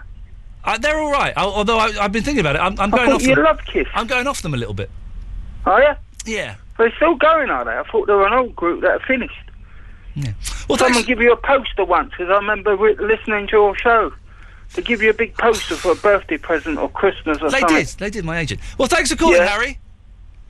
Uh, 0.64 0.76
they're 0.78 0.98
all 0.98 1.10
right. 1.10 1.32
I, 1.36 1.42
although 1.42 1.78
I, 1.78 1.92
I've 2.00 2.12
been 2.12 2.22
thinking 2.22 2.40
about 2.40 2.56
it, 2.56 2.60
I'm, 2.60 2.78
I'm 2.78 2.92
I 2.92 2.96
going 2.98 3.10
thought 3.10 3.16
off. 3.16 3.22
you 3.26 3.34
them. 3.34 3.44
loved 3.44 3.66
Kiss. 3.66 3.86
I'm 3.94 4.06
going 4.06 4.26
off 4.26 4.42
them 4.42 4.54
a 4.54 4.56
little 4.56 4.74
bit. 4.74 4.90
Are 5.66 5.82
you? 5.82 5.92
Yeah. 6.26 6.56
They're 6.78 6.92
still 6.96 7.14
going, 7.14 7.50
are 7.50 7.64
they? 7.64 7.72
I 7.72 7.82
thought 7.90 8.06
they 8.06 8.12
were 8.12 8.26
an 8.26 8.32
old 8.32 8.54
group 8.56 8.82
that 8.82 8.92
had 8.92 9.02
finished. 9.02 9.34
Yeah. 10.14 10.32
Well, 10.68 10.76
Someone 10.78 11.02
give 11.04 11.20
you 11.20 11.32
a 11.32 11.36
poster 11.36 11.84
once, 11.84 12.10
because 12.10 12.28
I 12.30 12.34
remember 12.36 12.76
re- 12.76 12.96
listening 12.96 13.46
to 13.48 13.52
your 13.52 13.76
show. 13.76 14.12
To 14.74 14.82
give 14.82 15.02
you 15.02 15.10
a 15.10 15.14
big 15.14 15.36
poster 15.36 15.74
for 15.74 15.90
a 15.92 15.96
birthday 15.96 16.38
present 16.38 16.78
or 16.78 16.88
Christmas 16.88 17.38
or 17.42 17.50
They 17.50 17.58
something. 17.60 17.76
did. 17.78 17.86
They 17.88 18.10
did. 18.10 18.24
My 18.24 18.38
agent. 18.38 18.60
Well, 18.78 18.86
thanks 18.86 19.10
for 19.10 19.16
calling, 19.16 19.36
Yeah. 19.38 19.46
Harry. 19.48 19.78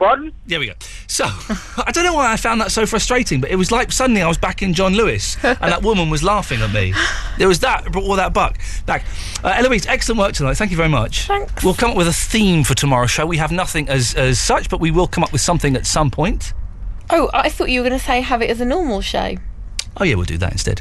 Pardon? 0.01 0.32
There 0.47 0.59
we 0.59 0.66
go. 0.66 0.72
So, 1.09 1.24
I 1.77 1.90
don't 1.93 2.05
know 2.05 2.14
why 2.14 2.32
I 2.32 2.36
found 2.39 2.59
that 2.62 2.72
so 2.72 2.86
frustrating, 2.86 3.39
but 3.39 3.51
it 3.51 3.56
was 3.56 3.70
like 3.70 3.93
suddenly 3.93 4.22
I 4.22 4.28
was 4.28 4.39
back 4.39 4.62
in 4.62 4.72
John 4.72 4.94
Lewis, 4.94 5.36
and 5.44 5.59
that 5.59 5.82
woman 5.82 6.09
was 6.09 6.22
laughing 6.22 6.62
at 6.62 6.72
me. 6.72 6.94
There 7.36 7.47
was 7.47 7.60
that 7.60 7.85
brought 7.93 8.05
all 8.05 8.16
that 8.16 8.32
buck 8.32 8.59
back. 8.86 9.05
Uh, 9.44 9.52
Eloise, 9.59 9.86
excellent 9.86 10.18
work 10.18 10.32
tonight. 10.32 10.55
Thank 10.55 10.70
you 10.70 10.78
very 10.78 10.89
much. 10.89 11.27
Thanks. 11.27 11.62
We'll 11.62 11.74
come 11.74 11.90
up 11.90 11.98
with 11.98 12.09
a 12.09 12.14
theme 12.14 12.64
for 12.64 12.74
tomorrow's 12.74 13.10
show. 13.10 13.27
We 13.27 13.36
have 13.36 13.52
nothing 13.52 13.90
as 13.90 14.14
as 14.14 14.39
such, 14.40 14.70
but 14.70 14.81
we 14.81 14.90
will 14.90 15.06
come 15.06 15.22
up 15.22 15.32
with 15.32 15.43
something 15.43 15.77
at 15.77 15.86
some 15.86 16.10
point. 16.10 16.55
Oh, 17.10 17.28
I 17.35 17.51
thought 17.51 17.68
you 17.68 17.82
were 17.82 17.89
going 17.89 17.98
to 17.98 18.05
say 18.05 18.22
have 18.22 18.40
it 18.40 18.48
as 18.48 18.62
a 18.62 18.64
normal 18.64 19.02
show. 19.02 19.35
Oh 19.98 20.05
yeah, 20.05 20.14
we'll 20.14 20.24
do 20.24 20.39
that 20.39 20.52
instead. 20.52 20.81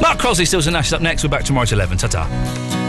Mark 0.00 0.18
Crosby, 0.18 0.46
Stills 0.46 0.66
and 0.66 0.72
Nash 0.72 0.86
is 0.86 0.94
up 0.94 1.02
next. 1.02 1.22
We're 1.22 1.28
back 1.28 1.44
tomorrow 1.44 1.64
at 1.64 1.72
eleven. 1.72 1.98
Ta 1.98 2.06
ta. 2.06 2.87